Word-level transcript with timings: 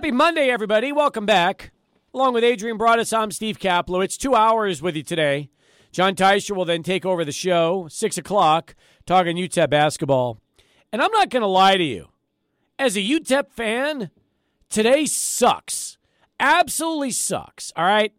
Happy 0.00 0.12
Monday, 0.12 0.48
everybody. 0.48 0.92
Welcome 0.92 1.26
back. 1.26 1.72
Along 2.14 2.32
with 2.32 2.42
Adrian 2.42 2.78
Broadus, 2.78 3.12
I'm 3.12 3.30
Steve 3.30 3.58
Kaplowitz. 3.58 4.16
Two 4.16 4.34
hours 4.34 4.80
with 4.80 4.96
you 4.96 5.02
today. 5.02 5.50
John 5.92 6.14
Teicher 6.14 6.56
will 6.56 6.64
then 6.64 6.82
take 6.82 7.04
over 7.04 7.22
the 7.22 7.32
show, 7.32 7.86
6 7.90 8.16
o'clock, 8.16 8.74
talking 9.04 9.36
UTEP 9.36 9.68
basketball. 9.68 10.40
And 10.90 11.02
I'm 11.02 11.12
not 11.12 11.28
going 11.28 11.42
to 11.42 11.46
lie 11.46 11.76
to 11.76 11.84
you. 11.84 12.08
As 12.78 12.96
a 12.96 13.02
UTEP 13.02 13.50
fan, 13.50 14.10
today 14.70 15.04
sucks. 15.04 15.98
Absolutely 16.40 17.10
sucks. 17.10 17.70
All 17.76 17.84
right? 17.84 18.14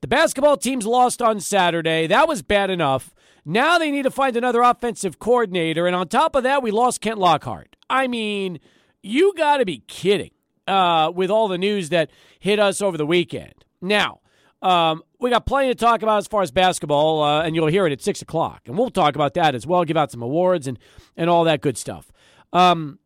The 0.00 0.08
basketball 0.08 0.56
team's 0.56 0.84
lost 0.84 1.22
on 1.22 1.38
Saturday. 1.38 2.08
That 2.08 2.26
was 2.26 2.42
bad 2.42 2.70
enough. 2.70 3.14
Now 3.44 3.78
they 3.78 3.92
need 3.92 4.02
to 4.02 4.10
find 4.10 4.36
another 4.36 4.62
offensive 4.62 5.20
coordinator. 5.20 5.86
And 5.86 5.94
on 5.94 6.08
top 6.08 6.34
of 6.34 6.42
that, 6.42 6.60
we 6.60 6.72
lost 6.72 7.00
Kent 7.00 7.18
Lockhart. 7.20 7.76
I 7.88 8.08
mean, 8.08 8.58
you 9.00 9.32
got 9.36 9.58
to 9.58 9.64
be 9.64 9.84
kidding 9.86 10.32
uh, 10.70 11.10
with 11.10 11.30
all 11.30 11.48
the 11.48 11.58
news 11.58 11.88
that 11.90 12.10
hit 12.38 12.58
us 12.58 12.80
over 12.80 12.96
the 12.96 13.06
weekend. 13.06 13.54
Now, 13.80 14.20
um, 14.62 15.02
we 15.18 15.30
got 15.30 15.46
plenty 15.46 15.68
to 15.68 15.74
talk 15.74 16.02
about 16.02 16.18
as 16.18 16.26
far 16.26 16.42
as 16.42 16.50
basketball, 16.50 17.22
uh, 17.22 17.42
and 17.42 17.54
you'll 17.54 17.68
hear 17.68 17.86
it 17.86 17.92
at 17.92 18.02
6 18.02 18.22
o'clock. 18.22 18.62
And 18.66 18.76
we'll 18.76 18.90
talk 18.90 19.14
about 19.14 19.34
that 19.34 19.54
as 19.54 19.66
well, 19.66 19.84
give 19.84 19.96
out 19.96 20.10
some 20.10 20.22
awards 20.22 20.66
and, 20.66 20.78
and 21.16 21.30
all 21.30 21.44
that 21.44 21.60
good 21.60 21.78
stuff. 21.78 22.12
Um, 22.52 22.98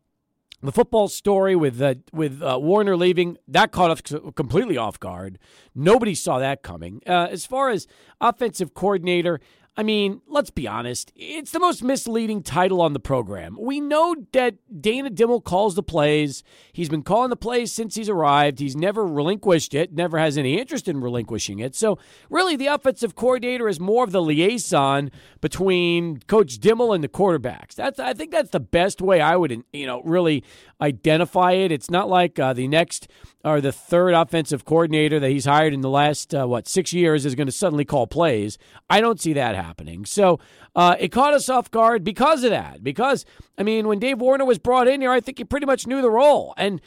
the 0.61 0.71
football 0.71 1.07
story 1.07 1.55
with 1.55 1.79
uh, 1.81 1.95
with 2.11 2.41
uh, 2.41 2.57
Warner 2.59 2.97
leaving 2.97 3.37
that 3.47 3.71
caught 3.71 3.91
us 3.91 4.01
completely 4.35 4.77
off 4.77 4.99
guard. 4.99 5.37
Nobody 5.75 6.15
saw 6.15 6.39
that 6.39 6.63
coming. 6.63 7.01
Uh, 7.05 7.27
as 7.29 7.45
far 7.45 7.69
as 7.69 7.87
offensive 8.19 8.73
coordinator, 8.73 9.39
I 9.77 9.83
mean, 9.83 10.21
let's 10.25 10.51
be 10.51 10.69
honest. 10.69 11.11
It's 11.17 11.51
the 11.51 11.59
most 11.59 11.83
misleading 11.83 12.43
title 12.43 12.81
on 12.81 12.93
the 12.93 12.99
program. 12.99 13.57
We 13.59 13.81
know 13.81 14.15
that 14.31 14.55
Dana 14.81 15.09
Dimel 15.09 15.43
calls 15.43 15.75
the 15.75 15.83
plays. 15.83 16.43
He's 16.71 16.87
been 16.87 17.03
calling 17.03 17.29
the 17.29 17.35
plays 17.35 17.73
since 17.73 17.95
he's 17.95 18.07
arrived. 18.07 18.59
He's 18.59 18.77
never 18.77 19.05
relinquished 19.05 19.73
it, 19.73 19.91
never 19.91 20.17
has 20.17 20.37
any 20.37 20.57
interest 20.57 20.87
in 20.87 21.01
relinquishing 21.01 21.59
it. 21.59 21.75
So, 21.75 21.99
really, 22.29 22.55
the 22.55 22.67
offensive 22.67 23.15
coordinator 23.15 23.67
is 23.67 23.77
more 23.77 24.05
of 24.05 24.13
the 24.13 24.21
liaison 24.21 25.11
between 25.41 26.19
Coach 26.19 26.57
Dimel 26.59 26.95
and 26.95 27.03
the 27.03 27.09
quarterbacks. 27.09 27.75
That's 27.75 27.99
I 27.99 28.13
think 28.13 28.31
that's 28.31 28.51
the 28.51 28.61
best 28.61 29.01
way 29.01 29.19
I 29.19 29.35
would, 29.35 29.61
you 29.73 29.85
know, 29.85 30.01
really 30.03 30.45
identify 30.79 31.51
it. 31.51 31.73
It's 31.73 31.89
not 31.89 32.07
like 32.07 32.39
uh, 32.39 32.53
the 32.53 32.69
next 32.69 33.09
or 33.43 33.59
the 33.59 33.73
third 33.73 34.13
offensive 34.13 34.63
coordinator 34.63 35.19
that 35.19 35.29
he's 35.29 35.45
hired 35.45 35.73
in 35.73 35.81
the 35.81 35.89
last 35.89 36.33
uh, 36.33 36.47
what 36.47 36.67
six 36.67 36.93
years 36.93 37.25
is 37.25 37.35
going 37.35 37.47
to 37.47 37.51
suddenly 37.51 37.83
call 37.83 38.07
plays. 38.07 38.57
I 38.89 39.01
don't 39.01 39.19
see 39.19 39.33
that 39.33 39.55
happening. 39.55 39.64
So 40.05 40.39
uh, 40.75 40.95
it 40.99 41.09
caught 41.09 41.33
us 41.33 41.49
off 41.49 41.71
guard 41.71 42.03
because 42.03 42.43
of 42.43 42.51
that. 42.51 42.83
Because 42.83 43.25
I 43.57 43.63
mean, 43.63 43.87
when 43.87 43.99
Dave 43.99 44.19
Warner 44.19 44.45
was 44.45 44.59
brought 44.59 44.87
in 44.87 45.01
here, 45.01 45.11
I 45.11 45.19
think 45.19 45.37
he 45.37 45.43
pretty 45.43 45.65
much 45.65 45.87
knew 45.87 46.01
the 46.01 46.09
role, 46.09 46.53
and 46.57 46.81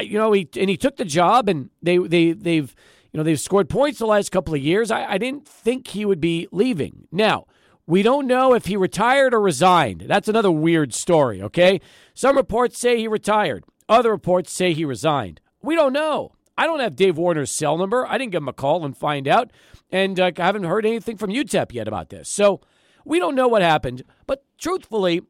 you 0.00 0.18
know, 0.18 0.32
he 0.32 0.48
and 0.56 0.70
he 0.70 0.76
took 0.76 0.96
the 0.96 1.04
job, 1.04 1.48
and 1.48 1.70
they 1.82 1.98
they 1.98 2.32
they've 2.32 2.74
you 3.12 3.18
know 3.18 3.24
they've 3.24 3.40
scored 3.40 3.68
points 3.68 3.98
the 3.98 4.06
last 4.06 4.30
couple 4.30 4.54
of 4.54 4.60
years. 4.60 4.90
I, 4.90 5.12
I 5.12 5.18
didn't 5.18 5.46
think 5.46 5.88
he 5.88 6.04
would 6.04 6.20
be 6.20 6.48
leaving. 6.50 7.08
Now 7.12 7.46
we 7.86 8.02
don't 8.02 8.26
know 8.26 8.54
if 8.54 8.66
he 8.66 8.76
retired 8.76 9.32
or 9.34 9.40
resigned. 9.40 10.04
That's 10.06 10.28
another 10.28 10.50
weird 10.50 10.92
story. 10.94 11.42
Okay, 11.42 11.80
some 12.14 12.36
reports 12.36 12.78
say 12.78 12.98
he 12.98 13.08
retired. 13.08 13.64
Other 13.88 14.10
reports 14.10 14.52
say 14.52 14.72
he 14.72 14.84
resigned. 14.84 15.40
We 15.62 15.76
don't 15.76 15.92
know. 15.92 16.32
I 16.58 16.66
don't 16.66 16.80
have 16.80 16.96
Dave 16.96 17.18
Warner's 17.18 17.50
cell 17.50 17.76
number. 17.76 18.06
I 18.06 18.18
didn't 18.18 18.32
give 18.32 18.42
him 18.42 18.48
a 18.48 18.52
call 18.52 18.84
and 18.84 18.96
find 18.96 19.28
out. 19.28 19.50
And 19.90 20.18
uh, 20.18 20.32
I 20.36 20.42
haven't 20.42 20.64
heard 20.64 20.86
anything 20.86 21.16
from 21.16 21.30
UTEP 21.30 21.72
yet 21.72 21.88
about 21.88 22.08
this. 22.08 22.28
So 22.28 22.60
we 23.04 23.18
don't 23.18 23.34
know 23.34 23.48
what 23.48 23.62
happened. 23.62 24.02
But 24.26 24.44
truthfully, 24.58 25.22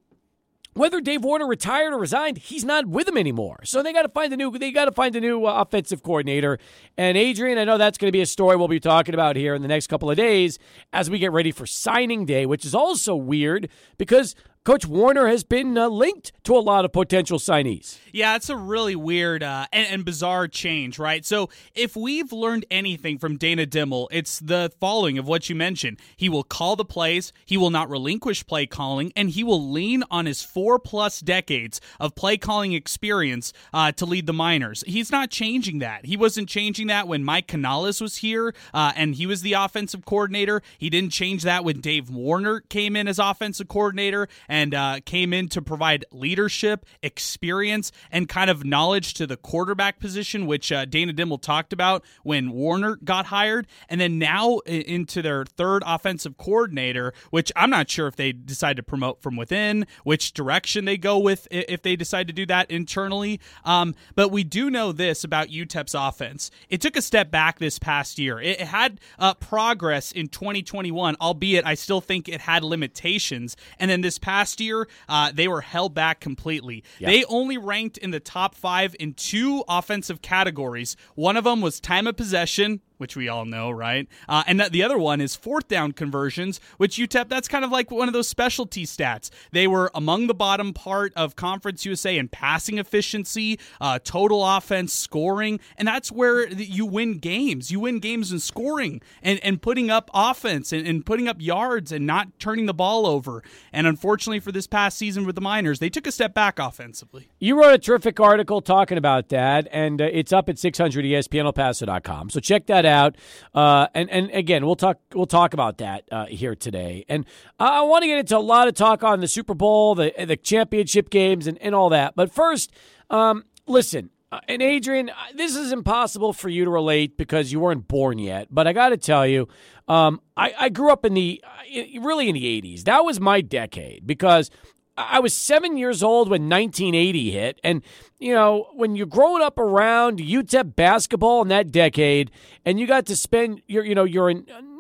whether 0.77 1.01
Dave 1.01 1.25
Warner 1.25 1.47
retired 1.47 1.95
or 1.95 1.99
resigned, 1.99 2.37
he's 2.37 2.65
not 2.65 2.87
with 2.87 3.07
them 3.07 3.17
anymore. 3.17 3.61
So 3.65 3.83
they 3.83 3.93
got 3.93 4.03
to 4.03 4.11
find 4.11 4.33
a 4.33 4.37
new 4.37 4.51
they 4.51 4.71
got 4.71 4.85
to 4.85 4.93
find 4.93 5.17
a 5.17 5.21
new 5.21 5.47
uh, 5.47 5.63
offensive 5.63 6.03
coordinator. 6.03 6.59
And 6.99 7.17
Adrian, 7.17 7.57
I 7.57 7.65
know 7.65 7.79
that's 7.79 7.97
going 7.97 8.09
to 8.09 8.13
be 8.13 8.21
a 8.21 8.27
story 8.27 8.57
we'll 8.57 8.69
be 8.69 8.79
talking 8.79 9.15
about 9.15 9.37
here 9.37 9.55
in 9.55 9.63
the 9.63 9.69
next 9.69 9.87
couple 9.87 10.11
of 10.11 10.19
days 10.19 10.59
as 10.93 11.09
we 11.09 11.19
get 11.19 11.33
ready 11.33 11.51
for 11.51 11.67
signing 11.67 12.27
day, 12.27 12.45
which 12.45 12.65
is 12.65 12.75
also 12.75 13.17
weird 13.17 13.71
because 13.97 14.35
Coach 14.67 14.85
Warner 14.85 15.29
has 15.29 15.45
been 15.45 15.79
uh, 15.79 15.87
linked 15.87 16.33
to 16.43 16.57
a 16.57 16.59
lot 16.59 16.85
of 16.85 16.93
potential 16.93 17.39
signees. 17.39 18.01
Yeah, 18.11 18.35
it's 18.35 18.51
a 18.51 18.57
really 18.57 18.97
weird 18.97 19.45
uh, 19.45 19.67
and, 19.73 19.87
and, 19.89 20.05
bizarre 20.05 20.49
change, 20.49 20.99
right? 20.99 21.25
So, 21.25 21.51
if 21.77 21.95
we've 21.95 22.33
learned 22.33 22.67
anything 22.69 23.19
from 23.19 23.37
Dana 23.37 23.65
Dimel, 23.65 24.09
it's 24.11 24.41
the 24.41 24.73
following 24.81 25.19
of 25.19 25.29
what 25.29 25.49
you 25.49 25.55
mentioned. 25.55 26.01
He 26.17 26.29
will 26.29 26.43
call 26.43 26.75
the 26.75 26.85
plays, 26.85 27.33
he 27.45 27.57
will 27.57 27.71
not 27.71 27.89
relinquish 27.89 28.45
play 28.45 28.67
calling, 28.67 29.13
and 29.15 29.31
he 29.31 29.45
will 29.45 29.71
lean 29.71 30.03
on 30.11 30.27
his 30.27 30.43
four 30.43 30.81
plus 30.81 31.21
decades 31.21 31.81
of 32.01 32.17
play 32.17 32.37
calling 32.37 32.73
experience 32.73 33.53
uh, 33.73 33.93
to 33.93 34.05
lead 34.05 34.27
the 34.27 34.33
Miners. 34.33 34.83
He's 34.85 35.13
not 35.13 35.31
changing 35.31 35.79
that. 35.79 36.07
He 36.07 36.17
wasn't 36.17 36.49
changing 36.49 36.89
that 36.89 37.07
when 37.07 37.23
Mike 37.23 37.47
Canales 37.47 38.01
was 38.01 38.17
here 38.17 38.53
uh, 38.75 38.91
and 38.97 39.15
he 39.15 39.27
was 39.27 39.43
the 39.43 39.53
offensive 39.53 40.05
coordinator. 40.05 40.61
He 40.77 40.91
didn't 40.91 41.11
change 41.11 41.45
that 41.45 41.65
when 41.65 41.81
Dave 41.81 42.11
Warner 42.11 42.63
came 42.63 42.97
in 42.97 43.07
as 43.07 43.21
offensive 43.21 43.69
coordinator 43.69 44.27
uh, 44.75 45.01
came 45.05 45.33
in 45.33 45.49
to 45.49 45.63
provide 45.63 46.05
leadership, 46.11 46.87
experience, 47.03 47.93
and 48.11 48.29
kind 48.29 48.51
of 48.51 48.65
knowledge 48.65 49.15
to 49.15 49.27
the 49.27 49.37
quarterback 49.37 49.99
position, 49.99 50.47
which 50.47 50.71
uh, 50.73 50.85
Dana 50.85 51.13
Dimel 51.13 51.41
talked 51.41 51.73
about 51.73 52.05
when 52.23 52.53
Warner 52.53 52.97
got 52.97 53.27
hired. 53.27 53.67
And 53.89 54.01
then 54.01 54.19
now 54.19 54.59
into 54.67 55.23
their 55.23 55.45
third 55.45 55.83
offensive 55.87 56.37
coordinator, 56.37 57.13
which 57.31 57.53
I'm 57.57 57.71
not 57.71 57.91
sure 57.91 58.07
if 58.07 58.17
they 58.17 58.33
decide 58.33 58.77
to 58.77 58.83
promote 58.83 59.23
from 59.23 59.37
within, 59.37 59.87
which 60.05 60.33
direction 60.33 60.85
they 60.85 60.97
go 60.97 61.19
with 61.19 61.49
if 61.51 61.83
they 61.83 61.97
decide 61.97 62.27
to 62.29 62.33
do 62.33 62.47
that 62.47 62.71
internally. 62.71 63.41
Um, 63.65 63.95
but 64.15 64.31
we 64.31 64.45
do 64.45 64.71
know 64.71 64.93
this 64.93 65.25
about 65.25 65.49
UTEP's 65.49 65.95
offense. 65.95 66.51
It 66.69 66.81
took 66.81 66.97
a 66.97 67.03
step 67.03 67.31
back 67.31 67.59
this 67.59 67.79
past 67.79 68.19
year. 68.19 68.41
It 68.41 68.61
had 68.61 69.01
uh, 69.19 69.35
progress 69.35 70.13
in 70.13 70.29
2021, 70.29 71.17
albeit 71.21 71.67
I 71.67 71.75
still 71.75 72.01
think 72.01 72.29
it 72.29 72.43
had 72.43 72.63
limitations. 72.65 73.57
And 73.79 73.91
then 73.91 74.01
this 74.01 74.19
past 74.19 74.46
last 74.47 74.61
year, 74.61 74.87
uh, 75.09 75.33
they 75.35 75.49
were 75.49 75.61
held 75.61 75.93
back 75.93 76.21
completely. 76.21 76.85
Yep. 77.01 77.11
They 77.11 77.25
only 77.25 77.59
ranked 77.59 77.99
in 77.99 78.13
the 78.13 78.21
top 78.21 78.55
five 78.55 78.95
in 79.01 79.15
two 79.15 79.65
offensive 79.69 80.23
categories. 80.23 80.97
One 81.17 81.37
of 81.37 81.43
them 81.43 81.61
was 81.61 81.81
time 81.81 82.07
of 82.07 82.17
possession, 82.17 82.81
which 82.99 83.17
we 83.17 83.29
all 83.29 83.45
know, 83.45 83.71
right? 83.71 84.09
Uh, 84.29 84.43
and 84.47 84.61
the 84.61 84.83
other 84.83 84.99
one 84.99 85.21
is 85.21 85.37
fourth 85.37 85.69
down 85.69 85.93
conversions, 85.93 86.61
which 86.77 86.97
UTEP, 86.97 87.29
that's 87.29 87.49
kind 87.49 87.65
of 87.65 87.71
like 87.71 87.91
one 87.91 88.09
of 88.09 88.15
those 88.15 88.29
specialty 88.29 88.85
stats. 88.85 89.31
They 89.53 89.67
were 89.67 89.91
among 89.95 90.27
the 90.27 90.35
bottom 90.35 90.73
part 90.73 91.13
of 91.15 91.37
Conference 91.37 91.85
USA 91.85 92.17
in 92.17 92.29
passing 92.29 92.79
efficiency, 92.79 93.59
uh, 93.81 93.99
total 94.03 94.45
offense, 94.45 94.93
scoring, 94.93 95.61
and 95.77 95.87
that's 95.87 96.11
where 96.11 96.49
you 96.49 96.87
win 96.87 97.19
games. 97.19 97.71
You 97.71 97.81
win 97.81 97.99
games 97.99 98.33
in 98.33 98.39
scoring 98.39 99.01
and, 99.23 99.39
and 99.43 99.61
putting 99.61 99.91
up 99.91 100.11
offense 100.15 100.73
and, 100.73 100.87
and 100.87 101.05
putting 101.05 101.29
up 101.29 101.37
yards 101.41 101.93
and 101.93 102.07
not 102.07 102.39
turning 102.39 102.67
the 102.67 102.75
ball 102.75 103.07
over. 103.07 103.43
And 103.73 103.87
unfortunately 103.87 104.41
for 104.41 104.53
this 104.53 104.67
past 104.67 104.97
season 104.97 105.27
with 105.27 105.35
the 105.35 105.41
Miners, 105.41 105.79
they 105.79 105.91
took 105.91 106.07
a 106.07 106.13
step 106.13 106.35
back 106.35 106.59
offensively. 106.59 107.29
You 107.39 107.61
wrote 107.61 107.75
a 107.75 107.79
terrific 107.79 108.19
article 108.21 108.61
talking 108.61 108.99
about 108.99 109.29
that, 109.29 109.69
and 109.71 110.01
uh, 110.01 110.09
it's 110.11 110.33
up 110.33 110.49
at 110.49 110.59
600 110.59 111.05
ESPNElPaso.com. 111.05 112.31
So 112.31 112.41
check 112.41 112.67
that 112.67 112.86
out. 112.87 113.17
Uh, 113.55 113.89
and 113.95 114.11
and 114.11 114.31
again, 114.31 114.65
we'll 114.65 114.77
talk 114.77 114.99
we'll 115.15 115.27
talk 115.27 115.55
about 115.55 115.79
that 115.79 116.05
uh, 116.11 116.27
here 116.27 116.55
today. 116.55 117.05
And 117.09 117.27
I 117.59 117.83
want 117.83 118.03
to 118.03 118.09
get 118.09 118.19
into 118.19 118.37
a 118.37 118.39
lot 118.39 118.69
of 118.69 118.75
talk 118.75 119.03
on 119.03 119.21
the 119.21 119.29
Super 119.29 119.55
Bowl, 119.55 119.95
the 119.95 120.13
the 120.25 120.37
championship 120.37 121.11
games, 121.11 121.47
and, 121.47 121.59
and 121.59 121.75
all 121.75 121.91
that. 121.91 122.15
But 122.17 122.33
first, 122.33 122.73
um, 123.11 123.45
listen. 123.67 124.11
Uh, 124.33 124.41
and 124.49 124.61
Adrian, 124.61 125.09
uh, 125.09 125.15
this 125.37 125.55
is 125.55 125.71
impossible 125.71 126.33
for 126.33 126.49
you 126.49 126.65
to 126.65 126.71
relate 126.71 127.17
because 127.17 127.53
you 127.53 127.61
weren't 127.61 127.87
born 127.87 128.19
yet. 128.19 128.49
But 128.51 128.67
I 128.67 128.73
got 128.73 128.89
to 128.89 128.97
tell 128.97 129.25
you, 129.25 129.47
um, 129.87 130.21
I, 130.37 130.53
I 130.59 130.69
grew 130.69 130.91
up 130.91 131.05
in 131.05 131.15
the 131.15 131.41
uh, 131.45 132.01
really 132.01 132.29
in 132.29 132.35
the 132.35 132.61
'80s. 132.61 132.85
That 132.85 133.05
was 133.05 133.21
my 133.21 133.41
decade 133.41 134.05
because 134.05 134.51
I 134.97 135.21
was 135.21 135.35
seven 135.35 135.77
years 135.77 136.03
old 136.03 136.29
when 136.29 136.49
1980 136.49 137.31
hit. 137.31 137.61
And, 137.63 137.83
you 138.19 138.33
know, 138.33 138.69
when 138.75 138.97
you're 138.97 139.07
growing 139.07 139.43
up 139.43 139.59
around 139.59 140.19
UTEP 140.19 140.75
basketball 140.75 141.43
in 141.43 141.49
that 141.49 141.71
decade, 141.71 142.31
and 142.65 142.81
you 142.81 142.87
got 142.87 143.07
to 143.07 143.17
spend 143.17 143.61
your, 143.67 143.85
you 143.85 143.95
know, 143.95 144.05
your, 144.05 144.33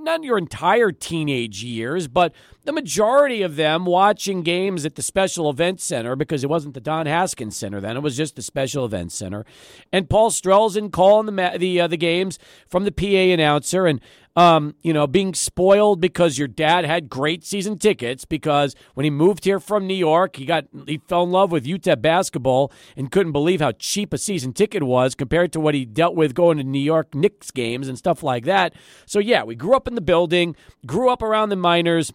not 0.07 0.25
your 0.25 0.39
entire 0.39 0.91
teenage 0.91 1.63
years, 1.63 2.09
but 2.09 2.33
the 2.65 2.73
majority 2.73 3.43
of 3.43 3.57
them 3.57 3.85
watching 3.85 4.43
games 4.43 4.87
at 4.87 4.95
the 4.95 5.03
Special 5.03 5.51
Events 5.51 5.85
Center 5.85 6.17
because 6.17 6.43
it 6.43 6.49
wasn't 6.49 6.75
the 6.75 6.81
Don 6.81 7.07
Haskins 7.07 7.57
Center 7.57 7.81
then; 7.81 7.97
it 7.97 8.03
was 8.03 8.17
just 8.17 8.37
the 8.37 8.43
Special 8.43 8.85
Events 8.85 9.15
Center. 9.15 9.45
And 9.93 10.09
Paul 10.09 10.31
Strelzin 10.31 10.91
calling 10.91 11.27
the 11.27 11.57
the 11.59 11.81
uh, 11.83 11.87
the 11.87 11.97
games 11.97 12.39
from 12.67 12.85
the 12.85 12.93
PA 12.93 13.05
announcer, 13.07 13.87
and 13.87 14.01
um, 14.37 14.75
you 14.83 14.93
know, 14.93 15.07
being 15.07 15.33
spoiled 15.33 16.01
because 16.01 16.37
your 16.37 16.47
dad 16.47 16.85
had 16.85 17.09
great 17.09 17.43
season 17.43 17.79
tickets 17.79 18.27
because 18.27 18.77
when 18.93 19.05
he 19.05 19.11
moved 19.11 19.47
here 19.47 19.59
from 19.59 19.87
New 19.87 19.95
York, 19.95 20.37
he 20.37 20.45
got 20.45 20.67
he 20.87 20.99
fell 21.09 21.23
in 21.23 21.31
love 21.31 21.51
with 21.51 21.65
UTEP 21.65 22.03
basketball 22.03 22.71
and 22.97 23.11
couldn't 23.11 23.33
believe 23.33 23.61
how 23.61 23.73
cheap 23.73 24.13
a 24.13 24.19
season 24.19 24.53
ticket 24.53 24.83
was 24.83 25.15
compared 25.15 25.53
to 25.55 25.61
what 25.61 25.75
he 25.75 25.87
dealt 25.87 26.15
with 26.15 26.35
going 26.35 26.59
to 26.59 26.65
New 26.65 26.79
York 26.79 27.15
Knicks 27.15 27.51
games 27.51 27.89
and 27.89 27.97
stuff 27.97 28.23
like 28.23 28.45
that. 28.45 28.75
So 29.07 29.19
yeah, 29.19 29.43
we 29.43 29.55
grew 29.55 29.75
up 29.75 29.89
in 29.89 29.95
the 29.95 30.03
building, 30.03 30.55
grew 30.85 31.09
up 31.09 31.23
around 31.23 31.49
the 31.49 31.57
miners, 31.57 32.13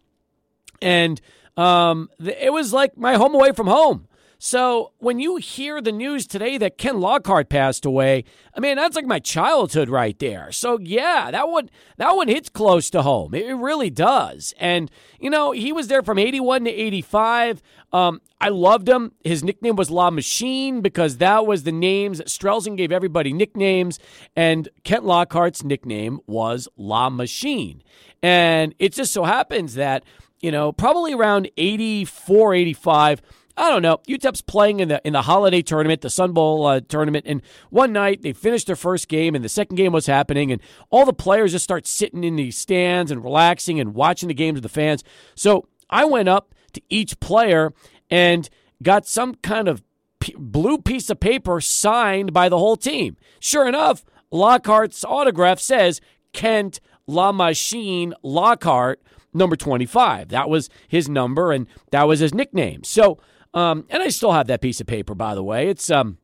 and 0.79 1.19
um, 1.57 2.09
it 2.19 2.53
was 2.53 2.71
like 2.71 2.95
my 2.97 3.15
home 3.15 3.33
away 3.33 3.51
from 3.51 3.65
home. 3.65 4.07
So 4.43 4.93
when 4.97 5.19
you 5.19 5.35
hear 5.35 5.81
the 5.81 5.91
news 5.91 6.25
today 6.25 6.57
that 6.57 6.79
Ken 6.79 6.99
Lockhart 6.99 7.47
passed 7.47 7.85
away, 7.85 8.23
I 8.55 8.59
mean 8.59 8.75
that's 8.75 8.95
like 8.95 9.05
my 9.05 9.19
childhood 9.19 9.87
right 9.87 10.17
there. 10.17 10.51
So 10.51 10.79
yeah, 10.79 11.29
that 11.29 11.47
one 11.47 11.69
that 11.97 12.15
one 12.15 12.27
hits 12.27 12.49
close 12.49 12.89
to 12.89 13.03
home. 13.03 13.35
It 13.35 13.53
really 13.55 13.91
does. 13.91 14.51
And 14.59 14.89
you 15.19 15.29
know 15.29 15.51
he 15.51 15.71
was 15.71 15.89
there 15.89 16.01
from 16.01 16.17
'81 16.17 16.65
to 16.65 16.71
'85. 16.71 17.61
Um, 17.93 18.19
I 18.41 18.49
loved 18.49 18.89
him. 18.89 19.11
His 19.23 19.43
nickname 19.43 19.75
was 19.75 19.91
La 19.91 20.09
Machine 20.09 20.81
because 20.81 21.17
that 21.17 21.45
was 21.45 21.61
the 21.61 21.71
names 21.71 22.19
Strelzin 22.21 22.75
gave 22.75 22.91
everybody 22.91 23.33
nicknames, 23.33 23.99
and 24.35 24.69
Kent 24.83 25.05
Lockhart's 25.05 25.63
nickname 25.63 26.19
was 26.25 26.67
La 26.75 27.11
Machine. 27.11 27.83
And 28.23 28.73
it 28.79 28.93
just 28.93 29.13
so 29.13 29.23
happens 29.23 29.75
that 29.75 30.03
you 30.39 30.49
know 30.49 30.71
probably 30.71 31.13
around 31.13 31.47
84, 31.57 32.55
85 32.55 33.21
I 33.57 33.69
don't 33.69 33.81
know. 33.81 33.97
UTEP's 34.07 34.41
playing 34.41 34.79
in 34.79 34.87
the 34.87 35.01
in 35.05 35.13
the 35.13 35.23
holiday 35.23 35.61
tournament, 35.61 36.01
the 36.01 36.09
Sun 36.09 36.33
Bowl 36.33 36.65
uh, 36.65 36.81
tournament, 36.87 37.25
and 37.27 37.41
one 37.69 37.91
night 37.91 38.21
they 38.21 38.33
finished 38.33 38.67
their 38.67 38.75
first 38.75 39.07
game, 39.07 39.35
and 39.35 39.43
the 39.43 39.49
second 39.49 39.75
game 39.75 39.91
was 39.91 40.05
happening, 40.05 40.51
and 40.51 40.61
all 40.89 41.05
the 41.05 41.13
players 41.13 41.51
just 41.51 41.63
start 41.63 41.85
sitting 41.85 42.23
in 42.23 42.35
the 42.35 42.51
stands 42.51 43.11
and 43.11 43.23
relaxing 43.23 43.79
and 43.79 43.93
watching 43.93 44.27
the 44.27 44.33
games 44.33 44.55
with 44.55 44.63
the 44.63 44.69
fans. 44.69 45.03
So 45.35 45.67
I 45.89 46.05
went 46.05 46.29
up 46.29 46.53
to 46.73 46.81
each 46.89 47.19
player 47.19 47.73
and 48.09 48.49
got 48.81 49.05
some 49.05 49.35
kind 49.35 49.67
of 49.67 49.83
p- 50.19 50.35
blue 50.37 50.77
piece 50.77 51.09
of 51.09 51.19
paper 51.19 51.59
signed 51.61 52.33
by 52.33 52.49
the 52.49 52.57
whole 52.57 52.77
team. 52.77 53.17
Sure 53.39 53.67
enough, 53.67 54.05
Lockhart's 54.31 55.03
autograph 55.03 55.59
says 55.59 55.99
Kent 56.33 56.79
La 57.07 57.31
Machine 57.31 58.13
Lockhart, 58.23 59.01
number 59.33 59.55
25. 59.55 60.29
That 60.29 60.49
was 60.49 60.69
his 60.87 61.09
number, 61.09 61.51
and 61.51 61.67
that 61.91 62.07
was 62.07 62.19
his 62.19 62.33
nickname. 62.33 62.83
So 62.83 63.19
um, 63.53 63.85
and 63.89 64.01
I 64.01 64.09
still 64.09 64.31
have 64.31 64.47
that 64.47 64.61
piece 64.61 64.81
of 64.81 64.87
paper, 64.87 65.15
by 65.15 65.35
the 65.35 65.43
way. 65.43 65.67
It's 65.67 65.89
um, 65.89 66.17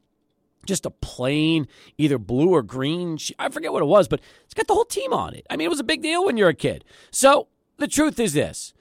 just 0.66 0.86
a 0.86 0.90
plain, 0.90 1.68
either 1.98 2.18
blue 2.18 2.50
or 2.50 2.62
green. 2.62 3.18
I 3.40 3.50
forget 3.50 3.74
what 3.74 3.82
it 3.82 3.88
was, 3.88 4.08
but 4.08 4.22
it's 4.46 4.54
got 4.54 4.68
the 4.68 4.74
whole 4.74 4.86
team 4.86 5.14
on 5.14 5.34
it. 5.34 5.46
I 5.50 5.58
mean, 5.58 5.66
it 5.66 5.70
was 5.70 5.80
a 5.80 5.86
big 5.86 6.02
deal 6.02 6.26
when 6.26 6.38
you're 6.38 6.50
a 6.50 6.54
kid. 6.54 6.86
So 7.12 7.48
the 7.78 7.88
truth 7.88 8.20
is 8.20 8.34
this 8.34 8.74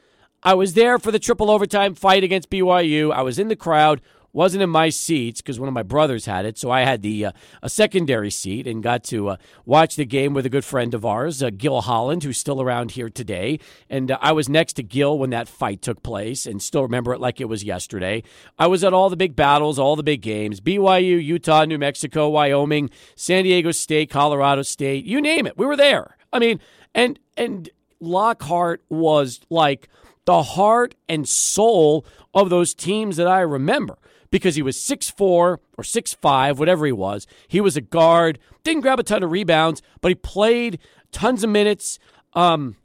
I 0.43 0.55
was 0.55 0.75
there 0.75 0.99
for 0.99 1.11
the 1.11 1.19
triple 1.19 1.51
overtime 1.51 1.95
fight 1.95 2.23
against 2.23 2.51
BYU. 2.51 3.13
I 3.13 3.23
was 3.23 3.39
in 3.39 3.49
the 3.49 3.57
crowd 3.57 4.01
wasn't 4.37 4.63
in 4.63 4.69
my 4.69 4.91
seats 4.91 5.41
because 5.41 5.59
one 5.59 5.67
of 5.67 5.73
my 5.73 5.83
brothers 5.83 6.27
had 6.27 6.45
it, 6.45 6.59
so 6.59 6.71
I 6.71 6.83
had 6.83 7.01
the 7.01 7.25
uh, 7.25 7.33
a 7.63 7.71
secondary 7.71 8.31
seat 8.31 8.67
and 8.67 8.83
got 8.83 9.03
to 9.05 9.31
uh, 9.31 9.37
watch 9.65 9.97
the 9.97 10.05
game 10.05 10.35
with 10.35 10.45
a 10.45 10.51
good 10.51 10.65
friend 10.65 10.93
of 10.93 11.07
ours, 11.07 11.43
uh, 11.43 11.49
Gil 11.49 11.81
Holland, 11.81 12.23
who's 12.23 12.37
still 12.37 12.61
around 12.61 12.91
here 12.91 13.09
today. 13.09 13.59
And 13.89 14.11
uh, 14.11 14.19
I 14.21 14.33
was 14.33 14.47
next 14.47 14.75
to 14.75 14.83
Gil 14.83 15.19
when 15.19 15.31
that 15.31 15.49
fight 15.49 15.81
took 15.81 16.03
place, 16.03 16.45
and 16.45 16.63
still 16.63 16.83
remember 16.83 17.15
it 17.15 17.21
like 17.21 17.41
it 17.41 17.47
was 17.47 17.65
yesterday. 17.65 18.23
I 18.59 18.67
was 18.67 18.85
at 18.85 18.93
all 18.93 19.09
the 19.09 19.17
big 19.17 19.35
battles, 19.35 19.79
all 19.79 19.97
the 19.97 20.03
big 20.03 20.21
games: 20.21 20.61
BYU, 20.61 21.25
Utah, 21.25 21.65
New 21.65 21.79
Mexico, 21.79 22.29
Wyoming, 22.29 22.91
San 23.15 23.45
Diego 23.45 23.71
State, 23.71 24.11
Colorado 24.11 24.61
State, 24.61 25.07
you 25.07 25.23
name 25.23 25.47
it. 25.47 25.57
We 25.57 25.65
were 25.65 25.79
there. 25.79 26.19
I 26.31 26.41
mean, 26.41 26.61
and 26.95 27.19
and 27.39 27.71
Lockhart 28.01 28.83
was 28.91 29.41
like 29.49 29.89
the 30.27 30.43
heart 30.43 30.95
and 31.09 31.27
soul 31.27 32.05
of 32.35 32.51
those 32.51 32.75
teams 32.75 33.17
that 33.17 33.29
I 33.29 33.41
remember 33.41 33.97
because 34.31 34.55
he 34.55 34.63
was 34.63 34.77
6'4 34.77 35.21
or 35.21 35.59
6'5, 35.79 36.57
whatever 36.59 36.87
he 36.87 36.93
was. 36.93 37.27
He 37.49 37.61
was 37.61 37.77
a 37.77 37.81
guard, 37.81 38.39
didn't 38.65 38.83
grab 38.83 38.99
a 38.99 39.03
ton 39.03 39.23
of 39.23 39.31
rebounds, 39.31 39.83
but 40.01 40.09
he 40.09 40.15
played 40.15 40.79
tons 41.13 41.45
of 41.45 41.51
minutes, 41.51 41.99
um, 42.35 42.77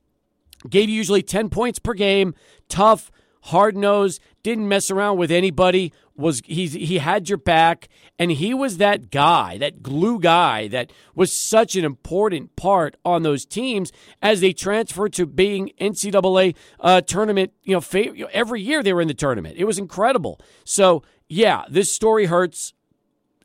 gave 0.70 0.90
you 0.90 0.96
usually 0.96 1.24
10 1.24 1.50
points 1.50 1.80
per 1.80 1.94
game, 1.94 2.34
tough, 2.70 3.12
hard 3.44 3.76
nosed, 3.76 4.22
didn't 4.44 4.68
mess 4.68 4.90
around 4.92 5.18
with 5.18 5.32
anybody, 5.32 5.94
was 6.16 6.42
he 6.46 6.68
he 6.68 7.00
had 7.00 7.30
your 7.30 7.38
back 7.38 7.90
and 8.20 8.32
he 8.32 8.54
was 8.54 8.78
that 8.78 9.10
guy, 9.10 9.58
that 9.58 9.82
glue 9.82 10.20
guy 10.20 10.68
that 10.68 10.92
was 11.16 11.34
such 11.34 11.76
an 11.76 11.84
important 11.84 12.56
part 12.56 12.96
on 13.04 13.24
those 13.24 13.46
teams 13.46 13.92
as 14.22 14.42
they 14.42 14.54
transferred 14.54 15.14
to 15.14 15.26
being 15.26 15.72
NCAA 15.80 16.56
uh, 16.80 17.02
tournament. 17.02 17.52
You 17.64 17.74
know, 17.74 17.82
fav- 17.82 18.30
every 18.32 18.62
year 18.62 18.84
they 18.84 18.94
were 18.94 19.02
in 19.02 19.08
the 19.08 19.14
tournament. 19.14 19.56
It 19.58 19.66
was 19.66 19.80
incredible. 19.80 20.40
So 20.64 21.04
yeah, 21.28 21.64
this 21.70 21.92
story 21.92 22.26
hurts, 22.26 22.74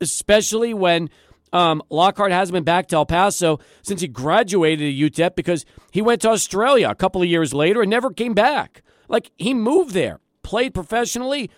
especially 0.01 0.73
when 0.73 1.09
um, 1.53 1.81
Lockhart 1.89 2.31
hasn't 2.31 2.53
been 2.53 2.63
back 2.63 2.87
to 2.87 2.97
El 2.97 3.05
Paso 3.05 3.59
since 3.81 4.01
he 4.01 4.07
graduated 4.07 4.87
at 4.87 5.11
UTEP 5.11 5.35
because 5.35 5.65
he 5.91 6.01
went 6.01 6.21
to 6.21 6.29
Australia 6.29 6.89
a 6.89 6.95
couple 6.95 7.21
of 7.21 7.27
years 7.27 7.53
later 7.53 7.81
and 7.81 7.89
never 7.89 8.11
came 8.11 8.33
back. 8.33 8.83
Like 9.07 9.31
he 9.37 9.53
moved 9.53 9.93
there, 9.93 10.19
played 10.47 10.73
professionally, 10.73 11.51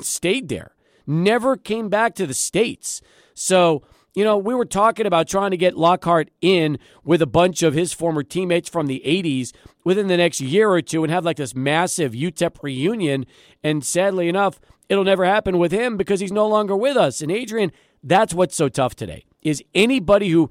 stayed 0.00 0.48
there, 0.48 0.74
never 1.06 1.58
came 1.58 1.90
back 1.90 2.14
to 2.14 2.26
the 2.26 2.32
States. 2.32 3.02
So, 3.34 3.82
you 4.14 4.24
know, 4.24 4.38
we 4.38 4.54
were 4.54 4.64
talking 4.64 5.04
about 5.04 5.28
trying 5.28 5.50
to 5.50 5.58
get 5.58 5.76
Lockhart 5.76 6.30
in 6.40 6.78
with 7.04 7.20
a 7.20 7.26
bunch 7.26 7.62
of 7.62 7.74
his 7.74 7.92
former 7.92 8.22
teammates 8.22 8.70
from 8.70 8.86
the 8.86 9.02
80s 9.04 9.52
within 9.84 10.06
the 10.06 10.16
next 10.16 10.40
year 10.40 10.70
or 10.70 10.80
two 10.80 11.04
and 11.04 11.12
have 11.12 11.26
like 11.26 11.36
this 11.36 11.54
massive 11.54 12.12
UTEP 12.12 12.62
reunion. 12.62 13.26
And 13.62 13.84
sadly 13.84 14.30
enough, 14.30 14.58
it'll 14.88 15.04
never 15.04 15.26
happen 15.26 15.58
with 15.58 15.70
him 15.70 15.98
because 15.98 16.20
he's 16.20 16.32
no 16.32 16.48
longer 16.48 16.74
with 16.74 16.96
us. 16.96 17.20
And 17.20 17.30
Adrian, 17.30 17.72
that's 18.02 18.32
what's 18.32 18.56
so 18.56 18.70
tough 18.70 18.96
today. 18.96 19.26
Is 19.42 19.62
anybody 19.74 20.30
who 20.30 20.48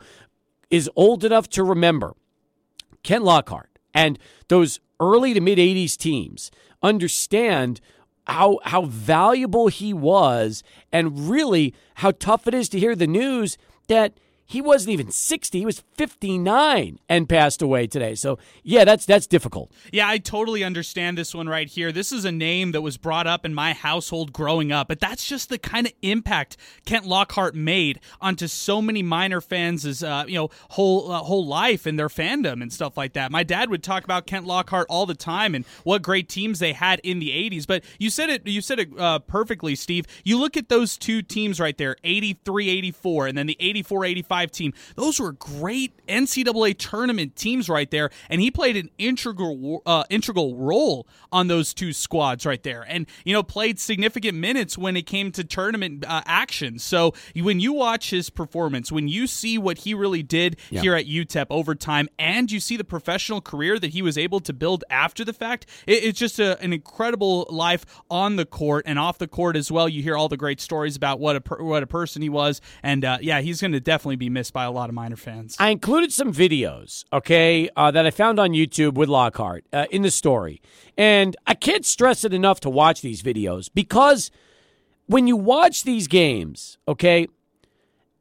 is 0.69 0.91
old 0.95 1.23
enough 1.23 1.49
to 1.49 1.63
remember 1.63 2.13
Ken 3.01 3.23
Lockhart 3.23 3.79
and 3.95 4.19
those 4.47 4.79
early 4.99 5.33
to 5.33 5.41
mid 5.41 5.57
80s 5.57 5.97
teams 5.97 6.51
understand 6.83 7.79
how 8.27 8.59
how 8.63 8.83
valuable 8.83 9.67
he 9.67 9.93
was 9.93 10.63
and 10.91 11.29
really 11.29 11.73
how 11.95 12.11
tough 12.11 12.47
it 12.47 12.53
is 12.53 12.69
to 12.69 12.79
hear 12.79 12.95
the 12.95 13.07
news 13.07 13.57
that 13.87 14.13
he 14.45 14.61
wasn't 14.61 14.91
even 14.91 15.11
60 15.11 15.59
he 15.59 15.65
was 15.65 15.83
59 15.97 16.99
and 17.07 17.29
passed 17.29 17.61
away 17.61 17.87
today. 17.87 18.15
So 18.15 18.37
yeah 18.63 18.83
that's 18.83 19.05
that's 19.05 19.27
difficult. 19.27 19.71
Yeah 19.91 20.07
i 20.07 20.17
totally 20.17 20.63
understand 20.63 21.17
this 21.17 21.33
one 21.33 21.47
right 21.47 21.67
here. 21.67 21.91
This 21.91 22.11
is 22.11 22.25
a 22.25 22.31
name 22.31 22.71
that 22.71 22.81
was 22.81 22.97
brought 22.97 23.27
up 23.27 23.45
in 23.45 23.53
my 23.53 23.73
household 23.73 24.33
growing 24.33 24.71
up 24.71 24.87
but 24.87 24.99
that's 24.99 25.25
just 25.25 25.49
the 25.49 25.57
kind 25.57 25.87
of 25.87 25.93
impact 26.01 26.57
kent 26.85 27.05
lockhart 27.05 27.55
made 27.55 27.99
onto 28.21 28.47
so 28.47 28.81
many 28.81 29.01
miner 29.03 29.41
fans' 29.41 30.03
uh, 30.03 30.25
you 30.27 30.35
know 30.35 30.49
whole 30.71 31.11
uh, 31.11 31.19
whole 31.19 31.45
life 31.45 31.85
and 31.85 31.97
their 31.97 32.09
fandom 32.09 32.61
and 32.61 32.71
stuff 32.71 32.97
like 32.97 33.13
that. 33.13 33.31
My 33.31 33.43
dad 33.43 33.69
would 33.69 33.83
talk 33.83 34.03
about 34.03 34.27
kent 34.27 34.45
lockhart 34.45 34.87
all 34.89 35.05
the 35.05 35.15
time 35.15 35.55
and 35.55 35.65
what 35.83 36.01
great 36.01 36.29
teams 36.29 36.59
they 36.59 36.73
had 36.73 36.99
in 37.03 37.19
the 37.19 37.29
80s 37.29 37.65
but 37.67 37.83
you 37.97 38.09
said 38.09 38.29
it 38.29 38.45
you 38.47 38.61
said 38.61 38.79
it 38.79 38.89
uh, 38.99 39.19
perfectly 39.19 39.75
steve. 39.75 40.05
You 40.23 40.39
look 40.39 40.57
at 40.57 40.69
those 40.69 40.97
two 40.97 41.21
teams 41.21 41.59
right 41.59 41.77
there 41.77 41.95
83 42.03 42.69
84 42.69 43.27
and 43.27 43.37
then 43.37 43.47
the 43.47 43.57
84 43.59 44.05
85 44.05 44.32
team. 44.51 44.73
Those 44.95 45.19
were 45.19 45.31
great 45.33 45.93
NCAA 46.07 46.77
tournament 46.77 47.35
teams 47.35 47.69
right 47.69 47.89
there, 47.89 48.09
and 48.29 48.41
he 48.41 48.51
played 48.51 48.77
an 48.77 48.89
integral 48.97 49.81
uh, 49.85 50.03
integral 50.09 50.55
role 50.55 51.07
on 51.31 51.47
those 51.47 51.73
two 51.73 51.93
squads 51.93 52.45
right 52.45 52.61
there, 52.63 52.85
and 52.87 53.05
you 53.25 53.33
know 53.33 53.43
played 53.43 53.79
significant 53.79 54.37
minutes 54.37 54.77
when 54.77 54.97
it 54.97 55.05
came 55.05 55.31
to 55.31 55.43
tournament 55.43 56.05
uh, 56.07 56.21
action. 56.25 56.79
So 56.79 57.13
when 57.35 57.59
you 57.59 57.73
watch 57.73 58.09
his 58.09 58.29
performance, 58.29 58.91
when 58.91 59.07
you 59.07 59.27
see 59.27 59.57
what 59.57 59.79
he 59.79 59.93
really 59.93 60.23
did 60.23 60.57
yeah. 60.69 60.81
here 60.81 60.95
at 60.95 61.05
UTEP 61.05 61.47
over 61.49 61.75
time, 61.75 62.09
and 62.19 62.51
you 62.51 62.59
see 62.59 62.77
the 62.77 62.83
professional 62.83 63.41
career 63.41 63.79
that 63.79 63.91
he 63.91 64.01
was 64.01 64.17
able 64.17 64.39
to 64.41 64.53
build 64.53 64.83
after 64.89 65.23
the 65.23 65.33
fact, 65.33 65.65
it, 65.87 66.03
it's 66.03 66.19
just 66.19 66.39
a, 66.39 66.59
an 66.61 66.73
incredible 66.73 67.47
life 67.49 67.85
on 68.09 68.35
the 68.35 68.45
court 68.45 68.83
and 68.87 68.99
off 68.99 69.17
the 69.17 69.27
court 69.27 69.55
as 69.55 69.71
well. 69.71 69.87
You 69.87 70.01
hear 70.01 70.17
all 70.17 70.29
the 70.29 70.37
great 70.37 70.61
stories 70.61 70.95
about 70.95 71.19
what 71.19 71.35
a 71.35 71.41
per, 71.41 71.61
what 71.63 71.83
a 71.83 71.87
person 71.87 72.21
he 72.21 72.29
was, 72.29 72.61
and 72.81 73.05
uh, 73.05 73.17
yeah, 73.21 73.41
he's 73.41 73.61
going 73.61 73.71
to 73.73 73.79
definitely 73.79 74.15
be 74.15 74.22
be 74.23 74.29
missed 74.29 74.53
by 74.53 74.63
a 74.63 74.71
lot 74.71 74.89
of 74.89 74.95
Miner 74.95 75.15
fans. 75.15 75.55
I 75.59 75.69
included 75.69 76.13
some 76.13 76.33
videos, 76.33 77.03
okay, 77.11 77.69
uh, 77.75 77.91
that 77.91 78.05
I 78.05 78.11
found 78.11 78.39
on 78.39 78.51
YouTube 78.51 78.93
with 78.93 79.09
Lockhart 79.09 79.65
uh, 79.73 79.85
in 79.91 80.01
the 80.01 80.11
story. 80.11 80.61
And 80.97 81.35
I 81.45 81.53
can't 81.53 81.85
stress 81.85 82.23
it 82.23 82.33
enough 82.33 82.59
to 82.61 82.69
watch 82.69 83.01
these 83.01 83.21
videos 83.21 83.69
because 83.73 84.31
when 85.07 85.27
you 85.27 85.35
watch 85.35 85.83
these 85.83 86.07
games, 86.07 86.77
okay, 86.87 87.27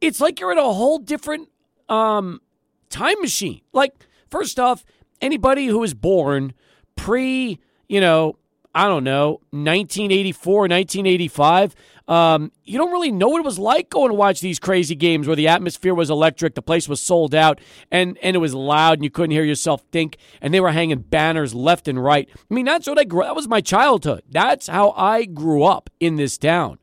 it's 0.01 0.19
like 0.19 0.39
you're 0.39 0.51
in 0.51 0.57
a 0.57 0.73
whole 0.73 0.99
different 0.99 1.49
um, 1.87 2.41
time 2.89 3.19
machine. 3.21 3.61
Like, 3.71 3.93
first 4.29 4.59
off, 4.59 4.83
anybody 5.21 5.67
who 5.67 5.79
was 5.79 5.93
born 5.93 6.53
pre, 6.95 7.59
you 7.87 8.01
know, 8.01 8.37
I 8.75 8.87
don't 8.87 9.03
know, 9.03 9.33
1984, 9.51 10.61
1985, 10.61 11.75
um, 12.07 12.51
you 12.65 12.77
don't 12.77 12.91
really 12.91 13.11
know 13.11 13.29
what 13.29 13.39
it 13.39 13.45
was 13.45 13.59
like 13.59 13.89
going 13.89 14.09
to 14.09 14.15
watch 14.15 14.41
these 14.41 14.59
crazy 14.59 14.95
games 14.95 15.25
where 15.25 15.35
the 15.35 15.47
atmosphere 15.47 15.93
was 15.93 16.09
electric, 16.09 16.55
the 16.55 16.61
place 16.61 16.89
was 16.89 17.01
sold 17.01 17.33
out, 17.33 17.61
and, 17.91 18.17
and 18.21 18.35
it 18.35 18.39
was 18.39 18.53
loud, 18.53 18.97
and 18.97 19.03
you 19.03 19.09
couldn't 19.09 19.31
hear 19.31 19.43
yourself 19.43 19.83
think, 19.91 20.17
and 20.41 20.53
they 20.53 20.59
were 20.59 20.71
hanging 20.71 20.99
banners 20.99 21.53
left 21.55 21.87
and 21.87 22.03
right. 22.03 22.29
I 22.35 22.53
mean, 22.53 22.65
that's 22.65 22.87
what 22.87 22.99
I 22.99 23.05
grew. 23.05 23.23
That 23.23 23.35
was 23.35 23.47
my 23.47 23.61
childhood. 23.61 24.23
That's 24.29 24.67
how 24.67 24.91
I 24.91 25.25
grew 25.25 25.63
up 25.63 25.89
in 25.99 26.17
this 26.17 26.37
town, 26.37 26.79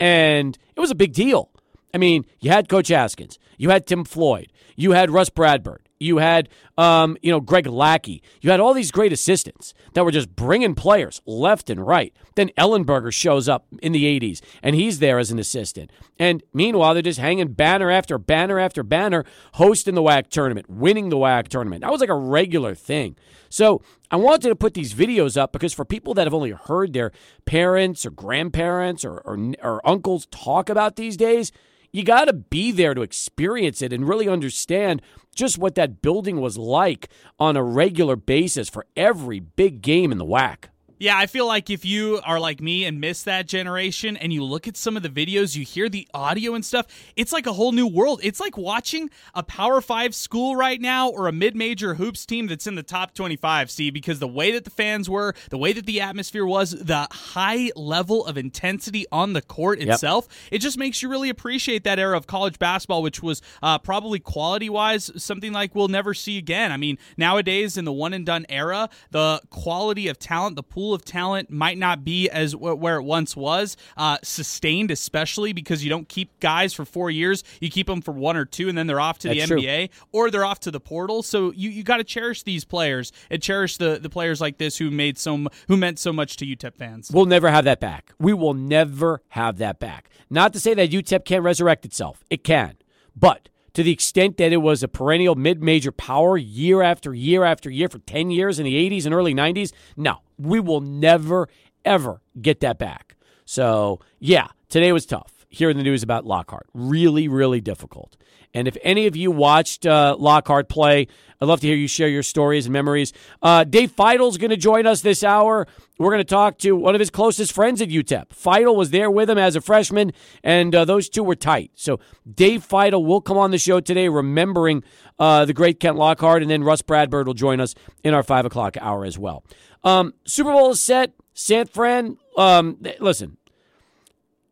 and 0.00 0.58
it 0.74 0.80
was 0.80 0.90
a 0.90 0.96
big 0.96 1.12
deal. 1.12 1.50
I 1.92 1.98
mean, 1.98 2.26
you 2.40 2.50
had 2.50 2.68
Coach 2.68 2.88
Haskins, 2.88 3.38
you 3.56 3.70
had 3.70 3.86
Tim 3.86 4.04
Floyd, 4.04 4.52
you 4.74 4.90
had 4.90 5.10
Russ 5.10 5.30
Bradford, 5.30 5.83
You 6.04 6.18
had, 6.18 6.48
um, 6.76 7.16
you 7.22 7.30
know, 7.30 7.40
Greg 7.40 7.66
Lackey. 7.66 8.22
You 8.40 8.50
had 8.50 8.60
all 8.60 8.74
these 8.74 8.90
great 8.90 9.12
assistants 9.12 9.74
that 9.94 10.04
were 10.04 10.10
just 10.10 10.36
bringing 10.36 10.74
players 10.74 11.22
left 11.26 11.70
and 11.70 11.84
right. 11.84 12.14
Then 12.34 12.50
Ellenberger 12.58 13.12
shows 13.12 13.48
up 13.48 13.66
in 13.80 13.92
the 13.92 14.04
80s, 14.20 14.40
and 14.62 14.76
he's 14.76 14.98
there 14.98 15.18
as 15.18 15.30
an 15.30 15.38
assistant. 15.38 15.90
And 16.18 16.42
meanwhile, 16.52 16.94
they're 16.94 17.02
just 17.02 17.18
hanging 17.18 17.52
banner 17.52 17.90
after 17.90 18.18
banner 18.18 18.58
after 18.58 18.82
banner, 18.82 19.24
hosting 19.54 19.94
the 19.94 20.02
WAC 20.02 20.28
tournament, 20.28 20.68
winning 20.68 21.08
the 21.08 21.16
WAC 21.16 21.48
tournament. 21.48 21.82
That 21.82 21.92
was 21.92 22.00
like 22.00 22.10
a 22.10 22.14
regular 22.14 22.74
thing. 22.74 23.16
So 23.48 23.82
I 24.10 24.16
wanted 24.16 24.48
to 24.48 24.56
put 24.56 24.74
these 24.74 24.94
videos 24.94 25.36
up 25.36 25.52
because 25.52 25.72
for 25.72 25.84
people 25.84 26.12
that 26.14 26.26
have 26.26 26.34
only 26.34 26.50
heard 26.50 26.92
their 26.92 27.12
parents 27.44 28.04
or 28.04 28.10
grandparents 28.10 29.04
or, 29.04 29.18
or, 29.18 29.54
or 29.62 29.88
uncles 29.88 30.26
talk 30.26 30.68
about 30.68 30.96
these 30.96 31.16
days, 31.16 31.52
you 31.94 32.02
got 32.02 32.24
to 32.24 32.32
be 32.32 32.72
there 32.72 32.92
to 32.92 33.02
experience 33.02 33.80
it 33.80 33.92
and 33.92 34.08
really 34.08 34.28
understand 34.28 35.00
just 35.32 35.58
what 35.58 35.76
that 35.76 36.02
building 36.02 36.40
was 36.40 36.58
like 36.58 37.08
on 37.38 37.56
a 37.56 37.62
regular 37.62 38.16
basis 38.16 38.68
for 38.68 38.84
every 38.96 39.38
big 39.38 39.80
game 39.80 40.10
in 40.10 40.18
the 40.18 40.26
WAC. 40.26 40.64
Yeah, 41.04 41.18
I 41.18 41.26
feel 41.26 41.46
like 41.46 41.68
if 41.68 41.84
you 41.84 42.22
are 42.24 42.40
like 42.40 42.62
me 42.62 42.86
and 42.86 42.98
miss 42.98 43.24
that 43.24 43.46
generation 43.46 44.16
and 44.16 44.32
you 44.32 44.42
look 44.42 44.66
at 44.66 44.74
some 44.74 44.96
of 44.96 45.02
the 45.02 45.10
videos, 45.10 45.54
you 45.54 45.62
hear 45.62 45.90
the 45.90 46.08
audio 46.14 46.54
and 46.54 46.64
stuff, 46.64 46.86
it's 47.14 47.30
like 47.30 47.46
a 47.46 47.52
whole 47.52 47.72
new 47.72 47.86
world. 47.86 48.20
It's 48.22 48.40
like 48.40 48.56
watching 48.56 49.10
a 49.34 49.42
Power 49.42 49.82
5 49.82 50.14
school 50.14 50.56
right 50.56 50.80
now 50.80 51.10
or 51.10 51.28
a 51.28 51.32
mid-major 51.32 51.96
hoops 51.96 52.24
team 52.24 52.46
that's 52.46 52.66
in 52.66 52.74
the 52.74 52.82
top 52.82 53.12
25, 53.12 53.70
see, 53.70 53.90
because 53.90 54.18
the 54.18 54.26
way 54.26 54.50
that 54.52 54.64
the 54.64 54.70
fans 54.70 55.10
were, 55.10 55.34
the 55.50 55.58
way 55.58 55.74
that 55.74 55.84
the 55.84 56.00
atmosphere 56.00 56.46
was, 56.46 56.70
the 56.70 57.06
high 57.10 57.70
level 57.76 58.24
of 58.24 58.38
intensity 58.38 59.04
on 59.12 59.34
the 59.34 59.42
court 59.42 59.80
itself, 59.82 60.26
yep. 60.30 60.52
it 60.52 60.58
just 60.60 60.78
makes 60.78 61.02
you 61.02 61.10
really 61.10 61.28
appreciate 61.28 61.84
that 61.84 61.98
era 61.98 62.16
of 62.16 62.26
college 62.26 62.58
basketball 62.58 63.02
which 63.02 63.22
was 63.22 63.42
uh, 63.62 63.78
probably 63.78 64.20
quality-wise 64.20 65.10
something 65.22 65.52
like 65.52 65.74
we'll 65.74 65.88
never 65.88 66.14
see 66.14 66.38
again. 66.38 66.72
I 66.72 66.78
mean, 66.78 66.96
nowadays 67.18 67.76
in 67.76 67.84
the 67.84 67.92
one 67.92 68.14
and 68.14 68.24
done 68.24 68.46
era, 68.48 68.88
the 69.10 69.42
quality 69.50 70.08
of 70.08 70.18
talent, 70.18 70.56
the 70.56 70.62
pool 70.62 70.93
of 70.94 71.04
talent 71.04 71.50
might 71.50 71.78
not 71.78 72.04
be 72.04 72.28
as 72.30 72.54
where 72.56 72.96
it 72.96 73.02
once 73.02 73.36
was, 73.36 73.76
uh, 73.96 74.18
sustained, 74.22 74.90
especially 74.90 75.52
because 75.52 75.84
you 75.84 75.90
don't 75.90 76.08
keep 76.08 76.38
guys 76.40 76.72
for 76.72 76.84
four 76.84 77.10
years. 77.10 77.44
You 77.60 77.70
keep 77.70 77.86
them 77.86 78.00
for 78.00 78.12
one 78.12 78.36
or 78.36 78.44
two, 78.44 78.68
and 78.68 78.78
then 78.78 78.86
they're 78.86 79.00
off 79.00 79.18
to 79.20 79.28
That's 79.28 79.48
the 79.48 79.56
NBA 79.56 79.90
true. 79.90 80.06
or 80.12 80.30
they're 80.30 80.44
off 80.44 80.60
to 80.60 80.70
the 80.70 80.80
portal. 80.80 81.22
So 81.22 81.52
you, 81.52 81.70
you 81.70 81.82
got 81.82 81.98
to 81.98 82.04
cherish 82.04 82.42
these 82.42 82.64
players 82.64 83.12
and 83.30 83.42
cherish 83.42 83.76
the, 83.76 83.98
the 84.00 84.10
players 84.10 84.40
like 84.40 84.58
this 84.58 84.78
who 84.78 84.90
made 84.90 85.18
so 85.18 85.46
who 85.68 85.76
meant 85.76 85.98
so 85.98 86.12
much 86.12 86.36
to 86.38 86.46
UTEP 86.46 86.74
fans. 86.76 87.10
We'll 87.12 87.26
never 87.26 87.50
have 87.50 87.64
that 87.64 87.80
back. 87.80 88.12
We 88.18 88.32
will 88.32 88.54
never 88.54 89.22
have 89.30 89.58
that 89.58 89.78
back. 89.78 90.10
Not 90.30 90.52
to 90.54 90.60
say 90.60 90.74
that 90.74 90.90
UTEP 90.90 91.24
can't 91.24 91.42
resurrect 91.42 91.84
itself. 91.84 92.24
It 92.30 92.44
can, 92.44 92.76
but 93.16 93.48
to 93.74 93.82
the 93.82 93.92
extent 93.92 94.36
that 94.38 94.52
it 94.52 94.58
was 94.58 94.82
a 94.82 94.88
perennial 94.88 95.34
mid 95.34 95.62
major 95.62 95.92
power 95.92 96.36
year 96.36 96.82
after 96.82 97.12
year 97.14 97.44
after 97.44 97.70
year 97.70 97.88
for 97.88 97.98
10 97.98 98.30
years 98.30 98.58
in 98.58 98.64
the 98.64 98.74
80s 98.90 99.04
and 99.04 99.14
early 99.14 99.34
90s. 99.34 99.72
No, 99.96 100.18
we 100.38 100.60
will 100.60 100.80
never, 100.80 101.48
ever 101.84 102.22
get 102.40 102.60
that 102.60 102.78
back. 102.78 103.16
So, 103.44 104.00
yeah, 104.18 104.48
today 104.68 104.92
was 104.92 105.04
tough 105.04 105.34
hearing 105.50 105.76
the 105.76 105.82
news 105.82 106.02
about 106.02 106.24
Lockhart. 106.24 106.66
Really, 106.74 107.28
really 107.28 107.60
difficult. 107.60 108.16
And 108.54 108.68
if 108.68 108.76
any 108.82 109.06
of 109.06 109.16
you 109.16 109.30
watched 109.30 109.84
uh, 109.84 110.16
Lockhart 110.18 110.68
play, 110.68 111.08
I'd 111.40 111.48
love 111.48 111.60
to 111.60 111.66
hear 111.66 111.76
you 111.76 111.88
share 111.88 112.08
your 112.08 112.22
stories 112.22 112.66
and 112.66 112.72
memories. 112.72 113.12
Uh, 113.42 113.64
Dave 113.64 113.94
Feitl's 113.94 114.38
going 114.38 114.50
to 114.50 114.56
join 114.56 114.86
us 114.86 115.00
this 115.00 115.24
hour. 115.24 115.66
We're 115.98 116.10
going 116.10 116.20
to 116.20 116.24
talk 116.24 116.58
to 116.58 116.72
one 116.76 116.94
of 116.94 117.00
his 117.00 117.10
closest 117.10 117.52
friends 117.52 117.82
at 117.82 117.88
UTEP. 117.88 118.28
Feitl 118.28 118.74
was 118.74 118.90
there 118.90 119.10
with 119.10 119.28
him 119.28 119.38
as 119.38 119.56
a 119.56 119.60
freshman, 119.60 120.12
and 120.42 120.74
uh, 120.74 120.84
those 120.84 121.08
two 121.08 121.24
were 121.24 121.34
tight. 121.34 121.72
So 121.74 121.98
Dave 122.32 122.66
Feitl 122.66 123.04
will 123.04 123.20
come 123.20 123.36
on 123.36 123.50
the 123.50 123.58
show 123.58 123.80
today, 123.80 124.08
remembering 124.08 124.84
uh, 125.18 125.44
the 125.44 125.52
great 125.52 125.80
Kent 125.80 125.96
Lockhart, 125.96 126.42
and 126.42 126.50
then 126.50 126.62
Russ 126.62 126.82
Bradford 126.82 127.26
will 127.26 127.34
join 127.34 127.60
us 127.60 127.74
in 128.02 128.14
our 128.14 128.22
5 128.22 128.46
o'clock 128.46 128.76
hour 128.80 129.04
as 129.04 129.18
well. 129.18 129.44
Um, 129.82 130.14
Super 130.24 130.52
Bowl 130.52 130.70
is 130.70 130.80
set. 130.80 131.12
San 131.34 131.66
Fran, 131.66 132.16
um, 132.38 132.78
listen, 133.00 133.36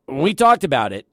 when 0.06 0.18
we 0.18 0.35
talked 0.35 0.64
about 0.64 0.92
it, 0.92 1.06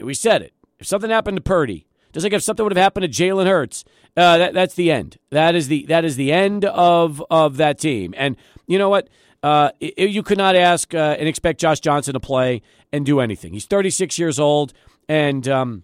we 0.00 0.12
said 0.12 0.42
it. 0.42 0.52
If 0.80 0.88
something 0.88 1.08
happened 1.08 1.36
to 1.36 1.42
Purdy, 1.42 1.86
just 2.14 2.24
like 2.24 2.32
if 2.32 2.42
something 2.42 2.64
would 2.64 2.72
have 2.74 2.82
happened 2.82 3.12
to 3.12 3.22
Jalen 3.22 3.46
Hurts, 3.46 3.84
uh, 4.16 4.38
that, 4.38 4.54
that's 4.54 4.74
the 4.74 4.90
end. 4.90 5.18
That 5.30 5.54
is 5.54 5.68
the 5.68 5.84
that 5.86 6.04
is 6.04 6.16
the 6.16 6.32
end 6.32 6.64
of 6.64 7.22
of 7.28 7.56
that 7.58 7.78
team. 7.78 8.14
And 8.16 8.36
you 8.66 8.78
know 8.78 8.88
what? 8.88 9.08
Uh, 9.42 9.70
it, 9.80 10.10
you 10.10 10.22
could 10.22 10.38
not 10.38 10.56
ask 10.56 10.94
uh, 10.94 11.16
and 11.18 11.28
expect 11.28 11.60
Josh 11.60 11.80
Johnson 11.80 12.14
to 12.14 12.20
play 12.20 12.62
and 12.92 13.04
do 13.04 13.20
anything. 13.20 13.52
He's 13.52 13.66
36 13.66 14.18
years 14.18 14.38
old, 14.38 14.72
and 15.06 15.46
um, 15.48 15.82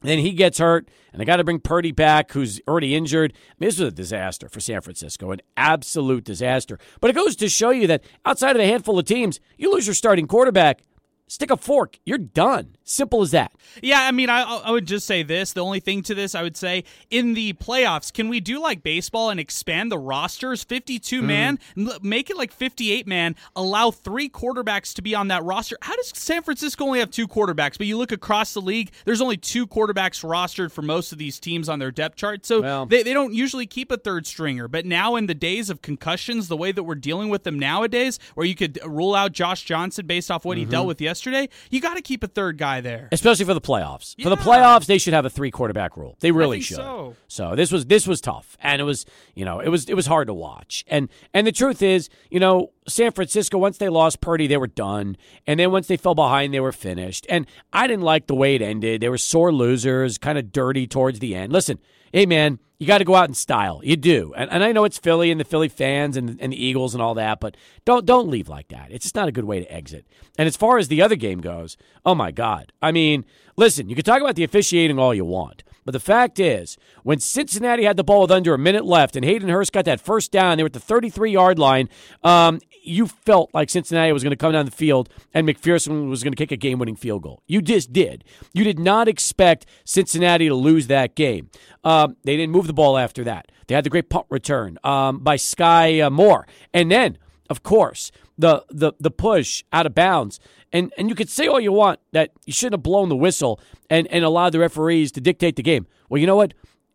then 0.00 0.20
he 0.20 0.32
gets 0.32 0.58
hurt, 0.58 0.88
and 1.12 1.20
they 1.20 1.26
got 1.26 1.36
to 1.36 1.44
bring 1.44 1.58
Purdy 1.60 1.92
back, 1.92 2.32
who's 2.32 2.60
already 2.66 2.94
injured. 2.94 3.34
I 3.34 3.54
mean, 3.58 3.68
this 3.68 3.78
was 3.78 3.88
a 3.88 3.94
disaster 3.94 4.48
for 4.48 4.60
San 4.60 4.80
Francisco, 4.80 5.30
an 5.32 5.42
absolute 5.56 6.24
disaster. 6.24 6.78
But 7.00 7.10
it 7.10 7.16
goes 7.16 7.36
to 7.36 7.48
show 7.48 7.70
you 7.70 7.86
that 7.88 8.04
outside 8.24 8.56
of 8.56 8.62
a 8.62 8.66
handful 8.66 8.98
of 8.98 9.04
teams, 9.04 9.40
you 9.58 9.72
lose 9.72 9.86
your 9.86 9.94
starting 9.94 10.26
quarterback, 10.26 10.82
stick 11.26 11.50
a 11.50 11.56
fork. 11.56 11.98
You're 12.06 12.18
done. 12.18 12.75
Simple 12.88 13.20
as 13.20 13.32
that. 13.32 13.50
Yeah, 13.82 14.02
I 14.02 14.12
mean, 14.12 14.30
I, 14.30 14.42
I 14.42 14.70
would 14.70 14.86
just 14.86 15.08
say 15.08 15.24
this. 15.24 15.52
The 15.52 15.64
only 15.64 15.80
thing 15.80 16.04
to 16.04 16.14
this, 16.14 16.36
I 16.36 16.44
would 16.44 16.56
say, 16.56 16.84
in 17.10 17.34
the 17.34 17.52
playoffs, 17.54 18.12
can 18.12 18.28
we 18.28 18.38
do 18.38 18.60
like 18.60 18.84
baseball 18.84 19.28
and 19.28 19.40
expand 19.40 19.90
the 19.90 19.98
rosters? 19.98 20.62
52 20.62 21.16
mm-hmm. 21.16 21.26
man, 21.26 21.58
make 22.00 22.30
it 22.30 22.36
like 22.36 22.52
58 22.52 23.04
man, 23.08 23.34
allow 23.56 23.90
three 23.90 24.28
quarterbacks 24.28 24.94
to 24.94 25.02
be 25.02 25.16
on 25.16 25.26
that 25.28 25.42
roster. 25.42 25.76
How 25.82 25.96
does 25.96 26.12
San 26.14 26.44
Francisco 26.44 26.84
only 26.84 27.00
have 27.00 27.10
two 27.10 27.26
quarterbacks? 27.26 27.76
But 27.76 27.88
you 27.88 27.98
look 27.98 28.12
across 28.12 28.54
the 28.54 28.60
league, 28.60 28.92
there's 29.04 29.20
only 29.20 29.36
two 29.36 29.66
quarterbacks 29.66 30.22
rostered 30.22 30.70
for 30.70 30.82
most 30.82 31.10
of 31.10 31.18
these 31.18 31.40
teams 31.40 31.68
on 31.68 31.80
their 31.80 31.90
depth 31.90 32.14
chart. 32.14 32.46
So 32.46 32.60
well, 32.62 32.86
they, 32.86 33.02
they 33.02 33.12
don't 33.12 33.34
usually 33.34 33.66
keep 33.66 33.90
a 33.90 33.96
third 33.96 34.28
stringer. 34.28 34.68
But 34.68 34.86
now, 34.86 35.16
in 35.16 35.26
the 35.26 35.34
days 35.34 35.70
of 35.70 35.82
concussions, 35.82 36.46
the 36.46 36.56
way 36.56 36.70
that 36.70 36.84
we're 36.84 36.94
dealing 36.94 37.30
with 37.30 37.42
them 37.42 37.58
nowadays, 37.58 38.20
where 38.36 38.46
you 38.46 38.54
could 38.54 38.78
rule 38.86 39.16
out 39.16 39.32
Josh 39.32 39.64
Johnson 39.64 40.06
based 40.06 40.30
off 40.30 40.44
what 40.44 40.56
mm-hmm. 40.56 40.66
he 40.66 40.70
dealt 40.70 40.86
with 40.86 41.00
yesterday, 41.00 41.48
you 41.68 41.80
got 41.80 41.94
to 41.94 42.02
keep 42.02 42.22
a 42.22 42.28
third 42.28 42.58
guy 42.58 42.75
guy 42.76 42.80
there, 42.80 43.08
especially 43.12 43.44
for 43.44 43.54
the 43.54 43.60
playoffs. 43.60 44.14
Yeah. 44.16 44.24
For 44.24 44.30
the 44.30 44.36
playoffs, 44.36 44.86
they 44.86 44.98
should 44.98 45.14
have 45.14 45.24
a 45.24 45.30
three 45.30 45.50
quarterback 45.50 45.96
rule. 45.96 46.16
They 46.20 46.30
really 46.30 46.60
should. 46.60 46.76
So. 46.76 47.16
so 47.28 47.56
this 47.56 47.72
was 47.72 47.86
this 47.86 48.06
was 48.06 48.20
tough, 48.20 48.56
and 48.60 48.80
it 48.80 48.84
was 48.84 49.04
you 49.34 49.44
know 49.44 49.60
it 49.60 49.68
was 49.68 49.88
it 49.88 49.94
was 49.94 50.06
hard 50.06 50.28
to 50.28 50.34
watch. 50.34 50.84
And 50.88 51.08
and 51.34 51.46
the 51.46 51.52
truth 51.52 51.82
is, 51.82 52.08
you 52.30 52.40
know, 52.40 52.72
San 52.88 53.12
Francisco 53.12 53.58
once 53.58 53.78
they 53.78 53.88
lost 53.88 54.20
Purdy, 54.20 54.46
they 54.46 54.56
were 54.56 54.66
done, 54.66 55.16
and 55.46 55.58
then 55.60 55.70
once 55.70 55.86
they 55.86 55.96
fell 55.96 56.14
behind, 56.14 56.52
they 56.52 56.60
were 56.60 56.72
finished. 56.72 57.26
And 57.28 57.46
I 57.72 57.86
didn't 57.86 58.04
like 58.04 58.26
the 58.26 58.34
way 58.34 58.54
it 58.54 58.62
ended. 58.62 59.00
They 59.00 59.08
were 59.08 59.18
sore 59.18 59.52
losers, 59.52 60.18
kind 60.18 60.38
of 60.38 60.52
dirty 60.52 60.86
towards 60.86 61.18
the 61.18 61.34
end. 61.34 61.52
Listen, 61.52 61.78
hey 62.12 62.26
man, 62.26 62.58
you 62.78 62.86
got 62.86 62.98
to 62.98 63.04
go 63.04 63.14
out 63.14 63.28
in 63.28 63.34
style. 63.34 63.80
You 63.82 63.96
do, 63.96 64.34
and, 64.36 64.50
and 64.50 64.62
I 64.62 64.72
know 64.72 64.84
it's 64.84 64.98
Philly 64.98 65.30
and 65.30 65.40
the 65.40 65.44
Philly 65.44 65.68
fans 65.68 66.16
and, 66.16 66.38
and 66.40 66.52
the 66.52 66.62
Eagles 66.62 66.94
and 66.94 67.02
all 67.02 67.14
that, 67.14 67.40
but 67.40 67.56
don't 67.84 68.04
don't 68.04 68.28
leave 68.28 68.48
like 68.48 68.68
that. 68.68 68.90
It's 68.90 69.04
just 69.04 69.14
not 69.14 69.28
a 69.28 69.32
good 69.32 69.44
way 69.44 69.60
to 69.60 69.72
exit. 69.72 70.06
And 70.38 70.46
as 70.46 70.56
far 70.56 70.78
as 70.78 70.88
the 70.88 71.02
other 71.02 71.16
game 71.16 71.40
goes, 71.40 71.76
oh 72.04 72.14
my 72.14 72.30
God! 72.30 72.72
I 72.82 72.92
mean, 72.92 73.24
listen, 73.56 73.88
you 73.88 73.94
can 73.94 74.04
talk 74.04 74.20
about 74.20 74.36
the 74.36 74.44
officiating 74.44 74.98
all 74.98 75.14
you 75.14 75.24
want, 75.24 75.64
but 75.86 75.92
the 75.92 76.00
fact 76.00 76.40
is, 76.40 76.76
when 77.04 77.20
Cincinnati 77.20 77.84
had 77.84 77.96
the 77.96 78.02
ball 78.02 78.22
with 78.22 78.32
under 78.32 78.52
a 78.52 78.58
minute 78.58 78.84
left 78.84 79.14
and 79.14 79.24
Hayden 79.24 79.48
Hurst 79.48 79.72
got 79.72 79.84
that 79.84 80.00
first 80.00 80.32
down, 80.32 80.56
they 80.56 80.64
were 80.64 80.66
at 80.66 80.72
the 80.72 80.80
33 80.80 81.30
yard 81.30 81.60
line. 81.60 81.88
Um, 82.24 82.58
you 82.82 83.06
felt 83.06 83.50
like 83.54 83.70
Cincinnati 83.70 84.12
was 84.12 84.24
going 84.24 84.32
to 84.32 84.36
come 84.36 84.52
down 84.52 84.64
the 84.64 84.72
field 84.72 85.08
and 85.32 85.48
McPherson 85.48 86.10
was 86.10 86.24
going 86.24 86.32
to 86.32 86.36
kick 86.36 86.50
a 86.50 86.56
game 86.56 86.80
winning 86.80 86.96
field 86.96 87.22
goal. 87.22 87.40
You 87.46 87.62
just 87.62 87.92
did. 87.92 88.24
You 88.52 88.64
did 88.64 88.80
not 88.80 89.06
expect 89.06 89.64
Cincinnati 89.84 90.48
to 90.48 90.56
lose 90.56 90.88
that 90.88 91.14
game. 91.14 91.50
Um, 91.84 92.16
they 92.24 92.36
didn't 92.36 92.52
move 92.52 92.66
the 92.66 92.72
ball 92.72 92.98
after 92.98 93.22
that. 93.22 93.52
They 93.68 93.76
had 93.76 93.84
the 93.84 93.90
great 93.90 94.10
punt 94.10 94.26
return 94.28 94.78
um, 94.82 95.20
by 95.20 95.36
Skyy 95.36 96.04
uh, 96.04 96.10
Moore. 96.10 96.48
And 96.74 96.90
then, 96.90 97.16
of 97.48 97.62
course, 97.62 98.10
the, 98.38 98.64
the, 98.68 98.92
the 99.00 99.10
push 99.10 99.64
out 99.72 99.86
of 99.86 99.94
bounds. 99.94 100.40
And, 100.72 100.92
and 100.98 101.08
you 101.08 101.14
could 101.14 101.30
say 101.30 101.46
all 101.46 101.60
you 101.60 101.72
want 101.72 102.00
that 102.12 102.32
you 102.44 102.52
shouldn't 102.52 102.74
have 102.74 102.82
blown 102.82 103.08
the 103.08 103.16
whistle 103.16 103.60
and, 103.88 104.06
and 104.08 104.24
allowed 104.24 104.50
the 104.50 104.58
referees 104.58 105.12
to 105.12 105.20
dictate 105.20 105.56
the 105.56 105.62
game. 105.62 105.86
Well, 106.08 106.20
you 106.20 106.26
know 106.26 106.36
what? 106.36 106.54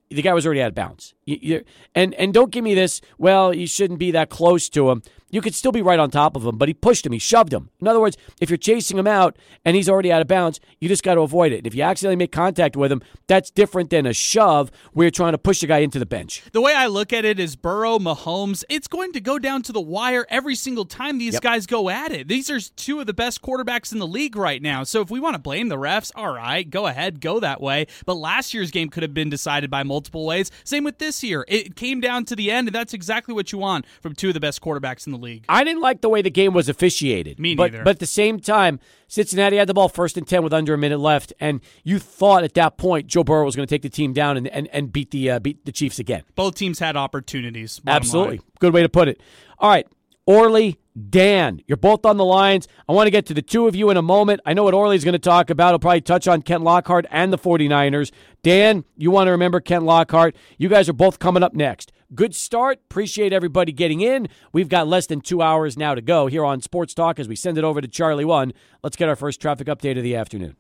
The 0.10 0.22
guy 0.22 0.34
was 0.34 0.46
already 0.46 0.62
out 0.62 0.70
of 0.70 0.76
bounds. 0.76 1.14
You, 1.26 1.64
and, 1.96 2.14
and 2.16 2.34
don't 2.34 2.52
give 2.52 2.64
me 2.64 2.76
this, 2.76 3.00
well, 3.18 3.54
you 3.56 3.66
shouldn't 3.66 4.00
be 4.00 4.12
that 4.12 4.30
close 4.30 4.68
to 4.70 4.92
him 4.92 5.04
you 5.32 5.42
could 5.42 5.56
still 5.56 5.72
be 5.72 5.82
right 5.82 6.00
on 6.00 6.12
top 6.12 6.36
of 6.36 6.46
him, 6.46 6.58
but 6.58 6.68
he 6.68 6.74
pushed 6.74 7.06
him, 7.06 7.12
he 7.12 7.20
shoved 7.20 7.54
him. 7.54 7.70
In 7.80 7.88
other 7.88 8.00
words, 8.00 8.18
if 8.40 8.50
you're 8.50 8.58
chasing 8.58 8.98
him 8.98 9.08
out 9.08 9.38
and 9.66 9.76
he's 9.76 9.90
already 9.90 10.12
out 10.12 10.22
of 10.22 10.28
bounds, 10.28 10.60
you 10.80 10.88
just 10.88 11.04
got 11.04 11.16
to 11.16 11.22
avoid 11.22 11.52
it. 11.52 11.66
If 11.66 11.74
you 11.74 11.84
accidentally 11.84 12.18
make 12.18 12.32
contact 12.32 12.76
with 12.76 12.92
him, 12.92 13.02
that's 13.28 13.50
different 13.50 13.90
than 13.90 14.06
a 14.06 14.14
shove 14.14 14.72
where 14.94 15.06
you're 15.06 15.12
trying 15.12 15.32
to 15.32 15.38
push 15.38 15.62
the 15.62 15.68
guy 15.68 15.80
into 15.80 16.00
the 16.00 16.06
bench. 16.06 16.44
The 16.52 16.62
way 16.62 16.74
I 16.74 16.88
look 16.88 17.14
at 17.14 17.26
it 17.26 17.40
is 17.40 17.56
Burrow, 17.56 17.98
Mahomes, 17.98 18.64
it's 18.70 18.88
going 18.88 19.14
to 19.14 19.22
go 19.22 19.40
down 19.40 19.62
to 19.64 19.72
the 19.72 19.82
wire 19.82 20.26
every 20.30 20.56
single 20.56 20.86
time 20.86 21.18
these 21.18 21.34
yep. 21.34 21.42
guys 21.42 21.66
go 21.66 21.90
at 21.90 22.12
it. 22.12 22.28
These 22.28 22.50
are 22.50 22.60
two 22.60 23.00
of 23.00 23.08
the 23.08 23.14
best 23.14 23.42
quarterbacks 23.42 23.92
in 23.92 24.00
the 24.00 24.08
league 24.08 24.36
right 24.36 24.62
now. 24.62 24.84
So 24.84 25.02
if 25.02 25.10
we 25.10 25.20
want 25.20 25.36
to 25.36 25.42
blame 25.42 25.70
the 25.70 25.78
refs, 25.78 26.12
all 26.16 26.34
right, 26.34 26.70
go 26.70 26.88
ahead, 26.88 27.22
go 27.22 27.40
that 27.40 27.62
way. 27.62 27.88
But 28.06 28.16
last 28.16 28.54
year's 28.54 28.72
game 28.72 28.90
could 28.90 29.04
have 29.04 29.14
been 29.14 29.30
decided 29.30 29.70
by 29.70 29.84
multiple 29.84 30.26
ways. 30.26 30.52
Same 30.64 30.84
with 30.84 30.98
this 30.98 31.24
year. 31.24 31.46
It 31.48 31.76
came 31.76 32.02
down 32.02 32.26
to 32.26 32.36
the 32.36 32.52
end, 32.52 32.68
and 32.68 32.76
that's 32.76 32.94
exactly 32.94 33.34
what 33.34 33.52
you 33.52 33.58
want 33.58 33.86
from 34.02 34.14
two 34.14 34.30
of 34.30 34.34
the 34.34 34.40
best 34.40 34.62
quarterbacks 34.62 35.06
in 35.06 35.14
the 35.14 35.21
league. 35.22 35.46
I 35.48 35.64
didn't 35.64 35.82
like 35.82 36.02
the 36.02 36.10
way 36.10 36.22
the 36.22 36.30
game 36.30 36.54
was 36.54 36.68
officiated. 36.68 37.40
Me 37.40 37.56
but, 37.56 37.72
neither. 37.72 37.84
But 37.84 37.92
at 37.92 38.00
the 38.00 38.06
same 38.06 38.40
time, 38.40 38.80
Cincinnati 39.08 39.58
had 39.58 39.68
the 39.68 39.74
ball 39.74 39.90
first 39.90 40.18
and 40.18 40.28
10 40.28 40.44
with 40.44 40.54
under 40.54 40.74
a 40.74 40.78
minute 40.78 41.00
left, 41.00 41.34
and 41.40 41.62
you 41.84 42.00
thought 42.00 42.44
at 42.44 42.54
that 42.56 42.78
point 42.78 43.08
Joe 43.08 43.24
Burrow 43.24 43.46
was 43.46 43.56
going 43.56 43.68
to 43.68 43.74
take 43.74 43.82
the 43.82 43.90
team 43.90 44.14
down 44.14 44.38
and, 44.38 44.48
and, 44.48 44.68
and 44.70 44.92
beat, 44.92 45.12
the, 45.12 45.32
uh, 45.32 45.40
beat 45.40 45.66
the 45.66 45.72
Chiefs 45.72 46.00
again. 46.00 46.24
Both 46.36 46.56
teams 46.56 46.80
had 46.80 46.96
opportunities. 46.96 47.82
Absolutely. 47.86 48.38
line. 48.38 48.46
Good 48.60 48.74
way 48.74 48.82
to 48.82 48.90
put 48.90 49.08
it. 49.08 49.22
All 49.60 49.70
right. 49.70 49.88
Orly, 50.26 50.80
Dan, 51.10 51.62
you're 51.68 51.78
both 51.78 52.06
on 52.06 52.18
the 52.18 52.26
lines. 52.26 52.68
I 52.88 52.94
want 52.94 53.08
to 53.08 53.12
get 53.12 53.26
to 53.28 53.34
the 53.34 53.42
two 53.42 53.68
of 53.68 53.76
you 53.76 53.90
in 53.90 53.98
a 53.98 54.02
moment. 54.02 54.42
I 54.46 54.54
know 54.54 54.64
what 54.64 54.74
Orly's 54.74 55.04
going 55.04 55.14
to 55.14 55.20
talk 55.20 55.50
about. 55.50 55.72
He'll 55.72 55.80
probably 55.80 56.02
touch 56.02 56.28
on 56.28 56.42
Kent 56.42 56.64
Lockhart 56.64 57.06
and 57.10 57.34
the 57.34 57.38
49ers. 57.38 58.12
Dan, 58.44 58.84
you 58.98 59.10
want 59.10 59.28
to 59.28 59.32
remember 59.32 59.60
Kent 59.60 59.84
Lockhart. 59.84 60.36
You 60.58 60.70
guys 60.70 60.90
are 60.90 60.94
both 60.94 61.20
coming 61.20 61.44
up 61.44 61.54
next. 61.54 61.92
Good 62.14 62.36
start. 62.36 62.80
Appreciate 62.90 63.32
everybody 63.32 63.72
getting 63.72 64.02
in. 64.02 64.28
We've 64.52 64.68
got 64.68 64.88
less 64.88 65.08
than 65.08 65.22
two 65.22 65.42
hours 65.42 65.78
now 65.78 65.96
to 65.96 66.02
go 66.02 66.28
here 66.28 66.44
on 66.44 66.62
Sports 66.62 66.94
Talk 66.94 67.20
as 67.20 67.28
we 67.30 67.38
send 67.38 67.58
it 67.58 67.64
over 67.64 67.80
to 67.80 67.88
Charlie 67.88 68.26
One. 68.26 68.52
Let's 68.84 68.98
get 68.98 69.08
our 69.08 69.16
first 69.16 69.40
traffic 69.40 69.68
update 69.68 69.98
of 69.98 70.04
the 70.04 70.16
afternoon. 70.16 70.58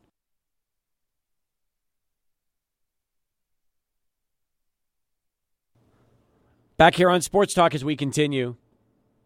Back 6.78 6.96
here 6.96 7.10
on 7.10 7.22
Sports 7.22 7.54
Talk 7.54 7.76
as 7.76 7.84
we 7.84 7.98
continue. 7.98 8.56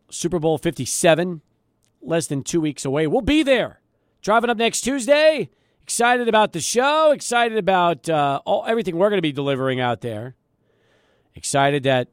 Super 0.09 0.39
Bowl 0.39 0.57
57, 0.57 1.41
less 2.01 2.25
than 2.27 2.43
two 2.43 2.59
weeks 2.59 2.85
away. 2.85 3.05
We'll 3.05 3.21
be 3.21 3.43
there. 3.43 3.81
Driving 4.21 4.49
up 4.49 4.57
next 4.57 4.81
Tuesday. 4.81 5.51
Excited 5.83 6.27
about 6.27 6.53
the 6.53 6.59
show. 6.59 7.11
Excited 7.11 7.59
about 7.59 8.09
uh, 8.09 8.41
all 8.45 8.65
everything 8.67 8.97
we're 8.97 9.09
going 9.09 9.19
to 9.19 9.21
be 9.21 9.31
delivering 9.31 9.79
out 9.79 10.01
there. 10.01 10.35
Excited 11.35 11.83
that 11.83 12.07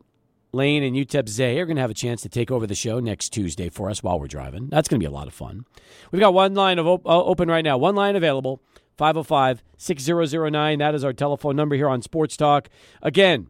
Lane 0.54 0.82
and 0.82 0.94
UTEP 0.94 1.30
Zay 1.30 1.58
are 1.58 1.64
going 1.64 1.76
to 1.76 1.80
have 1.82 1.90
a 1.90 1.94
chance 1.94 2.20
to 2.22 2.28
take 2.28 2.50
over 2.50 2.66
the 2.66 2.74
show 2.74 3.00
next 3.00 3.30
Tuesday 3.30 3.70
for 3.70 3.88
us 3.88 4.02
while 4.02 4.20
we're 4.20 4.26
driving. 4.26 4.68
That's 4.68 4.86
going 4.86 5.00
to 5.00 5.02
be 5.02 5.08
a 5.08 5.14
lot 5.14 5.26
of 5.26 5.32
fun. 5.32 5.64
We've 6.10 6.20
got 6.20 6.34
one 6.34 6.52
line 6.52 6.78
of 6.78 6.86
op- 6.86 7.06
uh, 7.06 7.24
open 7.24 7.48
right 7.48 7.64
now. 7.64 7.78
One 7.78 7.94
line 7.94 8.16
available. 8.16 8.60
505 8.98 9.62
6009. 9.78 10.78
That 10.78 10.94
is 10.94 11.04
our 11.04 11.14
telephone 11.14 11.56
number 11.56 11.74
here 11.74 11.88
on 11.88 12.02
Sports 12.02 12.36
Talk. 12.36 12.68
Again, 13.00 13.48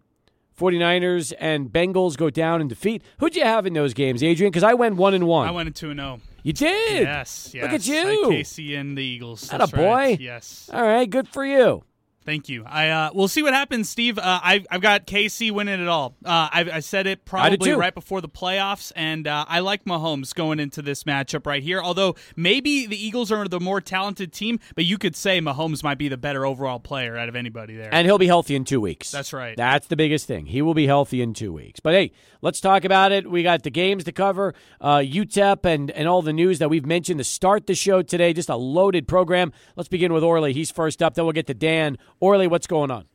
49ers 0.57 1.33
and 1.41 1.71
Bengals 1.73 2.17
go 2.17 2.31
down 2.31 2.61
in 2.61 2.69
defeat. 2.69 3.03
Who'd 3.19 3.35
you 3.35 3.43
have 3.43 3.67
in 3.67 3.73
those 3.73 3.95
games, 3.95 4.23
Adrian? 4.23 4.53
Because 4.53 4.63
I 4.63 4.75
went 4.75 4.95
one 4.95 5.13
and 5.13 5.27
one. 5.27 5.49
I 5.49 5.51
went 5.51 5.67
into 5.67 5.91
a 5.91 5.95
no. 5.95 6.21
You 6.45 6.53
did. 6.53 7.03
Yes, 7.03 7.51
yes. 7.53 7.63
Look 7.63 7.73
at 7.73 7.87
you. 7.87 7.95
Had 8.31 8.41
KC 8.45 8.79
and 8.79 8.97
the 8.97 9.03
Eagles. 9.03 9.53
Atta 9.53 9.65
a 9.65 9.67
boy. 9.67 9.83
right. 9.85 10.21
Yes. 10.21 10.71
All 10.73 10.83
right, 10.85 11.11
good 11.11 11.27
for 11.29 11.45
you. 11.45 11.83
Thank 12.25 12.49
you. 12.49 12.65
I 12.65 12.89
uh, 12.89 13.11
we'll 13.13 13.29
see 13.29 13.43
what 13.43 13.53
happens, 13.53 13.89
Steve. 13.89 14.19
Uh, 14.19 14.23
I, 14.43 14.65
I've 14.71 14.81
got 14.81 15.07
KC 15.07 15.51
winning 15.51 15.81
it 15.81 15.89
all. 15.89 16.15
Uh, 16.25 16.49
I, 16.53 16.71
I 16.75 16.81
said 16.81 17.07
it 17.07 17.25
probably 17.25 17.73
right 17.73 17.95
before 17.95 18.21
the 18.21 18.29
playoffs, 18.29 18.93
and 18.95 19.27
uh, 19.27 19.45
I 19.49 19.61
like 19.61 19.85
Mahomes 19.85 20.35
going 20.35 20.61
into 20.61 20.83
this 20.83 21.05
matchup 21.05 21.47
right 21.47 21.63
here. 21.63 21.81
Although 21.83 22.15
maybe 22.37 22.87
the 22.87 22.97
Eagles 22.97 23.33
are 23.33 23.49
the 23.49 23.61
more 23.61 23.81
talented 23.81 24.33
team, 24.33 24.61
but 24.75 24.85
you 24.85 24.99
could 24.99 25.17
say 25.17 25.41
Mahomes 25.41 25.83
might 25.83 25.99
be 25.99 26.09
the 26.09 26.17
better 26.17 26.47
overall 26.47 26.79
player 26.79 27.17
out 27.17 27.29
of 27.29 27.37
anybody 27.37 27.77
there. 27.77 27.93
And 27.93 28.07
he'll 28.07 28.19
be 28.19 28.27
healthy 28.27 28.55
in 28.55 28.65
two 28.65 28.81
weeks. 28.81 29.11
That's 29.11 29.33
right. 29.33 29.57
That's 29.57 29.89
the 29.89 29.97
biggest 29.97 30.27
thing. 30.27 30.47
He 30.47 30.63
will 30.63 30.75
be 30.75 30.87
healthy 30.87 31.23
in 31.23 31.35
two 31.35 31.53
weeks. 31.53 31.81
But 31.81 31.95
hey, 31.95 32.13
let's 32.41 32.61
talk 32.61 32.85
about 32.85 33.13
it. 33.13 33.29
We 33.29 33.43
got 33.43 33.63
the 33.63 33.71
games 33.71 34.05
to 34.05 34.13
cover, 34.13 34.55
uh, 34.81 34.99
UTEP, 34.99 35.65
and, 35.65 35.91
and 35.91 36.09
all 36.09 36.23
the 36.23 36.33
news 36.33 36.61
that 36.61 36.71
we've 36.71 36.87
mentioned 36.87 37.19
to 37.19 37.25
start 37.25 37.67
the 37.67 37.75
show 37.75 38.03
today. 38.03 38.33
Just 38.33 38.49
a 38.49 38.57
loaded 38.57 39.09
program. 39.09 39.53
Let's 39.77 39.89
begin 39.89 40.13
with 40.13 40.23
Orly. 40.23 40.53
He's 40.53 40.71
first 40.71 41.03
up. 41.03 41.15
Then 41.15 41.25
we'll 41.25 41.33
get 41.33 41.47
to 41.49 41.55
Dan. 41.55 41.99
Orly, 42.23 42.47
what's 42.47 42.69
going 42.69 42.93
on? 42.93 43.07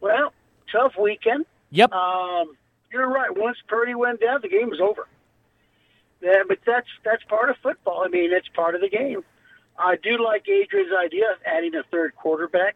Well, 0.00 0.32
tough 0.72 0.94
weekend. 1.00 1.46
Yep. 1.70 1.92
Um, 1.92 2.56
you're 2.92 3.08
right. 3.08 3.30
Once 3.36 3.58
Purdy 3.68 3.94
went 3.94 4.20
down, 4.20 4.40
the 4.42 4.48
game 4.48 4.70
was 4.70 4.80
over. 4.80 5.06
Yeah, 6.20 6.42
but 6.48 6.58
that's 6.66 6.88
that's 7.04 7.22
part 7.28 7.48
of 7.48 7.56
football. 7.62 8.02
I 8.04 8.08
mean, 8.08 8.32
it's 8.32 8.48
part 8.48 8.74
of 8.74 8.80
the 8.80 8.88
game. 8.88 9.22
I 9.78 9.94
do 10.02 10.18
like 10.22 10.48
Adrian's 10.48 10.90
idea 10.98 11.30
of 11.30 11.38
adding 11.46 11.76
a 11.76 11.84
third 11.92 12.16
quarterback 12.16 12.74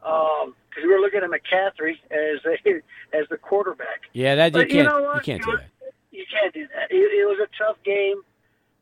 because 0.00 0.54
we 0.82 0.88
were 0.88 0.98
looking 0.98 1.20
at 1.22 1.30
McCaffrey 1.30 1.92
as 2.10 2.40
a, 2.44 2.82
as 3.16 3.28
the 3.30 3.36
quarterback. 3.36 4.02
yeah, 4.12 4.34
that 4.34 4.46
you 4.46 4.50
But 4.52 4.60
can't. 4.70 4.72
you 4.72 4.82
know 4.82 5.02
what? 5.02 5.22
can't 5.22 5.40
You 5.46 5.52
do 5.52 5.56
that. 5.58 5.92
You 6.10 6.24
can't 6.28 6.52
do 6.52 6.66
that. 6.74 6.90
It, 6.90 6.96
it 6.96 7.26
was 7.28 7.38
a 7.48 7.62
tough 7.64 7.76
game. 7.84 8.22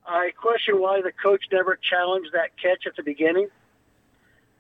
I 0.07 0.31
question 0.41 0.81
why 0.81 1.03
the 1.03 1.13
coach 1.13 1.43
never 1.53 1.79
challenged 1.91 2.31
that 2.33 2.57
catch 2.57 2.87
at 2.87 2.97
the 2.97 3.03
beginning. 3.03 3.49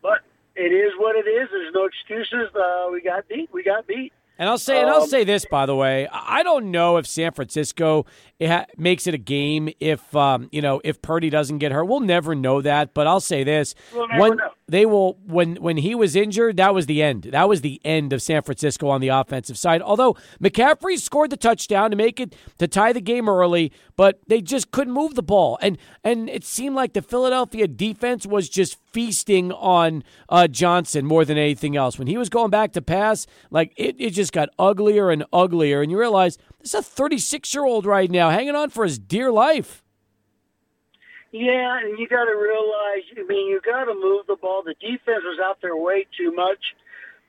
But 0.02 0.20
it 0.56 0.72
is 0.72 0.92
what 0.98 1.16
it 1.16 1.28
is. 1.28 1.48
There's 1.50 1.72
no 1.74 1.84
excuses. 1.86 2.54
Uh, 2.54 2.88
we 2.92 3.00
got 3.00 3.28
beat. 3.28 3.48
We 3.52 3.62
got 3.62 3.86
beat. 3.86 4.12
And 4.36 4.48
I'll 4.48 4.58
say, 4.58 4.80
and 4.80 4.90
I'll 4.90 5.02
Um, 5.02 5.08
say 5.08 5.22
this 5.22 5.46
by 5.48 5.64
the 5.64 5.76
way, 5.76 6.08
I 6.08 6.40
I 6.40 6.42
don't 6.42 6.72
know 6.72 6.96
if 6.96 7.06
San 7.06 7.30
Francisco 7.32 8.04
it 8.40 8.48
ha- 8.50 8.66
makes 8.76 9.06
it 9.06 9.14
a 9.14 9.18
game 9.18 9.68
if 9.78 10.14
um, 10.16 10.48
you 10.50 10.60
know 10.60 10.80
if 10.82 11.00
Purdy 11.00 11.30
doesn't 11.30 11.58
get 11.58 11.70
hurt. 11.70 11.84
We'll 11.84 12.00
never 12.00 12.34
know 12.34 12.60
that, 12.60 12.94
but 12.94 13.06
I'll 13.06 13.20
say 13.20 13.44
this: 13.44 13.76
We'll 13.94 14.34
know. 14.34 14.50
They 14.66 14.86
will, 14.86 15.18
when 15.26 15.56
when 15.56 15.76
he 15.76 15.94
was 15.94 16.16
injured, 16.16 16.56
that 16.56 16.74
was 16.74 16.86
the 16.86 17.02
end. 17.02 17.24
That 17.24 17.48
was 17.48 17.60
the 17.60 17.80
end 17.84 18.14
of 18.14 18.22
San 18.22 18.40
Francisco 18.42 18.88
on 18.88 19.02
the 19.02 19.08
offensive 19.08 19.58
side. 19.58 19.82
Although 19.82 20.16
McCaffrey 20.42 20.98
scored 20.98 21.30
the 21.30 21.36
touchdown 21.36 21.90
to 21.90 21.96
make 21.96 22.18
it 22.18 22.34
to 22.58 22.66
tie 22.66 22.92
the 22.94 23.02
game 23.02 23.28
early, 23.28 23.72
but 23.96 24.20
they 24.26 24.40
just 24.40 24.70
couldn't 24.70 24.94
move 24.94 25.16
the 25.16 25.22
ball, 25.22 25.58
and 25.60 25.76
and 26.02 26.30
it 26.30 26.44
seemed 26.44 26.74
like 26.74 26.94
the 26.94 27.02
Philadelphia 27.02 27.68
defense 27.68 28.26
was 28.26 28.48
just 28.48 28.78
feasting 28.90 29.52
on 29.52 30.02
uh, 30.30 30.48
Johnson 30.48 31.04
more 31.04 31.26
than 31.26 31.36
anything 31.36 31.76
else. 31.76 31.98
When 31.98 32.08
he 32.08 32.16
was 32.16 32.30
going 32.30 32.50
back 32.50 32.72
to 32.72 32.82
pass, 32.82 33.26
like 33.50 33.74
it, 33.76 33.96
it 33.98 34.10
just 34.10 34.32
got 34.32 34.48
uglier 34.58 35.10
and 35.10 35.24
uglier, 35.30 35.82
and 35.82 35.90
you 35.90 35.98
realize 35.98 36.38
this 36.60 36.72
is 36.72 36.80
a 36.80 36.82
36 36.82 37.52
year 37.52 37.64
old 37.64 37.84
right 37.84 38.10
now 38.10 38.30
hanging 38.30 38.54
on 38.54 38.70
for 38.70 38.84
his 38.84 38.98
dear 38.98 39.30
life. 39.30 39.83
Yeah, 41.36 41.80
and 41.80 41.98
you 41.98 42.06
got 42.06 42.26
to 42.26 42.36
realize. 42.36 43.02
I 43.18 43.22
mean, 43.26 43.48
you 43.48 43.60
got 43.64 43.86
to 43.86 43.94
move 43.94 44.24
the 44.28 44.36
ball. 44.36 44.62
The 44.64 44.74
defense 44.74 45.24
was 45.24 45.40
out 45.42 45.58
there 45.60 45.76
way 45.76 46.06
too 46.16 46.32
much. 46.32 46.60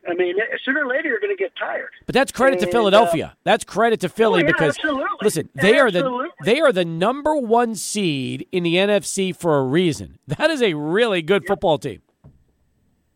I 0.07 0.13
mean, 0.13 0.35
sooner 0.63 0.85
or 0.85 0.87
later 0.87 1.09
you're 1.09 1.19
going 1.19 1.35
to 1.35 1.43
get 1.43 1.53
tired. 1.59 1.89
But 2.05 2.13
that's 2.13 2.31
credit 2.31 2.59
to 2.59 2.65
And, 2.65 2.71
Philadelphia. 2.71 3.35
that's 3.43 3.63
credit 3.63 3.99
to 4.01 4.09
Philly 4.09 4.43
Oh, 4.43 4.45
yeah, 4.45 4.51
because 4.51 4.77
absolutely. 4.77 5.05
listen, 5.23 5.49
they 5.55 5.79
are 5.79 5.89
the 5.89 6.29
they 6.43 6.61
are 6.61 6.71
the 6.71 6.85
number 6.85 7.35
one 7.35 7.73
seed 7.73 8.47
in 8.51 8.61
the 8.61 8.75
NFC 8.75 9.35
for 9.35 9.57
a 9.57 9.63
reason. 9.63 10.19
That 10.37 10.51
is 10.51 10.61
a 10.61 10.75
really 10.75 11.23
good 11.23 11.47
football 11.47 11.79
team. 11.79 12.03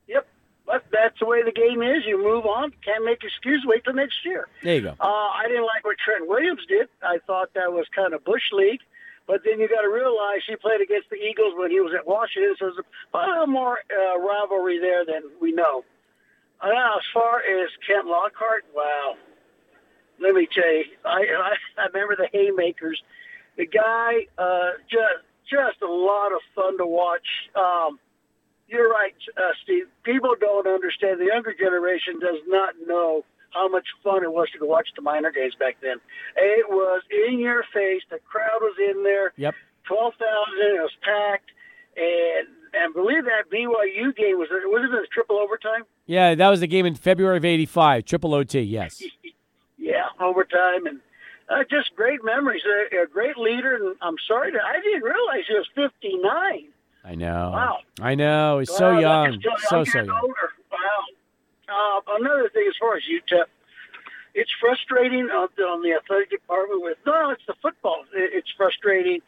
Yep, 0.08 0.26
but 0.66 0.84
that's 0.92 1.20
the 1.20 1.28
way 1.28 1.44
the 1.44 1.52
game 1.52 1.84
is. 1.84 2.04
You 2.08 2.18
move 2.18 2.48
on. 2.48 2.72
Can't 2.84 3.06
make 3.06 3.24
excuse. 3.24 3.64
Wait 3.68 3.84
till 3.84 3.94
next 3.94 4.16
year. 4.26 4.48
There 4.64 4.74
you 4.74 4.82
go. 4.82 4.96
Uh, 5.00 5.04
I 5.04 5.44
didn't 5.48 5.66
like 5.68 5.86
what 5.86 5.98
Trent 6.04 6.28
Williams 6.28 6.62
did. 6.68 6.88
I 7.04 7.20
thought 7.28 7.54
that 7.54 7.72
was 7.72 7.86
kind 7.96 8.16
of 8.16 8.26
bush 8.26 8.42
league. 8.52 8.80
But 9.30 9.46
then 9.46 9.60
you 9.62 9.70
got 9.70 9.86
to 9.86 9.94
realize 9.94 10.42
he 10.50 10.56
played 10.58 10.82
against 10.82 11.14
the 11.14 11.22
Eagles 11.22 11.54
when 11.54 11.70
he 11.70 11.80
was 11.80 11.94
at 11.94 12.02
Washington, 12.02 12.58
so 12.58 12.74
there's 12.74 12.82
a 12.82 13.30
little 13.30 13.46
more 13.46 13.78
uh, 13.86 14.18
rivalry 14.18 14.82
there 14.82 15.06
than 15.06 15.30
we 15.40 15.54
know. 15.54 15.86
Uh, 16.58 16.98
as 16.98 17.06
far 17.14 17.38
as 17.38 17.70
Kent 17.86 18.08
Lockhart, 18.08 18.66
wow. 18.74 19.14
Let 20.20 20.34
me 20.34 20.50
tell 20.50 20.74
you, 20.74 20.84
I, 21.06 21.30
I, 21.30 21.54
I 21.78 21.86
remember 21.94 22.18
the 22.18 22.28
Haymakers. 22.34 23.00
The 23.56 23.68
guy, 23.68 24.26
uh, 24.42 24.82
just 24.90 25.22
just 25.46 25.78
a 25.86 25.92
lot 25.92 26.34
of 26.34 26.42
fun 26.56 26.80
to 26.80 26.88
watch. 26.88 27.30
Um, 27.56 28.00
you're 28.68 28.90
right, 28.90 29.14
uh, 29.38 29.54
Steve. 29.64 29.86
People 30.04 30.34
don't 30.42 30.66
understand. 30.66 31.22
The 31.22 31.30
younger 31.30 31.54
generation 31.54 32.20
does 32.20 32.42
not 32.48 32.74
know 32.86 33.24
how 33.54 33.68
much 33.68 33.88
fun 34.04 34.24
it 34.24 34.32
was 34.32 34.50
to 34.54 34.60
go 34.60 34.66
watch 34.66 34.90
the 34.96 35.02
miner 35.02 35.32
games 35.32 35.54
back 35.60 35.78
then. 35.82 35.98
It 36.38 36.70
was 36.70 37.02
in 37.28 37.40
your 37.40 37.64
face. 37.74 38.02
The 38.10 38.20
crowd 38.30 38.60
was 38.62 38.76
in 38.80 39.04
there. 39.04 39.34
Yep. 39.38 39.56
Twelve 39.88 40.14
thousand. 40.16 40.76
It 40.76 40.82
was 40.82 40.92
packed, 41.02 41.50
and 41.98 42.48
and 42.74 42.94
believe 42.94 43.26
that 43.26 43.50
BYU 43.52 44.16
game 44.16 44.38
was 44.38 44.48
it 44.52 44.68
was 44.70 44.84
it 44.92 44.94
a 44.94 45.08
triple 45.14 45.38
overtime? 45.38 45.84
Yeah, 46.06 46.36
that 46.36 46.50
was 46.50 46.60
the 46.60 46.68
game 46.68 46.86
in 46.86 46.96
February 46.96 47.38
of 47.38 47.46
'85, 47.46 48.06
triple 48.06 48.34
OT. 48.34 48.62
Yes. 48.62 49.02
Yeah, 49.82 50.04
overtime 50.20 50.86
and. 50.86 51.00
Uh, 51.50 51.64
just 51.68 51.96
great 51.96 52.20
memories. 52.24 52.62
A, 52.94 53.02
a 53.04 53.08
great 53.08 53.36
leader, 53.36 53.76
and 53.76 53.96
I'm 54.04 54.18
sorry 54.28 54.52
that 54.52 54.62
I 54.64 54.80
didn't 54.82 55.02
realize 55.02 55.46
he 55.48 55.56
was 55.56 55.68
59. 55.74 56.68
I 57.04 57.16
know. 57.16 57.50
Wow. 57.56 57.78
I 58.00 58.14
know. 58.14 58.60
He's 58.60 58.70
so 58.72 59.00
young. 59.00 59.42
So 59.68 59.84
so 59.84 59.98
young. 59.98 60.10
Older. 60.12 60.36
Wow. 60.72 60.78
Uh, 61.70 62.02
another 62.20 62.50
thing, 62.50 62.66
as 62.68 62.76
far 62.80 62.98
as 62.98 63.04
UTEP, 63.04 63.46
it's 64.34 64.52
frustrating 64.60 65.30
on, 65.30 65.50
on 65.62 65.82
the 65.82 65.94
athletic 65.94 66.30
department. 66.30 66.82
With 66.82 66.98
no, 67.06 67.30
it's 67.32 67.46
the 67.48 67.56
football. 67.62 68.06
It, 68.14 68.32
it's 68.34 68.52
frustrating. 68.58 69.22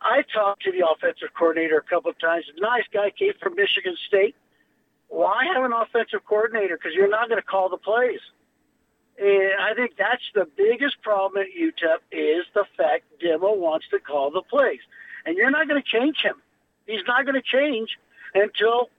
I 0.00 0.22
talked 0.32 0.62
to 0.64 0.72
the 0.72 0.86
offensive 0.86 1.28
coordinator 1.36 1.78
a 1.78 1.82
couple 1.82 2.10
of 2.10 2.18
times. 2.18 2.44
A 2.56 2.60
nice 2.60 2.84
guy 2.92 3.10
came 3.10 3.32
from 3.40 3.54
Michigan 3.56 3.96
State. 4.08 4.34
Why 5.08 5.46
have 5.54 5.64
an 5.64 5.72
offensive 5.72 6.24
coordinator? 6.26 6.76
Because 6.76 6.94
you're 6.94 7.08
not 7.08 7.28
going 7.28 7.40
to 7.40 7.46
call 7.46 7.68
the 7.68 7.78
plays. 7.78 8.20
And 9.18 9.52
I 9.60 9.72
think 9.74 9.96
that's 9.96 10.22
the 10.34 10.46
biggest 10.56 11.00
problem 11.02 11.42
at 11.42 11.48
UTEP 11.48 12.00
is 12.12 12.44
the 12.54 12.64
fact 12.76 13.04
Demo 13.20 13.54
wants 13.54 13.86
to 13.90 13.98
call 13.98 14.30
the 14.30 14.42
plays, 14.42 14.80
and 15.24 15.36
you're 15.36 15.50
not 15.50 15.68
going 15.68 15.82
to 15.82 15.88
change 15.88 16.18
him. 16.22 16.36
He's 16.86 17.00
not 17.06 17.24
going 17.24 17.34
to 17.34 17.42
change 17.42 17.96
until 18.34 18.90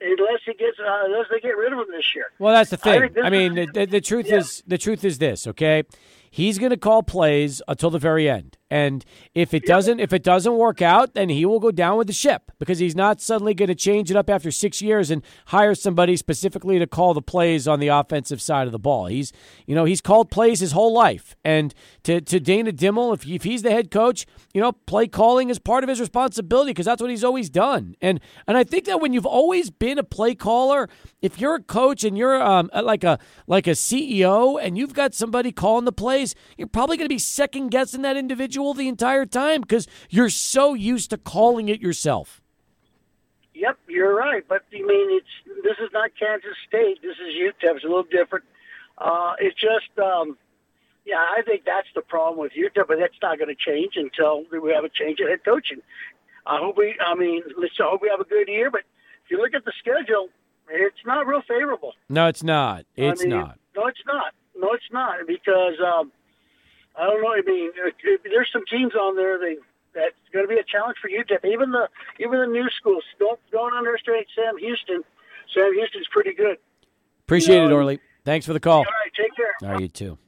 unless 0.00 0.40
he 0.44 0.52
gets 0.54 0.78
uh, 0.78 1.04
unless 1.04 1.26
they 1.30 1.40
get 1.40 1.56
rid 1.56 1.72
of 1.72 1.78
him 1.78 1.86
this 1.90 2.14
year. 2.14 2.26
Well, 2.38 2.54
that's 2.54 2.70
the 2.70 2.76
thing. 2.76 3.12
this 3.14 3.24
I, 3.24 3.30
mean, 3.30 3.58
is- 3.58 3.68
the, 3.72 3.86
the 3.86 4.00
truth 4.00 4.26
yeah. 4.28 4.38
is 4.38 4.62
the 4.66 4.78
truth 4.78 5.04
is 5.04 5.18
this. 5.18 5.46
Okay, 5.46 5.84
he's 6.30 6.58
going 6.58 6.70
to 6.70 6.76
call 6.76 7.02
plays 7.02 7.62
until 7.68 7.90
the 7.90 7.98
very 7.98 8.28
end. 8.28 8.58
And 8.70 9.04
if 9.32 9.54
it 9.54 9.64
doesn't 9.64 10.00
if 10.00 10.12
it 10.12 10.24
doesn't 10.24 10.56
work 10.56 10.82
out, 10.82 11.14
then 11.14 11.28
he 11.28 11.46
will 11.46 11.60
go 11.60 11.70
down 11.70 11.96
with 11.98 12.08
the 12.08 12.12
ship 12.12 12.50
because 12.58 12.80
he's 12.80 12.96
not 12.96 13.20
suddenly 13.20 13.54
going 13.54 13.68
to 13.68 13.76
change 13.76 14.10
it 14.10 14.16
up 14.16 14.28
after 14.28 14.50
6 14.50 14.82
years 14.82 15.10
and 15.10 15.22
hire 15.46 15.74
somebody 15.74 16.16
specifically 16.16 16.78
to 16.80 16.86
call 16.86 17.14
the 17.14 17.22
plays 17.22 17.68
on 17.68 17.78
the 17.78 17.88
offensive 17.88 18.42
side 18.42 18.66
of 18.66 18.72
the 18.72 18.78
ball. 18.78 19.06
He's 19.06 19.32
you 19.66 19.74
know, 19.76 19.84
he's 19.84 20.00
called 20.00 20.30
plays 20.30 20.58
his 20.58 20.72
whole 20.72 20.92
life. 20.92 21.36
And 21.44 21.74
to 22.02 22.20
to 22.20 22.40
Dana 22.40 22.72
Dimel, 22.72 23.14
if 23.14 23.24
if 23.26 23.44
he's 23.44 23.62
the 23.62 23.70
head 23.70 23.92
coach, 23.92 24.26
you 24.52 24.60
know, 24.60 24.72
play 24.72 25.06
calling 25.06 25.48
is 25.48 25.60
part 25.60 25.84
of 25.84 25.88
his 25.88 26.00
responsibility 26.00 26.70
because 26.70 26.86
that's 26.86 27.00
what 27.00 27.10
he's 27.10 27.24
always 27.24 27.48
done. 27.48 27.94
And 28.00 28.18
and 28.48 28.56
I 28.56 28.64
think 28.64 28.86
that 28.86 29.00
when 29.00 29.12
you've 29.12 29.26
always 29.26 29.70
been 29.70 29.98
a 29.98 30.04
play 30.04 30.34
caller, 30.34 30.88
if 31.22 31.40
you're 31.40 31.54
a 31.54 31.62
coach 31.62 32.02
and 32.02 32.18
you're 32.18 32.42
um, 32.42 32.68
like 32.74 33.04
a 33.04 33.20
like 33.46 33.68
a 33.68 33.76
CEO 33.76 34.60
and 34.60 34.76
you've 34.76 34.94
got 34.94 35.14
somebody 35.14 35.52
calling 35.52 35.84
the 35.84 35.92
plays, 35.92 36.34
you're 36.58 36.66
probably 36.66 36.96
going 36.96 37.04
to 37.04 37.14
be 37.14 37.18
second 37.20 37.68
guessing 37.68 38.02
that 38.02 38.16
individual 38.16 38.55
the 38.74 38.88
entire 38.88 39.26
time 39.26 39.60
because 39.60 39.86
you're 40.10 40.30
so 40.30 40.74
used 40.74 41.10
to 41.10 41.18
calling 41.18 41.68
it 41.68 41.80
yourself. 41.80 42.40
Yep, 43.54 43.78
you're 43.88 44.14
right. 44.14 44.44
But 44.46 44.62
I 44.72 44.82
mean, 44.82 45.16
it's 45.16 45.62
this 45.64 45.76
is 45.82 45.90
not 45.92 46.10
Kansas 46.18 46.56
State. 46.68 47.00
This 47.02 47.16
is 47.16 47.34
UTEP. 47.34 47.76
It's 47.76 47.84
a 47.84 47.88
little 47.88 48.02
different. 48.04 48.44
Uh, 48.98 49.32
it's 49.38 49.58
just, 49.60 49.98
um, 49.98 50.36
yeah, 51.04 51.16
I 51.16 51.42
think 51.42 51.64
that's 51.64 51.88
the 51.94 52.02
problem 52.02 52.38
with 52.38 52.52
UTEP, 52.52 52.86
but 52.88 52.98
that's 52.98 53.16
not 53.22 53.38
going 53.38 53.48
to 53.48 53.54
change 53.54 53.94
until 53.96 54.44
we 54.50 54.72
have 54.72 54.84
a 54.84 54.88
change 54.88 55.20
in 55.20 55.28
head 55.28 55.44
coaching. 55.44 55.80
I 56.46 56.58
hope 56.58 56.76
we. 56.76 56.94
I 57.04 57.14
mean, 57.14 57.42
let's 57.58 57.74
hope 57.78 58.02
we 58.02 58.08
have 58.08 58.20
a 58.20 58.28
good 58.28 58.48
year. 58.48 58.70
But 58.70 58.82
if 59.24 59.30
you 59.30 59.38
look 59.38 59.54
at 59.54 59.64
the 59.64 59.72
schedule, 59.78 60.28
it's 60.70 61.04
not 61.04 61.26
real 61.26 61.42
favorable. 61.46 61.92
No, 62.08 62.28
it's 62.28 62.42
not. 62.42 62.84
It's 62.94 63.22
I 63.22 63.24
mean, 63.24 63.36
not. 63.36 63.58
No, 63.74 63.86
it's 63.86 64.04
not. 64.06 64.32
No, 64.58 64.72
it's 64.72 64.90
not 64.92 65.26
because 65.26 65.74
um, 65.84 66.12
I 66.98 67.04
don't 67.04 67.22
know. 67.22 67.32
I 67.32 67.42
mean, 67.46 67.70
there's 68.02 68.50
some 68.52 68.64
teams 68.70 68.94
on 68.94 69.16
there 69.16 69.38
that 69.38 69.56
that's 69.94 70.14
going 70.32 70.44
to 70.44 70.48
be 70.48 70.58
a 70.60 70.64
challenge 70.64 70.96
for 71.00 71.08
UTEP. 71.08 71.44
Even 71.50 71.70
the 71.70 71.88
even 72.20 72.40
the 72.40 72.46
new 72.46 72.68
schools. 72.78 73.04
Don't 73.18 73.40
don't 73.50 73.74
underestimate 73.74 74.26
Sam 74.34 74.58
Houston. 74.58 75.02
Sam 75.52 75.72
Houston's 75.74 76.08
pretty 76.10 76.34
good. 76.34 76.58
Appreciate 77.24 77.56
you 77.56 77.68
know, 77.68 77.68
it, 77.68 77.72
Orly. 77.72 78.00
Thanks 78.24 78.46
for 78.46 78.52
the 78.52 78.60
call. 78.60 78.78
All 78.78 78.84
right, 78.84 79.12
take 79.16 79.34
care. 79.36 79.54
All 79.62 79.74
right, 79.74 79.80
you 79.80 79.88
too. 79.88 80.18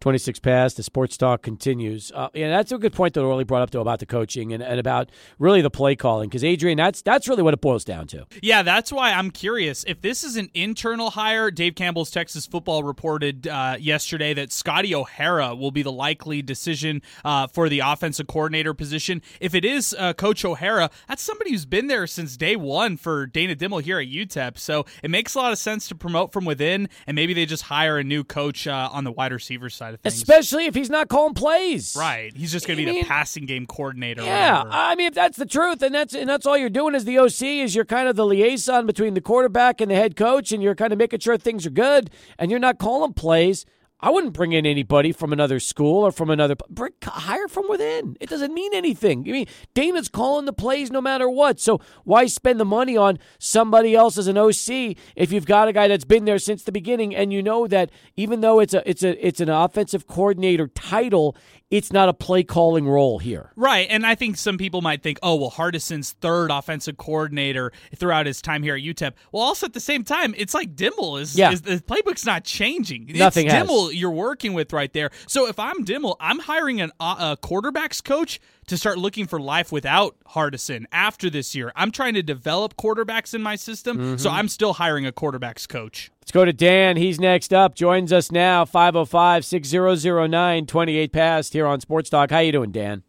26 0.00 0.38
past. 0.40 0.76
The 0.76 0.82
sports 0.82 1.16
talk 1.16 1.42
continues. 1.42 2.12
Uh, 2.14 2.28
yeah, 2.34 2.48
that's 2.48 2.72
a 2.72 2.78
good 2.78 2.92
point 2.92 3.14
that 3.14 3.22
Orly 3.22 3.44
brought 3.44 3.62
up 3.62 3.70
though 3.70 3.80
about 3.80 3.98
the 3.98 4.06
coaching 4.06 4.52
and, 4.52 4.62
and 4.62 4.78
about 4.78 5.10
really 5.38 5.60
the 5.60 5.70
play 5.70 5.96
calling 5.96 6.28
because 6.28 6.44
Adrian, 6.44 6.76
that's 6.76 7.02
that's 7.02 7.28
really 7.28 7.42
what 7.42 7.54
it 7.54 7.60
boils 7.60 7.84
down 7.84 8.06
to. 8.08 8.26
Yeah, 8.42 8.62
that's 8.62 8.92
why 8.92 9.12
I'm 9.12 9.30
curious 9.30 9.84
if 9.86 10.00
this 10.00 10.24
is 10.24 10.36
an 10.36 10.50
internal 10.54 11.10
hire. 11.10 11.50
Dave 11.50 11.74
Campbell's 11.74 12.10
Texas 12.10 12.46
Football 12.46 12.82
reported 12.82 13.46
uh, 13.48 13.76
yesterday 13.78 14.34
that 14.34 14.52
Scotty 14.52 14.94
O'Hara 14.94 15.54
will 15.54 15.70
be 15.70 15.82
the 15.82 15.92
likely 15.92 16.42
decision 16.42 17.02
uh, 17.24 17.46
for 17.46 17.68
the 17.68 17.80
offensive 17.80 18.26
coordinator 18.26 18.74
position. 18.74 19.22
If 19.40 19.54
it 19.54 19.64
is 19.64 19.94
uh, 19.98 20.12
Coach 20.12 20.44
O'Hara, 20.44 20.90
that's 21.08 21.22
somebody 21.22 21.52
who's 21.52 21.66
been 21.66 21.86
there 21.86 22.06
since 22.06 22.36
day 22.36 22.56
one 22.56 22.96
for 22.96 23.26
Dana 23.26 23.56
Dimel 23.56 23.82
here 23.82 23.98
at 23.98 24.08
UTEP. 24.08 24.58
So 24.58 24.86
it 25.02 25.10
makes 25.10 25.34
a 25.34 25.38
lot 25.38 25.52
of 25.52 25.58
sense 25.58 25.88
to 25.88 25.94
promote 25.94 26.32
from 26.32 26.44
within, 26.44 26.88
and 27.06 27.14
maybe 27.14 27.34
they 27.34 27.46
just 27.46 27.64
hire 27.64 27.98
a 27.98 28.04
new 28.04 28.24
coach 28.24 28.66
uh, 28.66 28.88
on 28.92 29.04
the 29.04 29.12
wide 29.12 29.32
receiver 29.32 29.70
side 29.70 29.87
side 29.88 29.94
of 29.94 30.00
things. 30.00 30.14
Especially 30.14 30.66
if 30.66 30.74
he's 30.74 30.90
not 30.90 31.08
calling 31.08 31.34
plays. 31.34 31.96
Right. 31.98 32.32
He's 32.36 32.52
just 32.52 32.66
going 32.66 32.78
to 32.78 32.84
be 32.84 32.92
mean, 32.92 33.02
the 33.02 33.08
passing 33.08 33.46
game 33.46 33.66
coordinator. 33.66 34.22
Yeah. 34.22 34.64
I 34.66 34.94
mean, 34.94 35.08
if 35.08 35.14
that's 35.14 35.38
the 35.38 35.46
truth, 35.46 35.82
and 35.82 35.94
that's 35.94 36.14
and 36.14 36.28
that's 36.28 36.46
all 36.46 36.56
you're 36.56 36.70
doing 36.70 36.94
as 36.94 37.04
the 37.04 37.18
OC 37.18 37.42
is 37.42 37.74
you're 37.74 37.84
kind 37.84 38.08
of 38.08 38.16
the 38.16 38.26
liaison 38.26 38.86
between 38.86 39.14
the 39.14 39.20
quarterback 39.20 39.80
and 39.80 39.90
the 39.90 39.96
head 39.96 40.16
coach, 40.16 40.52
and 40.52 40.62
you're 40.62 40.74
kind 40.74 40.92
of 40.92 40.98
making 40.98 41.20
sure 41.20 41.36
things 41.36 41.66
are 41.66 41.70
good, 41.70 42.10
and 42.38 42.50
you're 42.50 42.60
not 42.60 42.78
calling 42.78 43.12
plays. 43.12 43.64
I 44.00 44.10
wouldn't 44.10 44.32
bring 44.32 44.52
in 44.52 44.64
anybody 44.64 45.10
from 45.10 45.32
another 45.32 45.58
school 45.58 46.06
or 46.06 46.12
from 46.12 46.30
another. 46.30 46.54
Bring, 46.70 46.92
hire 47.02 47.48
from 47.48 47.68
within. 47.68 48.16
It 48.20 48.28
doesn't 48.28 48.54
mean 48.54 48.72
anything. 48.72 49.24
I 49.28 49.32
mean, 49.32 49.46
Dana's 49.74 50.08
calling 50.08 50.44
the 50.44 50.52
plays 50.52 50.92
no 50.92 51.00
matter 51.00 51.28
what. 51.28 51.58
So 51.58 51.80
why 52.04 52.26
spend 52.26 52.60
the 52.60 52.64
money 52.64 52.96
on 52.96 53.18
somebody 53.40 53.96
else 53.96 54.16
as 54.16 54.28
an 54.28 54.38
OC 54.38 54.96
if 55.16 55.32
you've 55.32 55.46
got 55.46 55.66
a 55.66 55.72
guy 55.72 55.88
that's 55.88 56.04
been 56.04 56.26
there 56.26 56.38
since 56.38 56.62
the 56.62 56.70
beginning 56.70 57.14
and 57.14 57.32
you 57.32 57.42
know 57.42 57.66
that 57.66 57.90
even 58.16 58.40
though 58.40 58.60
it's 58.60 58.72
a 58.72 58.88
it's 58.88 59.02
a 59.02 59.26
it's 59.26 59.40
an 59.40 59.48
offensive 59.48 60.06
coordinator 60.06 60.68
title, 60.68 61.36
it's 61.70 61.92
not 61.92 62.08
a 62.08 62.14
play 62.14 62.42
calling 62.42 62.88
role 62.88 63.18
here. 63.18 63.52
Right. 63.54 63.86
And 63.90 64.06
I 64.06 64.14
think 64.14 64.38
some 64.38 64.56
people 64.56 64.80
might 64.80 65.02
think, 65.02 65.18
oh, 65.22 65.36
well, 65.36 65.50
Hardison's 65.50 66.12
third 66.12 66.50
offensive 66.50 66.96
coordinator 66.96 67.72
throughout 67.94 68.26
his 68.26 68.40
time 68.40 68.62
here 68.62 68.74
at 68.74 68.82
UTEP. 68.82 69.12
Well, 69.32 69.42
also 69.42 69.66
at 69.66 69.74
the 69.74 69.80
same 69.80 70.02
time, 70.02 70.34
it's 70.38 70.54
like 70.54 70.74
Dimel 70.74 71.20
is, 71.20 71.36
yeah. 71.36 71.52
is 71.52 71.62
the 71.62 71.76
playbook's 71.76 72.24
not 72.24 72.44
changing. 72.44 73.10
Nothing 73.14 73.46
it's 73.46 73.54
Dimel 73.54 73.90
you're 73.92 74.10
working 74.10 74.54
with 74.54 74.72
right 74.72 74.92
there. 74.92 75.10
So 75.26 75.46
if 75.46 75.58
I'm 75.58 75.84
Dimel, 75.84 76.16
I'm 76.20 76.38
hiring 76.38 76.80
an, 76.80 76.90
uh, 77.00 77.36
a 77.36 77.46
quarterbacks 77.46 78.02
coach 78.02 78.40
to 78.68 78.76
start 78.76 78.98
looking 78.98 79.26
for 79.26 79.40
life 79.40 79.72
without 79.72 80.16
Hardison 80.30 80.84
after 80.92 81.28
this 81.28 81.54
year. 81.54 81.72
I'm 81.74 81.90
trying 81.90 82.14
to 82.14 82.22
develop 82.22 82.76
quarterbacks 82.76 83.34
in 83.34 83.42
my 83.42 83.56
system, 83.56 83.98
mm-hmm. 83.98 84.16
so 84.16 84.30
I'm 84.30 84.48
still 84.48 84.74
hiring 84.74 85.06
a 85.06 85.12
quarterbacks 85.12 85.68
coach. 85.68 86.10
Let's 86.20 86.32
go 86.32 86.44
to 86.44 86.52
Dan. 86.52 86.96
He's 86.96 87.18
next 87.18 87.52
up. 87.52 87.74
Joins 87.74 88.12
us 88.12 88.30
now, 88.30 88.64
505 88.64 89.44
6009 89.44 90.66
28 90.66 91.12
past 91.12 91.52
here 91.52 91.66
on 91.66 91.80
Sports 91.80 92.10
Talk. 92.10 92.30
How 92.30 92.38
you 92.40 92.52
doing, 92.52 92.70
Dan? 92.70 93.02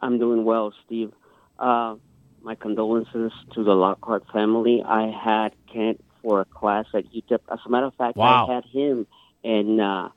I'm 0.00 0.18
doing 0.18 0.44
well, 0.44 0.72
Steve. 0.84 1.12
Uh, 1.58 1.96
my 2.42 2.54
condolences 2.54 3.32
to 3.54 3.64
the 3.64 3.72
Lockhart 3.72 4.24
family. 4.32 4.82
I 4.86 5.10
had 5.10 5.54
Kent 5.72 6.04
for 6.22 6.40
a 6.40 6.44
class 6.44 6.86
at 6.94 7.04
UTEP. 7.12 7.40
As 7.50 7.58
a 7.64 7.68
matter 7.68 7.86
of 7.86 7.94
fact, 7.94 8.16
wow. 8.16 8.46
I 8.46 8.54
had 8.54 8.64
him 8.66 9.06
and 9.42 9.80
uh, 9.80 10.08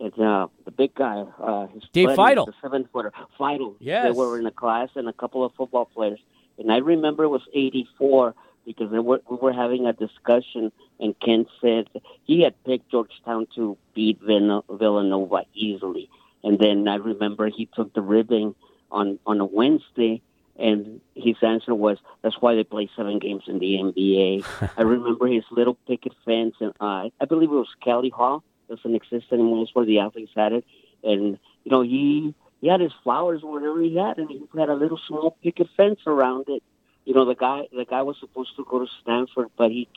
it's 0.00 0.18
uh, 0.18 0.46
the 0.64 0.70
big 0.70 0.94
guy, 0.94 1.24
uh, 1.38 1.66
his 1.68 1.82
Dave 1.92 2.08
Feitl, 2.08 2.46
the 2.46 2.54
seven 2.62 2.88
footer, 2.90 3.12
Feitl. 3.38 3.74
Yes, 3.80 4.04
they 4.04 4.10
were 4.10 4.38
in 4.38 4.44
the 4.44 4.50
class, 4.50 4.88
and 4.94 5.08
a 5.08 5.12
couple 5.12 5.44
of 5.44 5.52
football 5.54 5.84
players. 5.84 6.18
And 6.58 6.72
I 6.72 6.78
remember 6.78 7.24
it 7.24 7.28
was 7.28 7.42
'84 7.52 8.34
because 8.64 8.90
were, 8.90 9.20
we 9.30 9.36
were 9.36 9.52
having 9.52 9.86
a 9.86 9.92
discussion, 9.92 10.72
and 10.98 11.18
Ken 11.20 11.46
said 11.60 11.88
he 12.24 12.42
had 12.42 12.54
picked 12.64 12.90
Georgetown 12.90 13.46
to 13.56 13.76
beat 13.94 14.18
Villanova 14.20 15.44
easily. 15.54 16.08
And 16.42 16.58
then 16.58 16.88
I 16.88 16.94
remember 16.94 17.48
he 17.48 17.66
took 17.66 17.92
the 17.92 18.00
ribbon 18.00 18.54
on 18.90 19.18
on 19.26 19.38
a 19.38 19.44
Wednesday, 19.44 20.22
and 20.58 21.02
his 21.14 21.36
answer 21.42 21.74
was, 21.74 21.98
"That's 22.22 22.40
why 22.40 22.54
they 22.54 22.64
play 22.64 22.88
seven 22.96 23.18
games 23.18 23.42
in 23.48 23.58
the 23.58 23.76
NBA." 23.76 24.70
I 24.78 24.82
remember 24.82 25.26
his 25.26 25.44
little 25.50 25.74
picket 25.86 26.14
fence, 26.24 26.54
and 26.58 26.72
uh, 26.80 27.10
I 27.20 27.24
believe 27.28 27.50
it 27.50 27.54
was 27.54 27.74
Kelly 27.84 28.08
Hall 28.08 28.42
doesn't 28.70 28.94
exist 28.94 29.26
anymore. 29.32 29.62
It's 29.62 29.74
where 29.74 29.84
the 29.84 29.98
athletes 29.98 30.32
had 30.34 30.52
it, 30.52 30.64
and 31.02 31.38
you 31.64 31.70
know 31.70 31.82
he 31.82 32.34
he 32.60 32.68
had 32.68 32.80
his 32.80 32.92
flowers 33.02 33.42
wherever 33.42 33.80
he 33.80 33.96
had, 33.96 34.18
and 34.18 34.30
he 34.30 34.42
had 34.56 34.68
a 34.68 34.74
little 34.74 35.00
small 35.06 35.36
picket 35.42 35.68
fence 35.76 36.00
around 36.06 36.46
it. 36.48 36.62
You 37.04 37.14
know 37.14 37.24
the 37.24 37.34
guy 37.34 37.62
the 37.72 37.84
guy 37.84 38.02
was 38.02 38.16
supposed 38.20 38.56
to 38.56 38.64
go 38.64 38.78
to 38.78 38.86
Stanford, 39.02 39.48
but 39.58 39.70
he 39.70 39.88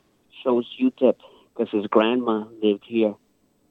chose 0.44 0.66
UTEP 0.82 1.16
because 1.56 1.72
his 1.72 1.88
grandma 1.88 2.46
lived 2.62 2.84
here, 2.86 3.14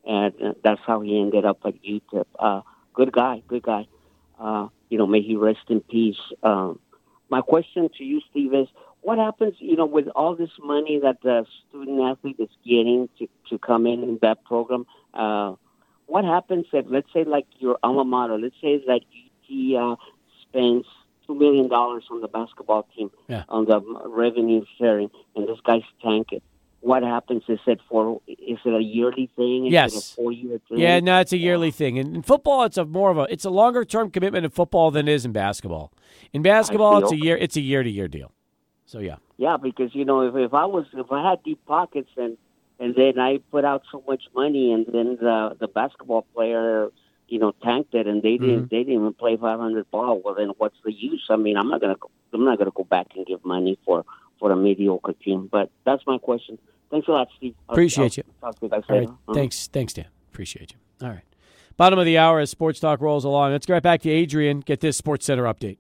and 0.07 0.35
uh, 0.43 0.53
that's 0.63 0.81
how 0.87 1.01
he 1.01 1.21
ended 1.21 1.45
up 1.45 1.59
at 1.65 1.75
UTEP. 1.83 2.25
Uh, 2.39 2.63
good 2.95 3.13
guy, 3.13 3.43
good 3.49 3.63
guy. 3.63 3.87
Uh, 4.39 4.69
you 4.89 4.99
know, 4.99 5.07
may 5.07 5.21
he 5.21 5.37
rest 5.37 5.61
in 5.69 5.81
peace. 5.81 6.19
Um, 6.43 6.79
my 7.31 7.41
question 7.41 7.89
to 7.97 8.05
you, 8.05 8.21
Steve, 8.31 8.53
is 8.53 8.69
what 9.03 9.19
happens, 9.19 9.55
you 9.59 9.77
know, 9.77 9.87
with 9.87 10.09
all 10.15 10.35
this 10.35 10.51
money 10.63 11.01
that 11.03 11.21
the 11.23 11.45
student 11.69 12.01
athlete 12.01 12.37
is 12.39 12.49
getting 12.65 13.09
to, 13.19 13.29
to 13.51 13.59
come 13.59 13.87
in 13.87 14.03
in 14.03 14.19
that 14.23 14.45
program? 14.45 14.87
Uh, 15.13 15.55
what 16.07 16.25
happens 16.25 16.67
if, 16.73 16.87
let's 16.89 17.13
say, 17.13 17.25
like 17.25 17.47
your 17.59 17.79
alma 17.83 18.05
mater, 18.05 18.39
let's 18.39 18.55
say 18.63 18.83
that 18.87 19.01
he 19.43 19.77
uh, 19.77 19.97
spends 20.43 20.87
two 21.27 21.35
million 21.35 21.69
dollars 21.69 22.05
on 22.11 22.21
the 22.21 22.29
basketball 22.29 22.87
team 22.97 23.11
yeah. 23.29 23.45
on 23.49 23.65
the 23.65 23.81
revenue 24.07 24.65
sharing, 24.79 25.11
and 25.35 25.49
this 25.49 25.59
guy's 25.65 25.83
tank 26.03 26.29
it. 26.33 26.43
What 26.81 27.05
happens? 27.05 27.45
Is 27.49 27.61
it 27.67 27.81
for? 27.89 28.21
Is 28.27 28.59
it 28.65 28.75
a 28.75 28.83
yearly 28.83 29.31
thing? 29.37 29.67
Is 29.67 29.73
yes. 29.73 29.95
It 29.95 29.99
a 29.99 30.15
four 30.17 30.33
year 30.33 30.61
thing? 30.69 30.79
Yeah, 30.79 30.99
no, 30.99 31.21
it's 31.21 31.33
a 31.33 31.37
yearly 31.37 31.71
thing. 31.71 31.97
In, 31.97 32.17
in 32.17 32.23
football, 32.23 32.65
it's 32.65 32.77
a 32.77 32.85
more 32.85 33.11
of 33.11 33.19
a 33.19 33.27
it's 33.31 33.45
a 33.45 33.51
longer 33.51 33.85
term 33.85 34.11
commitment 34.11 34.45
in 34.45 34.51
football 34.51 34.91
than 34.91 35.07
it 35.07 35.13
is 35.13 35.25
in 35.25 35.31
basketball. 35.33 35.93
In 36.33 36.43
basketball, 36.43 37.03
it's 37.03 37.13
a 37.13 37.17
year 37.17 37.37
it's 37.37 37.57
a 37.57 37.61
year 37.61 37.85
to 37.85 37.91
year 37.91 38.09
deal. 38.09 38.33
So 38.93 38.99
yeah. 38.99 39.17
Yeah, 39.39 39.57
because 39.57 39.95
you 39.95 40.05
know, 40.05 40.21
if 40.21 40.37
if 40.37 40.53
I 40.53 40.67
was 40.67 40.85
if 40.93 41.11
I 41.11 41.29
had 41.31 41.43
deep 41.43 41.65
pockets 41.67 42.11
and 42.19 42.37
and 42.79 42.95
then 42.95 43.19
I 43.19 43.39
put 43.51 43.65
out 43.65 43.85
so 43.91 44.05
much 44.07 44.25
money 44.35 44.71
and 44.71 44.85
then 44.87 45.17
the 45.19 45.57
the 45.59 45.67
basketball 45.67 46.27
player 46.35 46.91
you 47.27 47.39
know 47.39 47.53
tanked 47.65 47.95
it 47.95 48.07
and 48.07 48.23
they 48.23 48.37
didn't 48.37 48.49
mm-hmm. 48.49 48.67
they 48.71 48.85
didn't 48.85 48.95
even 48.95 49.15
play 49.15 49.39
500 49.39 49.91
ball 49.91 50.21
well 50.23 50.35
then 50.35 50.51
what's 50.59 50.77
the 50.85 50.93
use? 50.93 51.27
I 51.31 51.37
mean 51.37 51.57
i'm 51.57 51.69
not 51.69 51.81
going 51.81 51.95
to 51.95 52.01
i'm 52.35 52.45
not 52.45 52.59
to 52.59 52.71
go 52.71 52.85
back 52.85 53.07
and 53.17 53.25
give 53.25 53.43
money 53.45 53.79
for 53.87 54.05
for 54.39 54.53
a 54.53 54.57
mediocre 54.57 55.15
team 55.15 55.49
but 55.51 55.71
that's 55.85 56.03
my 56.07 56.19
question. 56.19 56.59
Thanks 56.91 57.09
a 57.09 57.13
lot 57.13 57.29
steve. 57.39 57.55
Appreciate 57.71 58.19
you. 58.19 58.25
talk 58.43 58.61
to 58.61 58.67
you 58.67 58.69
guys 58.69 58.83
All 58.91 58.99
right. 58.99 59.09
Uh-huh. 59.09 59.33
thanks 59.33 59.69
thanks 59.69 59.95
dan. 59.95 60.09
Appreciate 60.31 60.73
you. 60.73 61.07
All 61.07 61.13
right. 61.15 61.25
Bottom 61.79 61.99
of 61.99 62.05
the 62.05 62.19
hour 62.19 62.41
as 62.41 62.51
sports 62.51 62.79
talk 62.79 63.01
rolls 63.01 63.25
along. 63.25 63.53
Let's 63.53 63.65
go 63.65 63.73
right 63.73 63.83
back 63.83 64.03
to 64.03 64.11
adrian 64.11 64.61
get 64.61 64.81
this 64.81 64.99
sports 64.99 65.25
center 65.25 65.45
update 65.45 65.79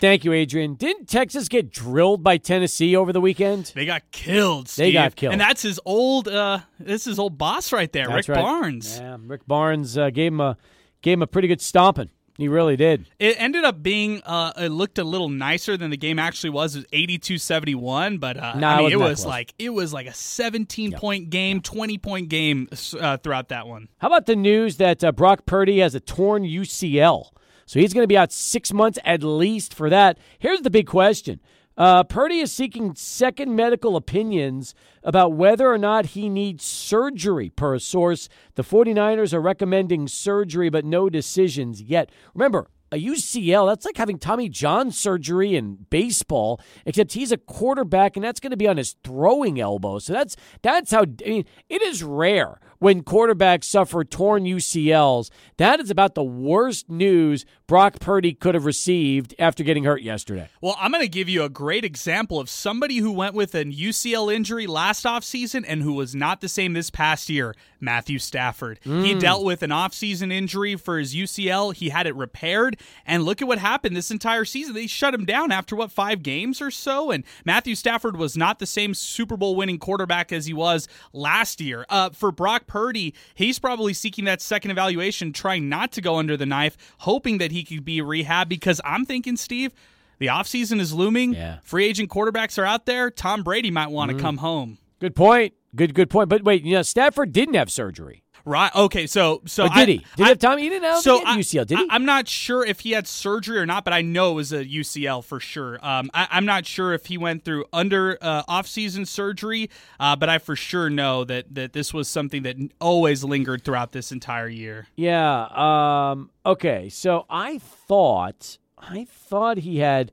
Thank 0.00 0.24
you, 0.24 0.32
Adrian. 0.32 0.74
Didn't 0.74 1.08
Texas 1.08 1.48
get 1.48 1.70
drilled 1.70 2.22
by 2.22 2.38
Tennessee 2.38 2.96
over 2.96 3.12
the 3.12 3.20
weekend? 3.20 3.72
They 3.74 3.84
got 3.84 4.02
killed. 4.12 4.68
Steve. 4.68 4.86
They 4.86 4.92
got 4.92 5.14
killed. 5.14 5.32
and 5.32 5.40
that's 5.40 5.62
his 5.62 5.78
old. 5.84 6.26
Uh, 6.26 6.60
this 6.78 7.06
is 7.06 7.18
old 7.18 7.36
boss 7.36 7.72
right 7.72 7.92
there, 7.92 8.06
That's 8.08 8.28
Rick 8.28 8.36
right. 8.36 8.42
Barnes. 8.42 8.98
Yeah, 8.98 9.18
Rick 9.20 9.46
Barnes 9.46 9.98
uh, 9.98 10.08
gave 10.10 10.32
him 10.32 10.40
a 10.40 10.56
gave 11.02 11.14
him 11.18 11.22
a 11.22 11.26
pretty 11.26 11.48
good 11.48 11.60
stomping. 11.60 12.08
He 12.38 12.48
really 12.48 12.76
did. 12.76 13.04
It 13.18 13.36
ended 13.38 13.64
up 13.64 13.82
being. 13.82 14.22
Uh, 14.24 14.52
it 14.56 14.70
looked 14.70 14.98
a 14.98 15.04
little 15.04 15.28
nicer 15.28 15.76
than 15.76 15.90
the 15.90 15.98
game 15.98 16.18
actually 16.18 16.48
was. 16.48 16.74
It 16.74 16.78
was 16.78 16.86
82-71, 16.92 18.18
but 18.18 18.38
uh, 18.38 18.54
Nah, 18.54 18.76
I 18.76 18.80
it 18.80 18.82
mean, 18.84 18.92
it 18.92 18.98
was 18.98 19.20
close. 19.20 19.26
like 19.26 19.54
it 19.58 19.68
was 19.70 19.92
like 19.92 20.06
a 20.06 20.14
seventeen 20.14 20.92
point 20.92 21.28
game, 21.28 21.60
twenty 21.60 21.98
point 21.98 22.30
game 22.30 22.68
uh, 22.98 23.18
throughout 23.18 23.48
that 23.50 23.66
one. 23.66 23.88
How 23.98 24.08
about 24.08 24.24
the 24.24 24.36
news 24.36 24.78
that 24.78 25.04
uh, 25.04 25.12
Brock 25.12 25.44
Purdy 25.44 25.80
has 25.80 25.94
a 25.94 26.00
torn 26.00 26.44
UCL? 26.44 27.26
So 27.70 27.78
he's 27.78 27.94
going 27.94 28.02
to 28.02 28.08
be 28.08 28.18
out 28.18 28.32
six 28.32 28.72
months 28.72 28.98
at 29.04 29.22
least 29.22 29.74
for 29.74 29.88
that. 29.90 30.18
Here's 30.40 30.62
the 30.62 30.70
big 30.70 30.88
question. 30.88 31.38
Uh, 31.76 32.02
Purdy 32.02 32.40
is 32.40 32.50
seeking 32.50 32.96
second 32.96 33.54
medical 33.54 33.94
opinions 33.94 34.74
about 35.04 35.34
whether 35.34 35.70
or 35.70 35.78
not 35.78 36.06
he 36.06 36.28
needs 36.28 36.64
surgery, 36.64 37.48
per 37.48 37.76
a 37.76 37.78
source. 37.78 38.28
The 38.56 38.64
49ers 38.64 39.32
are 39.32 39.40
recommending 39.40 40.08
surgery, 40.08 40.68
but 40.68 40.84
no 40.84 41.08
decisions 41.08 41.80
yet. 41.80 42.10
Remember, 42.34 42.66
a 42.92 42.96
UCL, 42.96 43.68
that's 43.68 43.86
like 43.86 43.96
having 43.96 44.18
Tommy 44.18 44.48
John 44.48 44.90
surgery 44.90 45.54
in 45.54 45.86
baseball, 45.90 46.60
except 46.84 47.12
he's 47.12 47.30
a 47.30 47.36
quarterback 47.36 48.16
and 48.16 48.24
that's 48.24 48.40
going 48.40 48.50
to 48.50 48.56
be 48.56 48.66
on 48.66 48.78
his 48.78 48.96
throwing 49.04 49.60
elbow. 49.60 50.00
So 50.00 50.12
that's 50.12 50.36
that's 50.62 50.90
how 50.90 51.02
I 51.02 51.28
mean, 51.28 51.44
it 51.68 51.82
is 51.82 52.02
rare 52.02 52.58
when 52.78 53.02
quarterbacks 53.02 53.64
suffer 53.64 54.02
torn 54.04 54.44
UCLs. 54.44 55.30
That 55.58 55.80
is 55.80 55.90
about 55.90 56.14
the 56.14 56.24
worst 56.24 56.90
news 56.90 57.44
Brock 57.70 58.00
Purdy 58.00 58.32
could 58.32 58.56
have 58.56 58.64
received 58.64 59.32
after 59.38 59.62
getting 59.62 59.84
hurt 59.84 60.02
yesterday. 60.02 60.48
Well, 60.60 60.74
I'm 60.80 60.90
going 60.90 61.04
to 61.04 61.08
give 61.08 61.28
you 61.28 61.44
a 61.44 61.48
great 61.48 61.84
example 61.84 62.40
of 62.40 62.50
somebody 62.50 62.96
who 62.96 63.12
went 63.12 63.32
with 63.36 63.54
an 63.54 63.72
UCL 63.72 64.34
injury 64.34 64.66
last 64.66 65.04
offseason 65.04 65.64
and 65.68 65.80
who 65.80 65.92
was 65.92 66.12
not 66.12 66.40
the 66.40 66.48
same 66.48 66.72
this 66.72 66.90
past 66.90 67.28
year, 67.28 67.54
Matthew 67.78 68.18
Stafford. 68.18 68.80
He 68.82 69.14
dealt 69.14 69.44
with 69.44 69.62
an 69.62 69.70
offseason 69.70 70.32
injury 70.32 70.74
for 70.74 70.98
his 70.98 71.14
UCL. 71.14 71.76
He 71.76 71.90
had 71.90 72.08
it 72.08 72.16
repaired, 72.16 72.76
and 73.06 73.22
look 73.22 73.40
at 73.40 73.46
what 73.46 73.58
happened 73.58 73.96
this 73.96 74.10
entire 74.10 74.44
season. 74.44 74.74
They 74.74 74.88
shut 74.88 75.14
him 75.14 75.24
down 75.24 75.52
after, 75.52 75.76
what, 75.76 75.92
five 75.92 76.24
games 76.24 76.60
or 76.60 76.72
so? 76.72 77.12
And 77.12 77.22
Matthew 77.44 77.76
Stafford 77.76 78.16
was 78.16 78.36
not 78.36 78.58
the 78.58 78.66
same 78.66 78.94
Super 78.94 79.36
Bowl 79.36 79.54
winning 79.54 79.78
quarterback 79.78 80.32
as 80.32 80.46
he 80.46 80.52
was 80.52 80.88
last 81.12 81.60
year. 81.60 81.86
Uh, 81.88 82.10
for 82.10 82.32
Brock 82.32 82.66
Purdy, 82.66 83.14
he's 83.36 83.60
probably 83.60 83.94
seeking 83.94 84.24
that 84.24 84.42
second 84.42 84.72
evaluation, 84.72 85.32
trying 85.32 85.68
not 85.68 85.92
to 85.92 86.00
go 86.00 86.16
under 86.16 86.36
the 86.36 86.46
knife, 86.46 86.76
hoping 86.98 87.38
that 87.38 87.52
he 87.52 87.59
could 87.64 87.84
be 87.84 88.00
rehab 88.00 88.48
because 88.48 88.80
I'm 88.84 89.04
thinking, 89.04 89.36
Steve, 89.36 89.72
the 90.18 90.26
offseason 90.26 90.80
is 90.80 90.92
looming. 90.92 91.34
Yeah. 91.34 91.58
Free 91.62 91.86
agent 91.86 92.10
quarterbacks 92.10 92.58
are 92.58 92.64
out 92.64 92.86
there. 92.86 93.10
Tom 93.10 93.42
Brady 93.42 93.70
might 93.70 93.90
want 93.90 94.10
to 94.10 94.16
mm-hmm. 94.16 94.24
come 94.24 94.36
home. 94.38 94.78
Good 95.00 95.16
point. 95.16 95.54
Good 95.74 95.94
good 95.94 96.10
point. 96.10 96.28
But 96.28 96.42
wait, 96.42 96.62
you 96.62 96.74
know, 96.74 96.82
Stafford 96.82 97.32
didn't 97.32 97.54
have 97.54 97.70
surgery. 97.70 98.22
Right. 98.50 98.74
Okay. 98.74 99.06
So, 99.06 99.42
so 99.46 99.66
Or 99.66 99.68
did 99.68 99.76
I- 99.76 99.86
he? 99.86 99.96
Did 99.98 100.06
he 100.16 100.22
have 100.24 100.38
Tommy? 100.40 100.62
He 100.62 100.68
didn't 100.68 100.82
have 100.82 101.02
so 101.02 101.24
had 101.24 101.38
UCL, 101.38 101.66
did 101.66 101.78
he? 101.78 101.86
I, 101.88 101.94
am 101.94 102.04
not 102.04 102.26
sure 102.26 102.66
if 102.66 102.80
he 102.80 102.90
had 102.90 103.06
surgery 103.06 103.58
or 103.58 103.64
not, 103.64 103.84
but 103.84 103.92
I 103.92 104.02
know 104.02 104.32
it 104.32 104.34
was 104.34 104.52
a 104.52 104.64
UCL 104.64 105.24
for 105.24 105.38
sure. 105.38 105.78
Um, 105.86 106.10
I, 106.12 106.26
I'm 106.32 106.44
not 106.44 106.66
sure 106.66 106.92
if 106.92 107.06
he 107.06 107.16
went 107.16 107.44
through 107.44 107.66
under 107.72 108.18
uh, 108.20 108.42
off-season 108.48 109.06
surgery, 109.06 109.70
uh, 110.00 110.16
but 110.16 110.28
I 110.28 110.38
for 110.38 110.56
sure 110.56 110.90
know 110.90 111.22
that 111.24 111.54
that 111.54 111.74
this 111.74 111.94
was 111.94 112.08
something 112.08 112.42
that 112.42 112.56
always 112.80 113.22
lingered 113.22 113.64
throughout 113.64 113.92
this 113.92 114.10
entire 114.10 114.48
year. 114.48 114.88
Yeah. 114.96 115.46
Um, 115.52 116.30
okay. 116.44 116.88
So 116.88 117.26
I 117.30 117.58
thought 117.58 118.58
I 118.76 119.04
thought 119.04 119.58
he 119.58 119.78
had 119.78 120.10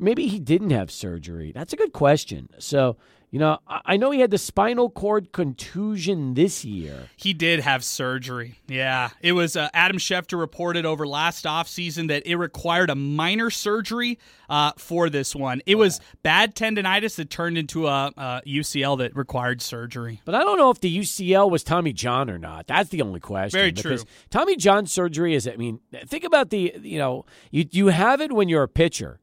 maybe 0.00 0.28
he 0.28 0.38
didn't 0.38 0.70
have 0.70 0.92
surgery. 0.92 1.50
That's 1.52 1.72
a 1.72 1.76
good 1.76 1.92
question. 1.92 2.50
So 2.60 2.96
you 3.34 3.40
know, 3.40 3.58
I, 3.66 3.96
know 3.96 4.12
he 4.12 4.20
had 4.20 4.30
the 4.30 4.38
spinal 4.38 4.88
cord 4.88 5.32
contusion 5.32 6.34
this 6.34 6.64
year. 6.64 7.08
He 7.16 7.34
did 7.34 7.58
have 7.58 7.82
surgery. 7.82 8.60
Yeah. 8.68 9.08
It 9.22 9.32
was 9.32 9.56
uh, 9.56 9.70
Adam 9.74 9.98
Schefter 9.98 10.38
reported 10.38 10.86
over 10.86 11.04
last 11.04 11.44
offseason 11.44 12.06
that 12.06 12.28
it 12.28 12.36
required 12.36 12.90
a 12.90 12.94
minor 12.94 13.50
surgery 13.50 14.20
uh, 14.48 14.70
for 14.76 15.10
this 15.10 15.34
one. 15.34 15.62
It 15.66 15.74
was 15.74 16.00
bad 16.22 16.54
tendonitis 16.54 17.16
that 17.16 17.28
turned 17.28 17.58
into 17.58 17.88
a, 17.88 18.12
a 18.16 18.42
UCL 18.46 18.98
that 18.98 19.16
required 19.16 19.60
surgery. 19.60 20.20
But 20.24 20.36
I 20.36 20.44
don't 20.44 20.56
know 20.56 20.70
if 20.70 20.78
the 20.78 20.96
UCL 20.96 21.50
was 21.50 21.64
Tommy 21.64 21.92
John 21.92 22.30
or 22.30 22.38
not. 22.38 22.68
That's 22.68 22.90
the 22.90 23.02
only 23.02 23.18
question. 23.18 23.58
Very 23.58 23.72
because 23.72 24.04
true. 24.04 24.12
Tommy 24.30 24.54
John 24.54 24.86
surgery 24.86 25.34
is. 25.34 25.48
I 25.48 25.56
mean, 25.56 25.80
think 26.06 26.22
about 26.22 26.50
the. 26.50 26.72
You 26.80 26.98
know, 26.98 27.26
you 27.50 27.66
you 27.72 27.88
have 27.88 28.20
it 28.20 28.30
when 28.30 28.48
you're 28.48 28.62
a 28.62 28.68
pitcher. 28.68 29.18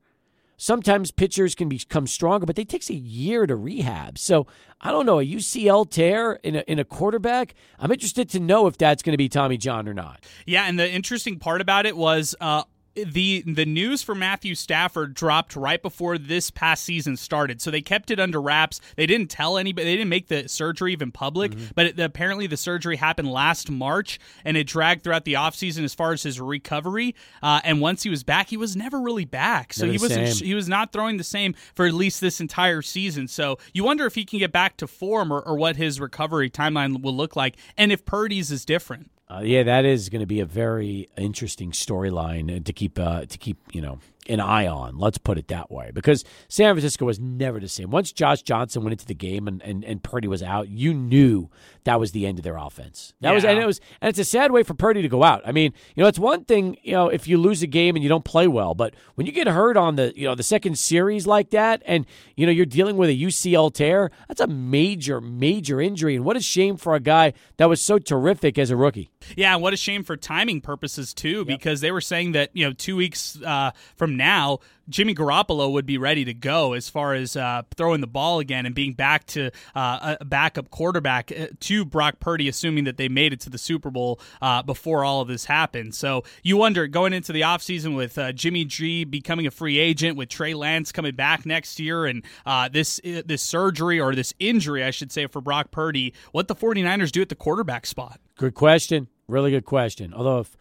Sometimes 0.62 1.10
pitchers 1.10 1.56
can 1.56 1.70
become 1.70 2.06
stronger, 2.06 2.46
but 2.46 2.60
it 2.60 2.70
takes 2.70 2.92
a 2.92 2.94
year 2.94 3.48
to 3.48 3.56
rehab. 3.56 4.20
So 4.20 4.46
I 4.80 4.92
don't 4.92 5.08
know 5.08 5.20
a 5.20 5.26
UCL 5.26 5.90
tear 5.90 6.34
in 6.44 6.58
a, 6.58 6.60
in 6.68 6.78
a 6.78 6.86
quarterback. 6.86 7.56
I'm 7.80 7.92
interested 7.92 8.30
to 8.30 8.40
know 8.40 8.68
if 8.68 8.78
that's 8.78 9.02
going 9.02 9.14
to 9.14 9.18
be 9.18 9.28
Tommy 9.28 9.58
John 9.58 9.90
or 9.90 9.96
not. 9.96 10.24
Yeah, 10.46 10.66
and 10.66 10.78
the 10.78 10.88
interesting 10.88 11.40
part 11.40 11.62
about 11.62 11.88
it 11.88 11.98
was 11.98 12.36
uh, 12.40 12.66
the 12.96 13.44
the 13.46 13.66
news 13.66 14.04
for 14.04 14.14
Matthew 14.14 14.56
Stafford 14.56 15.14
dropped 15.14 15.56
right 15.56 15.82
before 15.82 16.18
this 16.18 16.52
past 16.52 16.84
season 16.84 17.16
started. 17.18 17.62
So 17.62 17.72
they 17.72 17.82
kept 17.82 18.12
it 18.12 18.20
under 18.20 18.42
wraps. 18.42 18.82
They 18.96 19.06
didn't 19.06 19.30
tell 19.30 19.58
anybody. 19.58 19.86
They 19.86 19.96
didn't 19.96 20.10
make 20.10 20.28
the 20.28 20.50
surgery 20.50 20.92
even 20.94 21.12
public. 21.12 21.52
Mm-hmm. 21.52 21.66
But 21.76 21.86
it, 21.88 22.00
apparently 22.00 22.48
the 22.48 22.58
surgery 22.58 22.98
happened 22.98 23.32
last 23.32 23.72
March, 23.72 24.20
and 24.44 24.58
it 24.58 24.68
dragged 24.68 25.04
throughout 25.04 25.26
the 25.26 25.34
offseason 25.34 25.84
as 25.84 25.94
far 25.94 26.14
as 26.14 26.24
his 26.24 26.40
recovery. 26.42 27.16
Uh, 27.42 27.62
and 27.64 27.82
once 27.82 28.04
he 28.04 28.10
was 28.10 28.24
back, 28.24 28.50
he 28.50 28.58
was 28.58 28.76
never 28.76 29.00
really 29.00 29.26
back. 29.26 29.74
So 29.74 29.86
he 29.86 29.98
wasn't. 29.98 30.36
same. 30.36 30.48
He 30.48 30.54
was 30.54 30.68
not 30.68 30.92
throwing 30.92 31.18
the 31.18 31.24
same 31.24 31.56
for 31.76 31.86
at 31.86 31.94
least 31.94 32.22
this 32.22 32.42
entire 32.42 32.82
season. 32.82 33.28
So 33.28 33.58
you 33.74 33.84
wonder 33.84 34.06
if 34.06 34.16
he 34.16 34.26
can 34.26 34.40
get 34.40 34.52
back 34.52 34.78
to 34.78 34.88
form 34.88 35.32
or, 35.32 35.42
or 35.42 35.56
what 35.56 35.78
his 35.78 36.00
recovery 36.00 36.50
timeline 36.50 37.02
will 37.02 37.16
look 37.16 37.36
like, 37.36 37.56
and 37.78 37.92
if 37.92 38.06
Purdy's 38.06 38.52
is 38.52 38.66
different. 38.66 39.10
Uh, 39.32 39.40
yeah, 39.40 39.64
that 39.64 39.86
is 39.86 40.10
going 40.10 40.20
to 40.20 40.26
be 40.26 40.42
a 40.42 40.46
very 40.46 41.08
interesting 41.16 41.72
storyline 41.72 42.66
to 42.66 42.74
keep 42.74 43.00
uh, 43.00 43.26
to 43.26 43.38
keep 43.38 43.58
you 43.72 43.82
know 43.82 44.00
an 44.30 44.40
eye 44.40 44.68
on. 44.68 44.98
Let's 44.98 45.18
put 45.18 45.38
it 45.38 45.48
that 45.48 45.72
way, 45.72 45.92
because 45.94 46.24
San 46.48 46.74
Francisco 46.74 47.06
was 47.06 47.20
never 47.20 47.60
the 47.60 47.68
same. 47.68 47.90
Once 47.90 48.12
Josh 48.12 48.42
Johnson 48.44 48.84
went 48.84 48.94
into 48.94 49.06
the 49.06 49.16
game 49.16 49.48
and, 49.48 49.62
and, 49.64 49.84
and 49.84 50.04
Purdy 50.04 50.28
was 50.28 50.44
out, 50.44 50.70
you 50.70 50.94
knew 50.94 51.50
that 51.84 52.00
was 52.00 52.12
the 52.12 52.28
end 52.28 52.38
of 52.38 52.44
their 52.44 52.58
offense. 52.58 53.14
That 53.22 53.34
was 53.34 53.44
and 53.44 53.58
it 53.58 53.66
was 53.66 53.82
and 54.00 54.10
it's 54.10 54.20
a 54.20 54.24
sad 54.24 54.52
way 54.52 54.64
for 54.64 54.74
Purdy 54.74 55.02
to 55.02 55.10
go 55.10 55.24
out. 55.24 55.42
I 55.46 55.52
mean, 55.52 55.74
you 55.96 56.04
know, 56.04 56.08
it's 56.08 56.20
one 56.20 56.46
thing 56.46 56.78
you 56.84 56.94
know 56.94 57.08
if 57.08 57.28
you 57.28 57.38
lose 57.38 57.64
a 57.64 57.68
game 57.68 57.96
and 57.96 58.04
you 58.04 58.10
don't 58.10 58.26
play 58.26 58.48
well, 58.48 58.76
but 58.76 58.94
when 59.16 59.26
you 59.26 59.34
get 59.34 59.48
hurt 59.48 59.78
on 59.78 59.96
the 59.96 60.14
you 60.16 60.28
know 60.28 60.36
the 60.36 60.44
second 60.44 60.78
series 60.78 61.26
like 61.26 61.50
that, 61.52 61.82
and 61.86 62.06
you 62.36 62.46
know 62.46 62.52
you're 62.52 62.66
dealing 62.66 62.98
with 62.98 63.10
a 63.10 63.18
UCL 63.18 63.74
tear, 63.74 64.12
that's 64.28 64.42
a 64.42 64.48
major 64.48 65.20
major 65.20 65.82
injury, 65.82 66.16
and 66.16 66.24
what 66.24 66.38
a 66.38 66.42
shame 66.42 66.78
for 66.78 66.94
a 66.94 67.00
guy 67.00 67.34
that 67.58 67.68
was 67.68 67.82
so 67.82 67.98
terrific 67.98 68.60
as 68.60 68.70
a 68.70 68.76
rookie. 68.76 69.10
Yeah, 69.36 69.54
and 69.54 69.64
what 69.64 69.74
a 69.74 69.78
shame 69.78 70.04
for 70.04 70.16
timing 70.16 70.62
purposes 70.62 71.14
too, 71.14 71.46
because 71.46 71.82
they 71.82 71.92
were 71.92 72.02
saying 72.02 72.34
that 72.34 72.52
you 72.54 72.66
know 72.66 72.74
two 72.74 72.96
weeks 72.96 73.42
uh, 73.42 73.72
from 73.96 74.11
now, 74.18 74.60
Jimmy 74.90 75.16
Garoppolo 75.16 75.72
would 75.72 75.86
be 75.86 75.98
ready 75.98 76.26
to 76.26 76.34
go 76.34 76.74
as 76.74 76.90
far 76.90 77.14
as 77.14 77.36
uh, 77.36 77.64
throwing 77.76 78.02
the 78.02 78.08
ball 78.08 78.40
again 78.40 78.66
and 78.66 78.76
being 78.76 78.94
back 78.94 79.26
to 79.28 79.52
uh, 79.74 80.18
a 80.20 80.26
backup 80.26 80.70
quarterback 80.70 81.32
uh, 81.32 81.48
to 81.62 81.86
Brock 81.86 82.20
Purdy, 82.20 82.48
assuming 82.48 82.84
that 82.84 82.98
they 82.98 83.08
made 83.08 83.34
it 83.34 83.40
to 83.42 83.50
the 83.50 83.58
Super 83.58 83.90
Bowl 83.90 84.20
uh, 84.42 84.62
before 84.64 85.04
all 85.04 85.22
of 85.22 85.28
this 85.28 85.46
happened. 85.46 85.96
So 85.96 86.24
you 86.44 86.58
wonder 86.58 86.88
going 86.88 87.14
into 87.14 87.32
the 87.32 87.42
offseason 87.42 87.96
with 87.96 88.18
uh, 88.18 88.32
Jimmy 88.34 88.66
G 88.66 89.04
becoming 89.04 89.48
a 89.48 89.52
free 89.52 89.80
agent, 89.80 90.18
with 90.18 90.30
Trey 90.30 90.54
Lance 90.54 90.92
coming 90.92 91.16
back 91.16 91.46
next 91.46 91.80
year, 91.80 92.06
and 92.06 92.24
uh, 92.46 92.70
this 92.70 93.00
this 93.04 93.42
surgery 93.42 94.00
or 94.00 94.14
this 94.14 94.34
injury, 94.40 94.84
I 94.84 94.92
should 94.92 95.12
say, 95.12 95.28
for 95.28 95.42
Brock 95.42 95.72
Purdy, 95.72 96.14
what 96.32 96.48
the 96.48 96.56
49ers 96.56 97.12
do 97.12 97.22
at 97.22 97.30
the 97.30 97.36
quarterback 97.36 97.86
spot. 97.86 98.20
Good 98.36 98.56
question. 98.56 99.08
Really 99.28 99.52
good 99.52 99.66
question. 99.66 100.14
Although 100.14 100.40
if 100.40 100.58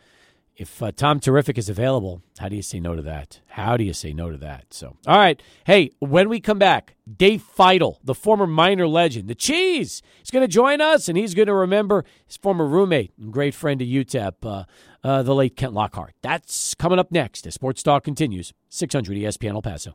if 0.60 0.82
uh, 0.82 0.92
Tom 0.92 1.20
Terrific 1.20 1.56
is 1.56 1.70
available, 1.70 2.20
how 2.38 2.50
do 2.50 2.54
you 2.54 2.60
say 2.60 2.80
no 2.80 2.94
to 2.94 3.00
that? 3.00 3.40
How 3.46 3.78
do 3.78 3.82
you 3.82 3.94
say 3.94 4.12
no 4.12 4.30
to 4.30 4.36
that? 4.36 4.74
So, 4.74 4.98
all 5.06 5.16
right. 5.16 5.42
Hey, 5.64 5.90
when 6.00 6.28
we 6.28 6.38
come 6.38 6.58
back, 6.58 6.96
Dave 7.10 7.42
Feitl, 7.42 7.96
the 8.04 8.14
former 8.14 8.46
miner 8.46 8.86
legend, 8.86 9.28
the 9.28 9.34
cheese, 9.34 10.02
is 10.22 10.30
going 10.30 10.42
to 10.42 10.52
join 10.52 10.82
us, 10.82 11.08
and 11.08 11.16
he's 11.16 11.32
going 11.32 11.46
to 11.46 11.54
remember 11.54 12.04
his 12.26 12.36
former 12.36 12.66
roommate 12.66 13.12
and 13.18 13.32
great 13.32 13.54
friend 13.54 13.80
of 13.80 13.88
UTEP, 13.88 14.34
uh, 14.42 14.64
uh, 15.02 15.22
the 15.22 15.34
late 15.34 15.56
Kent 15.56 15.72
Lockhart. 15.72 16.12
That's 16.20 16.74
coming 16.74 16.98
up 16.98 17.10
next 17.10 17.46
as 17.46 17.54
Sports 17.54 17.82
Talk 17.82 18.04
continues. 18.04 18.52
600 18.68 19.16
ESPN 19.16 19.54
El 19.54 19.62
Paso. 19.62 19.94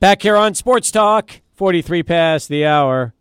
Back 0.00 0.20
here 0.20 0.36
on 0.36 0.54
Sports 0.54 0.90
Talk, 0.90 1.40
43 1.54 2.02
past 2.02 2.50
the 2.50 2.66
hour 2.66 3.14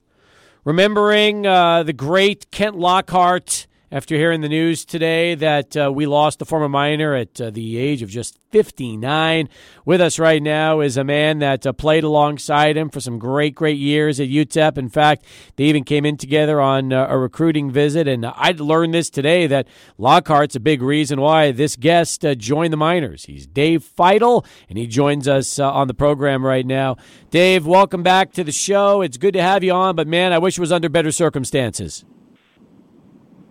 remembering 0.64 1.48
uh, 1.48 1.84
the 1.84 1.94
great 1.94 2.52
Kent 2.52 2.78
Lockhart 2.78 3.68
after 3.92 4.16
hearing 4.16 4.40
the 4.40 4.48
news 4.48 4.86
today 4.86 5.36
that 5.36 5.76
uh, 5.76 5.92
we 5.94 6.06
lost 6.06 6.40
the 6.40 6.46
former 6.46 6.70
Miner 6.70 7.14
at 7.14 7.42
uh, 7.42 7.50
the 7.50 7.78
age 7.78 8.02
of 8.02 8.10
just 8.10 8.38
59. 8.52 9.50
With 9.84 10.00
us 10.00 10.18
right 10.18 10.42
now 10.42 10.80
is 10.80 10.96
a 10.96 11.04
man 11.04 11.40
that 11.40 11.68
uh, 11.68 11.74
played 11.74 12.06
alongside 12.06 12.78
him 12.78 12.90
for 12.90 13.02
some 13.02 13.20
great, 13.20 13.54
great 13.54 13.78
years 13.78 14.22
at 14.22 14.30
UTEP. 14.30 14.78
In 14.78 14.88
fact, 14.88 15.26
they 15.58 15.66
even 15.66 15.84
came 15.84 16.06
in 16.06 16.16
together 16.16 16.62
on 16.62 16.94
uh, 16.94 17.08
a 17.10 17.18
recruiting 17.18 17.70
visit, 17.70 18.08
and 18.08 18.26
I 18.26 18.54
learned 18.58 18.94
this 18.94 19.10
today 19.10 19.46
that 19.48 19.68
Lockhart's 19.98 20.56
a 20.56 20.62
big 20.62 20.82
reason 20.82 21.20
why 21.20 21.52
this 21.52 21.76
guest 21.76 22.24
uh, 22.24 22.34
joined 22.34 22.72
the 22.72 22.78
Miners. 22.78 23.26
He's 23.26 23.46
Dave 23.46 23.84
Feitl, 23.84 24.46
and 24.70 24.78
he 24.78 24.88
joins 24.88 25.28
us 25.28 25.60
uh, 25.60 25.70
on 25.70 25.88
the 25.88 25.94
program 25.94 26.46
right 26.46 26.66
now. 26.66 26.96
Dave, 27.30 27.68
welcome 27.68 28.04
back 28.04 28.32
to 28.34 28.44
the 28.46 28.54
show. 28.54 29.02
It's 29.02 29.18
good 29.18 29.34
to 29.34 29.42
have 29.42 29.66
you 29.66 29.74
on, 29.74 29.98
but 29.98 30.08
man, 30.08 30.32
I 30.32 30.38
wish 30.38 30.58
it 30.58 30.62
was 30.62 30.72
under 30.72 30.88
better 30.88 31.12
circumstances. 31.12 32.06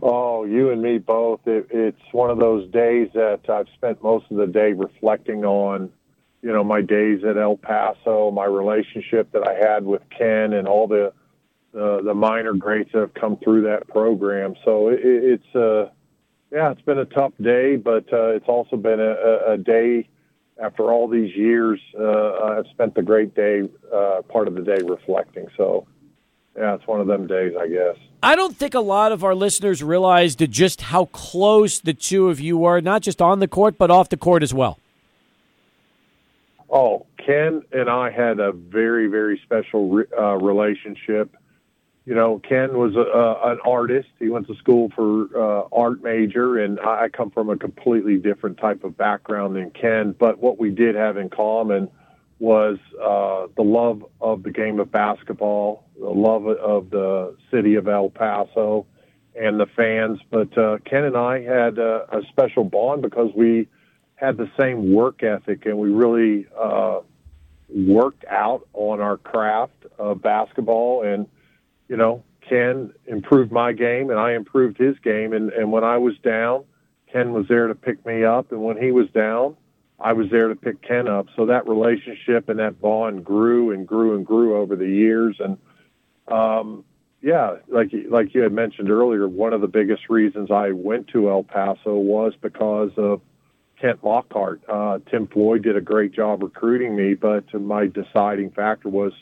Oh, 0.02 0.44
you 0.44 0.70
and 0.70 0.80
me 0.80 0.98
both. 0.98 1.40
It, 1.46 1.66
it's 1.70 2.12
one 2.12 2.30
of 2.30 2.38
those 2.38 2.70
days 2.70 3.08
that 3.14 3.40
I've 3.48 3.68
spent 3.74 4.02
most 4.02 4.26
of 4.30 4.36
the 4.36 4.46
day 4.46 4.72
reflecting 4.72 5.44
on, 5.44 5.90
you 6.42 6.52
know, 6.52 6.64
my 6.64 6.80
days 6.80 7.22
at 7.24 7.36
El 7.36 7.56
Paso, 7.56 8.30
my 8.30 8.46
relationship 8.46 9.30
that 9.32 9.46
I 9.46 9.54
had 9.54 9.84
with 9.84 10.02
Ken, 10.16 10.52
and 10.54 10.66
all 10.66 10.86
the 10.86 11.12
the, 11.72 12.00
the 12.04 12.14
miner 12.14 12.52
greats 12.54 12.90
that 12.92 13.00
have 13.00 13.14
come 13.14 13.36
through 13.36 13.62
that 13.62 13.86
program. 13.88 14.54
So 14.64 14.88
it, 14.88 15.00
it's 15.02 15.54
uh, 15.54 15.90
yeah, 16.50 16.72
it's 16.72 16.82
been 16.82 16.98
a 16.98 17.04
tough 17.04 17.32
day, 17.40 17.76
but 17.76 18.12
uh, 18.12 18.30
it's 18.30 18.48
also 18.48 18.76
been 18.76 19.00
a, 19.00 19.52
a 19.52 19.56
day 19.58 20.08
after 20.60 20.92
all 20.92 21.08
these 21.08 21.34
years. 21.36 21.80
Uh, 21.98 22.32
I've 22.44 22.66
spent 22.72 22.94
the 22.94 23.02
great 23.02 23.34
day, 23.34 23.68
uh, 23.94 24.22
part 24.28 24.48
of 24.48 24.54
the 24.54 24.62
day 24.62 24.78
reflecting. 24.84 25.46
So 25.56 25.86
yeah, 26.56 26.74
it's 26.74 26.86
one 26.86 27.00
of 27.00 27.06
them 27.06 27.26
days, 27.26 27.54
I 27.58 27.68
guess. 27.68 27.96
I 28.22 28.34
don't 28.34 28.56
think 28.56 28.74
a 28.74 28.80
lot 28.80 29.12
of 29.12 29.24
our 29.24 29.34
listeners 29.34 29.82
realized 29.82 30.46
just 30.50 30.82
how 30.82 31.06
close 31.06 31.80
the 31.80 31.94
two 31.94 32.28
of 32.28 32.38
you 32.40 32.58
were, 32.58 32.80
not 32.80 33.02
just 33.02 33.22
on 33.22 33.38
the 33.38 33.48
court, 33.48 33.78
but 33.78 33.90
off 33.90 34.08
the 34.08 34.16
court 34.16 34.42
as 34.42 34.52
well. 34.52 34.78
Oh, 36.68 37.06
Ken 37.16 37.62
and 37.72 37.88
I 37.88 38.10
had 38.10 38.38
a 38.38 38.52
very, 38.52 39.06
very 39.06 39.40
special 39.44 40.02
uh, 40.16 40.36
relationship. 40.36 41.34
You 42.04 42.14
know, 42.14 42.40
Ken 42.40 42.76
was 42.76 42.94
a, 42.96 43.00
uh, 43.00 43.52
an 43.52 43.58
artist. 43.64 44.08
He 44.18 44.28
went 44.28 44.46
to 44.48 44.54
school 44.56 44.90
for 44.94 45.28
uh, 45.36 45.68
art 45.72 46.02
major, 46.02 46.58
and 46.58 46.78
I 46.80 47.08
come 47.08 47.30
from 47.30 47.50
a 47.50 47.56
completely 47.56 48.18
different 48.18 48.58
type 48.58 48.84
of 48.84 48.96
background 48.96 49.56
than 49.56 49.70
Ken. 49.70 50.14
But 50.18 50.38
what 50.38 50.58
we 50.58 50.70
did 50.70 50.94
have 50.94 51.16
in 51.16 51.28
common 51.30 51.90
was 52.40 52.78
uh, 53.00 53.46
the 53.54 53.62
love 53.62 54.04
of 54.20 54.42
the 54.42 54.50
game 54.50 54.80
of 54.80 54.90
basketball, 54.90 55.84
the 55.98 56.08
love 56.08 56.46
of 56.46 56.90
the 56.90 57.36
city 57.50 57.74
of 57.76 57.86
El 57.86 58.08
Paso, 58.08 58.86
and 59.38 59.60
the 59.60 59.66
fans. 59.76 60.18
But 60.30 60.56
uh, 60.58 60.78
Ken 60.84 61.04
and 61.04 61.16
I 61.16 61.42
had 61.42 61.78
a, 61.78 62.06
a 62.10 62.22
special 62.30 62.64
bond 62.64 63.02
because 63.02 63.30
we 63.36 63.68
had 64.14 64.38
the 64.38 64.50
same 64.58 64.92
work 64.92 65.22
ethic, 65.22 65.66
and 65.66 65.78
we 65.78 65.90
really 65.90 66.46
uh, 66.58 67.00
worked 67.68 68.24
out 68.24 68.66
on 68.72 69.00
our 69.00 69.18
craft 69.18 69.86
of 69.98 70.22
basketball. 70.22 71.04
And 71.04 71.28
you 71.88 71.96
know, 71.96 72.24
Ken 72.48 72.92
improved 73.06 73.52
my 73.52 73.72
game, 73.72 74.10
and 74.10 74.18
I 74.18 74.32
improved 74.32 74.78
his 74.78 74.98
game. 75.00 75.34
And, 75.34 75.50
and 75.50 75.70
when 75.70 75.84
I 75.84 75.98
was 75.98 76.14
down, 76.24 76.64
Ken 77.12 77.32
was 77.32 77.46
there 77.48 77.66
to 77.66 77.74
pick 77.74 78.04
me 78.06 78.24
up, 78.24 78.50
and 78.50 78.62
when 78.62 78.80
he 78.80 78.92
was 78.92 79.08
down, 79.10 79.56
I 80.00 80.14
was 80.14 80.30
there 80.30 80.48
to 80.48 80.56
pick 80.56 80.80
Ken 80.82 81.06
up. 81.08 81.26
So 81.36 81.46
that 81.46 81.68
relationship 81.68 82.48
and 82.48 82.58
that 82.58 82.80
bond 82.80 83.24
grew 83.24 83.72
and 83.72 83.86
grew 83.86 84.16
and 84.16 84.24
grew 84.24 84.56
over 84.56 84.74
the 84.76 84.88
years. 84.88 85.38
And 85.40 85.58
um, 86.28 86.84
yeah, 87.20 87.56
like 87.68 87.90
like 88.08 88.34
you 88.34 88.42
had 88.42 88.52
mentioned 88.52 88.90
earlier, 88.90 89.28
one 89.28 89.52
of 89.52 89.60
the 89.60 89.68
biggest 89.68 90.08
reasons 90.08 90.50
I 90.50 90.70
went 90.70 91.08
to 91.08 91.28
El 91.28 91.42
Paso 91.42 91.96
was 91.96 92.32
because 92.40 92.92
of 92.96 93.20
Kent 93.80 94.02
Lockhart. 94.02 94.62
Uh, 94.68 94.98
Tim 95.10 95.26
Floyd 95.26 95.62
did 95.62 95.76
a 95.76 95.80
great 95.82 96.12
job 96.12 96.42
recruiting 96.42 96.96
me, 96.96 97.14
but 97.14 97.52
my 97.52 97.86
deciding 97.86 98.50
factor 98.52 98.88
was 98.88 99.12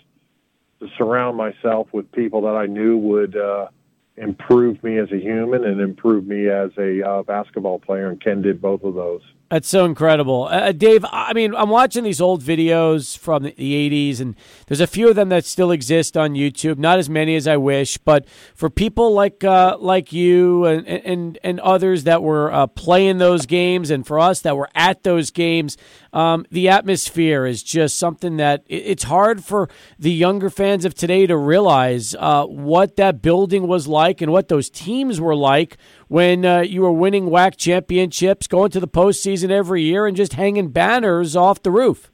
to 0.80 0.88
surround 0.96 1.36
myself 1.36 1.88
with 1.92 2.10
people 2.12 2.42
that 2.42 2.54
I 2.54 2.66
knew 2.66 2.96
would 2.98 3.36
uh, 3.36 3.68
improve 4.16 4.82
me 4.84 4.98
as 4.98 5.10
a 5.10 5.18
human 5.18 5.64
and 5.64 5.80
improve 5.80 6.24
me 6.24 6.48
as 6.48 6.70
a 6.78 7.02
uh, 7.02 7.22
basketball 7.24 7.80
player. 7.80 8.08
And 8.08 8.20
Ken 8.20 8.42
did 8.42 8.62
both 8.62 8.84
of 8.84 8.94
those. 8.94 9.22
That's 9.50 9.68
so 9.68 9.87
incredible. 9.87 10.44
Uh, 10.44 10.68
uh, 10.68 10.72
Dave, 10.72 11.06
I 11.11 11.32
mean, 11.32 11.54
I'm 11.54 11.70
watching 11.70 12.04
these 12.04 12.20
old 12.20 12.42
videos 12.42 13.16
from 13.16 13.44
the 13.44 13.52
80s, 13.52 14.20
and 14.20 14.37
there's 14.66 14.80
a 14.80 14.87
few 14.87 15.08
of 15.08 15.16
them 15.16 15.30
that 15.30 15.46
still 15.46 15.70
exist 15.70 16.18
on 16.18 16.34
YouTube. 16.34 16.76
Not 16.76 16.98
as 16.98 17.08
many 17.08 17.34
as 17.34 17.46
I 17.46 17.56
wish, 17.56 17.96
but 17.96 18.28
for 18.54 18.68
people 18.68 19.14
like 19.14 19.42
uh, 19.44 19.78
like 19.80 20.12
you 20.12 20.66
and, 20.66 20.87
and, 20.87 21.38
and 21.42 21.61
others 21.61 22.04
that 22.04 22.22
were 22.22 22.52
uh, 22.52 22.66
playing 22.66 23.18
those 23.18 23.46
games, 23.46 23.90
and 23.90 24.06
for 24.06 24.20
us 24.20 24.40
that 24.42 24.54
were 24.54 24.68
at 24.74 25.02
those 25.02 25.30
games, 25.30 25.78
um, 26.12 26.44
the 26.50 26.68
atmosphere 26.68 27.46
is 27.46 27.62
just 27.62 27.98
something 27.98 28.37
that 28.37 28.64
it's 28.66 29.04
hard 29.04 29.42
for 29.42 29.70
the 29.98 30.12
younger 30.12 30.50
fans 30.50 30.84
of 30.84 30.94
today 30.94 31.26
to 31.26 31.37
realize 31.38 32.14
uh, 32.18 32.44
what 32.44 32.96
that 32.96 33.22
building 33.22 33.66
was 33.66 33.88
like 33.88 34.20
and 34.20 34.30
what 34.30 34.48
those 34.48 34.68
teams 34.68 35.22
were 35.22 35.37
like 35.37 35.78
when 36.09 36.44
uh, 36.44 36.61
you 36.61 36.83
were 36.83 36.92
winning 36.92 37.27
WAC 37.27 37.57
championships, 37.57 38.47
going 38.47 38.71
to 38.71 38.81
the 38.81 38.88
postseason 38.88 39.51
every 39.51 39.83
year, 39.83 40.07
and 40.07 40.16
just 40.16 40.33
hanging 40.35 40.68
banners 40.68 41.37
off 41.37 41.62
the 41.62 41.71
roof. 41.71 42.11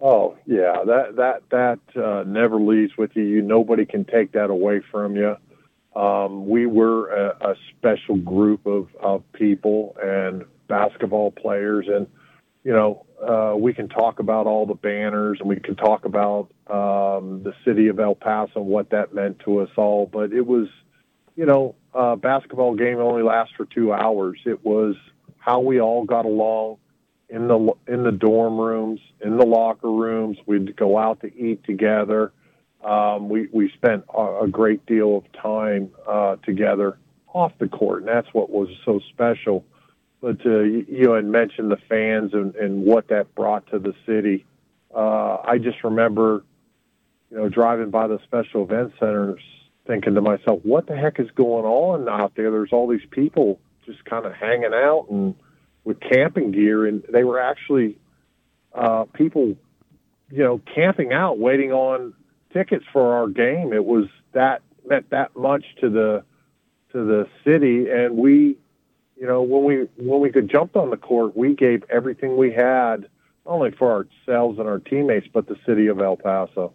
Oh 0.00 0.36
yeah, 0.46 0.84
that 0.84 1.16
that 1.16 1.42
that 1.50 2.02
uh, 2.02 2.22
never 2.24 2.60
leaves 2.60 2.92
with 2.96 3.16
you. 3.16 3.42
Nobody 3.42 3.86
can 3.86 4.04
take 4.04 4.32
that 4.32 4.50
away 4.50 4.82
from 4.90 5.16
you. 5.16 5.36
Um, 5.94 6.46
we 6.46 6.66
were 6.66 7.08
a, 7.08 7.52
a 7.52 7.54
special 7.70 8.16
group 8.16 8.66
of, 8.66 8.88
of 9.00 9.22
people 9.32 9.96
and 10.02 10.44
basketball 10.68 11.30
players, 11.30 11.86
and 11.88 12.06
you 12.62 12.72
know 12.72 13.06
uh, 13.26 13.54
we 13.56 13.72
can 13.72 13.88
talk 13.88 14.18
about 14.18 14.46
all 14.46 14.66
the 14.66 14.74
banners 14.74 15.38
and 15.40 15.48
we 15.48 15.58
can 15.58 15.74
talk 15.74 16.04
about 16.04 16.48
um, 16.66 17.42
the 17.42 17.54
city 17.64 17.88
of 17.88 17.98
El 17.98 18.14
Paso 18.14 18.60
and 18.60 18.66
what 18.66 18.90
that 18.90 19.14
meant 19.14 19.38
to 19.40 19.60
us 19.60 19.70
all. 19.76 20.06
But 20.06 20.32
it 20.32 20.46
was, 20.46 20.68
you 21.34 21.46
know, 21.46 21.74
a 21.96 22.16
basketball 22.16 22.74
game 22.74 22.98
only 22.98 23.22
lasts 23.22 23.54
for 23.56 23.64
two 23.66 23.92
hours. 23.92 24.38
It 24.44 24.64
was 24.64 24.96
how 25.38 25.60
we 25.60 25.80
all 25.80 26.04
got 26.04 26.24
along 26.24 26.78
in 27.28 27.48
the 27.48 27.72
in 27.88 28.04
the 28.04 28.12
dorm 28.12 28.58
rooms, 28.58 29.00
in 29.20 29.36
the 29.36 29.46
locker 29.46 29.90
rooms. 29.90 30.38
We'd 30.46 30.76
go 30.76 30.98
out 30.98 31.20
to 31.20 31.34
eat 31.34 31.64
together. 31.64 32.32
Um, 32.84 33.28
we 33.28 33.48
we 33.52 33.70
spent 33.70 34.04
a, 34.14 34.44
a 34.44 34.48
great 34.48 34.84
deal 34.86 35.16
of 35.16 35.32
time 35.32 35.90
uh, 36.06 36.36
together 36.44 36.98
off 37.32 37.52
the 37.58 37.68
court, 37.68 38.00
and 38.00 38.08
that's 38.08 38.28
what 38.32 38.50
was 38.50 38.68
so 38.84 39.00
special 39.12 39.64
but 40.20 40.44
uh, 40.46 40.60
you, 40.60 40.86
you 40.88 41.12
had 41.12 41.24
mentioned 41.24 41.70
the 41.70 41.78
fans 41.88 42.32
and, 42.32 42.54
and 42.56 42.84
what 42.84 43.08
that 43.08 43.34
brought 43.34 43.66
to 43.68 43.78
the 43.78 43.94
city. 44.06 44.44
Uh, 44.94 45.36
I 45.44 45.58
just 45.58 45.84
remember, 45.84 46.44
you 47.30 47.36
know, 47.36 47.48
driving 47.48 47.90
by 47.90 48.06
the 48.06 48.18
special 48.24 48.64
event 48.64 48.92
centers, 48.98 49.42
thinking 49.86 50.14
to 50.14 50.20
myself, 50.20 50.60
"What 50.64 50.86
the 50.86 50.96
heck 50.96 51.20
is 51.20 51.30
going 51.32 51.64
on 51.64 52.08
out 52.08 52.32
there?" 52.36 52.50
There's 52.50 52.72
all 52.72 52.86
these 52.86 53.06
people 53.10 53.60
just 53.84 54.04
kind 54.04 54.26
of 54.26 54.32
hanging 54.34 54.74
out 54.74 55.06
and 55.10 55.34
with 55.84 56.00
camping 56.00 56.50
gear, 56.50 56.86
and 56.86 57.02
they 57.08 57.24
were 57.24 57.40
actually 57.40 57.96
uh, 58.74 59.04
people, 59.14 59.56
you 60.30 60.42
know, 60.42 60.60
camping 60.74 61.12
out, 61.12 61.38
waiting 61.38 61.72
on 61.72 62.12
tickets 62.52 62.84
for 62.92 63.14
our 63.14 63.28
game. 63.28 63.72
It 63.72 63.84
was 63.84 64.06
that 64.32 64.62
meant 64.86 65.10
that 65.10 65.36
much 65.36 65.64
to 65.80 65.88
the 65.88 66.24
to 66.92 67.04
the 67.04 67.28
city, 67.44 67.90
and 67.90 68.16
we 68.16 68.56
you 69.16 69.26
know, 69.26 69.42
when 69.42 69.64
we 69.64 69.88
when 69.96 70.20
we 70.20 70.30
could 70.30 70.50
jump 70.50 70.76
on 70.76 70.90
the 70.90 70.96
court, 70.96 71.36
we 71.36 71.54
gave 71.54 71.84
everything 71.90 72.36
we 72.36 72.52
had, 72.52 73.08
not 73.46 73.54
only 73.54 73.70
for 73.70 73.90
ourselves 74.26 74.58
and 74.58 74.68
our 74.68 74.78
teammates, 74.78 75.26
but 75.32 75.46
the 75.46 75.56
city 75.66 75.86
of 75.86 76.00
El 76.00 76.16
Paso. 76.16 76.74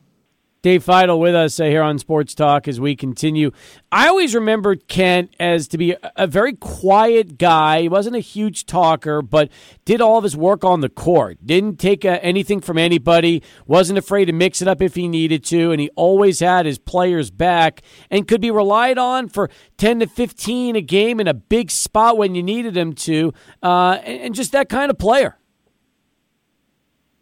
Dave 0.64 0.86
Feitl 0.86 1.20
with 1.20 1.34
us 1.34 1.60
uh, 1.60 1.64
here 1.64 1.82
on 1.82 1.98
Sports 1.98 2.36
Talk 2.36 2.68
as 2.68 2.80
we 2.80 2.96
continue. 2.96 3.50
I 3.92 4.08
always 4.08 4.36
remembered 4.36 4.88
Kent 4.88 5.34
as 5.40 5.68
to 5.70 5.78
be 5.80 5.96
a, 6.16 6.28
very 6.28 6.54
quiet 6.54 7.40
guy. 7.40 7.82
He 7.82 7.90
wasn't 7.90 8.16
a 8.16 8.20
huge 8.20 8.68
talker, 8.68 9.24
but 9.24 9.50
did 9.86 10.02
all 10.02 10.20
of 10.20 10.24
his 10.24 10.38
work 10.38 10.64
on 10.64 10.82
the 10.82 10.90
court. 10.90 11.40
Didn't 11.44 11.78
take 11.78 12.06
uh, 12.06 12.20
anything 12.22 12.62
from 12.62 12.78
anybody. 12.78 13.42
Wasn't 13.66 13.98
afraid 13.98 14.26
to 14.26 14.34
mix 14.34 14.62
it 14.62 14.68
up 14.68 14.84
if 14.84 14.94
he 14.94 15.08
needed 15.08 15.44
to, 15.46 15.72
and 15.72 15.82
he 15.82 15.90
always 15.96 16.42
had 16.42 16.68
his 16.68 16.78
players 16.78 17.32
back 17.32 17.82
and 18.12 18.28
could 18.28 18.40
be 18.40 18.52
relied 18.52 19.00
on 19.00 19.30
for 19.30 19.50
ten 19.78 20.00
to 20.00 20.06
fifteen 20.06 20.76
a 20.76 20.82
game 20.82 21.20
in 21.20 21.28
a 21.28 21.34
big 21.34 21.72
spot 21.72 22.20
when 22.20 22.36
you 22.36 22.44
needed 22.44 22.78
him 22.78 22.94
to, 22.94 23.34
uh, 23.64 23.98
and, 24.06 24.22
and 24.22 24.36
just 24.36 24.52
that 24.52 24.70
kind 24.70 24.92
of 24.92 25.00
player. 25.00 25.40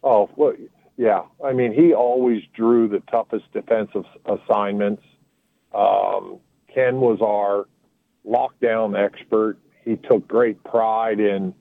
Oh 0.04 0.28
well 0.36 0.52
yeah, 1.00 1.22
I 1.42 1.54
mean, 1.54 1.72
he 1.72 1.94
always 1.94 2.42
drew 2.54 2.86
the 2.86 3.00
toughest 3.10 3.50
defensive 3.54 4.04
assignments. 4.26 5.02
Um, 5.74 6.40
Ken 6.74 7.00
was 7.00 7.20
our 7.22 7.66
lockdown 8.30 9.02
expert. 9.02 9.56
He 9.82 9.96
took 9.96 10.28
great 10.28 10.62
pride 10.62 11.18
in 11.18 11.54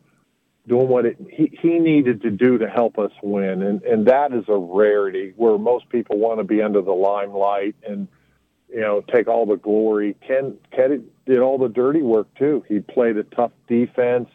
doing 0.68 0.90
what 0.90 1.06
it, 1.06 1.16
he, 1.32 1.58
he 1.62 1.80
needed 1.80 2.22
to 2.24 2.32
do 2.32 2.58
to 2.58 2.68
help 2.68 3.00
us 3.00 3.14
win. 3.24 3.64
And, 3.64 3.82
and 3.84 4.08
that 4.08 4.34
is 4.34 4.44
a 4.50 4.58
rarity 4.58 5.32
where 5.38 5.58
most 5.58 5.88
people 5.88 6.18
want 6.18 6.42
to 6.42 6.44
be 6.44 6.62
under 6.62 6.82
the 6.82 6.92
limelight 6.92 7.78
and 7.88 8.10
you 8.70 8.82
know, 8.82 9.02
take 9.10 9.30
all 9.30 9.46
the 9.46 9.56
glory. 9.56 10.18
Ken, 10.28 10.58
Ken 10.76 11.06
did 11.26 11.40
all 11.40 11.58
the 11.58 11.70
dirty 11.70 12.02
work 12.02 12.28
too. 12.38 12.66
He 12.68 12.82
played 12.82 13.16
a 13.16 13.24
tough 13.24 13.54
defense. 13.70 14.28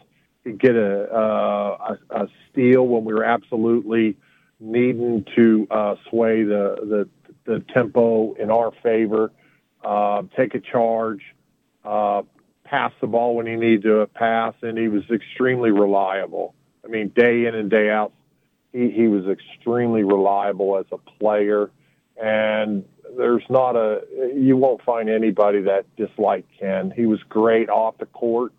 He'd 0.43 0.59
get 0.59 0.75
a, 0.75 1.03
uh, 1.13 1.95
a, 2.09 2.23
a 2.23 2.27
steal 2.49 2.87
when 2.87 3.05
we 3.05 3.13
were 3.13 3.23
absolutely 3.23 4.17
needing 4.59 5.25
to 5.35 5.67
uh, 5.69 5.95
sway 6.09 6.43
the, 6.43 7.07
the, 7.45 7.51
the 7.51 7.59
tempo 7.73 8.33
in 8.33 8.49
our 8.49 8.71
favor. 8.83 9.31
Uh, 9.83 10.23
take 10.35 10.55
a 10.55 10.59
charge, 10.59 11.21
uh, 11.83 12.23
pass 12.63 12.91
the 13.01 13.07
ball 13.07 13.35
when 13.35 13.45
he 13.45 13.55
needed 13.55 13.83
to 13.83 14.07
pass, 14.15 14.55
and 14.63 14.77
he 14.77 14.87
was 14.87 15.03
extremely 15.11 15.69
reliable. 15.69 16.55
I 16.83 16.87
mean, 16.87 17.09
day 17.09 17.45
in 17.45 17.53
and 17.53 17.69
day 17.69 17.89
out, 17.89 18.11
he, 18.73 18.89
he 18.89 19.07
was 19.07 19.25
extremely 19.27 20.03
reliable 20.03 20.77
as 20.77 20.85
a 20.91 20.97
player. 20.97 21.69
And 22.21 22.83
there's 23.17 23.43
not 23.49 23.75
a 23.75 24.01
you 24.33 24.57
won't 24.57 24.81
find 24.83 25.09
anybody 25.09 25.61
that 25.61 25.85
disliked 25.95 26.49
Ken. 26.59 26.91
He 26.95 27.05
was 27.05 27.19
great 27.29 27.69
off 27.69 27.97
the 27.97 28.05
court, 28.07 28.53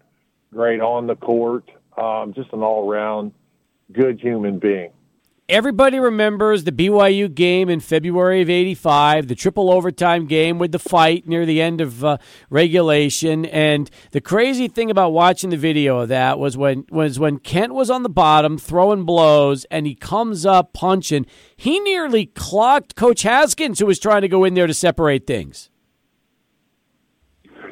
great 0.52 0.80
on 0.80 1.06
the 1.06 1.16
court, 1.16 1.64
um, 1.96 2.32
just 2.34 2.52
an 2.52 2.62
all 2.62 2.90
around 2.90 3.32
good 3.92 4.20
human 4.20 4.58
being. 4.58 4.92
Everybody 5.48 6.00
remembers 6.00 6.64
the 6.64 6.72
BYU 6.72 7.32
game 7.32 7.68
in 7.68 7.78
February 7.78 8.42
of 8.42 8.50
85, 8.50 9.28
the 9.28 9.36
triple 9.36 9.70
overtime 9.70 10.26
game 10.26 10.58
with 10.58 10.72
the 10.72 10.80
fight 10.80 11.28
near 11.28 11.46
the 11.46 11.62
end 11.62 11.80
of 11.80 12.04
uh, 12.04 12.18
regulation. 12.50 13.46
And 13.46 13.88
the 14.10 14.20
crazy 14.20 14.66
thing 14.66 14.90
about 14.90 15.10
watching 15.10 15.50
the 15.50 15.56
video 15.56 15.98
of 15.98 16.08
that 16.08 16.40
was 16.40 16.56
when, 16.56 16.84
was 16.90 17.20
when 17.20 17.38
Kent 17.38 17.74
was 17.74 17.90
on 17.90 18.02
the 18.02 18.08
bottom 18.08 18.58
throwing 18.58 19.04
blows 19.04 19.64
and 19.66 19.86
he 19.86 19.94
comes 19.94 20.44
up 20.44 20.72
punching. 20.72 21.26
He 21.56 21.78
nearly 21.78 22.26
clocked 22.26 22.96
Coach 22.96 23.22
Haskins, 23.22 23.78
who 23.78 23.86
was 23.86 24.00
trying 24.00 24.22
to 24.22 24.28
go 24.28 24.42
in 24.42 24.54
there 24.54 24.66
to 24.66 24.74
separate 24.74 25.28
things. 25.28 25.70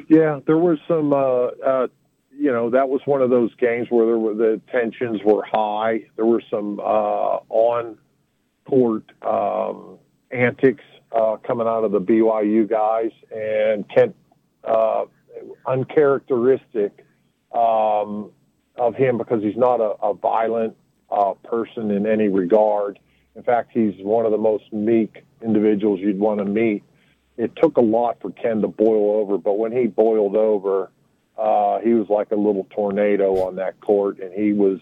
Yeah, 0.08 0.38
there 0.46 0.58
was 0.58 0.78
some 0.86 1.12
uh, 1.12 1.46
uh, 1.66 1.86
you 2.44 2.52
know 2.52 2.68
that 2.68 2.90
was 2.90 3.00
one 3.06 3.22
of 3.22 3.30
those 3.30 3.54
games 3.54 3.86
where 3.88 4.04
there 4.04 4.18
were, 4.18 4.34
the 4.34 4.60
tensions 4.70 5.22
were 5.24 5.42
high. 5.42 6.04
There 6.16 6.26
were 6.26 6.42
some 6.50 6.78
uh, 6.78 7.38
on 7.48 7.96
court 8.66 9.04
um, 9.22 9.96
antics 10.30 10.84
uh, 11.10 11.36
coming 11.36 11.66
out 11.66 11.84
of 11.84 11.92
the 11.92 12.02
BYU 12.02 12.68
guys, 12.68 13.12
and 13.34 13.88
Kent 13.88 14.14
uh, 14.62 15.06
uncharacteristic 15.66 17.06
um, 17.54 18.30
of 18.76 18.94
him 18.94 19.16
because 19.16 19.42
he's 19.42 19.56
not 19.56 19.80
a, 19.80 19.94
a 20.02 20.12
violent 20.12 20.76
uh, 21.10 21.32
person 21.44 21.90
in 21.90 22.06
any 22.06 22.28
regard. 22.28 22.98
In 23.36 23.42
fact, 23.42 23.70
he's 23.72 23.94
one 24.00 24.26
of 24.26 24.32
the 24.32 24.38
most 24.38 24.70
meek 24.70 25.24
individuals 25.42 25.98
you'd 25.98 26.18
want 26.18 26.40
to 26.40 26.44
meet. 26.44 26.82
It 27.38 27.56
took 27.56 27.78
a 27.78 27.82
lot 27.82 28.18
for 28.20 28.30
Ken 28.32 28.60
to 28.60 28.68
boil 28.68 29.16
over, 29.16 29.38
but 29.38 29.56
when 29.56 29.72
he 29.72 29.86
boiled 29.86 30.36
over, 30.36 30.90
uh, 31.36 31.80
he 31.80 31.94
was 31.94 32.08
like 32.08 32.30
a 32.30 32.36
little 32.36 32.66
tornado 32.70 33.46
on 33.46 33.56
that 33.56 33.80
court, 33.80 34.20
and 34.20 34.32
he 34.32 34.52
was 34.52 34.78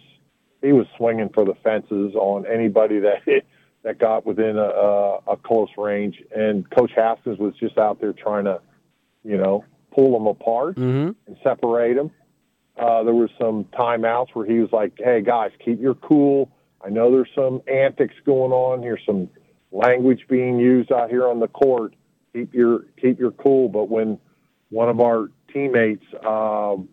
he 0.60 0.72
was 0.72 0.86
swinging 0.96 1.30
for 1.30 1.44
the 1.44 1.54
fences 1.64 2.14
on 2.14 2.46
anybody 2.46 3.00
that 3.00 3.22
that 3.82 3.98
got 3.98 4.26
within 4.26 4.56
a, 4.56 4.60
a, 4.60 5.16
a 5.32 5.36
close 5.36 5.70
range. 5.76 6.22
And 6.34 6.68
Coach 6.70 6.92
Haskins 6.94 7.38
was 7.38 7.54
just 7.58 7.78
out 7.78 8.00
there 8.00 8.12
trying 8.12 8.44
to, 8.44 8.60
you 9.24 9.36
know, 9.36 9.64
pull 9.92 10.12
them 10.12 10.26
apart 10.26 10.76
mm-hmm. 10.76 11.10
and 11.26 11.36
separate 11.42 11.94
them. 11.94 12.10
Uh, 12.76 13.02
there 13.02 13.14
was 13.14 13.30
some 13.38 13.64
timeouts 13.64 14.28
where 14.34 14.46
he 14.46 14.58
was 14.58 14.70
like, 14.72 14.92
"Hey 14.98 15.22
guys, 15.22 15.50
keep 15.64 15.80
your 15.80 15.94
cool. 15.94 16.50
I 16.84 16.90
know 16.90 17.10
there's 17.10 17.28
some 17.34 17.62
antics 17.66 18.14
going 18.24 18.52
on. 18.52 18.82
Here's 18.82 19.04
some 19.06 19.28
language 19.70 20.26
being 20.28 20.58
used 20.58 20.90
out 20.90 21.10
here 21.10 21.28
on 21.28 21.40
the 21.40 21.48
court. 21.48 21.94
Keep 22.32 22.54
your 22.54 22.84
keep 23.00 23.18
your 23.18 23.32
cool." 23.32 23.68
But 23.68 23.88
when 23.88 24.18
one 24.70 24.88
of 24.88 25.00
our 25.00 25.28
teammates, 25.52 26.04
um, 26.26 26.88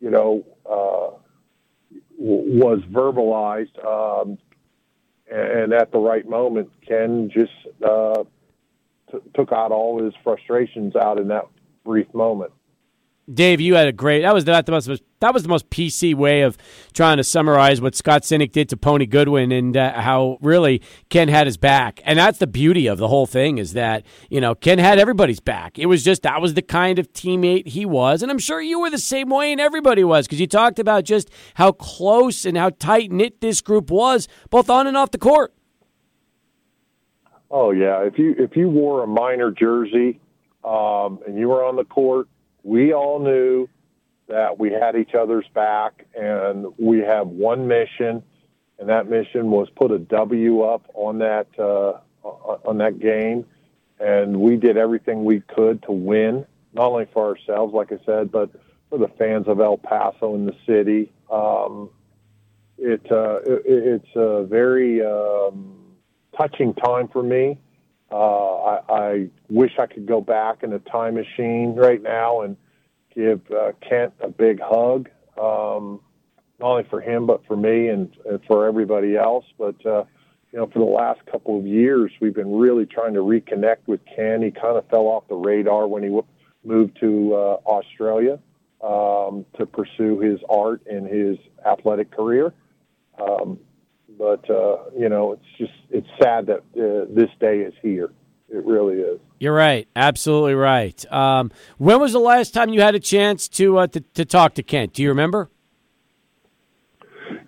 you 0.00 0.10
know, 0.10 0.44
uh, 0.68 1.18
was 2.18 2.80
verbalized, 2.90 3.84
um, 3.84 4.38
and 5.30 5.72
at 5.72 5.90
the 5.92 5.98
right 5.98 6.28
moment, 6.28 6.70
Ken 6.86 7.30
just 7.32 7.52
uh, 7.84 8.24
t- 9.10 9.18
took 9.34 9.52
out 9.52 9.72
all 9.72 10.02
his 10.02 10.14
frustrations 10.22 10.94
out 10.96 11.18
in 11.18 11.28
that 11.28 11.44
brief 11.84 12.12
moment. 12.14 12.52
Dave, 13.32 13.60
you 13.60 13.74
had 13.74 13.88
a 13.88 13.92
great. 13.92 14.20
That 14.20 14.34
was 14.34 14.44
that 14.44 14.66
the 14.66 14.72
most 14.72 14.90
that 15.20 15.32
was 15.32 15.42
the 15.42 15.48
most 15.48 15.70
PC 15.70 16.14
way 16.14 16.42
of 16.42 16.58
trying 16.92 17.16
to 17.16 17.24
summarize 17.24 17.80
what 17.80 17.94
Scott 17.94 18.22
Sinek 18.22 18.52
did 18.52 18.68
to 18.68 18.76
Pony 18.76 19.06
Goodwin 19.06 19.50
and 19.50 19.74
uh, 19.74 19.98
how 19.98 20.36
really 20.42 20.82
Ken 21.08 21.28
had 21.28 21.46
his 21.46 21.56
back. 21.56 22.02
And 22.04 22.18
that's 22.18 22.36
the 22.36 22.46
beauty 22.46 22.86
of 22.86 22.98
the 22.98 23.08
whole 23.08 23.26
thing 23.26 23.56
is 23.56 23.72
that 23.72 24.04
you 24.28 24.42
know 24.42 24.54
Ken 24.54 24.78
had 24.78 24.98
everybody's 24.98 25.40
back. 25.40 25.78
It 25.78 25.86
was 25.86 26.04
just 26.04 26.22
that 26.22 26.42
was 26.42 26.52
the 26.52 26.60
kind 26.60 26.98
of 26.98 27.10
teammate 27.14 27.68
he 27.68 27.86
was, 27.86 28.22
and 28.22 28.30
I'm 28.30 28.38
sure 28.38 28.60
you 28.60 28.80
were 28.80 28.90
the 28.90 28.98
same 28.98 29.30
way, 29.30 29.52
and 29.52 29.60
everybody 29.60 30.04
was 30.04 30.26
because 30.26 30.40
you 30.40 30.46
talked 30.46 30.78
about 30.78 31.04
just 31.04 31.30
how 31.54 31.72
close 31.72 32.44
and 32.44 32.58
how 32.58 32.70
tight 32.70 33.10
knit 33.10 33.40
this 33.40 33.62
group 33.62 33.90
was, 33.90 34.28
both 34.50 34.68
on 34.68 34.86
and 34.86 34.98
off 34.98 35.12
the 35.12 35.18
court. 35.18 35.54
Oh 37.50 37.70
yeah, 37.70 38.02
if 38.02 38.18
you 38.18 38.34
if 38.36 38.54
you 38.54 38.68
wore 38.68 39.02
a 39.02 39.06
minor 39.06 39.50
jersey 39.50 40.20
um, 40.62 41.20
and 41.26 41.38
you 41.38 41.48
were 41.48 41.64
on 41.64 41.76
the 41.76 41.84
court 41.84 42.28
we 42.64 42.92
all 42.92 43.20
knew 43.20 43.68
that 44.26 44.58
we 44.58 44.72
had 44.72 44.96
each 44.96 45.14
other's 45.14 45.46
back 45.54 46.06
and 46.18 46.66
we 46.78 46.98
have 46.98 47.28
one 47.28 47.68
mission 47.68 48.22
and 48.78 48.88
that 48.88 49.08
mission 49.08 49.50
was 49.50 49.68
put 49.76 49.92
a 49.92 49.98
W 49.98 50.62
up 50.62 50.90
on 50.94 51.18
that 51.18 51.46
uh, 51.58 52.00
on 52.24 52.78
that 52.78 52.98
game. 52.98 53.44
And 54.00 54.40
we 54.40 54.56
did 54.56 54.76
everything 54.76 55.24
we 55.24 55.40
could 55.40 55.82
to 55.84 55.92
win 55.92 56.46
not 56.72 56.90
only 56.90 57.06
for 57.12 57.28
ourselves 57.28 57.72
like 57.74 57.92
I 57.92 57.98
said 58.04 58.32
but 58.32 58.50
for 58.88 58.98
the 58.98 59.08
fans 59.18 59.46
of 59.46 59.60
El 59.60 59.76
Paso 59.76 60.34
and 60.34 60.48
the 60.48 60.56
city. 60.66 61.12
Um, 61.30 61.90
it, 62.78 63.06
uh, 63.12 63.40
it 63.44 63.62
it's 63.66 64.16
a 64.16 64.44
very 64.44 65.04
um, 65.04 65.94
touching 66.36 66.74
time 66.74 67.08
for 67.08 67.22
me 67.22 67.58
uh, 68.14 68.16
I, 68.16 68.80
I 68.88 69.30
wish 69.48 69.72
I 69.76 69.86
could 69.86 70.06
go 70.06 70.20
back 70.20 70.62
in 70.62 70.72
a 70.72 70.78
time 70.78 71.14
machine 71.14 71.74
right 71.74 72.00
now 72.00 72.42
and 72.42 72.56
give 73.12 73.40
uh, 73.50 73.72
Kent 73.86 74.12
a 74.20 74.28
big 74.28 74.60
hug, 74.62 75.08
um, 75.36 76.00
not 76.60 76.70
only 76.70 76.84
for 76.84 77.00
him 77.00 77.26
but 77.26 77.44
for 77.46 77.56
me 77.56 77.88
and, 77.88 78.16
and 78.24 78.38
for 78.46 78.66
everybody 78.66 79.16
else. 79.16 79.44
But 79.58 79.84
uh, 79.84 80.04
you 80.52 80.60
know, 80.60 80.68
for 80.68 80.78
the 80.78 80.84
last 80.84 81.26
couple 81.26 81.58
of 81.58 81.66
years, 81.66 82.12
we've 82.20 82.34
been 82.34 82.56
really 82.56 82.86
trying 82.86 83.14
to 83.14 83.20
reconnect 83.20 83.88
with 83.88 83.98
Ken. 84.14 84.42
He 84.42 84.52
kind 84.52 84.76
of 84.76 84.86
fell 84.88 85.06
off 85.06 85.26
the 85.28 85.34
radar 85.34 85.88
when 85.88 86.04
he 86.04 86.10
w- 86.10 86.26
moved 86.62 86.96
to 87.00 87.34
uh, 87.34 87.56
Australia 87.66 88.38
um, 88.80 89.44
to 89.58 89.66
pursue 89.66 90.20
his 90.20 90.38
art 90.48 90.82
and 90.86 91.08
his 91.08 91.36
athletic 91.66 92.12
career. 92.12 92.54
Um, 93.20 93.58
but 94.18 94.48
uh, 94.50 94.84
you 94.98 95.08
know, 95.08 95.32
it's 95.32 95.58
just 95.58 95.72
it's 95.90 96.08
sad 96.22 96.46
that 96.46 96.60
uh, 96.76 97.06
this 97.10 97.30
day 97.40 97.58
is 97.60 97.74
here. 97.82 98.10
It 98.48 98.64
really 98.64 98.96
is. 98.96 99.20
You're 99.40 99.54
right, 99.54 99.88
absolutely 99.96 100.54
right. 100.54 101.12
Um, 101.12 101.50
when 101.78 101.98
was 102.00 102.12
the 102.12 102.20
last 102.20 102.54
time 102.54 102.70
you 102.70 102.80
had 102.80 102.94
a 102.94 103.00
chance 103.00 103.48
to, 103.48 103.78
uh, 103.78 103.86
to 103.88 104.00
to 104.00 104.24
talk 104.24 104.54
to 104.54 104.62
Kent? 104.62 104.94
Do 104.94 105.02
you 105.02 105.08
remember? 105.08 105.50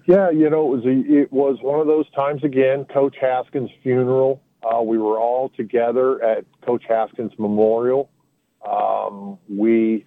Yeah, 0.06 0.30
you 0.30 0.48
know, 0.50 0.72
it 0.72 0.76
was 0.76 0.84
a, 0.84 1.22
it 1.22 1.32
was 1.32 1.58
one 1.62 1.80
of 1.80 1.86
those 1.86 2.08
times 2.10 2.44
again. 2.44 2.84
Coach 2.84 3.16
Haskins' 3.20 3.70
funeral. 3.82 4.40
Uh, 4.62 4.82
we 4.82 4.98
were 4.98 5.18
all 5.18 5.50
together 5.56 6.22
at 6.22 6.44
Coach 6.64 6.84
Haskins' 6.88 7.32
memorial. 7.38 8.08
Um, 8.68 9.38
we 9.48 10.06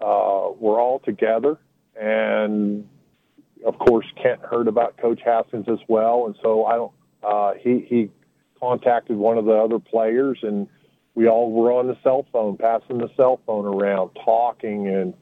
uh, 0.00 0.50
were 0.58 0.80
all 0.80 1.00
together, 1.04 1.58
and 2.00 2.88
of 3.64 3.78
course, 3.78 4.06
Kent 4.20 4.40
heard 4.40 4.68
about 4.68 4.96
Coach 4.96 5.20
Haskins 5.24 5.66
as 5.68 5.78
well, 5.88 6.26
and 6.26 6.36
so 6.42 6.64
I 6.64 6.76
don't. 6.76 6.92
Uh, 7.22 7.52
he 7.60 7.86
he 7.88 8.10
contacted 8.58 9.16
one 9.16 9.38
of 9.38 9.44
the 9.44 9.52
other 9.52 9.78
players, 9.78 10.38
and 10.42 10.68
we 11.14 11.28
all 11.28 11.50
were 11.50 11.72
on 11.72 11.86
the 11.86 11.96
cell 12.02 12.26
phone, 12.32 12.56
passing 12.56 12.98
the 12.98 13.10
cell 13.16 13.40
phone 13.46 13.66
around, 13.66 14.10
talking, 14.24 14.88
and 14.88 15.14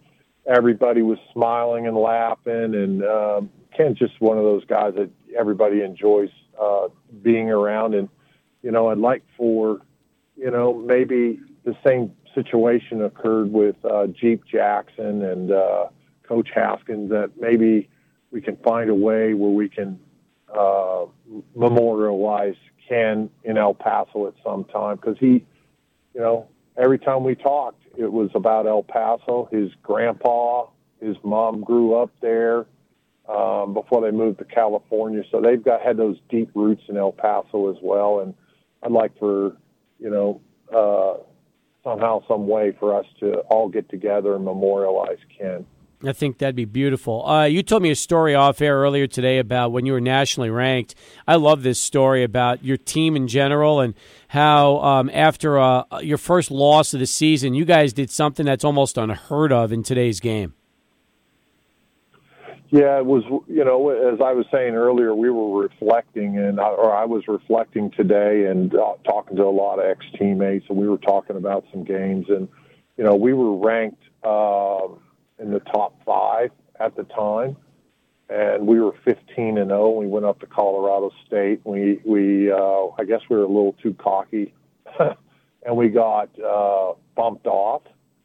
everybody 0.47 1.03
was 1.03 1.19
smiling 1.33 1.87
and 1.87 1.97
laughing. 1.97 2.75
And 2.75 3.05
um, 3.05 3.51
Ken's 3.77 3.99
just 3.99 4.21
one 4.21 4.39
of 4.39 4.45
those 4.45 4.65
guys 4.65 4.95
that 4.97 5.11
everybody 5.39 5.83
enjoys 5.83 6.31
uh, 6.61 6.89
being 7.23 7.51
around. 7.51 7.95
And 7.95 8.09
you 8.63 8.71
know, 8.71 8.89
I'd 8.89 8.99
like 8.99 9.23
for 9.37 9.81
you 10.37 10.51
know 10.51 10.75
maybe 10.75 11.41
the 11.65 11.77
same 11.87 12.13
situation 12.35 13.03
occurred 13.03 13.53
with 13.53 13.77
uh, 13.85 14.07
Jeep 14.09 14.45
Jackson 14.51 15.23
and 15.23 15.51
uh, 15.51 15.87
Coach 16.23 16.49
Haskins 16.55 17.11
that 17.11 17.33
maybe 17.39 17.89
we 18.31 18.41
can 18.41 18.57
find 18.59 18.91
a 18.91 18.95
way 18.95 19.35
where 19.35 19.51
we 19.51 19.69
can 19.69 19.99
uh, 20.55 21.07
memorialize 21.55 22.57
Ken 22.89 23.31
in 23.45 23.57
El 23.57 23.75
Paso 23.75 24.27
at 24.27 24.35
some 24.45 24.65
time 24.65 24.97
because 24.97 25.17
he, 25.19 25.45
you 26.15 26.21
know, 26.21 26.49
every 26.77 26.99
time 26.99 27.25
we 27.25 27.35
talked, 27.35 27.83
it 27.97 28.11
was 28.11 28.31
about 28.35 28.67
El 28.67 28.83
Paso. 28.83 29.49
His 29.51 29.71
grandpa, 29.83 30.67
his 31.01 31.17
mom 31.23 31.63
grew 31.63 31.95
up 31.95 32.11
there 32.21 32.67
um, 33.29 33.75
before 33.75 34.01
they 34.03 34.11
moved 34.11 34.39
to 34.39 34.45
California, 34.45 35.23
so 35.31 35.41
they've 35.41 35.63
got 35.63 35.83
had 35.83 35.97
those 35.97 36.17
deep 36.29 36.51
roots 36.55 36.83
in 36.89 36.97
El 36.97 37.13
Paso 37.13 37.71
as 37.71 37.77
well. 37.83 38.21
And 38.21 38.35
I'd 38.83 38.93
like 38.93 39.17
for 39.19 39.57
you 39.99 40.11
know 40.11 40.41
uh, 40.75 41.23
somehow, 41.85 42.23
some 42.27 42.47
way 42.47 42.73
for 42.79 42.99
us 42.99 43.07
to 43.21 43.39
all 43.51 43.69
get 43.69 43.89
together 43.89 44.35
and 44.35 44.45
memorialize 44.45 45.19
Ken. 45.37 45.65
I 46.03 46.13
think 46.13 46.39
that'd 46.39 46.57
be 46.57 46.65
beautiful. 46.65 47.27
Uh, 47.29 47.45
you 47.45 47.63
told 47.63 47.83
me 47.83 47.91
a 47.91 47.95
story 47.95 48.35
off 48.35 48.63
air 48.63 48.79
earlier 48.79 49.07
today 49.07 49.39
about 49.39 49.71
when 49.71 49.85
you 49.85 49.93
were 49.93 50.01
nationally 50.01 50.49
ranked. 50.49 50.95
I 51.29 51.37
love 51.37 51.63
this 51.63 51.79
story 51.79 52.25
about 52.25 52.65
your 52.65 52.79
team 52.79 53.17
in 53.17 53.29
general 53.29 53.81
and 53.81 53.95
how 54.29 54.79
um, 54.79 55.11
after 55.13 55.59
uh, 55.59 55.85
your 56.01 56.17
first 56.17 56.51
loss 56.51 56.95
of 56.95 57.01
the 57.01 57.07
season, 57.07 57.53
you 57.53 57.67
guys 57.67 57.93
did 57.93 58.11
something 58.11 58.47
that's 58.47 58.65
almost 58.65 58.97
unheard 58.97 59.53
of 59.53 59.73
in 59.73 59.83
today's 59.83 60.21
game. 60.21 60.55
Yeah, 62.71 62.99
it 62.99 63.05
was. 63.05 63.25
You 63.49 63.65
know, 63.65 63.91
as 63.91 64.21
I 64.21 64.33
was 64.33 64.47
saying 64.53 64.77
earlier, 64.77 65.13
we 65.13 65.29
were 65.29 65.61
reflecting, 65.61 66.39
and 66.39 66.61
or 66.61 66.95
I 66.95 67.05
was 67.05 67.27
reflecting 67.27 67.91
today, 67.91 68.47
and 68.47 68.73
uh, 68.73 68.95
talking 69.05 69.37
to 69.39 69.43
a 69.43 69.51
lot 69.51 69.81
of 69.81 69.87
ex 69.87 70.07
teammates, 70.17 70.67
and 70.69 70.79
we 70.79 70.89
were 70.89 70.99
talking 70.99 71.37
about 71.37 71.65
some 71.73 71.83
games, 71.83 72.27
and 72.29 72.49
you 72.97 73.03
know, 73.03 73.17
we 73.17 73.33
were 73.33 73.57
ranked 73.57 74.01
uh, 74.23 74.87
in 75.41 75.51
the 75.51 75.61
top 75.61 76.01
five 76.05 76.51
at 76.79 76.97
the 76.97 77.05
time, 77.05 77.57
and 78.29 78.67
we 78.67 78.81
were 78.81 78.93
15 79.05 79.59
and 79.59 79.71
0. 79.71 79.91
We 79.91 80.07
went 80.07 80.25
up 80.25 80.41
to 80.41 80.47
Colorado 80.47 81.11
State. 81.27 81.61
We 81.65 82.01
we 82.05 82.51
uh, 82.51 82.89
I 82.99 83.05
guess 83.07 83.21
we 83.29 83.37
were 83.37 83.43
a 83.43 83.49
little 83.49 83.77
too 83.83 83.95
cocky, 83.95 84.55
and 84.99 85.77
we 85.77 85.89
got 85.89 86.29
uh, 86.41 86.95
bumped 87.17 87.47
off. 87.47 87.83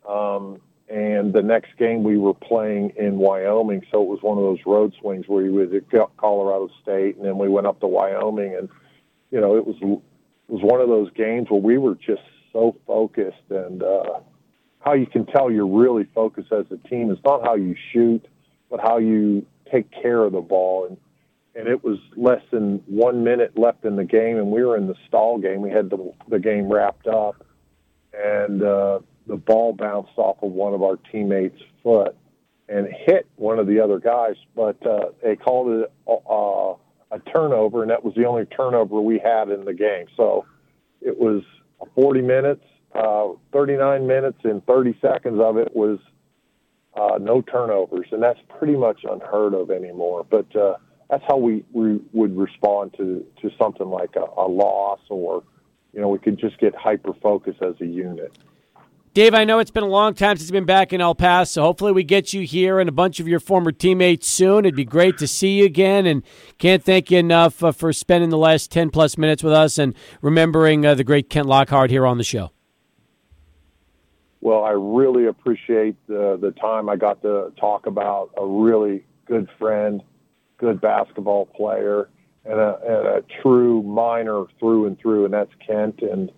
Um, 0.08 0.62
and 0.88 1.34
the 1.34 1.42
next 1.42 1.76
game 1.80 2.04
we 2.04 2.18
were 2.18 2.36
playing 2.36 2.94
in 2.96 3.18
Wyoming, 3.18 3.82
so 3.92 4.04
it 4.04 4.08
was 4.08 4.20
one 4.22 4.38
of 4.38 4.44
those 4.44 4.60
road 4.68 4.94
swings 5.02 5.28
where 5.28 5.44
you 5.44 5.54
was 5.54 5.70
at 5.74 5.90
Colorado 6.18 6.70
State, 6.84 7.16
and 7.16 7.26
then 7.26 7.40
we 7.40 7.50
went 7.50 7.66
up 7.66 7.80
to 7.80 7.88
Wyoming, 7.88 8.56
and 8.56 8.70
you 9.32 9.42
know 9.42 9.58
it 9.58 9.66
was 9.66 9.76
it 9.82 10.54
was 10.54 10.62
one 10.62 10.80
of 10.82 10.88
those 10.88 11.10
games 11.14 11.50
where 11.50 11.60
we 11.62 11.80
were 11.80 11.96
just 11.96 12.22
so 12.54 12.76
focused, 12.86 13.50
and 13.50 13.82
uh, 13.82 14.20
how 14.86 14.94
you 14.94 15.08
can 15.08 15.26
tell 15.26 15.52
you're 15.52 15.68
really 15.68 16.08
focused 16.14 16.52
as 16.52 16.66
a 16.72 16.88
team 16.88 17.12
is 17.12 17.18
not 17.26 17.44
how 17.44 17.56
you 17.56 17.76
shoot, 17.92 18.26
but 18.70 18.80
how 18.80 18.98
you 18.98 19.46
take 19.72 19.90
care 19.92 20.24
of 20.24 20.32
the 20.32 20.42
ball, 20.42 20.86
and 20.88 20.98
and 21.58 21.70
it 21.70 21.84
was 21.86 21.98
less 22.18 22.42
than 22.52 22.84
one 22.86 23.24
minute 23.24 23.58
left 23.58 23.86
in 23.86 23.96
the 23.96 24.04
game, 24.04 24.38
and 24.38 24.52
we 24.52 24.62
were 24.64 24.76
in 24.76 24.88
the 24.88 24.96
stall 25.08 25.40
game. 25.40 25.62
We 25.62 25.72
had 25.72 25.90
the 25.90 26.14
the 26.30 26.40
game 26.40 26.72
wrapped 26.72 27.08
up, 27.08 27.44
and 28.14 28.62
uh, 28.62 29.00
the 29.26 29.38
ball 29.38 29.74
bounced 29.74 30.18
off 30.18 30.38
of 30.44 30.52
one 30.52 30.74
of 30.74 30.84
our 30.84 30.98
teammates' 31.12 31.62
foot 31.82 32.16
and 32.68 32.88
hit 32.88 33.28
one 33.36 33.60
of 33.60 33.68
the 33.68 33.80
other 33.80 34.00
guys, 34.00 34.36
but 34.56 34.86
uh, 34.86 35.10
they 35.24 35.36
called 35.36 35.70
it 35.70 35.92
uh, 36.08 37.16
a 37.16 37.20
turnover, 37.32 37.82
and 37.84 37.92
that 37.92 38.04
was 38.04 38.14
the 38.16 38.26
only 38.26 38.46
turnover 38.46 39.00
we 39.02 39.20
had 39.20 39.50
in 39.50 39.66
the 39.66 39.74
game. 39.74 40.08
So 40.18 40.46
it 41.02 41.18
was 41.18 41.44
40 41.94 42.22
minutes, 42.22 42.64
uh, 42.96 43.30
39 43.52 44.08
minutes, 44.08 44.40
and 44.44 44.66
30 44.66 44.98
seconds 45.02 45.40
of 45.40 45.58
it 45.58 45.76
was 45.76 46.00
uh, 46.96 47.18
no 47.20 47.42
turnovers, 47.42 48.08
and 48.12 48.24
that's 48.24 48.40
pretty 48.58 48.76
much 48.76 49.02
unheard 49.10 49.54
of 49.54 49.70
anymore. 49.70 50.26
But 50.30 50.56
uh, 50.56 50.76
that's 51.10 51.24
how 51.28 51.38
we, 51.38 51.64
we 51.74 52.00
would 52.14 52.36
respond 52.38 52.94
to, 52.98 53.26
to 53.42 53.52
something 53.60 53.88
like 53.88 54.16
a, 54.16 54.26
a 54.40 54.48
loss, 54.48 55.00
or 55.10 55.44
you 55.94 56.02
know, 56.02 56.10
we 56.10 56.20
could 56.20 56.38
just 56.38 56.58
get 56.60 56.76
hyper 56.76 57.14
focused 57.22 57.62
as 57.62 57.76
a 57.82 57.86
unit. 57.86 58.38
Dave, 59.14 59.34
I 59.34 59.46
know 59.46 59.60
it's 59.60 59.72
been 59.72 59.84
a 59.84 59.88
long 59.88 60.14
time 60.14 60.36
since 60.36 60.50
you've 60.50 60.54
been 60.54 60.66
back 60.66 60.92
in 60.92 61.00
El 61.00 61.16
Paso. 61.16 61.62
So 61.62 61.64
hopefully, 61.64 61.94
we 61.94 62.04
get 62.04 62.34
you 62.34 62.42
here 62.42 62.82
and 62.82 62.90
a 62.90 62.92
bunch 62.92 63.22
of 63.22 63.30
your 63.30 63.40
former 63.40 63.72
teammates 63.72 64.28
soon. 64.28 64.66
It'd 64.66 64.76
be 64.76 64.84
great 64.84 65.18
to 65.20 65.28
see 65.28 65.60
you 65.60 65.66
again, 65.66 66.06
and 66.06 66.22
can't 66.58 66.84
thank 66.84 67.10
you 67.10 67.20
enough 67.20 67.64
uh, 67.64 67.72
for 67.72 67.94
spending 67.94 68.30
the 68.30 68.38
last 68.38 68.72
ten 68.72 68.90
plus 68.90 69.18
minutes 69.18 69.42
with 69.42 69.54
us 69.54 69.78
and 69.78 69.96
remembering 70.22 70.86
uh, 70.86 70.96
the 70.96 71.06
great 71.06 71.30
Kent 71.30 71.48
Lockhart 71.48 71.92
here 71.92 72.06
on 72.06 72.18
the 72.18 72.26
show. 72.26 72.52
Well, 74.46 74.64
I 74.64 74.74
really 74.74 75.26
appreciate 75.26 75.96
the 76.06 76.38
the 76.40 76.52
time 76.52 76.88
I 76.88 76.98
got 76.98 77.24
to 77.24 77.52
talk 77.60 77.88
about 77.88 78.30
a 78.38 78.46
really 78.46 79.04
good 79.26 79.50
friend, 79.58 80.04
good 80.60 80.80
basketball 80.80 81.48
player, 81.48 82.10
and 82.46 82.60
a, 82.60 82.78
and 82.86 83.08
a 83.08 83.24
true 83.42 83.82
miner 83.82 84.44
through 84.60 84.86
and 84.86 85.00
through, 85.00 85.26
and 85.26 85.34
that's 85.34 85.50
Kent 85.66 86.02
and 86.04 86.32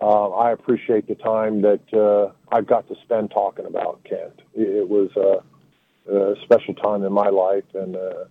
uh, 0.00 0.30
I 0.30 0.52
appreciate 0.52 1.06
the 1.06 1.16
time 1.16 1.60
that 1.60 1.82
uh, 1.92 2.32
I've 2.50 2.66
got 2.66 2.88
to 2.88 2.94
spend 3.02 3.30
talking 3.30 3.66
about 3.66 4.02
Kent. 4.04 4.40
It 4.54 4.88
was 4.88 5.10
a, 5.16 6.10
a 6.10 6.36
special 6.42 6.72
time 6.72 7.04
in 7.04 7.12
my 7.12 7.28
life 7.28 7.64
and 7.74 7.94
uh, 7.94 8.24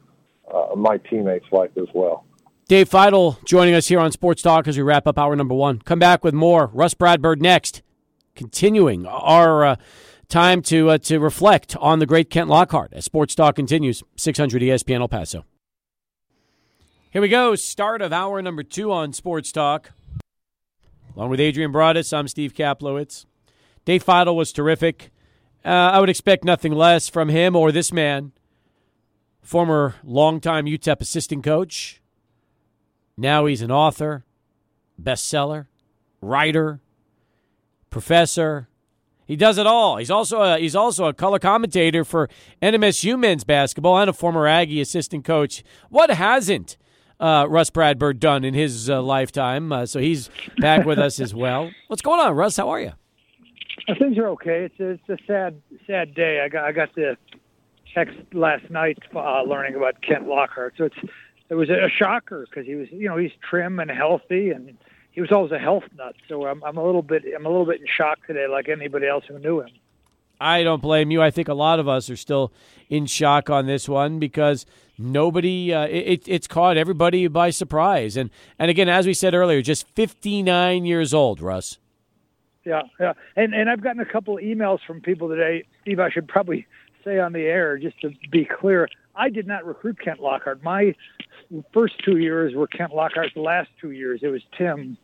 uh, 0.51 0.75
my 0.75 0.97
teammates' 0.97 1.45
life 1.51 1.69
as 1.77 1.87
well. 1.93 2.25
Dave 2.67 2.89
Feitl 2.89 3.43
joining 3.45 3.75
us 3.75 3.89
here 3.89 3.99
on 3.99 4.11
Sports 4.11 4.41
Talk 4.41 4.67
as 4.67 4.75
we 4.75 4.81
wrap 4.81 5.05
up 5.05 5.19
hour 5.19 5.35
number 5.35 5.53
one. 5.53 5.77
Come 5.79 5.99
back 5.99 6.23
with 6.23 6.33
more. 6.33 6.71
Rus 6.73 6.95
Bradburd 6.95 7.41
next, 7.41 7.83
continuing 8.39 9.05
our 9.05 9.65
uh, 9.65 9.75
time 10.29 10.61
to 10.61 10.91
uh, 10.91 10.97
to 10.97 11.19
reflect 11.19 11.75
on 11.75 11.99
the 11.99 12.05
great 12.05 12.29
Kent 12.29 12.49
Lockhart 12.49 12.93
as 12.93 13.03
Sports 13.03 13.35
Talk 13.35 13.57
continues. 13.57 14.01
600 14.15 14.61
ESPN 14.61 15.01
El 15.01 15.09
Paso. 15.09 15.43
Here 17.11 17.21
we 17.21 17.27
go. 17.27 17.55
Start 17.55 18.01
of 18.01 18.13
hour 18.13 18.41
number 18.41 18.63
two 18.63 18.93
on 18.93 19.11
Sports 19.11 19.51
Talk. 19.51 19.91
Along 21.15 21.29
with 21.29 21.41
Adrian 21.41 21.73
Broadus, 21.73 22.13
I'm 22.13 22.29
Steve 22.29 22.53
Kaplowitz. 22.53 23.25
Dave 23.83 24.05
Feitl 24.05 24.35
was 24.35 24.53
terrific. 24.53 25.11
Uh, 25.65 25.67
I 25.67 25.99
would 25.99 26.09
expect 26.09 26.45
nothing 26.45 26.71
less 26.71 27.09
from 27.09 27.27
him 27.27 27.57
or 27.57 27.73
this 27.73 27.91
man, 27.91 28.31
former 29.41 29.95
longtime 30.01 30.65
UTEP 30.65 31.01
assistant 31.01 31.43
coach. 31.43 32.01
Now 33.17 33.47
he's 33.47 33.61
an 33.61 33.71
author, 33.71 34.23
bestseller, 35.01 35.65
writer, 36.21 36.79
professor. 37.89 38.67
He 39.25 39.35
does 39.35 39.57
it 39.57 39.67
all. 39.67 39.97
He's 39.97 40.09
also 40.09 40.41
a, 40.41 40.57
he's 40.57 40.75
also 40.75 41.05
a 41.05 41.13
color 41.13 41.37
commentator 41.37 42.03
for 42.03 42.29
NMSU 42.61 43.19
men's 43.19 43.43
basketball 43.43 43.99
and 43.99 44.09
a 44.09 44.13
former 44.13 44.47
Aggie 44.47 44.81
assistant 44.81 45.23
coach. 45.23 45.63
What 45.89 46.09
hasn't 46.09 46.77
uh, 47.19 47.45
Rus 47.49 47.69
Bradburd 47.69 48.19
done 48.19 48.43
in 48.43 48.53
his 48.53 48.89
uh, 48.89 49.01
lifetime. 49.01 49.71
Uh, 49.71 49.85
so 49.85 49.99
he's 49.99 50.29
back 50.57 50.85
with 50.85 50.99
us 50.99 51.19
as 51.19 51.33
well. 51.33 51.71
What's 51.87 52.01
going 52.01 52.19
on, 52.19 52.33
Russ? 52.35 52.57
How 52.57 52.69
are 52.69 52.79
you? 52.79 52.93
Things 53.97 54.17
are 54.17 54.27
okay. 54.29 54.65
It's 54.65 54.79
a, 54.79 54.89
it's 54.91 55.09
a 55.09 55.17
sad 55.25 55.61
sad 55.87 56.13
day. 56.13 56.41
I 56.41 56.49
got 56.49 56.65
I 56.65 56.71
got 56.71 56.93
the 56.95 57.17
text 57.93 58.17
last 58.33 58.69
night 58.69 58.99
uh, 59.15 59.41
learning 59.43 59.75
about 59.75 60.01
Kent 60.01 60.27
Lockhart. 60.27 60.75
So 60.77 60.85
it's 60.85 60.95
it 61.49 61.55
was 61.55 61.69
a 61.69 61.89
shocker 61.89 62.45
because 62.47 62.67
he 62.67 62.75
was 62.75 62.87
you 62.91 63.09
know 63.09 63.17
he's 63.17 63.31
trim 63.49 63.79
and 63.79 63.89
healthy 63.89 64.51
and 64.51 64.77
he 65.19 65.21
was 65.21 65.33
always 65.33 65.51
a 65.51 65.59
health 65.59 65.83
nut. 65.97 66.15
So 66.29 66.47
I'm 66.47 66.63
I'm 66.63 66.77
a 66.77 66.85
little 66.85 67.01
bit 67.01 67.25
I'm 67.35 67.45
a 67.45 67.49
little 67.49 67.65
bit 67.65 67.81
in 67.81 67.87
shock 67.87 68.25
today, 68.25 68.47
like 68.47 68.69
anybody 68.69 69.05
else 69.05 69.25
who 69.27 69.37
knew 69.37 69.59
him. 69.59 69.67
I 70.39 70.63
don't 70.63 70.81
blame 70.81 71.11
you. 71.11 71.21
I 71.21 71.29
think 71.29 71.49
a 71.49 71.53
lot 71.53 71.77
of 71.77 71.89
us 71.89 72.09
are 72.09 72.15
still 72.15 72.53
in 72.87 73.05
shock 73.05 73.49
on 73.49 73.65
this 73.65 73.89
one 73.89 74.17
because 74.17 74.65
nobody 74.97 75.73
uh, 75.73 75.87
it, 75.87 76.25
it's 76.25 76.47
caught 76.47 76.77
everybody 76.77 77.27
by 77.27 77.49
surprise. 77.49 78.15
And 78.15 78.29
and 78.57 78.71
again, 78.71 78.87
as 78.87 79.05
we 79.05 79.13
said 79.13 79.33
earlier, 79.33 79.61
just 79.61 79.89
59 79.89 80.85
years 80.85 81.13
old, 81.13 81.41
Russ. 81.41 81.79
Yeah, 82.63 82.83
yeah. 82.97 83.11
And 83.35 83.53
and 83.53 83.69
I've 83.69 83.81
gotten 83.81 83.99
a 83.99 84.09
couple 84.09 84.37
of 84.37 84.41
emails 84.41 84.79
from 84.87 85.01
people 85.01 85.27
today. 85.27 85.65
Steve, 85.81 85.99
I 85.99 86.09
should 86.09 86.29
probably 86.29 86.65
say 87.03 87.19
on 87.19 87.33
the 87.33 87.41
air 87.41 87.77
just 87.77 87.99
to 87.99 88.11
be 88.31 88.45
clear. 88.45 88.87
I 89.17 89.29
did 89.29 89.47
not 89.47 89.65
recruit 89.65 89.99
Kent 90.01 90.21
Lockhart. 90.21 90.63
My 90.63 90.95
first 91.73 91.95
two 92.05 92.19
years 92.19 92.55
were 92.55 92.67
Kent 92.67 92.93
Lockhart's 92.93 93.35
last 93.35 93.67
two 93.81 93.91
years. 93.91 94.21
It 94.23 94.27
was 94.27 94.41
Tim 94.57 94.97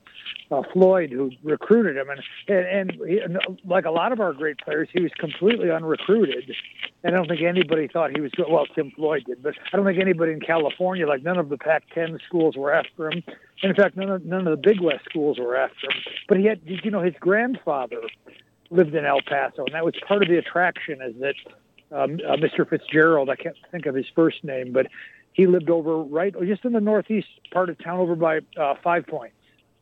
uh, 0.51 0.61
Floyd 0.73 1.11
who 1.11 1.31
recruited 1.43 1.97
him, 1.97 2.09
and 2.09 2.21
and, 2.47 2.91
and, 2.91 3.07
he, 3.07 3.19
and 3.19 3.37
like 3.65 3.85
a 3.85 3.91
lot 3.91 4.11
of 4.11 4.19
our 4.19 4.33
great 4.33 4.57
players, 4.59 4.89
he 4.91 5.01
was 5.01 5.11
completely 5.19 5.71
unrecruited. 5.71 6.55
And 7.03 7.13
I 7.13 7.17
don't 7.17 7.27
think 7.27 7.41
anybody 7.41 7.87
thought 7.87 8.11
he 8.15 8.21
was 8.21 8.31
good. 8.31 8.47
Well, 8.49 8.65
Tim 8.73 8.91
Floyd 8.91 9.23
did, 9.27 9.43
but 9.43 9.53
I 9.71 9.77
don't 9.77 9.85
think 9.85 9.99
anybody 9.99 10.31
in 10.31 10.39
California, 10.39 11.07
like 11.07 11.23
none 11.23 11.37
of 11.37 11.49
the 11.49 11.57
Pac-10 11.57 12.19
schools, 12.25 12.55
were 12.55 12.73
after 12.73 13.11
him. 13.11 13.23
And 13.61 13.69
in 13.69 13.75
fact, 13.75 13.95
none 13.95 14.09
of 14.09 14.25
none 14.25 14.47
of 14.47 14.51
the 14.61 14.61
Big 14.61 14.81
West 14.81 15.05
schools 15.05 15.37
were 15.39 15.55
after 15.55 15.87
him. 15.87 16.01
But 16.27 16.37
he 16.37 16.45
had, 16.45 16.61
you 16.65 16.91
know, 16.91 17.01
his 17.01 17.15
grandfather 17.19 18.01
lived 18.69 18.95
in 18.95 19.05
El 19.05 19.21
Paso, 19.21 19.65
and 19.65 19.73
that 19.73 19.85
was 19.85 19.95
part 20.07 20.23
of 20.23 20.29
the 20.29 20.37
attraction. 20.37 20.99
Is 21.01 21.15
that 21.19 21.35
um, 21.91 22.19
uh, 22.27 22.35
Mr. 22.35 22.67
Fitzgerald? 22.67 23.29
I 23.29 23.35
can't 23.35 23.55
think 23.71 23.85
of 23.85 23.95
his 23.95 24.05
first 24.15 24.43
name, 24.43 24.73
but 24.73 24.87
he 25.33 25.47
lived 25.47 25.69
over 25.69 25.97
right 25.97 26.33
just 26.45 26.65
in 26.65 26.73
the 26.73 26.81
northeast 26.81 27.27
part 27.51 27.69
of 27.69 27.77
town, 27.83 27.99
over 27.99 28.15
by 28.15 28.39
uh, 28.57 28.75
Five 28.83 29.05
Points. 29.07 29.35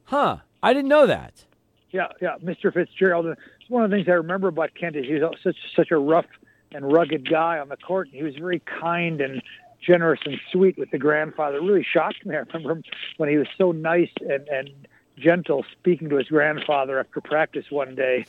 Huh. 0.05 0.37
I 0.61 0.73
didn't 0.73 0.89
know 0.89 1.07
that. 1.07 1.45
Yeah, 1.91 2.07
yeah. 2.21 2.35
Mr. 2.43 2.73
Fitzgerald. 2.73 3.25
It's 3.25 3.69
one 3.69 3.83
of 3.83 3.91
the 3.91 3.97
things 3.97 4.07
I 4.07 4.13
remember 4.13 4.47
about 4.47 4.73
Kent 4.73 4.95
is 4.95 5.05
he 5.05 5.13
was 5.13 5.35
such 5.43 5.57
such 5.75 5.91
a 5.91 5.97
rough 5.97 6.25
and 6.71 6.91
rugged 6.91 7.29
guy 7.29 7.59
on 7.59 7.69
the 7.69 7.77
court. 7.77 8.09
He 8.11 8.23
was 8.23 8.35
very 8.35 8.59
kind 8.59 9.21
and 9.21 9.41
generous 9.79 10.19
and 10.25 10.39
sweet 10.51 10.77
with 10.77 10.91
the 10.91 10.97
grandfather. 10.97 11.57
It 11.57 11.63
really 11.63 11.85
shocked 11.89 12.25
me. 12.25 12.35
I 12.35 12.39
remember 12.39 12.71
him 12.71 12.83
when 13.17 13.29
he 13.29 13.37
was 13.37 13.47
so 13.57 13.71
nice 13.71 14.11
and, 14.21 14.47
and 14.47 14.69
gentle 15.17 15.65
speaking 15.71 16.09
to 16.09 16.17
his 16.17 16.27
grandfather 16.27 16.99
after 16.99 17.21
practice 17.21 17.65
one 17.69 17.95
day. 17.95 18.25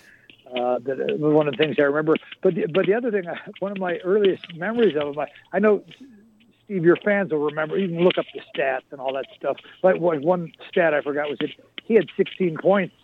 Uh, 0.47 0.79
that 0.81 0.99
was 1.19 1.33
one 1.33 1.49
of 1.49 1.57
the 1.57 1.65
things 1.65 1.77
I 1.79 1.83
remember. 1.83 2.17
But 2.43 2.55
the, 2.55 2.67
but 2.67 2.85
the 2.85 2.93
other 2.93 3.11
thing, 3.11 3.25
one 3.61 3.73
of 3.73 3.79
my 3.79 3.97
earliest 4.05 4.55
memories 4.55 4.95
of 4.95 5.15
him, 5.15 5.19
I, 5.19 5.29
I 5.55 5.59
know 5.59 5.83
Steve, 6.65 6.85
your 6.85 6.97
fans 6.97 7.31
will 7.31 7.45
remember. 7.45 7.79
You 7.79 7.89
can 7.89 8.03
look 8.03 8.19
up 8.19 8.27
the 8.35 8.41
stats 8.55 8.85
and 8.91 9.01
all 9.01 9.13
that 9.15 9.27
stuff. 9.37 9.57
But 9.83 10.01
one 10.01 10.53
stat 10.69 10.95
I 10.95 11.03
forgot 11.03 11.29
was 11.29 11.39
that 11.41 11.51
he 11.85 11.95
had 11.95 12.07
16 12.17 12.57
points 12.61 12.95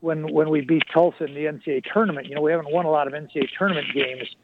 when 0.00 0.32
when 0.32 0.50
we 0.50 0.60
beat 0.60 0.84
Tulsa 0.92 1.24
in 1.24 1.34
the 1.34 1.46
NCAA 1.46 1.82
tournament. 1.92 2.28
You 2.28 2.34
know, 2.34 2.42
we 2.42 2.50
haven't 2.50 2.72
won 2.72 2.84
a 2.84 2.90
lot 2.90 3.06
of 3.06 3.12
NCAA 3.12 3.48
tournament 3.58 3.88
games 3.94 4.34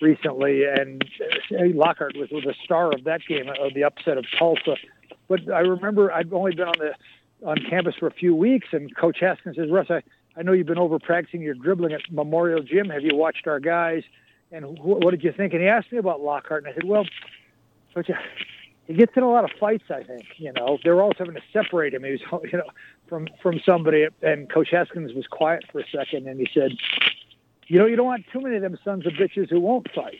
recently, 0.00 0.64
and 0.64 1.04
uh, 1.52 1.64
Lockhart 1.74 2.16
was, 2.16 2.30
was 2.30 2.44
the 2.44 2.54
star 2.64 2.92
of 2.92 3.04
that 3.04 3.20
game, 3.28 3.48
of 3.60 3.74
the 3.74 3.84
upset 3.84 4.16
of 4.16 4.24
Tulsa. 4.38 4.76
But 5.28 5.52
I 5.52 5.60
remember 5.60 6.12
I'd 6.12 6.32
only 6.32 6.54
been 6.54 6.68
on 6.68 6.78
the 6.78 6.94
on 7.46 7.56
campus 7.68 7.94
for 7.98 8.06
a 8.06 8.12
few 8.12 8.34
weeks, 8.34 8.68
and 8.72 8.94
Coach 8.96 9.18
Haskins 9.20 9.56
says, 9.56 9.70
"Russ, 9.70 9.86
I, 9.90 10.02
I 10.36 10.42
know 10.42 10.52
you've 10.52 10.66
been 10.66 10.78
over 10.78 10.98
practicing 10.98 11.40
your 11.40 11.54
dribbling 11.54 11.92
at 11.92 12.00
Memorial 12.10 12.62
Gym. 12.62 12.90
Have 12.90 13.02
you 13.02 13.16
watched 13.16 13.46
our 13.46 13.60
guys? 13.60 14.02
And 14.52 14.78
what 14.78 15.10
did 15.10 15.22
you 15.22 15.32
think?" 15.32 15.52
And 15.52 15.62
he 15.62 15.68
asked 15.68 15.92
me 15.92 15.98
about 15.98 16.20
Lockhart, 16.20 16.64
and 16.64 16.72
I 16.72 16.74
said, 16.74 16.84
"Well, 16.84 17.04
Coach." 17.94 18.10
He 18.86 18.96
gets 18.96 19.12
in 19.16 19.22
a 19.22 19.30
lot 19.30 19.44
of 19.44 19.50
fights. 19.60 19.84
I 19.88 20.02
think 20.02 20.24
you 20.36 20.52
know 20.52 20.78
they're 20.82 21.00
always 21.00 21.16
having 21.16 21.34
to 21.34 21.42
separate 21.52 21.94
him. 21.94 22.02
He 22.02 22.10
was, 22.10 22.20
you 22.52 22.58
know, 22.58 22.64
from 23.08 23.28
from 23.40 23.60
somebody. 23.64 24.08
And 24.22 24.50
Coach 24.50 24.70
Haskins 24.70 25.12
was 25.12 25.26
quiet 25.28 25.64
for 25.70 25.80
a 25.80 25.84
second, 25.94 26.26
and 26.26 26.40
he 26.40 26.48
said, 26.52 26.72
"You 27.68 27.78
know, 27.78 27.86
you 27.86 27.94
don't 27.94 28.06
want 28.06 28.24
too 28.32 28.40
many 28.40 28.56
of 28.56 28.62
them 28.62 28.76
sons 28.84 29.06
of 29.06 29.12
bitches 29.12 29.48
who 29.48 29.60
won't 29.60 29.88
fight." 29.92 30.18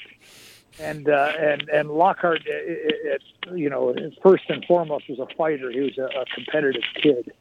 And 0.79 1.09
uh, 1.09 1.33
and 1.39 1.69
and 1.69 1.91
Lockhart, 1.91 2.43
it, 2.47 2.95
it, 3.05 3.23
you 3.59 3.69
know, 3.69 3.95
first 4.23 4.45
and 4.49 4.65
foremost 4.67 5.09
was 5.09 5.19
a 5.19 5.27
fighter. 5.37 5.71
He 5.71 5.81
was 5.81 5.99
a, 5.99 6.05
a 6.05 6.25
competitive 6.33 6.85
kid. 7.03 7.33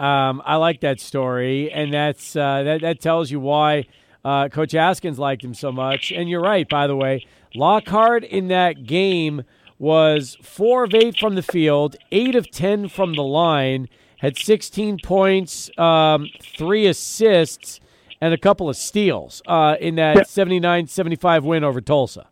Um, 0.00 0.42
I 0.44 0.56
like 0.56 0.80
that 0.80 0.98
story, 0.98 1.70
and 1.70 1.94
that's 1.94 2.34
uh, 2.34 2.64
that. 2.64 2.80
That 2.80 3.00
tells 3.00 3.30
you 3.30 3.38
why 3.38 3.86
uh, 4.24 4.48
Coach 4.48 4.72
Haskins 4.72 5.18
liked 5.18 5.44
him 5.44 5.54
so 5.54 5.72
much. 5.72 6.12
And 6.12 6.28
you're 6.28 6.42
right, 6.42 6.68
by 6.68 6.86
the 6.86 6.96
way. 6.96 7.26
Lockhart 7.54 8.24
in 8.24 8.48
that 8.48 8.84
game 8.84 9.42
was 9.78 10.36
four 10.42 10.84
of 10.84 10.94
eight 10.94 11.18
from 11.18 11.34
the 11.34 11.42
field, 11.42 11.96
eight 12.10 12.34
of 12.34 12.50
ten 12.50 12.88
from 12.88 13.14
the 13.14 13.22
line, 13.22 13.88
had 14.18 14.36
16 14.38 14.98
points, 15.02 15.70
um, 15.78 16.28
three 16.56 16.86
assists, 16.86 17.80
and 18.20 18.32
a 18.32 18.38
couple 18.38 18.68
of 18.68 18.76
steals 18.76 19.42
uh, 19.46 19.76
in 19.80 19.96
that 19.96 20.28
79 20.28 20.86
75 20.86 21.44
win 21.44 21.64
over 21.64 21.80
Tulsa. 21.80 22.28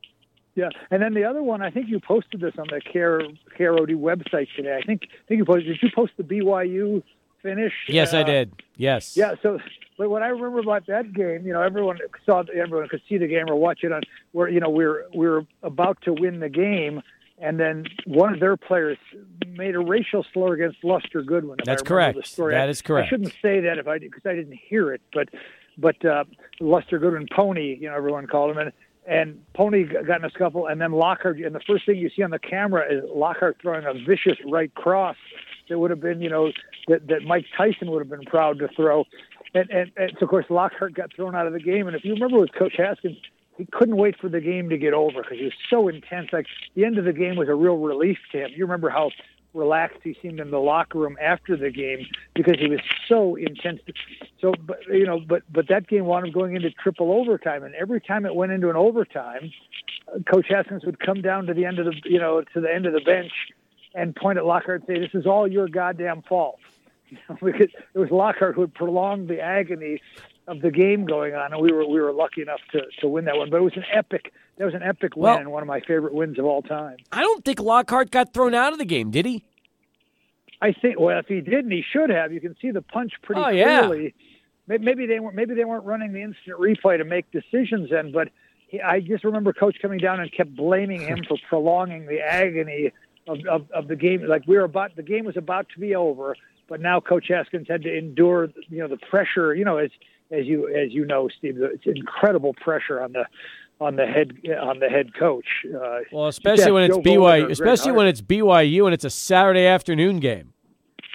Yeah, 0.54 0.68
and 0.90 1.02
then 1.02 1.14
the 1.14 1.24
other 1.24 1.42
one, 1.42 1.62
I 1.62 1.70
think 1.70 1.88
you 1.88 2.00
posted 2.00 2.40
this 2.40 2.54
on 2.58 2.66
the 2.68 2.80
Care 2.80 3.22
KROD 3.58 3.94
website 3.96 4.48
today. 4.54 4.78
I 4.80 4.84
think 4.84 5.02
I 5.04 5.28
think 5.28 5.38
you 5.38 5.44
posted. 5.44 5.66
Did 5.66 5.82
you 5.82 5.88
post 5.94 6.12
the 6.16 6.22
BYU 6.22 7.02
finish? 7.42 7.72
Yes, 7.88 8.12
uh, 8.12 8.18
I 8.18 8.22
did. 8.24 8.52
Yes. 8.76 9.16
Yeah. 9.16 9.34
So, 9.42 9.58
but 10.00 10.08
what 10.08 10.22
I 10.22 10.28
remember 10.28 10.60
about 10.60 10.86
that 10.86 11.12
game, 11.12 11.46
you 11.46 11.52
know, 11.52 11.60
everyone 11.60 11.98
saw, 12.24 12.42
everyone 12.56 12.88
could 12.88 13.02
see 13.06 13.18
the 13.18 13.26
game 13.26 13.50
or 13.50 13.56
watch 13.56 13.80
it 13.82 13.92
on 13.92 14.00
where 14.32 14.48
you 14.48 14.58
know 14.58 14.70
we 14.70 14.86
we're 14.86 15.04
we 15.14 15.28
we're 15.28 15.46
about 15.62 16.00
to 16.04 16.14
win 16.14 16.40
the 16.40 16.48
game, 16.48 17.02
and 17.36 17.60
then 17.60 17.84
one 18.06 18.32
of 18.32 18.40
their 18.40 18.56
players 18.56 18.96
made 19.46 19.74
a 19.74 19.78
racial 19.78 20.24
slur 20.32 20.54
against 20.54 20.82
Luster 20.82 21.20
Goodwin. 21.20 21.58
That's 21.66 21.82
correct. 21.82 22.18
That 22.38 22.70
is 22.70 22.80
correct. 22.80 23.08
I 23.08 23.10
shouldn't 23.10 23.34
say 23.42 23.60
that 23.60 23.76
if 23.76 23.86
I 23.86 23.98
because 23.98 24.24
I 24.24 24.34
didn't 24.34 24.58
hear 24.58 24.90
it, 24.94 25.02
but 25.12 25.28
but 25.76 26.02
uh, 26.02 26.24
Luster 26.60 26.98
Goodwin 26.98 27.28
Pony, 27.30 27.76
you 27.78 27.90
know, 27.90 27.94
everyone 27.94 28.26
called 28.26 28.52
him, 28.52 28.56
and 28.56 28.72
and 29.06 29.44
Pony 29.52 29.84
got 29.84 30.20
in 30.20 30.24
a 30.24 30.30
scuffle, 30.30 30.66
and 30.66 30.80
then 30.80 30.92
Lockhart. 30.92 31.38
And 31.40 31.54
the 31.54 31.60
first 31.60 31.84
thing 31.84 31.96
you 31.96 32.08
see 32.16 32.22
on 32.22 32.30
the 32.30 32.38
camera 32.38 32.90
is 32.90 33.04
Lockhart 33.14 33.58
throwing 33.60 33.84
a 33.84 33.92
vicious 33.92 34.38
right 34.46 34.74
cross 34.74 35.16
that 35.68 35.78
would 35.78 35.90
have 35.90 36.00
been, 36.00 36.20
you 36.20 36.28
know, 36.28 36.52
that, 36.88 37.06
that 37.08 37.22
Mike 37.22 37.46
Tyson 37.56 37.90
would 37.90 38.00
have 38.00 38.10
been 38.10 38.26
proud 38.26 38.58
to 38.58 38.68
throw. 38.76 39.04
And, 39.54 39.70
and, 39.70 39.90
and 39.96 40.12
so 40.18 40.24
of 40.24 40.30
course 40.30 40.46
Lockhart 40.48 40.94
got 40.94 41.14
thrown 41.14 41.34
out 41.34 41.46
of 41.46 41.52
the 41.52 41.60
game. 41.60 41.86
And 41.86 41.96
if 41.96 42.04
you 42.04 42.14
remember 42.14 42.38
with 42.38 42.52
Coach 42.52 42.74
Haskins, 42.76 43.18
he 43.56 43.66
couldn't 43.70 43.96
wait 43.96 44.16
for 44.18 44.28
the 44.28 44.40
game 44.40 44.70
to 44.70 44.78
get 44.78 44.94
over 44.94 45.22
because 45.22 45.38
he 45.38 45.44
was 45.44 45.52
so 45.68 45.88
intense. 45.88 46.28
Like 46.32 46.46
the 46.74 46.84
end 46.84 46.98
of 46.98 47.04
the 47.04 47.12
game 47.12 47.36
was 47.36 47.48
a 47.48 47.54
real 47.54 47.76
relief 47.76 48.18
to 48.32 48.44
him. 48.44 48.50
You 48.54 48.64
remember 48.64 48.90
how 48.90 49.10
relaxed 49.52 49.98
he 50.02 50.16
seemed 50.22 50.40
in 50.40 50.50
the 50.50 50.58
locker 50.58 50.98
room 50.98 51.16
after 51.20 51.56
the 51.56 51.70
game 51.70 52.06
because 52.34 52.58
he 52.58 52.68
was 52.68 52.80
so 53.08 53.34
intense. 53.34 53.80
So, 54.40 54.54
but 54.66 54.78
you 54.88 55.04
know, 55.04 55.20
but 55.20 55.42
but 55.52 55.68
that 55.68 55.88
game 55.88 56.06
wound 56.06 56.26
up 56.26 56.32
going 56.32 56.56
into 56.56 56.70
triple 56.70 57.12
overtime, 57.12 57.64
and 57.64 57.74
every 57.74 58.00
time 58.00 58.24
it 58.26 58.34
went 58.34 58.52
into 58.52 58.70
an 58.70 58.76
overtime, 58.76 59.50
Coach 60.32 60.46
Haskins 60.48 60.84
would 60.84 61.00
come 61.00 61.20
down 61.20 61.46
to 61.46 61.54
the 61.54 61.64
end 61.64 61.78
of 61.78 61.86
the 61.86 61.94
you 62.04 62.18
know 62.18 62.42
to 62.54 62.60
the 62.60 62.72
end 62.72 62.86
of 62.86 62.92
the 62.92 63.00
bench 63.00 63.32
and 63.94 64.14
point 64.14 64.38
at 64.38 64.46
Lockhart 64.46 64.82
and 64.86 64.96
say, 64.96 65.00
"This 65.00 65.14
is 65.14 65.26
all 65.26 65.46
your 65.46 65.68
goddamn 65.68 66.22
fault." 66.22 66.60
because 67.42 67.68
it 67.94 67.98
was 67.98 68.10
Lockhart 68.10 68.54
who 68.54 68.62
had 68.62 68.74
prolonged 68.74 69.28
the 69.28 69.40
agony 69.40 70.00
of 70.48 70.60
the 70.62 70.70
game 70.70 71.04
going 71.06 71.34
on, 71.34 71.52
and 71.52 71.62
we 71.62 71.72
were 71.72 71.86
we 71.86 72.00
were 72.00 72.12
lucky 72.12 72.42
enough 72.42 72.60
to, 72.72 72.80
to 73.00 73.08
win 73.08 73.24
that 73.26 73.36
one. 73.36 73.50
But 73.50 73.58
it 73.58 73.64
was 73.64 73.76
an 73.76 73.84
epic 73.92 74.32
that 74.58 74.64
was 74.64 74.74
an 74.74 74.82
epic 74.82 75.14
win 75.16 75.22
Well- 75.24 75.38
and 75.38 75.52
one 75.52 75.62
of 75.62 75.68
my 75.68 75.80
favorite 75.80 76.14
wins 76.14 76.38
of 76.38 76.44
all 76.44 76.62
time. 76.62 76.96
I 77.12 77.20
don't 77.20 77.44
think 77.44 77.60
Lockhart 77.60 78.10
got 78.10 78.34
thrown 78.34 78.54
out 78.54 78.72
of 78.72 78.78
the 78.78 78.84
game, 78.84 79.10
did 79.10 79.26
he? 79.26 79.44
I 80.62 80.72
think 80.72 80.98
well, 81.00 81.18
if 81.18 81.26
he 81.26 81.40
didn't, 81.40 81.70
he 81.70 81.82
should 81.90 82.10
have. 82.10 82.32
You 82.32 82.40
can 82.40 82.54
see 82.60 82.70
the 82.70 82.82
punch 82.82 83.12
pretty 83.22 83.40
Oh, 83.40 83.44
clearly. 83.50 84.14
May- 84.66 84.78
Maybe 84.78 85.06
they 85.06 85.18
weren't. 85.20 85.34
Maybe 85.34 85.54
they 85.54 85.64
weren't 85.64 85.84
running 85.84 86.12
the 86.12 86.22
instant 86.22 86.58
replay 86.58 86.98
to 86.98 87.04
make 87.04 87.30
decisions 87.32 87.90
then. 87.90 88.12
But 88.12 88.28
he, 88.68 88.80
I 88.80 89.00
just 89.00 89.24
remember 89.24 89.52
coach 89.52 89.76
coming 89.80 89.98
down 89.98 90.20
and 90.20 90.30
kept 90.32 90.54
blaming 90.54 91.00
him 91.00 91.24
for 91.26 91.38
prolonging 91.48 92.06
the 92.06 92.20
agony 92.20 92.92
of, 93.26 93.38
of, 93.50 93.70
of 93.72 93.88
the 93.88 93.96
game. 93.96 94.22
Like 94.26 94.42
we 94.46 94.56
were 94.56 94.64
about, 94.64 94.94
the 94.96 95.02
game 95.02 95.24
was 95.24 95.36
about 95.36 95.68
to 95.74 95.80
be 95.80 95.94
over, 95.94 96.36
but 96.70 96.80
now 96.80 97.00
Coach 97.00 97.26
Haskins 97.28 97.66
had 97.68 97.82
to 97.82 97.94
endure, 97.94 98.48
you 98.70 98.78
know, 98.78 98.88
the 98.88 98.96
pressure. 98.96 99.54
You 99.54 99.66
know, 99.66 99.76
as 99.76 99.90
as 100.30 100.46
you 100.46 100.68
as 100.68 100.92
you 100.92 101.04
know, 101.04 101.28
Steve, 101.36 101.58
it's 101.60 101.84
incredible 101.84 102.54
pressure 102.54 103.02
on 103.02 103.12
the 103.12 103.26
on 103.80 103.96
the 103.96 104.06
head 104.06 104.32
on 104.62 104.78
the 104.78 104.88
head 104.88 105.12
coach. 105.18 105.46
Uh, 105.66 105.98
Well, 106.12 106.28
especially 106.28 106.72
when 106.72 106.84
it's 106.84 106.96
Joe 106.96 107.02
BYU, 107.02 107.50
especially 107.50 107.92
when 107.92 108.06
it's 108.06 108.22
BYU 108.22 108.84
and 108.86 108.94
it's 108.94 109.04
a 109.04 109.10
Saturday 109.10 109.66
afternoon 109.66 110.20
game. 110.20 110.54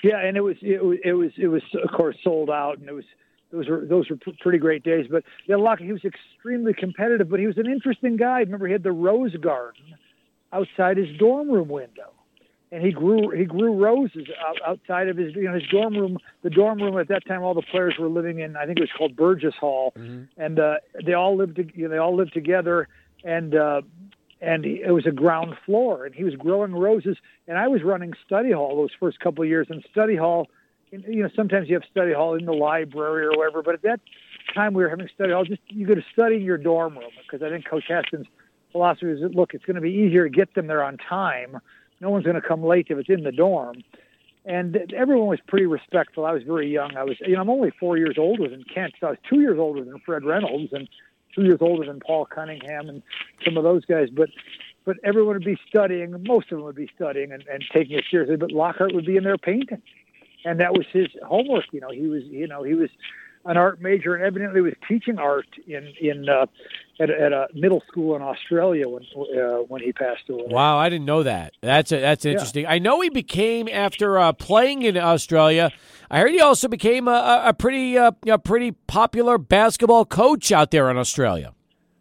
Yeah, 0.04 0.20
and 0.20 0.38
it 0.38 0.42
was 0.42 0.58
it 0.62 0.84
was 0.84 0.98
it 1.04 1.14
was 1.14 1.32
it 1.38 1.48
was 1.48 1.64
of 1.84 1.90
course 1.92 2.18
sold 2.24 2.50
out, 2.50 2.78
and 2.78 2.90
it 2.90 2.94
was 2.94 3.06
those 3.52 3.70
were 3.70 3.86
those 3.86 4.10
were 4.10 4.18
pretty 4.42 4.60
great 4.60 4.84
days. 4.84 5.08
But 5.10 5.24
yeah, 5.48 5.56
Locke, 5.56 5.80
he 5.80 5.94
was 5.94 6.04
extremely 6.04 6.74
competitive, 6.74 7.30
but 7.30 7.40
he 7.40 7.48
was 7.48 7.58
an 7.58 7.68
interesting 7.68 8.18
guy. 8.18 8.40
Remember, 8.40 8.68
he 8.68 8.74
had 8.74 8.84
the 8.84 8.92
rose 8.92 9.36
garden 9.38 9.86
outside 10.52 10.98
his 10.98 11.16
dorm 11.18 11.50
room 11.50 11.70
window, 11.70 12.12
and 12.76 12.86
he 12.86 12.92
grew 12.92 13.30
he 13.30 13.46
grew 13.46 13.74
roses 13.74 14.28
outside 14.68 15.08
of 15.08 15.16
his 15.16 15.34
you 15.34 15.44
know 15.44 15.54
his 15.54 15.68
dorm 15.72 15.96
room. 15.96 16.18
The 16.44 16.50
dorm 16.50 16.80
room 16.80 16.98
at 17.00 17.08
that 17.08 17.26
time, 17.26 17.42
all 17.42 17.54
the 17.54 17.62
players 17.62 17.96
were 17.98 18.10
living 18.10 18.40
in. 18.40 18.58
I 18.58 18.66
think 18.66 18.80
it 18.80 18.82
was 18.82 18.92
called 18.98 19.16
Burges 19.16 19.54
Hall, 19.58 19.94
and 20.38 20.60
uh, 20.60 20.76
they 21.06 21.14
all 21.14 21.38
lived 21.38 21.58
you 21.74 21.84
know, 21.84 21.90
they 21.90 21.98
all 21.98 22.16
lived 22.16 22.34
together, 22.34 22.88
and. 23.24 23.56
Uh, 23.56 23.82
and 24.42 24.66
it 24.66 24.92
was 24.92 25.08
a 25.08 25.12
ground 25.12 25.56
floor, 25.66 26.06
and 26.06 26.14
he 26.14 26.24
was 26.24 26.36
growing 26.36 26.74
roses. 26.74 27.18
And 27.48 27.58
I 27.58 27.68
was 27.68 27.82
running 27.84 28.14
study 28.28 28.52
hall 28.52 28.76
those 28.76 28.92
first 29.00 29.20
couple 29.20 29.44
of 29.44 29.50
years. 29.50 29.68
And 29.70 29.84
study 29.90 30.18
hall, 30.18 30.50
you 30.92 31.24
know, 31.24 31.30
sometimes 31.36 31.68
you 31.68 31.76
have 31.76 31.84
study 31.90 32.14
hall 32.14 32.36
in 32.36 32.46
the 32.46 32.54
library 32.54 33.26
or 33.26 33.32
whatever. 33.32 33.64
But 33.64 33.76
at 33.76 33.82
that 33.84 34.02
time, 34.54 34.74
we 34.74 34.84
were 34.84 34.90
having 34.90 35.08
study 35.16 35.32
hall. 35.32 35.46
Just 35.46 35.62
you 35.70 35.88
go 35.88 35.96
to 35.96 36.04
study 36.14 36.36
in 36.36 36.42
your 36.44 36.58
dorm 36.58 36.98
room 36.98 37.12
because 37.24 37.44
I 37.44 37.50
think 37.50 37.68
Coach 37.68 37.86
Haskins' 37.88 38.28
philosophy 38.72 39.08
is, 39.08 39.22
look, 39.34 39.54
it's 39.54 39.64
going 39.64 39.78
to 39.78 39.82
be 39.82 39.90
easier 39.90 40.26
to 40.26 40.30
get 40.30 40.54
them 40.54 40.68
there 40.68 40.84
on 40.84 40.98
time. 40.98 41.58
No 42.02 42.10
one's 42.10 42.26
going 42.26 42.40
to 42.40 42.48
come 42.48 42.64
late 42.64 42.88
if 42.90 42.98
it's 42.98 43.10
in 43.10 43.24
the 43.24 43.32
dorm. 43.32 43.84
And 44.46 44.94
everyone 44.96 45.28
was 45.28 45.40
pretty 45.48 45.66
respectful. 45.66 46.26
I 46.26 46.32
was 46.32 46.44
very 46.44 46.72
young. 46.72 46.96
I 46.96 47.04
was, 47.04 47.18
you 47.22 47.34
know, 47.34 47.42
I'm 47.42 47.50
only 47.50 47.72
four 47.80 47.98
years 47.98 48.16
older 48.18 48.48
than 48.48 48.64
Kent. 48.64 48.94
So 49.00 49.08
I 49.08 49.10
was 49.12 49.20
two 49.28 49.42
years 49.42 49.58
older 49.58 49.84
than 49.84 50.00
Fred 50.06 50.24
Reynolds 50.24 50.72
and 50.72 50.88
two 51.34 51.44
years 51.44 51.60
older 51.62 51.86
than 51.86 52.00
Paul 52.00 52.26
Cunningham 52.26 52.88
and 52.88 53.02
some 53.44 53.58
of 53.58 53.64
those 53.64 53.86
guys. 53.86 54.10
But 54.12 54.30
but 54.86 54.98
everyone 55.04 55.34
would 55.34 55.44
be 55.46 55.58
studying. 55.68 56.16
Most 56.28 56.52
of 56.52 56.58
them 56.58 56.66
would 56.66 56.76
be 56.76 56.90
studying 56.96 57.32
and, 57.32 57.44
and 57.52 57.64
taking 57.74 57.98
it 57.98 58.06
seriously. 58.10 58.38
But 58.38 58.52
Lockhart 58.52 58.94
would 58.94 59.06
be 59.06 59.18
in 59.18 59.24
there 59.24 59.38
painting, 59.38 59.82
and 60.46 60.60
that 60.60 60.74
was 60.74 60.86
his 60.94 61.08
homework. 61.26 61.66
You 61.72 61.82
know, 61.82 61.90
he 61.90 62.08
was 62.08 62.24
you 62.26 62.48
know 62.48 62.64
he 62.64 62.76
was 62.76 62.90
an 63.46 63.58
art 63.58 63.82
major 63.82 64.16
and 64.16 64.24
evidently 64.24 64.62
was 64.62 64.74
teaching 64.88 65.18
art 65.20 65.46
in 65.68 65.94
in 66.02 66.28
uh, 66.28 66.46
at, 67.00 67.10
a- 67.10 67.22
at 67.22 67.32
a 67.34 67.48
middle 67.54 67.84
school 67.88 68.16
in 68.16 68.22
Australia 68.22 68.88
when 68.90 69.04
uh, 69.16 69.58
when 69.68 69.82
he 69.82 69.92
passed 69.94 70.28
away. 70.30 70.46
Wow, 70.48 70.78
I 70.78 70.90
didn't 70.90 71.06
know 71.06 71.24
that. 71.24 71.54
That's 71.62 71.92
a, 71.92 72.00
that's 72.00 72.26
interesting. 72.26 72.66
I 72.68 72.80
know 72.80 73.02
he 73.02 73.10
became 73.10 73.68
after 73.72 74.18
uh, 74.20 74.34
playing 74.34 74.82
in 74.84 74.98
Australia. 74.98 75.72
I 76.10 76.20
heard 76.20 76.32
he 76.32 76.42
also 76.42 76.68
became 76.68 77.08
a, 77.08 77.44
a- 77.46 77.54
pretty 77.54 77.98
uh, 77.98 78.12
a 78.28 78.38
pretty 78.40 78.72
popular 78.72 79.38
basketball 79.38 80.06
coach 80.06 80.52
out 80.52 80.72
there 80.72 80.90
in 80.90 80.98
Australia. 80.98 81.54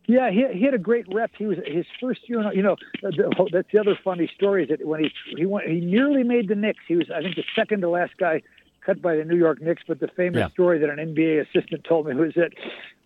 Yeah, 0.06 0.30
he, 0.30 0.44
he 0.58 0.64
had 0.66 0.74
a 0.74 0.78
great 0.78 1.06
rep. 1.14 1.30
He 1.38 1.46
was 1.46 1.56
his 1.66 1.86
first 1.98 2.20
year. 2.28 2.52
You 2.52 2.62
know, 2.62 2.76
the, 3.02 3.48
that's 3.50 3.68
the 3.72 3.78
other 3.80 3.98
funny 4.04 4.30
story 4.34 4.64
is 4.64 4.68
that 4.68 4.86
when 4.86 5.00
he 5.04 5.10
he 5.36 5.46
went, 5.46 5.66
he 5.66 5.80
nearly 5.80 6.22
made 6.22 6.48
the 6.48 6.54
Knicks. 6.54 6.80
He 6.86 6.96
was, 6.96 7.10
I 7.14 7.22
think, 7.22 7.36
the 7.36 7.44
second 7.56 7.80
to 7.80 7.88
last 7.88 8.12
guy 8.18 8.42
cut 8.84 9.00
by 9.02 9.16
the 9.16 9.24
New 9.24 9.36
York 9.36 9.60
Knicks. 9.60 9.82
But 9.86 10.00
the 10.00 10.08
famous 10.08 10.38
Yeah. 10.40 10.48
story 10.50 10.78
that 10.78 10.90
an 10.90 10.98
NBA 10.98 11.40
assistant 11.40 11.84
told 11.84 12.06
me 12.06 12.14
was 12.14 12.34
that 12.34 12.52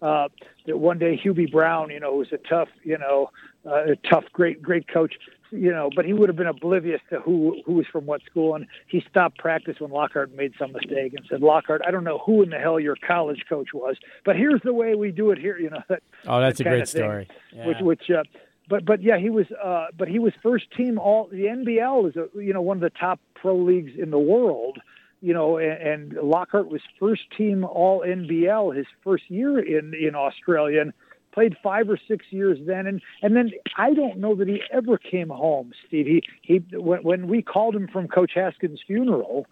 uh, 0.01 0.29
that 0.67 0.79
one 0.79 0.99
day 0.99 1.17
Hubie 1.23 1.51
Brown, 1.51 1.91
you 1.91 1.99
know, 2.01 2.15
was 2.15 2.33
a 2.33 2.39
tough, 2.39 2.69
you 2.85 2.97
know, 2.99 3.31
uh, 3.67 3.93
a 3.93 3.97
tough, 4.09 4.25
great, 4.33 4.63
great 4.63 4.87
coach. 4.89 5.15
You 5.51 5.71
know, 5.73 5.89
but 5.97 6.05
he 6.05 6.13
would 6.13 6.29
have 6.29 6.37
been 6.37 6.47
oblivious 6.47 7.01
to 7.09 7.21
who 7.21 7.63
who 7.65 7.73
was 7.73 7.87
from 7.87 8.05
what 8.05 8.21
school, 8.31 8.55
and 8.55 8.67
he 8.87 9.03
stopped 9.09 9.39
practice 9.39 9.77
when 9.81 9.91
Lockhart 9.91 10.35
made 10.35 10.53
some 10.59 10.73
mistake 10.73 11.15
and 11.15 11.25
said, 11.31 11.41
"Lockhart, 11.41 11.81
I 11.87 11.91
don't 11.91 12.05
know 12.05 12.19
who 12.19 12.43
in 12.43 12.51
the 12.51 12.59
hell 12.59 12.79
your 12.79 12.97
college 12.97 13.45
coach 13.49 13.69
was, 13.73 13.97
but 14.27 14.37
here's 14.37 14.61
the 14.63 14.75
way 14.75 14.95
we 14.95 15.11
do 15.11 15.31
it 15.31 15.39
here." 15.39 15.59
You 15.59 15.71
know, 15.71 15.83
that, 15.89 16.03
Oh, 16.27 16.39
that's 16.41 16.59
that 16.59 16.67
a 16.67 16.71
great 16.71 16.89
story. 16.89 17.29
which 17.65 17.79
which 17.81 18.11
uh, 18.11 18.25
but 18.69 18.85
but 18.85 19.03
yeah 19.03 19.17
he 19.17 19.31
was 19.31 19.47
uh 19.65 19.87
but 19.97 20.07
he 20.09 20.19
was 20.19 20.35
first 20.43 20.71
team 20.77 20.99
all 20.99 21.29
the 21.33 21.45
NBL 21.47 22.11
is 22.11 22.17
a 22.17 22.29
you 22.39 22.53
know 22.53 22.61
one 22.61 22.77
of 22.77 22.83
the 22.83 22.91
top 22.91 23.19
pro 23.35 23.57
leagues 23.57 23.93
in 23.99 24.11
the 24.11 24.19
world 24.19 24.79
you 25.21 25.35
know, 25.35 25.59
and, 25.59 26.13
and 26.13 26.13
Lockhart 26.23 26.69
was 26.71 26.81
first 26.99 27.23
team 27.37 27.65
All 27.65 28.03
NBL 28.07 28.77
his 28.77 28.87
first 29.03 29.25
year 29.29 29.59
in 29.59 29.95
in 29.95 30.15
Australia 30.15 30.81
and 30.81 30.93
played 31.33 31.57
five 31.63 31.89
or 31.89 31.99
six 32.09 32.27
years 32.31 32.59
then, 32.67 32.87
and 32.87 33.01
and 33.23 33.37
then 33.37 33.53
I 33.77 33.95
don't 33.95 34.19
know 34.19 34.35
that 34.37 34.49
he 34.49 34.63
ever 34.73 34.99
came 34.99 35.29
home, 35.29 35.73
Steve. 35.87 36.07
He 36.07 36.23
he 36.43 36.77
when, 36.77 37.03
when 37.03 37.29
we 37.29 37.43
called 37.43 37.75
him 37.75 37.89
from 37.89 38.09
Coach 38.09 38.33
Haskins' 38.35 38.81
funeral. 38.87 39.47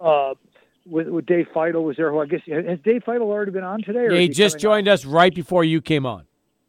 Uh, 0.00 0.34
with, 0.86 1.08
with 1.08 1.24
Dave 1.24 1.46
Feitl 1.54 1.82
was 1.82 1.96
there. 1.96 2.10
Who 2.10 2.20
I 2.20 2.26
guess 2.26 2.40
has 2.46 2.78
Dave 2.84 3.04
Feitl 3.06 3.22
already 3.22 3.52
been 3.52 3.64
on 3.64 3.82
today? 3.82 4.06
Yeah, 4.10 4.16
he, 4.16 4.22
he 4.22 4.28
just 4.28 4.58
joined 4.58 4.86
us 4.86 5.06
right 5.06 5.34
before 5.34 5.64
you 5.64 5.80
came 5.80 6.04
on. 6.04 6.26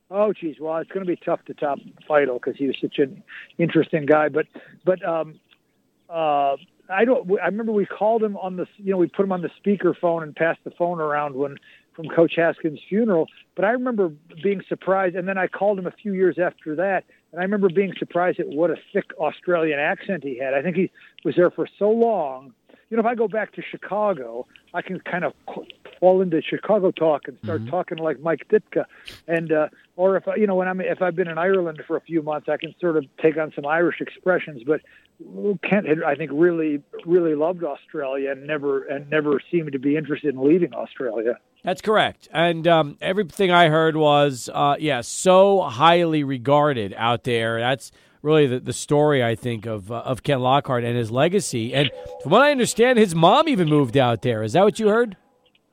Oh, 0.09 0.31
geez. 0.31 0.55
Well, 0.59 0.77
it's 0.77 0.91
going 0.91 1.05
to 1.05 1.11
be 1.11 1.17
tough 1.17 1.43
to 1.45 1.53
top 1.53 1.79
Feitl 2.09 2.35
because 2.35 2.55
he 2.57 2.67
was 2.67 2.77
such 2.79 2.99
an 2.99 3.21
interesting 3.57 4.05
guy. 4.05 4.29
But, 4.29 4.45
but 4.85 5.03
um, 5.03 5.39
uh, 6.09 6.55
I 6.89 7.05
don't. 7.05 7.39
I 7.41 7.45
remember 7.45 7.71
we 7.71 7.85
called 7.85 8.23
him 8.23 8.37
on 8.37 8.57
the. 8.57 8.67
You 8.77 8.91
know, 8.91 8.97
we 8.97 9.07
put 9.07 9.23
him 9.23 9.31
on 9.31 9.41
the 9.41 9.49
speaker 9.57 9.95
phone 9.99 10.23
and 10.23 10.35
passed 10.35 10.59
the 10.63 10.71
phone 10.71 10.99
around 10.99 11.35
when 11.35 11.57
from 11.95 12.07
Coach 12.09 12.33
Haskins' 12.35 12.79
funeral. 12.87 13.27
But 13.55 13.65
I 13.65 13.69
remember 13.69 14.11
being 14.43 14.61
surprised, 14.67 15.15
and 15.15 15.27
then 15.27 15.37
I 15.37 15.47
called 15.47 15.79
him 15.79 15.87
a 15.87 15.91
few 15.91 16.13
years 16.13 16.37
after 16.37 16.75
that, 16.75 17.05
and 17.31 17.39
I 17.39 17.43
remember 17.43 17.69
being 17.69 17.93
surprised 17.97 18.39
at 18.39 18.47
what 18.47 18.69
a 18.69 18.75
thick 18.93 19.05
Australian 19.17 19.79
accent 19.79 20.23
he 20.23 20.37
had. 20.37 20.53
I 20.53 20.61
think 20.61 20.75
he 20.75 20.91
was 21.23 21.35
there 21.35 21.49
for 21.49 21.67
so 21.79 21.89
long. 21.89 22.53
You 22.89 22.97
know, 22.97 23.01
if 23.01 23.07
I 23.07 23.15
go 23.15 23.27
back 23.27 23.53
to 23.53 23.61
Chicago, 23.61 24.45
I 24.73 24.81
can 24.81 24.99
kind 24.99 25.23
of 25.23 25.33
fall 26.05 26.21
into 26.21 26.39
Chicago 26.39 26.91
talk 26.91 27.27
and 27.27 27.35
start 27.43 27.61
mm-hmm. 27.61 27.71
talking 27.71 27.97
like 27.97 28.19
Mike 28.19 28.47
Ditka, 28.47 28.85
and 29.27 29.51
uh, 29.51 29.69
or 29.95 30.17
if 30.17 30.23
you 30.37 30.45
know 30.45 30.53
when 30.53 30.67
I'm 30.67 30.79
if 30.79 31.01
I've 31.01 31.15
been 31.15 31.27
in 31.27 31.39
Ireland 31.39 31.81
for 31.87 31.97
a 31.97 32.01
few 32.01 32.21
months, 32.21 32.47
I 32.47 32.57
can 32.57 32.75
sort 32.79 32.95
of 32.95 33.05
take 33.19 33.37
on 33.37 33.51
some 33.55 33.65
Irish 33.65 34.01
expressions. 34.01 34.61
But 34.63 34.81
Kent 35.67 35.87
had, 35.87 36.03
I 36.03 36.13
think, 36.13 36.29
really 36.31 36.83
really 37.07 37.33
loved 37.33 37.63
Australia 37.63 38.29
and 38.33 38.45
never 38.45 38.83
and 38.83 39.09
never 39.09 39.41
seemed 39.49 39.71
to 39.71 39.79
be 39.79 39.97
interested 39.97 40.35
in 40.35 40.47
leaving 40.47 40.75
Australia. 40.75 41.39
That's 41.63 41.81
correct. 41.81 42.29
And 42.31 42.67
um, 42.67 42.97
everything 43.01 43.49
I 43.49 43.69
heard 43.69 43.97
was, 43.97 44.47
uh, 44.53 44.75
yeah, 44.77 45.01
so 45.01 45.61
highly 45.61 46.23
regarded 46.23 46.93
out 46.95 47.23
there. 47.23 47.59
That's 47.59 47.91
really 48.21 48.45
the, 48.45 48.59
the 48.59 48.73
story, 48.73 49.23
I 49.23 49.33
think, 49.33 49.65
of 49.65 49.91
uh, 49.91 50.01
of 50.01 50.21
Ken 50.21 50.39
Lockhart 50.39 50.83
and 50.83 50.95
his 50.95 51.09
legacy. 51.09 51.73
And 51.73 51.89
from 52.21 52.31
what 52.31 52.43
I 52.43 52.51
understand, 52.51 52.99
his 52.99 53.15
mom 53.15 53.49
even 53.49 53.67
moved 53.67 53.97
out 53.97 54.21
there. 54.21 54.43
Is 54.43 54.53
that 54.53 54.63
what 54.63 54.79
you 54.79 54.89
heard? 54.89 55.17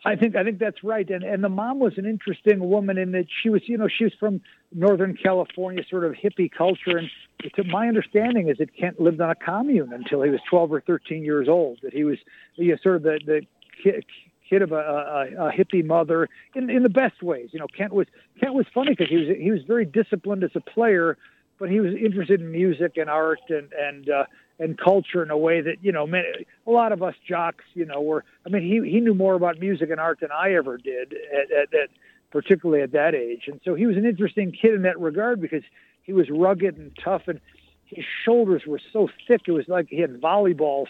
I 0.05 0.17
think 0.17 0.35
I 0.35 0.43
think 0.43 0.59
that's 0.59 0.83
right. 0.83 1.09
And 1.09 1.23
and 1.23 1.45
the 1.45 1.49
mom 1.49 1.79
was 1.79 1.97
an 1.97 2.07
interesting 2.07 2.59
woman 2.69 2.99
in 2.99 3.13
that 3.13 3.27
she 3.43 3.51
was, 3.51 3.63
you 3.67 3.79
know, 3.79 3.89
she 3.89 4.05
was 4.05 4.13
from 4.19 4.41
Northern 4.75 5.17
California, 5.17 5.85
sort 5.89 6.05
of 6.05 6.13
hippie 6.13 6.51
culture. 6.51 6.97
And 6.97 7.09
to 7.55 7.65
my 7.65 7.87
understanding 7.87 8.49
is 8.49 8.59
that 8.59 8.77
Kent 8.77 9.01
lived 9.01 9.21
on 9.21 9.31
a 9.31 9.35
commune 9.37 9.93
until 9.93 10.23
he 10.23 10.31
was 10.31 10.41
12 10.51 10.73
or 10.73 10.81
13 10.81 11.25
years 11.25 11.49
old. 11.49 11.79
That 11.83 11.93
he 11.93 12.03
was, 12.03 12.19
you 12.57 12.73
know, 12.73 12.77
sort 12.83 12.97
of 12.97 13.03
the 13.05 13.21
the 13.25 13.43
kid, 13.83 14.05
kid 14.49 14.63
of 14.63 14.73
a, 14.73 14.77
a, 14.77 15.49
a 15.49 15.53
hippie 15.53 15.85
mother 15.85 16.29
in 16.57 16.69
in 16.69 16.83
the 16.83 16.91
best 16.91 17.23
ways. 17.23 17.51
You 17.53 17.61
know, 17.61 17.69
Kent 17.69 17.93
was 17.93 18.09
Kent 18.41 18.55
was 18.55 18.67
funny 18.75 18.91
because 18.91 19.09
he 19.09 19.17
was 19.17 19.37
he 19.39 19.51
was 19.53 19.63
very 19.63 19.85
disciplined 19.85 20.43
as 20.43 20.51
a 20.57 20.61
player, 20.61 21.17
but 21.61 21.71
he 21.71 21.79
was 21.79 21.95
interested 21.95 22.41
in 22.41 22.51
music 22.51 22.97
and 22.97 23.09
art 23.09 23.41
and 23.49 23.73
and 23.73 24.11
uh, 24.11 24.25
and 24.63 24.79
culture 24.79 25.23
in 25.23 25.31
a 25.31 25.37
way 25.37 25.61
that 25.61 25.77
you 25.83 25.91
know 25.91 26.07
many, 26.07 26.27
a 26.67 26.71
lot 26.71 26.93
of 26.93 27.03
us 27.03 27.15
jocks 27.29 27.65
you 27.75 27.85
know 27.85 28.01
were 28.01 28.25
I 28.47 28.49
mean 28.49 28.63
he 28.63 28.89
he 28.89 29.01
knew 29.01 29.15
more 29.15 29.35
about 29.35 29.59
music 29.59 29.91
and 29.91 29.99
art 29.99 30.21
than 30.21 30.31
I 30.31 30.55
ever 30.55 30.79
did 30.79 31.13
at, 31.13 31.51
at, 31.51 31.75
at 31.75 31.91
particularly 32.31 32.83
at 32.83 32.93
that 32.93 33.15
age 33.15 33.43
and 33.49 33.61
so 33.65 33.75
he 33.75 33.87
was 33.87 33.97
an 33.97 34.07
interesting 34.07 34.53
kid 34.53 34.75
in 34.75 34.83
that 34.83 34.99
regard 35.01 35.41
because 35.41 35.65
he 36.03 36.13
was 36.13 36.31
rugged 36.31 36.77
and 36.77 36.97
tough 37.03 37.23
and 37.27 37.41
his 37.87 38.05
shoulders 38.25 38.63
were 38.67 38.81
so 38.93 39.09
thick 39.27 39.43
it 39.47 39.53
was 39.53 39.67
like 39.69 39.89
he 39.89 40.01
had 40.01 40.21
volleyballs 40.21 40.87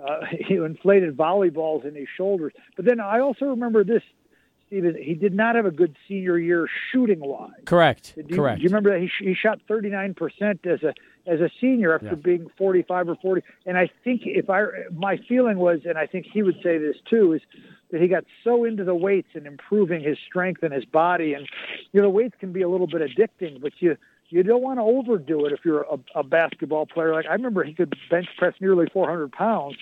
uh, 0.00 0.20
he 0.30 0.54
inflated 0.56 1.16
volleyballs 1.16 1.84
in 1.86 1.94
his 1.94 2.08
shoulders 2.16 2.52
but 2.76 2.84
then 2.84 2.98
I 2.98 3.20
also 3.20 3.46
remember 3.46 3.84
this 3.84 4.02
Steven, 4.66 4.96
he 4.98 5.12
did 5.12 5.34
not 5.34 5.54
have 5.54 5.66
a 5.66 5.70
good 5.70 5.94
senior 6.08 6.38
year 6.38 6.66
shooting 6.90 7.20
wise. 7.20 7.50
Correct. 7.66 8.14
Do 8.14 8.24
you, 8.26 8.36
Correct. 8.36 8.56
Do 8.56 8.62
you 8.62 8.70
remember 8.70 8.98
that 8.98 9.00
he, 9.00 9.10
he 9.22 9.34
shot 9.34 9.60
39% 9.68 10.16
as 10.64 10.82
a 10.82 10.94
as 11.26 11.40
a 11.40 11.50
senior 11.60 11.94
after 11.94 12.06
yeah. 12.06 12.14
being 12.14 12.46
45 12.58 13.08
or 13.10 13.16
40? 13.16 13.42
And 13.66 13.78
I 13.78 13.90
think 14.04 14.22
if 14.24 14.50
I 14.50 14.64
my 14.92 15.18
feeling 15.28 15.58
was, 15.58 15.80
and 15.84 15.98
I 15.98 16.06
think 16.06 16.26
he 16.32 16.42
would 16.42 16.56
say 16.62 16.78
this 16.78 16.96
too, 17.08 17.32
is 17.32 17.42
that 17.90 18.00
he 18.00 18.08
got 18.08 18.24
so 18.42 18.64
into 18.64 18.84
the 18.84 18.94
weights 18.94 19.28
and 19.34 19.46
improving 19.46 20.02
his 20.02 20.18
strength 20.26 20.62
and 20.62 20.72
his 20.72 20.84
body, 20.84 21.34
and 21.34 21.48
you 21.92 22.00
know 22.00 22.06
the 22.06 22.10
weights 22.10 22.34
can 22.40 22.52
be 22.52 22.62
a 22.62 22.68
little 22.68 22.86
bit 22.86 23.02
addicting, 23.02 23.60
but 23.60 23.72
you 23.78 23.96
you 24.28 24.42
don't 24.42 24.62
want 24.62 24.78
to 24.78 24.82
overdo 24.82 25.44
it 25.44 25.52
if 25.52 25.60
you're 25.64 25.82
a, 25.82 25.98
a 26.20 26.22
basketball 26.22 26.86
player. 26.86 27.12
Like 27.12 27.26
I 27.26 27.34
remember, 27.34 27.62
he 27.64 27.74
could 27.74 27.94
bench 28.10 28.26
press 28.38 28.54
nearly 28.60 28.86
400 28.92 29.30
pounds, 29.30 29.76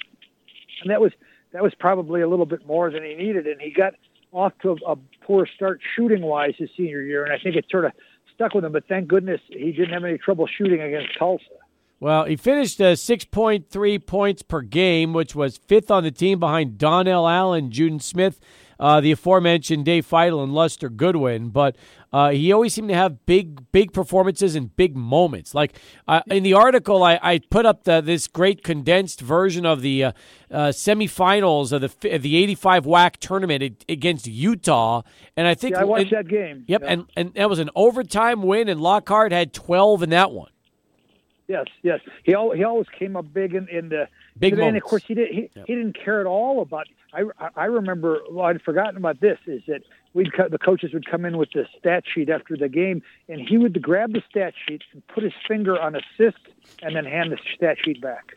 and 0.83 0.91
that 0.91 1.01
was 1.01 1.13
that 1.53 1.63
was 1.63 1.73
probably 1.79 2.21
a 2.21 2.29
little 2.29 2.47
bit 2.47 2.67
more 2.67 2.91
than 2.91 3.05
he 3.05 3.15
needed, 3.15 3.47
and 3.47 3.61
he 3.61 3.71
got 3.71 3.95
off 4.33 4.53
to 4.63 4.71
a, 4.71 4.93
a 4.93 4.97
poor 5.23 5.47
start 5.47 5.81
shooting 5.97 6.23
wise 6.23 6.55
his 6.59 6.71
senior 6.77 7.03
year, 7.03 7.25
and 7.25 7.33
I 7.33 7.39
think 7.39 7.57
it 7.57 7.67
sort 7.71 7.85
of 7.85 7.93
stuck 8.41 8.55
with 8.55 8.65
him. 8.65 8.73
But 8.73 8.85
thank 8.89 9.09
goodness 9.09 9.41
he 9.49 9.73
didn't 9.73 9.93
have 9.93 10.05
any 10.05 10.19
trouble 10.19 10.47
shooting 10.47 10.81
against 10.81 11.19
Tulsa. 11.19 11.45
Well, 12.01 12.25
he 12.25 12.37
finished 12.37 12.81
uh, 12.81 12.95
6.3 12.95 14.07
points 14.07 14.43
per 14.43 14.63
game, 14.63 15.13
which 15.13 15.35
was 15.35 15.59
fifth 15.59 15.91
on 15.91 16.03
the 16.03 16.11
team 16.11 16.41
behind 16.41 16.79
Donnell 16.79 17.29
Allen, 17.29 17.71
Juden 17.71 18.01
Smith, 18.01 18.41
uh, 18.81 19.01
the 19.01 19.13
aforementioned 19.13 19.85
Dave 19.85 20.09
Feitl, 20.09 20.43
and 20.43 20.53
Luster 20.53 20.89
Goodwin. 20.89 21.51
But 21.51 21.77
uh, 22.13 22.31
he 22.31 22.51
always 22.53 22.75
seemed 22.75 22.89
to 22.89 22.95
have 22.95 23.25
big, 23.27 23.71
big 23.71 23.93
performances 23.93 24.57
and 24.57 24.75
big 24.75 24.97
moments. 24.97 25.55
Like 25.55 25.79
uh, 26.09 26.23
in 26.27 26.43
the 26.43 26.55
article, 26.55 27.05
I, 27.05 27.21
I 27.23 27.39
put 27.39 27.67
up 27.67 27.85
the, 27.85 28.01
this 28.01 28.27
great 28.27 28.65
condensed 28.65 29.21
version 29.21 29.67
of 29.67 29.83
the 29.83 30.05
uh, 30.05 30.13
uh, 30.51 30.69
semifinals 30.69 31.73
of 31.73 31.83
the 31.83 32.19
the 32.19 32.37
'85 32.37 32.87
WAC 32.87 33.17
tournament 33.19 33.85
against 33.89 34.27
Utah, 34.27 35.03
and 35.37 35.47
I 35.47 35.55
think 35.55 35.75
yeah, 35.75 35.83
I 35.83 35.85
watched 35.85 36.11
that 36.11 36.27
game. 36.27 36.65
Yep, 36.67 36.83
yeah. 36.83 36.89
and 36.89 37.05
and 37.15 37.35
that 37.35 37.51
was 37.51 37.59
an 37.59 37.71
overtime 37.77 38.43
win, 38.43 38.69
and 38.69 38.81
Lockhart 38.81 39.31
had 39.31 39.53
12 39.53 40.05
in 40.05 40.11
that 40.11 40.33
one. 40.33 40.51
Yes, 41.49 41.67
yes. 41.83 42.01
He 42.25 42.31
he 42.33 42.65
always 42.65 42.87
came 42.97 43.17
up 43.17 43.33
big 43.33 43.55
in, 43.55 43.69
in 43.69 43.89
the 43.89 44.09
big 44.39 44.59
and 44.59 44.77
of 44.77 44.83
course 44.85 45.03
he 45.07 45.15
did 45.15 45.29
he, 45.31 45.51
yep. 45.55 45.67
he 45.67 45.75
didn't 45.75 45.99
care 46.03 46.21
at 46.21 46.27
all 46.27 46.63
about. 46.63 46.87
I 47.13 47.49
I 47.57 47.65
remember 47.67 48.21
well, 48.31 48.47
I'd 48.47 48.63
forgotten 48.63 48.97
about 48.97 49.21
this 49.21 49.39
is 49.47 49.63
that 49.67 49.83
we'd 50.15 50.31
the 50.51 50.59
coaches 50.59 50.93
would 50.93 51.09
come 51.11 51.25
in 51.25 51.37
with 51.39 51.51
the 51.53 51.67
stat 51.79 52.05
sheet 52.13 52.29
after 52.29 52.57
the 52.57 52.69
game, 52.69 53.03
and 53.29 53.41
he 53.41 53.59
would 53.59 53.81
grab 53.83 54.13
the 54.13 54.23
stat 54.31 54.55
sheet 54.67 54.83
and 54.93 55.07
put 55.09 55.23
his 55.23 55.33
finger 55.47 55.81
on 55.81 55.95
assist, 55.95 56.39
and 56.83 56.97
then 56.97 57.05
hand 57.05 57.33
the 57.33 57.39
stat 57.55 57.77
sheet 57.85 58.01
back. 58.01 58.33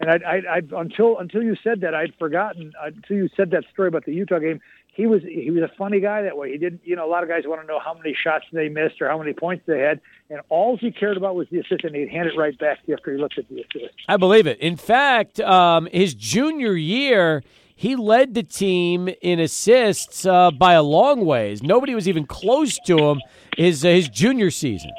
And 0.00 0.10
I, 0.10 0.18
I, 0.26 0.36
I 0.56 0.80
until 0.80 1.18
until 1.18 1.42
you 1.42 1.56
said 1.62 1.82
that, 1.82 1.94
I'd 1.94 2.14
forgotten. 2.18 2.72
Until 2.82 3.16
you 3.16 3.28
said 3.36 3.50
that 3.50 3.64
story 3.72 3.88
about 3.88 4.06
the 4.06 4.14
Utah 4.14 4.38
game, 4.38 4.60
he 4.92 5.06
was 5.06 5.22
he 5.22 5.50
was 5.50 5.62
a 5.62 5.70
funny 5.76 6.00
guy 6.00 6.22
that 6.22 6.36
way. 6.36 6.50
He 6.52 6.58
didn't, 6.58 6.80
you 6.84 6.96
know, 6.96 7.06
a 7.06 7.10
lot 7.10 7.22
of 7.22 7.28
guys 7.28 7.42
want 7.46 7.60
to 7.60 7.66
know 7.66 7.78
how 7.78 7.94
many 7.94 8.14
shots 8.14 8.46
they 8.52 8.68
missed 8.68 9.00
or 9.00 9.08
how 9.08 9.18
many 9.18 9.34
points 9.34 9.64
they 9.66 9.78
had, 9.78 10.00
and 10.30 10.40
all 10.48 10.76
he 10.76 10.90
cared 10.90 11.16
about 11.18 11.34
was 11.34 11.48
the 11.50 11.58
assist, 11.58 11.84
and 11.84 11.94
he'd 11.94 12.08
hand 12.08 12.28
it 12.28 12.36
right 12.36 12.58
back 12.58 12.78
after 12.90 13.12
he 13.12 13.18
looked 13.18 13.38
at 13.38 13.48
the 13.48 13.60
assist. 13.60 13.94
I 14.08 14.16
believe 14.16 14.46
it. 14.46 14.58
In 14.58 14.76
fact, 14.76 15.38
um, 15.40 15.86
his 15.92 16.14
junior 16.14 16.74
year, 16.76 17.42
he 17.80 17.96
led 17.96 18.34
the 18.34 18.42
team 18.42 19.08
in 19.22 19.40
assists 19.40 20.26
uh, 20.26 20.50
by 20.50 20.74
a 20.74 20.82
long 20.82 21.24
ways. 21.24 21.62
Nobody 21.62 21.94
was 21.94 22.06
even 22.06 22.26
close 22.26 22.78
to 22.80 22.98
him 22.98 23.22
his 23.56 23.86
uh, 23.86 23.88
his 23.88 24.06
junior 24.06 24.50
season. 24.50 24.90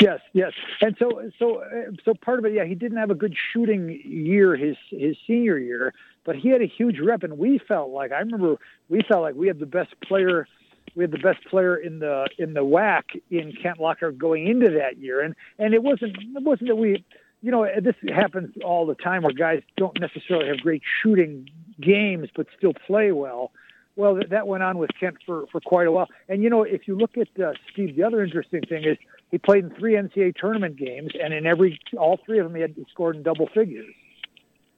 Yes, 0.00 0.20
yes, 0.32 0.52
and 0.80 0.94
so 0.96 1.28
so 1.40 1.56
uh, 1.56 1.90
so 2.04 2.14
part 2.14 2.38
of 2.38 2.44
it, 2.44 2.52
yeah, 2.52 2.66
he 2.66 2.76
didn't 2.76 2.98
have 2.98 3.10
a 3.10 3.16
good 3.16 3.34
shooting 3.52 4.00
year 4.04 4.54
his 4.54 4.76
his 4.92 5.16
senior 5.26 5.58
year, 5.58 5.92
but 6.24 6.36
he 6.36 6.50
had 6.50 6.62
a 6.62 6.66
huge 6.66 7.00
rep, 7.00 7.24
and 7.24 7.36
we 7.36 7.58
felt 7.58 7.90
like 7.90 8.12
I 8.12 8.20
remember 8.20 8.58
we 8.88 9.02
felt 9.08 9.22
like 9.22 9.34
we 9.34 9.48
had 9.48 9.58
the 9.58 9.66
best 9.66 10.00
player, 10.06 10.46
we 10.94 11.02
had 11.02 11.10
the 11.10 11.18
best 11.18 11.44
player 11.50 11.74
in 11.74 11.98
the 11.98 12.28
in 12.38 12.54
the 12.54 12.64
WAC 12.64 13.02
in 13.32 13.52
Kent 13.60 13.80
Locker 13.80 14.12
going 14.12 14.46
into 14.46 14.70
that 14.78 14.98
year, 14.98 15.20
and 15.20 15.34
and 15.58 15.74
it 15.74 15.82
wasn't 15.82 16.16
it 16.16 16.42
wasn't 16.44 16.68
that 16.68 16.76
we, 16.76 17.04
you 17.42 17.50
know, 17.50 17.66
this 17.82 17.96
happens 18.08 18.54
all 18.64 18.86
the 18.86 18.94
time 18.94 19.24
where 19.24 19.32
guys 19.32 19.62
don't 19.76 19.98
necessarily 19.98 20.46
have 20.46 20.58
great 20.58 20.82
shooting 21.02 21.48
games 21.80 22.28
but 22.34 22.46
still 22.56 22.72
play 22.86 23.12
well. 23.12 23.52
Well, 23.96 24.18
that 24.30 24.48
went 24.48 24.64
on 24.64 24.78
with 24.78 24.90
Kent 24.98 25.18
for, 25.24 25.46
for 25.52 25.60
quite 25.60 25.86
a 25.86 25.92
while. 25.92 26.08
And, 26.28 26.42
you 26.42 26.50
know, 26.50 26.64
if 26.64 26.88
you 26.88 26.96
look 26.96 27.16
at 27.16 27.28
uh, 27.40 27.52
Steve, 27.72 27.94
the 27.94 28.02
other 28.02 28.24
interesting 28.24 28.62
thing 28.62 28.84
is 28.84 28.96
he 29.30 29.38
played 29.38 29.64
in 29.64 29.70
three 29.70 29.94
NCAA 29.94 30.34
tournament 30.34 30.76
games, 30.76 31.12
and 31.22 31.32
in 31.32 31.46
every, 31.46 31.78
all 31.96 32.18
three 32.26 32.40
of 32.40 32.46
them, 32.46 32.56
he 32.56 32.62
had 32.62 32.74
scored 32.90 33.14
in 33.14 33.22
double 33.22 33.48
figures. 33.54 33.94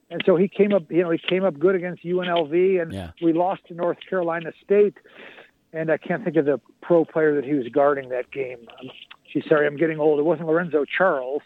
And 0.09 0.21
so 0.25 0.35
he 0.35 0.47
came 0.47 0.73
up, 0.73 0.89
you 0.91 1.03
know, 1.03 1.09
he 1.09 1.17
came 1.17 1.43
up 1.43 1.57
good 1.59 1.75
against 1.75 2.03
UNLV, 2.03 2.81
and 2.81 2.93
yeah. 2.93 3.11
we 3.21 3.33
lost 3.33 3.65
to 3.67 3.73
North 3.73 3.97
Carolina 4.07 4.51
State. 4.63 4.95
And 5.73 5.91
I 5.91 5.97
can't 5.97 6.23
think 6.23 6.37
of 6.37 6.45
the 6.45 6.61
pro 6.81 7.03
player 7.03 7.35
that 7.35 7.43
he 7.43 7.53
was 7.53 7.67
guarding 7.67 8.09
that 8.09 8.31
game. 8.31 8.59
Um, 8.79 8.89
geez, 9.31 9.43
sorry, 9.49 9.67
I'm 9.67 9.75
getting 9.75 9.99
old. 9.99 10.19
It 10.19 10.23
wasn't 10.23 10.47
Lorenzo 10.47 10.85
Charles. 10.85 11.41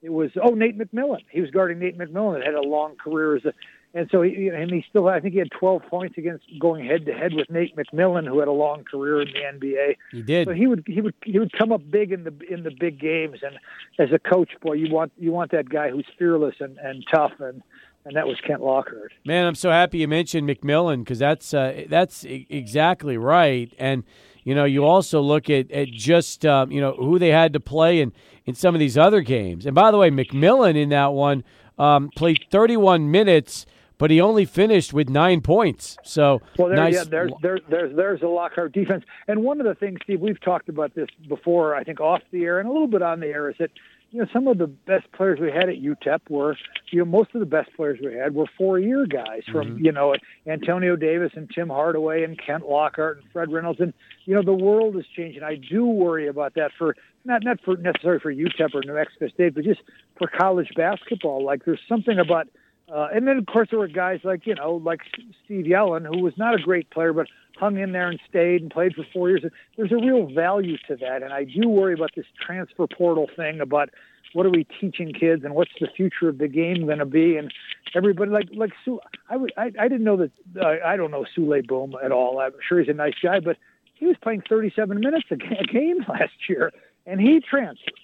It 0.00 0.12
was 0.12 0.30
oh 0.40 0.50
Nate 0.50 0.78
McMillan. 0.78 1.24
He 1.30 1.40
was 1.40 1.50
guarding 1.50 1.78
Nate 1.78 1.98
McMillan 1.98 2.38
that 2.38 2.44
had 2.44 2.54
a 2.54 2.62
long 2.62 2.94
career 2.96 3.36
as 3.36 3.44
a 3.44 3.54
and 3.94 4.08
so 4.10 4.22
he 4.22 4.48
and 4.48 4.70
he 4.70 4.84
still 4.88 5.08
I 5.08 5.20
think 5.20 5.34
he 5.34 5.38
had 5.38 5.50
12 5.52 5.82
points 5.88 6.18
against 6.18 6.44
going 6.58 6.84
head 6.84 7.06
to 7.06 7.12
head 7.12 7.32
with 7.32 7.48
Nate 7.48 7.76
McMillan 7.76 8.26
who 8.26 8.40
had 8.40 8.48
a 8.48 8.52
long 8.52 8.84
career 8.84 9.22
in 9.22 9.28
the 9.28 9.66
NBA. 9.66 9.96
He 10.10 10.22
did. 10.22 10.48
So 10.48 10.52
he 10.52 10.66
would 10.66 10.84
he 10.86 11.00
would 11.00 11.14
he 11.24 11.38
would 11.38 11.52
come 11.52 11.72
up 11.72 11.80
big 11.88 12.12
in 12.12 12.24
the 12.24 12.34
in 12.50 12.64
the 12.64 12.72
big 12.72 13.00
games 13.00 13.38
and 13.42 13.56
as 13.98 14.12
a 14.12 14.18
coach 14.18 14.50
boy 14.60 14.74
you 14.74 14.92
want 14.92 15.12
you 15.16 15.30
want 15.30 15.52
that 15.52 15.68
guy 15.68 15.90
who's 15.90 16.06
fearless 16.18 16.56
and 16.60 16.76
and 16.78 17.04
tough 17.12 17.32
and 17.38 17.62
and 18.04 18.16
that 18.16 18.26
was 18.26 18.38
Kent 18.46 18.60
Lockhart. 18.60 19.12
Man, 19.24 19.46
I'm 19.46 19.54
so 19.54 19.70
happy 19.70 19.98
you 19.98 20.08
mentioned 20.08 20.46
McMillan 20.46 20.98
because 20.98 21.18
that's 21.18 21.54
uh, 21.54 21.84
that's 21.88 22.24
exactly 22.24 23.16
right. 23.16 23.72
And 23.78 24.04
you 24.42 24.54
know, 24.54 24.64
you 24.64 24.84
also 24.84 25.20
look 25.22 25.48
at 25.48 25.70
at 25.70 25.88
just 25.88 26.44
um, 26.44 26.70
you 26.70 26.80
know 26.80 26.92
who 26.92 27.18
they 27.18 27.30
had 27.30 27.52
to 27.54 27.60
play 27.60 28.00
in 28.00 28.12
in 28.44 28.54
some 28.54 28.74
of 28.74 28.78
these 28.78 28.98
other 28.98 29.22
games. 29.22 29.64
And 29.64 29.74
by 29.74 29.90
the 29.90 29.96
way, 29.96 30.10
McMillan 30.10 30.76
in 30.76 30.90
that 30.90 31.12
one 31.12 31.44
um, 31.78 32.10
played 32.14 32.44
31 32.50 33.10
minutes 33.10 33.64
but 33.98 34.10
he 34.10 34.20
only 34.20 34.44
finished 34.44 34.92
with 34.92 35.08
nine 35.08 35.40
points. 35.40 35.96
So 36.02 36.42
well, 36.58 36.68
there, 36.68 36.76
nice. 36.76 36.94
yeah, 36.94 37.04
there's 37.04 37.32
there, 37.42 37.60
there's 37.68 37.96
there's 37.96 38.22
a 38.22 38.28
Lockhart 38.28 38.72
defense, 38.72 39.04
and 39.28 39.42
one 39.42 39.60
of 39.60 39.66
the 39.66 39.74
things, 39.74 39.98
Steve, 40.04 40.20
we've 40.20 40.40
talked 40.40 40.68
about 40.68 40.94
this 40.94 41.08
before. 41.28 41.74
I 41.74 41.84
think 41.84 42.00
off 42.00 42.22
the 42.30 42.44
air 42.44 42.58
and 42.58 42.68
a 42.68 42.72
little 42.72 42.88
bit 42.88 43.02
on 43.02 43.20
the 43.20 43.26
air 43.26 43.50
is 43.50 43.56
that 43.58 43.70
you 44.14 44.20
know, 44.20 44.28
some 44.32 44.46
of 44.46 44.58
the 44.58 44.68
best 44.68 45.10
players 45.10 45.40
we 45.40 45.50
had 45.50 45.68
at 45.68 45.82
UTEP 45.82 46.30
were, 46.30 46.56
you 46.92 47.00
know, 47.00 47.04
most 47.04 47.34
of 47.34 47.40
the 47.40 47.46
best 47.46 47.74
players 47.74 47.98
we 48.00 48.14
had 48.14 48.32
were 48.32 48.46
four-year 48.56 49.06
guys 49.06 49.42
from, 49.50 49.70
mm-hmm. 49.72 49.84
you 49.84 49.90
know, 49.90 50.14
Antonio 50.46 50.94
Davis 50.94 51.32
and 51.34 51.50
Tim 51.52 51.68
Hardaway 51.68 52.22
and 52.22 52.38
Kent 52.38 52.64
Lockhart 52.64 53.16
and 53.16 53.26
Fred 53.32 53.50
Reynolds. 53.50 53.80
And, 53.80 53.92
you 54.24 54.36
know, 54.36 54.42
the 54.42 54.52
world 54.52 54.96
is 54.96 55.04
changing. 55.16 55.42
I 55.42 55.56
do 55.56 55.84
worry 55.84 56.28
about 56.28 56.54
that 56.54 56.70
for, 56.78 56.94
not, 57.24 57.42
not 57.42 57.60
for 57.64 57.76
necessarily 57.76 58.20
for 58.20 58.32
UTEP 58.32 58.72
or 58.72 58.82
New 58.86 58.94
Mexico 58.94 59.26
State, 59.34 59.52
but 59.56 59.64
just 59.64 59.80
for 60.16 60.28
college 60.28 60.68
basketball. 60.76 61.44
Like 61.44 61.64
there's 61.64 61.82
something 61.88 62.20
about– 62.20 62.46
uh, 62.92 63.08
and 63.14 63.26
then, 63.26 63.38
of 63.38 63.46
course, 63.46 63.68
there 63.70 63.78
were 63.78 63.88
guys 63.88 64.20
like, 64.24 64.46
you 64.46 64.54
know, 64.54 64.74
like 64.74 65.00
Steve 65.44 65.64
Yellen, 65.64 66.06
who 66.06 66.22
was 66.22 66.34
not 66.36 66.54
a 66.54 66.62
great 66.62 66.90
player, 66.90 67.12
but 67.12 67.26
hung 67.56 67.78
in 67.78 67.92
there 67.92 68.08
and 68.08 68.20
stayed 68.28 68.62
and 68.62 68.70
played 68.70 68.94
for 68.94 69.04
four 69.12 69.30
years. 69.30 69.44
There's 69.76 69.92
a 69.92 69.96
real 69.96 70.26
value 70.32 70.76
to 70.88 70.96
that. 70.96 71.22
And 71.22 71.32
I 71.32 71.44
do 71.44 71.68
worry 71.68 71.94
about 71.94 72.10
this 72.14 72.26
transfer 72.44 72.86
portal 72.86 73.28
thing 73.34 73.60
about 73.60 73.88
what 74.34 74.44
are 74.44 74.50
we 74.50 74.66
teaching 74.80 75.12
kids 75.12 75.44
and 75.44 75.54
what's 75.54 75.70
the 75.80 75.88
future 75.96 76.28
of 76.28 76.38
the 76.38 76.48
game 76.48 76.84
going 76.84 76.98
to 76.98 77.06
be. 77.06 77.36
And 77.36 77.52
everybody, 77.94 78.30
like, 78.30 78.48
like 78.52 78.72
Sue, 78.84 79.00
I, 79.30 79.36
would, 79.36 79.52
I, 79.56 79.70
I 79.78 79.88
didn't 79.88 80.04
know 80.04 80.16
that, 80.18 80.32
uh, 80.60 80.84
I 80.84 80.96
don't 80.96 81.10
know 81.10 81.24
Souley 81.36 81.66
Boum 81.66 81.94
at 82.04 82.12
all. 82.12 82.38
I'm 82.38 82.52
sure 82.68 82.80
he's 82.80 82.88
a 82.88 82.94
nice 82.94 83.14
guy, 83.22 83.40
but 83.40 83.56
he 83.94 84.06
was 84.06 84.16
playing 84.22 84.42
37 84.46 85.00
minutes 85.00 85.26
a 85.30 85.36
game 85.72 86.04
last 86.08 86.32
year 86.48 86.70
and 87.06 87.20
he 87.20 87.40
transferred. 87.40 87.94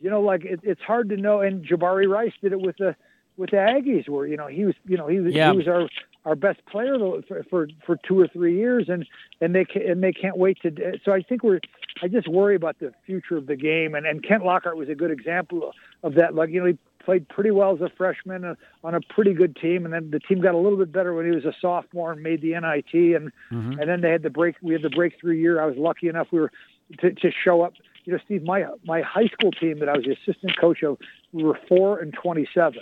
You 0.00 0.10
know, 0.10 0.22
like 0.22 0.44
it, 0.44 0.60
it's 0.62 0.80
hard 0.80 1.08
to 1.10 1.16
know. 1.16 1.40
And 1.40 1.64
Jabari 1.64 2.08
Rice 2.08 2.32
did 2.40 2.52
it 2.52 2.60
with 2.60 2.78
the, 2.78 2.96
with 3.38 3.50
the 3.50 3.56
Aggies, 3.56 4.08
where 4.08 4.26
you 4.26 4.36
know 4.36 4.48
he 4.48 4.64
was, 4.66 4.74
you 4.84 4.96
know 4.96 5.06
he 5.06 5.20
was, 5.20 5.32
yeah. 5.32 5.52
he 5.52 5.56
was 5.56 5.68
our 5.68 5.88
our 6.24 6.34
best 6.34 6.60
player 6.66 6.98
for, 7.26 7.42
for 7.48 7.68
for 7.86 7.96
two 8.06 8.20
or 8.20 8.28
three 8.28 8.56
years, 8.56 8.86
and 8.88 9.06
and 9.40 9.54
they 9.54 9.64
and 9.74 10.02
they 10.02 10.12
can't 10.12 10.36
wait 10.36 10.58
to. 10.62 10.98
So 11.04 11.12
I 11.12 11.22
think 11.22 11.42
we're. 11.42 11.60
I 12.00 12.06
just 12.06 12.28
worry 12.28 12.54
about 12.54 12.78
the 12.78 12.92
future 13.06 13.36
of 13.36 13.46
the 13.46 13.56
game, 13.56 13.94
and 13.94 14.04
and 14.06 14.22
Kent 14.22 14.44
Lockhart 14.44 14.76
was 14.76 14.88
a 14.88 14.94
good 14.94 15.10
example 15.10 15.72
of 16.02 16.14
that. 16.16 16.34
Like 16.34 16.50
you 16.50 16.60
know 16.60 16.66
he 16.66 16.78
played 17.04 17.28
pretty 17.28 17.50
well 17.50 17.74
as 17.74 17.80
a 17.80 17.88
freshman 17.96 18.44
uh, 18.44 18.54
on 18.84 18.94
a 18.94 19.00
pretty 19.00 19.32
good 19.32 19.56
team, 19.56 19.84
and 19.84 19.94
then 19.94 20.10
the 20.10 20.20
team 20.20 20.40
got 20.40 20.54
a 20.54 20.58
little 20.58 20.76
bit 20.76 20.92
better 20.92 21.14
when 21.14 21.24
he 21.24 21.34
was 21.34 21.44
a 21.44 21.54
sophomore 21.60 22.12
and 22.12 22.22
made 22.22 22.42
the 22.42 22.50
NIT, 22.50 23.16
and 23.16 23.32
mm-hmm. 23.50 23.80
and 23.80 23.88
then 23.88 24.00
they 24.00 24.10
had 24.10 24.22
the 24.22 24.30
break. 24.30 24.56
We 24.60 24.74
had 24.74 24.82
the 24.82 24.90
breakthrough 24.90 25.34
year. 25.34 25.62
I 25.62 25.66
was 25.66 25.76
lucky 25.76 26.08
enough 26.08 26.28
we 26.30 26.40
were 26.40 26.52
to, 27.00 27.12
to 27.12 27.30
show 27.44 27.62
up. 27.62 27.74
You 28.04 28.12
know, 28.12 28.18
Steve, 28.24 28.42
my 28.42 28.66
my 28.84 29.02
high 29.02 29.28
school 29.28 29.52
team 29.52 29.78
that 29.78 29.88
I 29.88 29.92
was 29.92 30.04
the 30.04 30.12
assistant 30.12 30.58
coach 30.60 30.82
of, 30.82 30.98
we 31.32 31.44
were 31.44 31.58
four 31.68 31.98
and 32.00 32.12
twenty 32.12 32.48
seven 32.54 32.80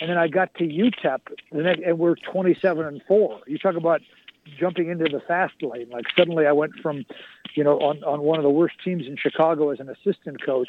and 0.00 0.08
then 0.08 0.18
I 0.18 0.28
got 0.28 0.54
to 0.54 0.64
UTEP, 0.64 1.20
and 1.52 1.98
we're 1.98 2.16
27 2.32 2.86
and 2.86 3.02
four. 3.06 3.40
You 3.46 3.58
talk 3.58 3.76
about 3.76 4.00
jumping 4.58 4.88
into 4.88 5.04
the 5.04 5.20
fast 5.20 5.62
lane. 5.62 5.88
Like 5.90 6.06
suddenly, 6.16 6.46
I 6.46 6.52
went 6.52 6.72
from, 6.82 7.04
you 7.54 7.64
know, 7.64 7.78
on 7.78 8.02
on 8.04 8.22
one 8.22 8.38
of 8.38 8.42
the 8.42 8.50
worst 8.50 8.76
teams 8.84 9.06
in 9.06 9.16
Chicago 9.16 9.70
as 9.70 9.80
an 9.80 9.88
assistant 9.88 10.44
coach 10.44 10.68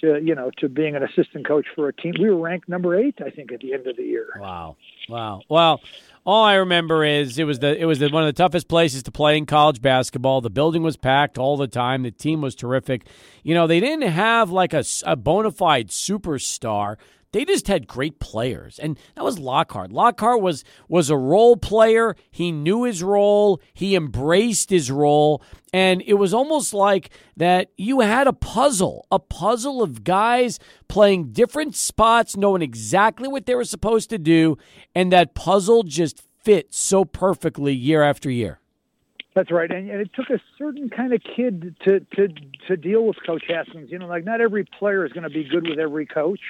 to 0.00 0.20
you 0.22 0.34
know 0.34 0.50
to 0.58 0.68
being 0.68 0.96
an 0.96 1.02
assistant 1.02 1.46
coach 1.46 1.66
for 1.74 1.88
a 1.88 1.92
team. 1.92 2.14
We 2.20 2.30
were 2.30 2.40
ranked 2.40 2.68
number 2.68 2.94
eight, 2.94 3.18
I 3.24 3.30
think, 3.30 3.52
at 3.52 3.60
the 3.60 3.72
end 3.72 3.86
of 3.86 3.96
the 3.96 4.04
year. 4.04 4.28
Wow, 4.38 4.76
wow. 5.08 5.42
Well, 5.48 5.80
all 6.24 6.44
I 6.44 6.54
remember 6.54 7.04
is 7.04 7.38
it 7.38 7.44
was 7.44 7.58
the 7.58 7.76
it 7.80 7.86
was 7.86 7.98
the, 7.98 8.08
one 8.10 8.22
of 8.22 8.28
the 8.28 8.32
toughest 8.40 8.68
places 8.68 9.02
to 9.04 9.10
play 9.10 9.36
in 9.36 9.46
college 9.46 9.80
basketball. 9.80 10.40
The 10.40 10.50
building 10.50 10.82
was 10.82 10.96
packed 10.96 11.38
all 11.38 11.56
the 11.56 11.68
time. 11.68 12.02
The 12.02 12.10
team 12.10 12.40
was 12.40 12.54
terrific. 12.54 13.06
You 13.42 13.54
know, 13.54 13.66
they 13.66 13.80
didn't 13.80 14.08
have 14.08 14.50
like 14.50 14.74
a, 14.74 14.84
a 15.04 15.16
bona 15.16 15.50
fide 15.50 15.88
superstar 15.88 16.96
they 17.38 17.44
just 17.44 17.68
had 17.68 17.86
great 17.86 18.18
players, 18.18 18.80
and 18.80 18.98
that 19.14 19.22
was 19.22 19.38
Lockhart. 19.38 19.92
Lockhart 19.92 20.40
was 20.40 20.64
was 20.88 21.08
a 21.08 21.16
role 21.16 21.56
player. 21.56 22.16
He 22.32 22.50
knew 22.50 22.82
his 22.82 23.00
role. 23.00 23.60
He 23.72 23.94
embraced 23.94 24.70
his 24.70 24.90
role, 24.90 25.40
and 25.72 26.02
it 26.04 26.14
was 26.14 26.34
almost 26.34 26.74
like 26.74 27.10
that. 27.36 27.70
You 27.76 28.00
had 28.00 28.26
a 28.26 28.32
puzzle, 28.32 29.06
a 29.12 29.20
puzzle 29.20 29.84
of 29.84 30.02
guys 30.02 30.58
playing 30.88 31.30
different 31.30 31.76
spots, 31.76 32.36
knowing 32.36 32.60
exactly 32.60 33.28
what 33.28 33.46
they 33.46 33.54
were 33.54 33.62
supposed 33.62 34.10
to 34.10 34.18
do, 34.18 34.58
and 34.92 35.12
that 35.12 35.36
puzzle 35.36 35.84
just 35.84 36.20
fit 36.42 36.74
so 36.74 37.04
perfectly 37.04 37.72
year 37.72 38.02
after 38.02 38.28
year. 38.32 38.58
That's 39.36 39.52
right, 39.52 39.70
and, 39.70 39.88
and 39.88 40.00
it 40.00 40.10
took 40.12 40.28
a 40.30 40.40
certain 40.58 40.90
kind 40.90 41.12
of 41.12 41.22
kid 41.22 41.76
to 41.84 42.00
to 42.16 42.28
to 42.66 42.76
deal 42.76 43.06
with 43.06 43.18
Coach 43.24 43.44
Haskins. 43.46 43.92
You 43.92 44.00
know, 44.00 44.08
like 44.08 44.24
not 44.24 44.40
every 44.40 44.64
player 44.64 45.06
is 45.06 45.12
going 45.12 45.22
to 45.22 45.30
be 45.30 45.44
good 45.44 45.68
with 45.68 45.78
every 45.78 46.04
coach 46.04 46.40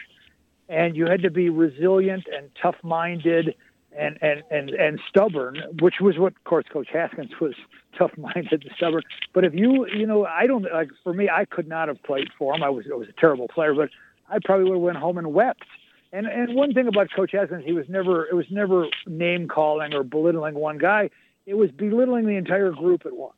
and 0.69 0.97
you 0.97 1.07
had 1.07 1.23
to 1.23 1.31
be 1.31 1.49
resilient 1.49 2.25
and 2.35 2.51
tough-minded 2.61 3.55
and 3.99 4.19
and 4.21 4.43
and 4.51 4.71
and 4.71 5.01
stubborn, 5.09 5.62
which 5.81 5.95
was 6.01 6.19
what, 6.19 6.35
of 6.37 6.45
course, 6.45 6.66
Coach 6.73 6.89
Haskins 6.93 7.31
was 7.41 7.55
tough-minded 7.99 8.64
and 8.64 8.71
stubborn. 8.77 9.03
But 9.33 9.45
if 9.45 9.55
you, 9.55 9.87
you 9.89 10.07
know, 10.07 10.25
I 10.25 10.47
don't 10.47 10.66
like 10.73 10.91
for 11.03 11.12
me, 11.12 11.29
I 11.29 11.45
could 11.45 11.69
not 11.69 11.89
have 11.89 12.03
played 12.03 12.29
for 12.39 12.55
him. 12.55 12.62
I 12.62 12.71
was 12.71 12.85
I 12.93 12.97
was 12.97 13.09
a 13.09 13.21
terrible 13.21 13.49
player, 13.49 13.75
but 13.75 13.91
I 14.29 14.39
probably 14.45 14.64
would 14.64 14.77
have 14.77 14.83
went 14.83 14.99
home 14.99 15.19
and 15.19 15.33
wept. 15.33 15.64
And 16.12 16.27
and 16.27 16.55
one 16.55 16.75
thing 16.75 16.87
about 16.87 17.09
Coach 17.14 17.33
Haskins, 17.33 17.64
he 17.64 17.73
was 17.73 17.87
never 17.89 18.27
it 18.27 18.35
was 18.35 18.47
never 18.51 18.87
name 19.07 19.49
calling 19.49 19.95
or 19.95 20.03
belittling 20.03 20.55
one 20.55 20.79
guy. 20.79 21.11
It 21.47 21.55
was 21.55 21.71
belittling 21.71 22.27
the 22.27 22.37
entire 22.37 22.71
group 22.71 23.07
at 23.07 23.16
once 23.16 23.38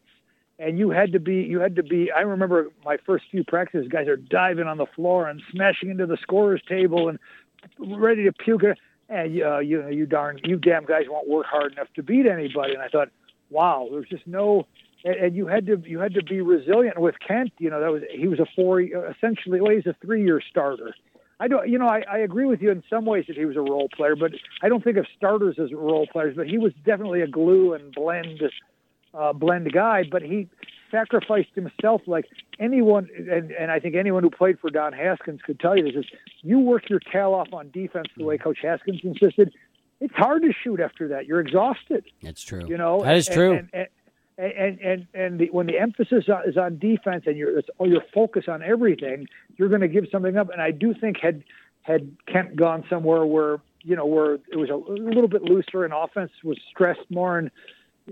and 0.61 0.79
you 0.79 0.91
had 0.91 1.13
to 1.13 1.19
be 1.19 1.37
you 1.37 1.59
had 1.59 1.75
to 1.75 1.83
be 1.83 2.13
i 2.13 2.21
remember 2.21 2.69
my 2.85 2.97
first 3.05 3.25
few 3.31 3.43
practices 3.43 3.89
guys 3.89 4.07
are 4.07 4.17
diving 4.17 4.67
on 4.67 4.77
the 4.77 4.87
floor 4.95 5.29
and 5.29 5.43
smashing 5.51 5.91
into 5.91 6.07
the 6.07 6.19
scorers 6.23 6.63
table 6.69 7.09
and 7.09 7.19
ready 7.79 8.25
to 8.25 8.33
puke. 8.33 8.63
And 9.09 9.43
uh, 9.43 9.59
you 9.59 9.83
know 9.83 9.89
you 9.89 10.07
darn 10.07 10.39
you 10.45 10.57
damn 10.57 10.85
guys 10.85 11.05
won't 11.09 11.29
work 11.29 11.47
hard 11.47 11.73
enough 11.73 11.89
to 11.97 12.03
beat 12.03 12.27
anybody. 12.27 12.75
And 12.75 12.83
i 12.83 12.89
thought 12.89 13.09
wow 13.51 13.89
there's 13.91 14.09
just 14.09 14.27
no 14.27 14.67
and, 15.05 15.15
and 15.17 15.37
you 15.37 15.47
had 15.47 15.67
to 15.67 15.83
you 15.85 15.99
had 15.99 16.15
to 16.15 16.23
be 16.23 16.41
resilient 16.41 16.99
with 16.99 17.17
kent. 17.27 17.53
You 17.59 17.71
know 17.71 17.81
that 17.81 17.91
was 17.91 18.03
he 18.13 18.29
was 18.29 18.39
a 18.39 18.47
four 18.55 18.81
essentially 18.81 19.61
well 19.61 19.73
he's 19.73 19.87
a 19.87 19.97
three 20.05 20.23
year 20.23 20.41
starter. 20.49 20.95
I 21.43 21.49
don't, 21.49 21.67
you 21.71 21.79
know, 21.79 21.87
I, 21.87 22.03
I 22.07 22.19
agree 22.19 22.45
with 22.45 22.61
you 22.61 22.71
in 22.71 22.83
some 22.91 23.07
ways 23.07 23.25
that 23.27 23.35
he 23.35 23.47
was 23.47 23.57
a 23.57 23.63
role 23.63 23.89
player, 23.97 24.15
but 24.15 24.33
I 24.63 24.69
don't 24.69 24.85
think 24.85 24.99
of 24.99 25.07
starters 25.17 25.57
as 25.59 25.73
role 25.73 26.07
players. 26.13 26.37
But 26.37 26.49
he 26.49 26.59
was 26.59 26.75
definitely 26.85 27.23
a 27.23 27.27
glue 27.27 27.73
and 27.73 27.95
blend 27.95 28.43
uh, 29.15 29.33
blend 29.33 29.73
guy, 29.73 30.05
but 30.11 30.23
he 30.23 30.49
sacrificed 30.91 31.51
himself 31.55 32.03
like 32.07 32.27
anyone, 32.59 33.09
and, 33.17 33.53
and 33.53 33.71
I 33.71 33.79
think 33.81 33.95
anyone 33.95 34.23
who 34.23 34.31
played 34.31 34.59
for 34.59 34.71
Don 34.71 34.93
Haskins 34.93 35.41
could 35.45 35.61
tell 35.61 35.77
you 35.77 35.85
this: 35.85 35.95
is 35.97 36.07
you 36.43 36.59
work 36.59 36.89
your 36.89 37.01
tail 37.01 37.35
off 37.35 37.53
on 37.53 37.71
defense 37.71 38.09
the 38.17 38.25
way 38.25 38.39
Coach 38.39 38.59
Haskins 38.63 39.01
insisted. 39.03 39.53
It's 40.01 40.15
hard 40.15 40.43
to 40.43 40.53
shoot 40.65 40.81
after 40.81 41.09
that. 41.09 41.27
You're 41.27 41.41
exhausted. 41.41 42.05
That's 42.23 42.43
true. 42.43 42.67
You 42.67 42.79
know 42.79 43.03
that 43.03 43.17
is 43.17 43.29
true. 43.29 43.53
And, 43.53 43.69
and, 43.73 43.89
and 44.39 44.81
and 44.81 45.07
and 45.13 45.41
the, 45.41 45.47
when 45.51 45.67
the 45.67 45.79
emphasis 45.79 46.25
is 46.47 46.57
on 46.57 46.79
defense 46.79 47.25
and 47.27 47.37
your 47.37 47.63
or 47.79 47.87
your 47.87 48.03
focus 48.15 48.45
on 48.49 48.63
everything, 48.63 49.27
you're 49.57 49.69
going 49.69 49.83
to 49.83 49.89
give 49.89 50.07
something 50.11 50.37
up. 50.37 50.51
And 50.51 50.63
I 50.63 50.71
do 50.71 50.95
think 50.95 51.19
had 51.21 51.45
had 51.83 52.17
Kent 52.27 52.57
gone 52.57 52.85
somewhere 52.89 53.27
where 53.27 53.59
you 53.83 53.97
know 53.97 54.07
where 54.07 54.35
it 54.35 54.57
was 54.57 54.71
a, 54.71 54.75
a 54.75 54.95
little 54.95 55.29
bit 55.29 55.43
looser 55.43 55.85
and 55.85 55.93
offense 55.93 56.31
was 56.43 56.59
stressed 56.71 57.11
more 57.11 57.39
and 57.39 57.51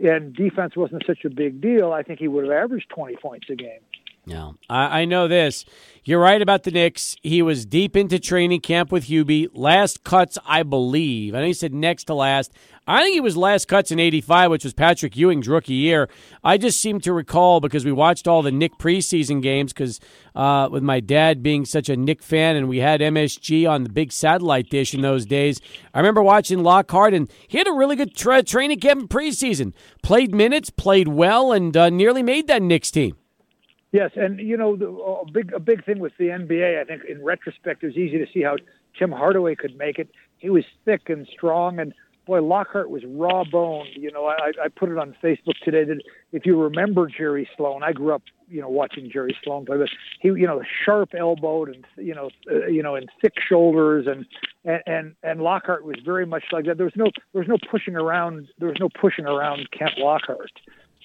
and 0.02 0.34
defense 0.34 0.76
wasn't 0.76 1.04
such 1.06 1.24
a 1.24 1.30
big 1.30 1.60
deal, 1.60 1.92
I 1.92 2.02
think 2.02 2.18
he 2.18 2.28
would 2.28 2.44
have 2.44 2.52
averaged 2.52 2.88
20 2.90 3.16
points 3.16 3.48
a 3.50 3.54
game. 3.54 3.80
Yeah, 4.28 4.52
I, 4.68 5.00
I 5.00 5.04
know 5.06 5.26
this. 5.26 5.64
You're 6.04 6.20
right 6.20 6.40
about 6.40 6.62
the 6.62 6.70
Knicks. 6.70 7.16
He 7.22 7.40
was 7.40 7.64
deep 7.64 7.96
into 7.96 8.18
training 8.18 8.60
camp 8.60 8.92
with 8.92 9.06
Hubie. 9.06 9.48
Last 9.54 10.04
cuts, 10.04 10.36
I 10.46 10.62
believe. 10.62 11.34
I 11.34 11.40
know 11.40 11.46
he 11.46 11.52
said 11.54 11.72
next 11.72 12.04
to 12.04 12.14
last. 12.14 12.52
I 12.86 13.02
think 13.02 13.14
he 13.14 13.20
was 13.20 13.36
last 13.36 13.68
cuts 13.68 13.90
in 13.90 13.98
85, 13.98 14.50
which 14.50 14.64
was 14.64 14.74
Patrick 14.74 15.16
Ewing's 15.16 15.48
rookie 15.48 15.74
year. 15.74 16.08
I 16.44 16.58
just 16.58 16.80
seem 16.80 17.00
to 17.00 17.12
recall 17.12 17.60
because 17.60 17.84
we 17.84 17.92
watched 17.92 18.26
all 18.26 18.42
the 18.42 18.50
Knick 18.50 18.78
preseason 18.78 19.42
games 19.42 19.72
because 19.72 19.98
uh, 20.34 20.68
with 20.70 20.82
my 20.82 21.00
dad 21.00 21.42
being 21.42 21.64
such 21.64 21.88
a 21.88 21.96
Knick 21.96 22.22
fan 22.22 22.56
and 22.56 22.68
we 22.68 22.78
had 22.78 23.00
MSG 23.00 23.68
on 23.68 23.82
the 23.82 23.90
big 23.90 24.12
satellite 24.12 24.68
dish 24.68 24.94
in 24.94 25.00
those 25.00 25.24
days. 25.26 25.60
I 25.94 25.98
remember 25.98 26.22
watching 26.22 26.62
Lockhart 26.62 27.14
and 27.14 27.30
he 27.48 27.56
had 27.56 27.68
a 27.68 27.72
really 27.72 27.96
good 27.96 28.14
tra- 28.14 28.42
training 28.42 28.80
camp 28.80 29.00
in 29.02 29.08
preseason. 29.08 29.72
Played 30.02 30.34
minutes, 30.34 30.68
played 30.70 31.08
well, 31.08 31.52
and 31.52 31.74
uh, 31.76 31.90
nearly 31.90 32.22
made 32.22 32.46
that 32.46 32.62
Knicks 32.62 32.90
team. 32.90 33.16
Yes, 33.90 34.10
and 34.16 34.38
you 34.38 34.56
know, 34.56 34.76
the, 34.76 34.88
a 34.88 35.30
big 35.30 35.52
a 35.54 35.60
big 35.60 35.84
thing 35.84 35.98
with 35.98 36.12
the 36.18 36.26
NBA, 36.26 36.80
I 36.80 36.84
think 36.84 37.02
in 37.08 37.24
retrospect, 37.24 37.82
it 37.82 37.86
was 37.86 37.96
easy 37.96 38.18
to 38.18 38.26
see 38.32 38.42
how 38.42 38.56
Tim 38.98 39.10
Hardaway 39.10 39.54
could 39.54 39.78
make 39.78 39.98
it. 39.98 40.10
He 40.38 40.50
was 40.50 40.64
thick 40.84 41.08
and 41.08 41.26
strong, 41.32 41.78
and 41.78 41.94
boy, 42.26 42.42
Lockhart 42.42 42.90
was 42.90 43.02
raw 43.06 43.44
boned. 43.50 43.88
You 43.94 44.12
know, 44.12 44.26
I, 44.26 44.50
I 44.62 44.68
put 44.68 44.90
it 44.90 44.98
on 44.98 45.16
Facebook 45.24 45.54
today 45.64 45.84
that 45.84 46.02
if 46.32 46.44
you 46.44 46.60
remember 46.60 47.08
Jerry 47.08 47.48
Sloan, 47.56 47.82
I 47.82 47.92
grew 47.92 48.14
up, 48.14 48.22
you 48.46 48.60
know, 48.60 48.68
watching 48.68 49.10
Jerry 49.10 49.34
Sloan 49.42 49.64
play, 49.64 49.78
but 49.78 49.88
he, 50.20 50.28
you 50.28 50.46
know, 50.46 50.62
sharp 50.84 51.14
elbowed 51.18 51.74
and 51.74 51.86
you 51.96 52.14
know, 52.14 52.28
uh, 52.50 52.66
you 52.66 52.82
know, 52.82 52.94
and 52.94 53.08
thick 53.22 53.34
shoulders, 53.48 54.06
and 54.06 54.26
and 54.66 54.82
and 54.86 55.14
and 55.22 55.40
Lockhart 55.40 55.84
was 55.84 55.96
very 56.04 56.26
much 56.26 56.44
like 56.52 56.66
that. 56.66 56.76
There 56.76 56.84
was 56.84 56.96
no 56.96 57.10
there 57.32 57.40
was 57.40 57.48
no 57.48 57.56
pushing 57.70 57.96
around. 57.96 58.48
There 58.58 58.68
was 58.68 58.78
no 58.78 58.90
pushing 58.90 59.24
around 59.24 59.70
Kent 59.70 59.92
Lockhart 59.96 60.52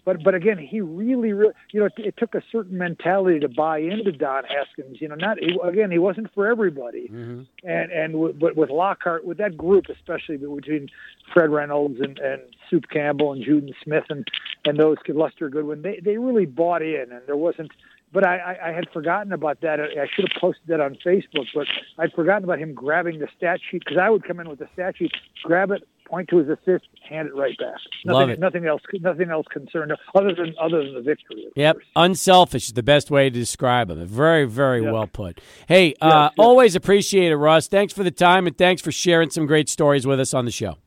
but 0.06 0.24
but 0.24 0.36
again, 0.36 0.58
he 0.58 0.82
really, 0.82 1.32
really, 1.32 1.54
you 1.72 1.80
know, 1.80 1.86
it, 1.86 1.94
it, 1.98 2.18
took 2.18 2.36
a 2.36 2.44
certain 2.52 2.78
mentality 2.78 3.40
to 3.40 3.48
buy 3.48 3.78
into 3.78 4.12
Don 4.12 4.44
Haskins. 4.44 5.00
You 5.00 5.08
know, 5.08 5.16
not 5.16 5.40
he, 5.40 5.58
again, 5.64 5.92
he 5.92 5.98
wasn't 5.98 6.34
for 6.34 6.48
everybody, 6.48 7.10
mm-hmm. 7.12 7.44
and 7.64 7.92
and 7.92 8.14
w- 8.14 8.34
but 8.34 8.58
with 8.58 8.70
Lockhart, 8.70 9.26
with 9.26 9.38
that 9.38 9.56
group, 9.56 9.86
especially 9.90 10.38
between 10.38 10.90
Fred 11.34 11.50
Reynolds 11.50 12.02
and 12.02 12.20
and 12.20 12.42
Soup 12.70 12.84
Campbell 12.90 13.32
and 13.32 13.46
Juden 13.46 13.74
Smith 13.84 14.06
and 14.10 14.28
and 14.66 14.78
those 14.78 14.98
Lester 15.08 15.50
Goodwin, 15.50 15.82
they 15.82 16.02
they 16.04 16.18
really 16.18 16.46
bought 16.46 16.82
in, 16.82 17.12
and 17.12 17.22
there 17.26 17.38
wasn't. 17.38 17.72
But 18.12 18.28
I, 18.28 18.38
I, 18.38 18.70
I 18.70 18.74
had 18.74 18.88
forgotten 18.92 19.34
about 19.34 19.62
that. 19.62 19.80
I 19.80 20.08
should 20.14 20.32
have 20.32 20.40
posted 20.40 20.68
that 20.68 20.80
on 20.80 20.96
Facebook, 21.04 21.48
but 21.56 21.66
I'd 21.98 22.14
forgotten 22.14 22.44
about 22.44 22.60
him 22.60 22.76
grabbing 22.76 23.18
the 23.18 23.28
stat 23.36 23.60
sheet 23.72 23.84
because 23.84 23.98
I 23.98 24.12
would 24.12 24.24
come 24.24 24.40
in 24.40 24.48
with 24.48 24.60
the 24.60 24.68
stat 24.74 24.98
sheet, 24.98 25.14
grab 25.44 25.72
it, 25.72 25.88
point 26.06 26.30
to 26.30 26.38
his 26.38 26.50
assist, 26.50 26.86
hand 27.08 27.28
it 27.28 27.36
right 27.36 27.58
back. 27.58 27.76
Nothing, 28.06 28.20
Love 28.20 28.30
it. 28.30 28.40
Nothing 28.40 28.66
else. 28.66 28.82
Nothing 29.02 29.30
else 29.30 29.46
concerned 29.52 29.94
other 30.16 30.34
than 30.36 30.54
other 30.62 30.84
than 30.84 30.94
the 30.94 31.02
victory. 31.02 31.48
Yep, 31.56 31.76
course. 31.76 31.86
unselfish 31.96 32.68
is 32.68 32.74
the 32.74 32.84
best 32.84 33.12
way 33.12 33.30
to 33.30 33.40
describe 33.40 33.90
him. 33.90 34.06
Very, 34.06 34.46
very 34.46 34.84
yep. 34.84 34.94
well 34.94 35.08
put. 35.08 35.42
Hey, 35.68 35.94
uh, 36.02 36.30
always 36.38 36.76
appreciate 36.76 37.32
it, 37.32 37.38
Russ. 37.38 37.68
Thanks 37.68 37.94
for 37.94 38.04
the 38.04 38.12
time 38.12 38.48
and 38.48 38.58
thanks 38.58 38.82
for 38.82 38.92
sharing 38.92 39.30
some 39.30 39.46
great 39.46 39.70
stories 39.70 40.06
with 40.06 40.20
us 40.20 40.34
on 40.34 40.46
the 40.46 40.52
show. 40.52 40.78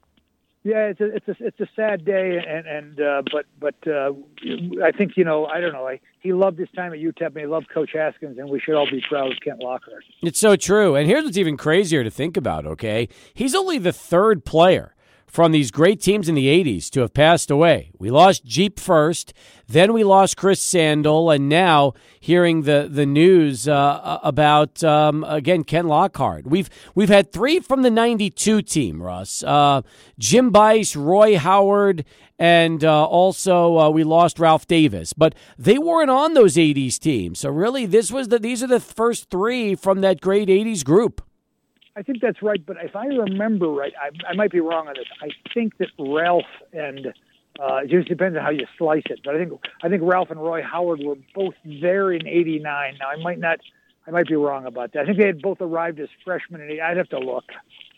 Yeah, 0.66 0.88
it's 0.88 1.00
a 1.00 1.14
it's 1.14 1.28
a 1.28 1.36
it's 1.38 1.60
a 1.60 1.68
sad 1.76 2.04
day, 2.04 2.40
and 2.44 2.66
and 2.66 3.00
uh, 3.00 3.22
but 3.30 3.46
but 3.60 3.76
uh, 3.86 4.10
I 4.82 4.90
think 4.90 5.12
you 5.16 5.22
know 5.22 5.46
I 5.46 5.60
don't 5.60 5.72
know. 5.72 5.86
I, 5.86 6.00
he 6.18 6.32
loved 6.32 6.58
his 6.58 6.68
time 6.74 6.92
at 6.92 6.98
UTEP, 6.98 7.26
and 7.26 7.36
he 7.36 7.46
loved 7.46 7.68
Coach 7.72 7.90
Haskins, 7.94 8.36
and 8.36 8.50
we 8.50 8.58
should 8.58 8.74
all 8.74 8.90
be 8.90 9.00
proud 9.08 9.30
of 9.30 9.38
Kent 9.44 9.62
Lockhart. 9.62 10.02
It's 10.22 10.40
so 10.40 10.56
true. 10.56 10.96
And 10.96 11.06
here's 11.06 11.22
what's 11.22 11.36
even 11.36 11.56
crazier 11.56 12.02
to 12.02 12.10
think 12.10 12.36
about. 12.36 12.66
Okay, 12.66 13.08
he's 13.32 13.54
only 13.54 13.78
the 13.78 13.92
third 13.92 14.44
player 14.44 14.95
from 15.36 15.52
these 15.52 15.70
great 15.70 16.00
teams 16.00 16.30
in 16.30 16.34
the 16.34 16.46
80s 16.46 16.88
to 16.88 17.00
have 17.00 17.12
passed 17.12 17.50
away. 17.50 17.90
We 17.98 18.10
lost 18.10 18.46
Jeep 18.46 18.80
first, 18.80 19.34
then 19.68 19.92
we 19.92 20.02
lost 20.02 20.38
Chris 20.38 20.62
Sandel, 20.62 21.30
and 21.30 21.46
now 21.46 21.92
hearing 22.18 22.62
the 22.62 22.88
the 22.90 23.04
news 23.04 23.68
uh, 23.68 24.18
about 24.22 24.82
um, 24.82 25.24
again 25.24 25.62
Ken 25.62 25.88
Lockhart. 25.88 26.46
We've 26.46 26.70
we've 26.94 27.10
had 27.10 27.32
three 27.32 27.60
from 27.60 27.82
the 27.82 27.90
'92 27.90 28.62
team, 28.62 29.02
Russ. 29.02 29.42
Uh, 29.42 29.82
Jim 30.18 30.48
Bice, 30.48 30.96
Roy 30.96 31.36
Howard, 31.36 32.06
and 32.38 32.82
uh, 32.82 33.04
also 33.04 33.76
uh, 33.76 33.90
we 33.90 34.04
lost 34.04 34.38
Ralph 34.38 34.66
Davis, 34.66 35.12
but 35.12 35.34
they 35.58 35.76
weren't 35.76 36.08
on 36.08 36.32
those 36.32 36.54
'80s 36.54 36.98
teams. 36.98 37.40
So 37.40 37.50
really, 37.50 37.84
this 37.84 38.10
was 38.10 38.28
the 38.28 38.38
these 38.38 38.62
are 38.62 38.68
the 38.68 38.80
first 38.80 39.28
three 39.28 39.74
from 39.74 40.00
that 40.00 40.22
great 40.22 40.48
'80s 40.48 40.82
group. 40.82 41.20
I 41.96 42.02
think 42.02 42.20
that's 42.20 42.42
right, 42.42 42.64
but 42.64 42.76
if 42.82 42.94
I 42.94 43.06
remember 43.06 43.68
right, 43.68 43.92
I, 44.00 44.30
I 44.30 44.34
might 44.34 44.50
be 44.50 44.60
wrong 44.60 44.86
on 44.86 44.94
this. 44.96 45.06
I 45.22 45.28
think 45.54 45.78
that 45.78 45.88
Ralph 45.98 46.44
and 46.74 47.06
uh, 47.58 47.76
it 47.76 47.90
just 47.90 48.08
depends 48.08 48.36
on 48.36 48.44
how 48.44 48.50
you 48.50 48.66
slice 48.76 49.04
it. 49.06 49.20
But 49.24 49.34
I 49.34 49.38
think 49.38 49.52
I 49.82 49.88
think 49.88 50.02
Ralph 50.04 50.30
and 50.30 50.40
Roy 50.40 50.62
Howard 50.62 51.00
were 51.02 51.16
both 51.34 51.54
there 51.64 52.12
in 52.12 52.26
'89. 52.26 52.98
Now 53.00 53.08
I 53.08 53.16
might 53.22 53.38
not, 53.38 53.60
I 54.06 54.10
might 54.10 54.26
be 54.26 54.34
wrong 54.34 54.66
about 54.66 54.92
that. 54.92 55.00
I 55.00 55.04
think 55.06 55.18
they 55.18 55.26
had 55.26 55.40
both 55.40 55.60
arrived 55.60 55.98
as 55.98 56.08
freshmen. 56.22 56.60
In 56.60 56.80
I'd 56.80 56.98
have 56.98 57.08
to 57.10 57.18
look. 57.18 57.44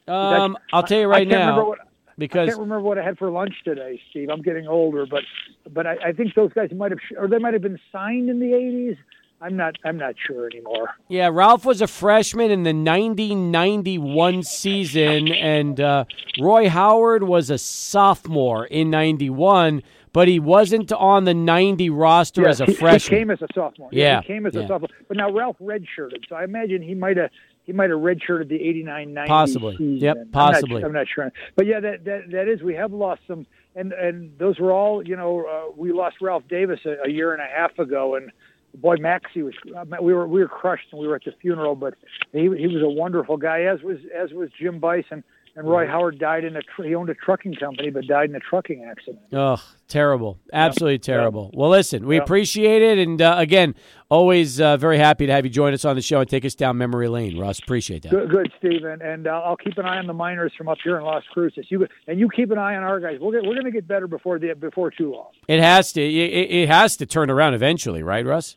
Um, 0.07 0.57
I'll 0.73 0.85
tell 0.85 1.01
you 1.01 1.07
right 1.07 1.27
now. 1.27 1.67
What, 1.67 1.79
because 2.17 2.49
I 2.49 2.51
can't 2.51 2.61
remember 2.61 2.83
what 2.83 2.99
I 2.99 3.05
had 3.05 3.19
for 3.19 3.31
lunch 3.31 3.55
today, 3.65 4.01
Steve. 4.11 4.29
I'm 4.31 4.43
getting 4.43 4.69
older, 4.69 5.07
but 5.07 5.25
but 5.69 5.87
I, 5.87 5.97
I 6.07 6.13
think 6.13 6.35
those 6.35 6.53
guys 6.53 6.71
might 6.73 6.93
have, 6.93 7.01
or 7.17 7.29
they 7.29 7.39
might 7.39 7.53
have 7.53 7.63
been 7.63 7.81
signed 7.91 8.31
in 8.31 8.39
the 8.39 8.53
'80s. 8.53 8.97
I'm 9.41 9.57
not. 9.57 9.77
I'm 9.85 9.97
not 9.97 10.15
sure 10.27 10.47
anymore. 10.47 10.95
Yeah, 11.09 11.31
Ralph 11.33 11.65
was 11.65 11.81
a 11.81 11.87
freshman 11.87 12.51
in 12.51 12.65
the 12.65 12.73
90-91 12.73 14.45
season, 14.45 15.29
and 15.29 15.81
uh, 15.81 16.05
Roy 16.41 16.69
Howard 16.69 17.23
was 17.23 17.49
a 17.49 17.59
sophomore 17.59 18.67
in 18.67 18.91
'91, 18.91 19.83
but 20.13 20.27
he 20.27 20.41
wasn't 20.41 20.93
on 20.93 21.25
the 21.25 21.35
'90 21.35 21.89
roster 21.91 22.43
yeah, 22.43 22.49
as 22.49 22.61
a 22.61 22.67
he, 22.67 22.75
freshman. 22.75 23.17
He 23.17 23.21
came 23.21 23.31
as 23.31 23.41
a 23.43 23.47
sophomore. 23.55 23.91
Yeah, 23.93 24.23
he 24.23 24.27
came 24.27 24.45
as 24.45 24.55
yeah. 24.55 24.63
a 24.63 24.69
sophomore. 24.69 24.91
But 25.07 25.17
now 25.17 25.31
Ralph 25.31 25.57
redshirted, 25.63 26.29
so 26.29 26.35
I 26.35 26.43
imagine 26.43 26.83
he 26.83 26.95
might 26.95 27.17
have 27.17 27.31
he 27.69 27.73
might 27.73 27.91
have 27.91 28.01
redshirted 28.01 28.49
the 28.49 28.59
89-90 28.59 29.27
possibly. 29.27 29.77
Season. 29.77 29.99
Yep, 29.99 30.17
possibly. 30.33 30.77
I'm 30.77 30.81
not, 30.81 30.87
I'm 30.87 30.93
not, 30.95 31.07
sure. 31.15 31.31
But 31.55 31.67
yeah, 31.67 31.81
that, 31.81 32.05
that 32.07 32.31
that 32.33 32.49
is. 32.49 32.63
We 32.63 32.75
have 32.75 32.93
lost 32.93 33.21
some, 33.29 33.47
and 33.77 33.93
and 33.93 34.37
those 34.39 34.59
were 34.59 34.73
all. 34.73 35.07
You 35.07 35.17
know, 35.17 35.45
uh, 35.47 35.73
we 35.77 35.93
lost 35.93 36.17
Ralph 36.21 36.45
Davis 36.49 36.81
a, 36.87 37.07
a 37.07 37.11
year 37.11 37.35
and 37.35 37.43
a 37.43 37.47
half 37.47 37.79
ago, 37.79 38.17
and 38.17 38.33
boy 38.75 38.97
Maxie 38.97 39.43
was 39.43 39.55
uh, 39.77 39.85
we 40.01 40.13
were 40.13 40.27
we 40.27 40.41
were 40.41 40.49
crushed 40.49 40.87
and 40.93 41.01
we 41.01 41.09
were 41.09 41.17
at 41.17 41.25
the 41.25 41.33
funeral 41.41 41.75
but 41.75 41.95
he 42.33 42.43
he 42.43 42.67
was 42.67 42.83
a 42.83 42.89
wonderful 42.89 43.37
guy 43.37 43.63
as 43.63 43.83
was 43.83 43.99
as 44.17 44.33
was 44.33 44.51
Jim 44.59 44.79
Bison 44.79 45.25
and 45.59 45.69
Roy. 45.69 45.87
Howard 45.87 46.19
died 46.19 46.45
in 46.45 46.57
a 46.57 46.63
tr- 46.63 46.85
he 46.85 46.95
owned 46.95 47.11
a 47.11 47.15
trucking 47.15 47.55
company 47.57 47.91
but 47.91 48.07
died 48.07 48.31
in 48.31 48.37
a 48.37 48.41
trucking 48.41 48.85
accident. 48.85 49.21
Oh, 49.33 49.63
terrible. 49.89 50.39
Absolutely 50.53 50.95
yeah. 50.95 51.17
terrible. 51.17 51.51
Well, 51.53 51.71
listen, 51.71 52.07
we 52.07 52.17
yeah. 52.17 52.23
appreciate 52.23 52.83
it 52.83 52.99
and 52.99 53.21
uh, 53.21 53.35
again, 53.39 53.75
always 54.09 54.61
uh, 54.61 54.77
very 54.77 54.99
happy 54.99 55.27
to 55.27 55.33
have 55.33 55.45
you 55.45 55.51
join 55.51 55.75
us 55.75 55.85
on 55.85 55.97
the 55.97 56.03
show 56.03 56.21
and 56.21 56.31
take 56.31 56.45
us 56.45 56.55
down 56.55 56.79
memory 56.79 57.09
lane. 57.09 57.39
Russ, 57.39 57.59
appreciate 57.59 58.03
that. 58.03 58.11
Good, 58.11 58.31
good 58.31 58.53
Steve, 58.59 58.85
and, 58.85 59.03
and 59.03 59.27
uh, 59.27 59.43
I'll 59.45 59.57
keep 59.57 59.77
an 59.79 59.85
eye 59.85 59.99
on 59.99 60.07
the 60.07 60.15
miners 60.15 60.53
from 60.57 60.69
up 60.69 60.79
here 60.83 60.97
in 60.97 61.05
Las 61.05 61.25
Cruces. 61.33 61.67
You 61.69 61.87
and 62.07 62.19
you 62.19 62.29
keep 62.29 62.51
an 62.51 62.59
eye 62.59 62.77
on 62.77 62.83
our 62.83 63.01
guys. 63.01 63.19
We'll 63.21 63.33
get, 63.33 63.43
we're 63.43 63.55
going 63.55 63.65
to 63.65 63.71
get 63.71 63.87
better 63.87 64.07
before 64.07 64.39
the 64.39 64.55
before 64.55 64.91
too 64.91 65.13
long. 65.13 65.31
It 65.49 65.61
has 65.61 65.93
to 65.93 66.03
it, 66.03 66.51
it 66.51 66.69
has 66.69 66.97
to 66.99 67.07
turn 67.07 67.31
around 67.31 67.55
eventually, 67.55 68.03
right, 68.03 68.25
Russ? 68.25 68.57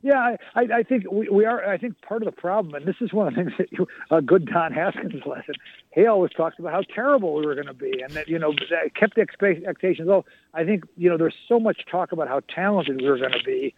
Yeah, 0.00 0.36
I, 0.54 0.60
I 0.72 0.82
think 0.84 1.10
we, 1.10 1.28
we 1.28 1.44
are. 1.44 1.68
I 1.68 1.76
think 1.76 2.00
part 2.02 2.22
of 2.22 2.26
the 2.26 2.40
problem, 2.40 2.74
and 2.74 2.86
this 2.86 2.94
is 3.00 3.12
one 3.12 3.26
of 3.26 3.34
the 3.34 3.42
things 3.42 3.52
that 3.58 3.72
you, 3.72 3.88
a 4.12 4.22
good 4.22 4.46
Don 4.46 4.72
Haskins 4.72 5.22
lesson. 5.26 5.54
He 5.92 6.06
always 6.06 6.30
talked 6.30 6.60
about 6.60 6.72
how 6.72 6.82
terrible 6.94 7.34
we 7.34 7.44
were 7.44 7.54
going 7.54 7.66
to 7.66 7.74
be, 7.74 8.00
and 8.00 8.12
that 8.12 8.28
you 8.28 8.38
know 8.38 8.52
that 8.70 8.94
kept 8.94 9.16
the 9.16 9.22
expectations 9.22 10.06
low. 10.06 10.24
I 10.54 10.64
think 10.64 10.84
you 10.96 11.10
know 11.10 11.16
there's 11.16 11.34
so 11.48 11.58
much 11.58 11.80
talk 11.90 12.12
about 12.12 12.28
how 12.28 12.40
talented 12.54 13.00
we 13.02 13.08
were 13.08 13.18
going 13.18 13.32
to 13.32 13.44
be, 13.44 13.74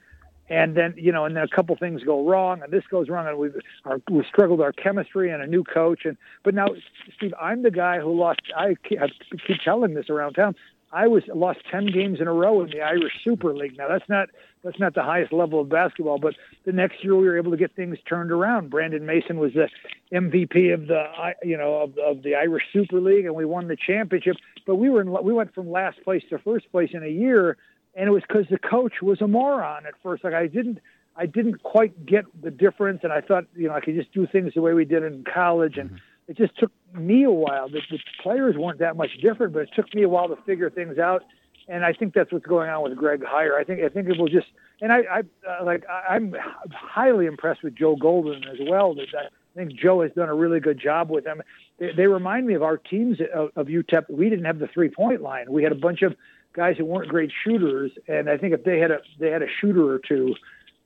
and 0.50 0.76
then 0.76 0.92
you 0.98 1.10
know, 1.10 1.24
and 1.24 1.34
then 1.34 1.44
a 1.44 1.48
couple 1.48 1.74
things 1.76 2.02
go 2.02 2.28
wrong, 2.28 2.60
and 2.62 2.70
this 2.70 2.84
goes 2.90 3.08
wrong, 3.08 3.26
and 3.26 3.38
we 3.38 3.48
our, 3.86 4.02
we 4.10 4.22
struggled 4.28 4.60
our 4.60 4.72
chemistry 4.72 5.30
and 5.30 5.42
a 5.42 5.46
new 5.46 5.64
coach, 5.64 6.04
and 6.04 6.18
but 6.42 6.54
now, 6.54 6.66
Steve, 7.16 7.32
I'm 7.40 7.62
the 7.62 7.70
guy 7.70 7.98
who 7.98 8.12
lost. 8.12 8.40
I 8.54 8.74
keep, 8.86 9.00
I 9.00 9.06
keep 9.46 9.62
telling 9.64 9.94
this 9.94 10.10
around 10.10 10.34
town. 10.34 10.54
I 10.92 11.06
was 11.06 11.22
lost 11.32 11.60
ten 11.70 11.86
games 11.86 12.20
in 12.20 12.26
a 12.26 12.32
row 12.32 12.62
in 12.62 12.70
the 12.70 12.80
Irish 12.80 13.12
Super 13.22 13.54
League. 13.54 13.78
Now 13.78 13.88
that's 13.88 14.08
not 14.08 14.28
that's 14.64 14.78
not 14.78 14.94
the 14.94 15.02
highest 15.02 15.32
level 15.32 15.60
of 15.60 15.68
basketball, 15.68 16.18
but 16.18 16.34
the 16.64 16.72
next 16.72 17.02
year 17.04 17.16
we 17.16 17.26
were 17.26 17.38
able 17.38 17.52
to 17.52 17.56
get 17.56 17.74
things 17.76 17.96
turned 18.08 18.30
around. 18.30 18.70
Brandon 18.70 19.06
Mason 19.06 19.38
was 19.38 19.52
the 19.52 19.68
MVP 20.12 20.74
of 20.74 20.88
the 20.88 21.04
you 21.42 21.56
know 21.56 21.76
of, 21.76 21.96
of 21.98 22.22
the 22.22 22.34
Irish 22.34 22.64
Super 22.72 23.00
League, 23.00 23.24
and 23.24 23.34
we 23.34 23.44
won 23.44 23.68
the 23.68 23.76
championship. 23.76 24.36
But 24.66 24.76
we 24.76 24.90
were 24.90 25.00
in, 25.00 25.10
we 25.24 25.32
went 25.32 25.54
from 25.54 25.70
last 25.70 26.02
place 26.02 26.22
to 26.30 26.38
first 26.38 26.70
place 26.72 26.90
in 26.92 27.04
a 27.04 27.08
year, 27.08 27.56
and 27.94 28.08
it 28.08 28.12
was 28.12 28.22
because 28.26 28.46
the 28.50 28.58
coach 28.58 28.94
was 29.00 29.20
a 29.20 29.28
moron 29.28 29.86
at 29.86 29.94
first. 30.02 30.24
Like 30.24 30.34
I 30.34 30.48
didn't 30.48 30.78
I 31.16 31.26
didn't 31.26 31.62
quite 31.62 32.04
get 32.04 32.24
the 32.42 32.50
difference, 32.50 33.00
and 33.04 33.12
I 33.12 33.20
thought 33.20 33.44
you 33.54 33.68
know 33.68 33.74
I 33.74 33.80
could 33.80 33.94
just 33.94 34.12
do 34.12 34.26
things 34.26 34.54
the 34.54 34.62
way 34.62 34.74
we 34.74 34.84
did 34.84 35.04
in 35.04 35.24
college, 35.32 35.76
and 35.76 35.90
mm-hmm. 35.90 35.98
It 36.30 36.36
just 36.36 36.56
took 36.58 36.70
me 36.94 37.24
a 37.24 37.30
while. 37.30 37.68
The, 37.68 37.80
the 37.90 37.98
players 38.22 38.54
weren't 38.56 38.78
that 38.78 38.96
much 38.96 39.10
different, 39.20 39.52
but 39.52 39.62
it 39.62 39.70
took 39.74 39.92
me 39.92 40.04
a 40.04 40.08
while 40.08 40.28
to 40.28 40.36
figure 40.46 40.70
things 40.70 40.96
out. 40.96 41.24
And 41.66 41.84
I 41.84 41.92
think 41.92 42.14
that's 42.14 42.32
what's 42.32 42.46
going 42.46 42.70
on 42.70 42.84
with 42.84 42.96
Greg 42.96 43.22
Heiar. 43.22 43.58
I 43.58 43.64
think 43.64 43.80
I 43.80 43.88
think 43.88 44.08
it 44.08 44.16
will 44.16 44.28
just, 44.28 44.46
and 44.80 44.92
I, 44.92 44.98
I 45.10 45.20
uh, 45.48 45.64
like 45.64 45.82
I, 45.90 46.14
I'm 46.14 46.36
highly 46.72 47.26
impressed 47.26 47.64
with 47.64 47.74
Joe 47.74 47.96
Golding 47.96 48.44
as 48.44 48.58
well. 48.68 48.94
That 48.94 49.06
I 49.16 49.28
think 49.56 49.72
Joe 49.74 50.02
has 50.02 50.12
done 50.12 50.28
a 50.28 50.34
really 50.34 50.60
good 50.60 50.80
job 50.80 51.10
with 51.10 51.24
them. 51.24 51.42
They, 51.80 51.90
they 51.96 52.06
remind 52.06 52.46
me 52.46 52.54
of 52.54 52.62
our 52.62 52.76
teams 52.76 53.18
of, 53.34 53.50
of 53.56 53.66
UTEP. 53.66 54.08
We 54.08 54.30
didn't 54.30 54.44
have 54.44 54.60
the 54.60 54.68
three 54.68 54.88
point 54.88 55.22
line. 55.22 55.46
We 55.50 55.64
had 55.64 55.72
a 55.72 55.76
bunch 55.76 56.02
of 56.02 56.14
guys 56.52 56.76
who 56.78 56.84
weren't 56.84 57.08
great 57.08 57.32
shooters, 57.44 57.90
and 58.06 58.30
I 58.30 58.36
think 58.36 58.54
if 58.54 58.62
they 58.62 58.78
had 58.78 58.92
a 58.92 58.98
they 59.18 59.30
had 59.30 59.42
a 59.42 59.48
shooter 59.60 59.92
or 59.92 59.98
two, 59.98 60.36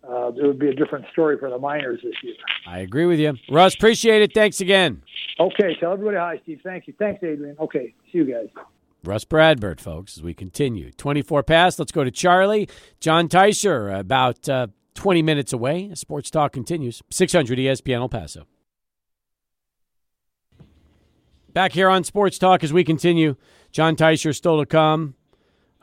uh, 0.09 0.29
it 0.29 0.47
would 0.47 0.59
be 0.59 0.69
a 0.69 0.75
different 0.75 1.07
story 1.13 1.39
for 1.39 1.51
the 1.51 1.59
Miners 1.59 2.01
this 2.03 2.15
year. 2.23 2.35
I 2.67 2.81
agree 2.81 3.07
with 3.07 3.19
you, 3.19 3.35
Russ. 3.51 3.75
Appreciate 3.75 4.23
it. 4.23 4.33
Thanks 4.35 4.61
again. 4.61 5.03
Okay, 5.41 5.77
tell 5.81 5.93
everybody 5.93 6.17
hi, 6.17 6.41
Steve. 6.43 6.61
Thank 6.63 6.87
you. 6.87 6.95
Thanks, 6.99 7.23
Adrian. 7.23 7.57
Okay, 7.59 7.95
see 8.13 8.19
you 8.19 8.25
guys. 8.25 8.49
Rus 9.03 9.25
Bradburd, 9.25 9.81
folks, 9.81 10.17
as 10.17 10.23
we 10.23 10.33
continue. 10.35 10.91
24 10.93 11.43
past. 11.43 11.79
Let's 11.79 11.93
go 11.93 12.05
to 12.05 12.11
Charlie. 12.11 12.69
John 13.01 13.29
Teicher, 13.29 13.99
about 13.99 14.49
uh, 14.49 14.69
20 14.95 15.23
minutes 15.23 15.53
away. 15.53 15.91
Sports 15.95 16.31
Talk 16.31 16.53
continues. 16.53 17.03
600 17.11 17.59
ESPN 17.59 17.97
El 17.97 18.09
Paso. 18.09 18.47
Back 21.53 21.73
here 21.73 21.89
on 21.89 22.03
Sports 22.03 22.39
Talk 22.39 22.65
as 22.65 22.73
we 22.73 22.83
continue. 22.83 23.37
John 23.71 23.95
Teicher 23.95 24.35
still 24.35 24.59
to 24.59 24.67
come. 24.67 25.15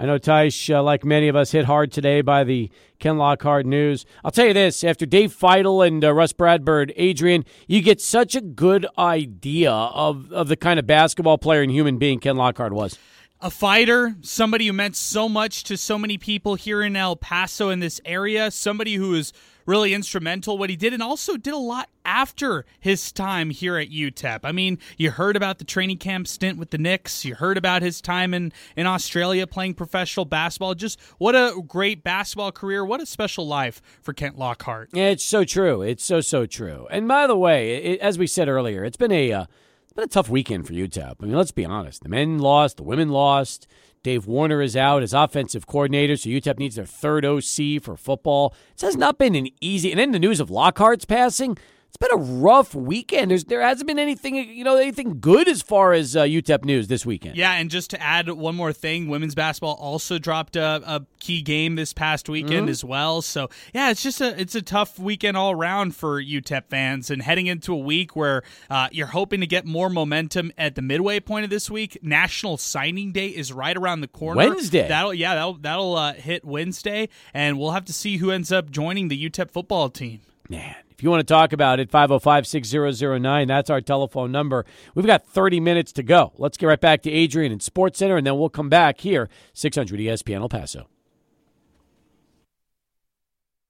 I 0.02 0.06
know 0.06 0.18
Taish, 0.18 0.74
uh, 0.74 0.82
like 0.82 1.06
many 1.06 1.28
of 1.28 1.36
us, 1.36 1.52
hit 1.52 1.66
hard 1.66 1.91
today 1.91 2.22
by 2.22 2.43
the 2.43 2.72
Ken 2.97 3.20
Lockhart 3.20 3.68
news. 3.68 4.04
I'll 4.26 4.32
tell 4.32 4.47
you 4.47 4.54
this: 4.56 4.84
after 4.84 5.06
Dave 5.06 5.32
Feitl 5.32 5.86
and 5.86 6.04
uh, 6.04 6.12
Rus 6.12 6.34
Bradburd, 6.34 6.91
Adrian, 6.95 7.45
you 7.68 7.84
get 7.84 8.02
such 8.02 8.34
a 8.34 8.41
good 8.41 8.88
idea 8.97 9.72
of 9.72 10.32
of 10.32 10.47
the 10.47 10.56
kind 10.56 10.80
of 10.80 10.88
basketball 10.88 11.38
player 11.38 11.62
and 11.62 11.72
human 11.72 11.99
being 11.99 12.20
Ken 12.20 12.36
Lockhart 12.36 12.74
was 12.74 12.97
a 13.41 13.52
fighter, 13.52 14.16
somebody 14.22 14.66
who 14.66 14.74
meant 14.74 14.95
so 14.95 15.30
much 15.30 15.64
to 15.66 15.78
so 15.78 15.99
many 15.99 16.18
people 16.18 16.56
here 16.56 16.82
in 16.82 16.95
El 16.95 17.16
Paso 17.16 17.70
in 17.70 17.80
this 17.80 18.02
area, 18.04 18.49
somebody 18.49 18.95
who 18.95 19.14
is. 19.14 19.32
was 19.32 19.34
really 19.72 19.93
instrumental 19.93 20.57
what 20.57 20.69
he 20.69 20.76
did 20.76 20.93
and 20.93 21.01
also 21.01 21.38
did 21.38 21.53
a 21.53 21.57
lot 21.57 21.89
after 22.03 22.65
his 22.80 23.09
time 23.11 23.49
here 23.49 23.78
at 23.78 23.89
UTEP. 23.89 24.41
I 24.43 24.51
mean, 24.51 24.78
you 24.97 25.11
heard 25.11 25.38
about 25.38 25.59
the 25.59 25.63
training 25.63 25.97
camp 25.97 26.28
stint 26.28 26.59
with 26.59 26.72
the 26.72 26.78
Knicks, 26.78 27.24
you 27.24 27.36
heard 27.36 27.57
about 27.57 27.82
his 27.82 28.01
time 28.01 28.34
in 28.34 28.51
in 28.76 28.86
Australia 28.86 29.47
playing 29.47 29.76
professional 29.76 30.26
basketball. 30.26 30.76
Just 30.76 30.99
what 31.19 31.36
a 31.36 31.61
great 31.65 32.03
basketball 32.03 32.51
career, 32.51 32.84
what 32.84 32.99
a 32.99 33.05
special 33.05 33.47
life 33.47 33.82
for 34.01 34.13
Kent 34.13 34.38
Lockhart. 34.38 34.89
Yeah, 34.93 35.05
it's 35.05 35.24
so 35.24 35.45
true. 35.45 35.82
It's 35.82 36.03
so 36.03 36.19
so 36.19 36.45
true. 36.45 36.88
And 36.91 37.07
by 37.07 37.26
the 37.26 37.38
way, 37.38 37.76
it, 37.76 38.01
as 38.01 38.19
we 38.19 38.28
said 38.28 38.49
earlier, 38.49 38.84
it's 38.84 38.97
been 38.97 39.13
a 39.13 39.32
uh, 39.32 39.45
it's 39.84 39.93
been 39.93 40.03
a 40.03 40.07
tough 40.07 40.30
weekend 40.30 40.67
for 40.67 40.74
UTEP. 40.74 41.15
I 41.22 41.26
mean, 41.26 41.36
let's 41.36 41.51
be 41.51 41.65
honest. 41.65 42.03
The 42.03 42.09
men 42.09 42.39
lost, 42.39 42.76
the 42.76 42.84
women 42.84 43.07
lost. 43.09 43.67
Dave 44.04 44.26
Warner 44.26 44.64
is 44.64 44.76
out 44.76 45.04
as 45.04 45.14
offensive 45.14 45.68
coordinator, 45.68 46.18
so 46.18 46.30
UTEP 46.30 46.58
needs 46.58 46.76
their 46.76 46.86
third 46.86 47.24
OC 47.24 47.84
for 47.84 47.95
football. 47.95 48.56
It 48.74 48.82
has 48.82 48.97
not 48.97 49.20
been 49.20 49.36
an 49.36 49.49
easy. 49.62 49.91
And 49.91 49.99
then 49.99 50.12
the 50.12 50.18
news 50.18 50.39
of 50.39 50.49
Lockhart's 50.49 51.06
passing 51.06 51.56
it's 51.92 51.98
been 51.98 52.18
a 52.18 52.24
rough 52.24 52.74
weekend. 52.74 53.32
There's, 53.32 53.44
there 53.44 53.62
hasn't 53.62 53.86
been 53.86 54.00
anything, 54.00 54.36
you 54.36 54.64
know, 54.64 54.78
anything 54.78 55.20
good 55.20 55.50
as 55.50 55.62
far 55.62 55.92
as 55.92 56.16
uh, 56.16 56.24
UTEP 56.24 56.64
news 56.64 56.88
this 56.88 57.06
weekend. 57.06 57.36
Yeah, 57.36 57.52
and 57.52 57.70
just 57.70 57.89
to 57.89 58.02
add 58.02 58.30
one 58.30 58.56
more 58.56 58.72
thing, 58.72 59.10
women's 59.10 59.36
basketball 59.36 59.74
also 59.74 60.18
dropped 60.18 60.56
a, 60.56 60.82
a 60.86 61.06
key 61.20 61.42
game 61.42 61.76
this 61.76 61.92
past 61.92 62.30
weekend 62.30 62.54
mm-hmm. 62.54 62.70
as 62.70 62.86
well. 62.86 63.22
So 63.22 63.50
yeah, 63.74 63.92
it's 63.92 64.02
just 64.02 64.22
a 64.22 64.39
it's 64.39 64.56
a 64.56 64.62
tough 64.62 65.00
weekend 65.00 65.36
all 65.36 65.52
around 65.52 65.94
for 65.94 66.24
UTEP 66.24 66.70
fans, 66.70 67.12
and 67.12 67.22
heading 67.22 67.48
into 67.48 67.74
a 67.74 67.78
week 67.78 68.16
where 68.16 68.44
uh, 68.70 68.88
you're 68.94 69.08
hoping 69.08 69.42
to 69.42 69.48
get 69.48 69.66
more 69.66 69.89
momentum 69.89 70.54
at 70.58 70.76
the 70.76 70.82
midway 70.82 71.20
point 71.20 71.44
of 71.44 71.50
this 71.50 71.70
week. 71.70 72.02
National 72.02 72.56
Signing 72.56 73.12
Day 73.12 73.28
is 73.28 73.52
right 73.52 73.76
around 73.76 74.00
the 74.00 74.08
corner. 74.08 74.38
Wednesday. 74.38 74.88
That'll 74.88 75.14
yeah 75.14 75.36
that'll 75.36 75.56
that'll 75.56 75.96
uh, 75.98 76.14
hit 76.14 76.46
Wednesday, 76.46 77.10
and 77.34 77.60
we'll 77.60 77.72
have 77.72 77.84
to 77.84 77.94
see 77.94 78.16
who 78.16 78.32
ends 78.32 78.50
up 78.50 78.72
joining 78.72 79.10
the 79.10 79.30
UTEP 79.30 79.52
football 79.52 79.89
team. 79.89 80.22
Man, 80.48 80.76
you 81.04 81.10
want 81.10 81.26
to 81.26 81.34
talk 81.34 81.54
about 81.54 81.80
it, 81.80 81.89
505 81.89 82.47
6009, 82.47 83.47
that's 83.47 83.70
our 83.70 83.82
telephone 83.82 84.32
number. 84.32 84.66
We've 84.95 85.06
got 85.06 85.26
30 85.26 85.60
minutes 85.60 85.91
to 85.93 86.04
go. 86.04 86.34
Let's 86.38 86.58
get 86.58 86.68
right 86.68 86.80
back 86.80 87.02
to 87.04 87.12
Adrian 87.12 87.52
and 87.52 87.62
Sports 87.62 87.99
Center, 87.99 88.18
and 88.18 88.26
then 88.26 88.38
we'll 88.38 88.49
come 88.49 88.70
back 88.70 88.99
here, 88.99 89.30
600 89.54 89.99
ESPN 89.99 90.41
El 90.41 90.49
Paso. 90.49 90.88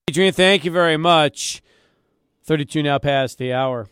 Adrian, 0.09 0.33
thank 0.33 0.65
you 0.65 0.71
very 0.71 0.97
much. 0.97 1.61
32 2.43 2.83
now 2.83 2.97
past 2.97 3.37
the 3.37 3.53
hour. 3.53 3.87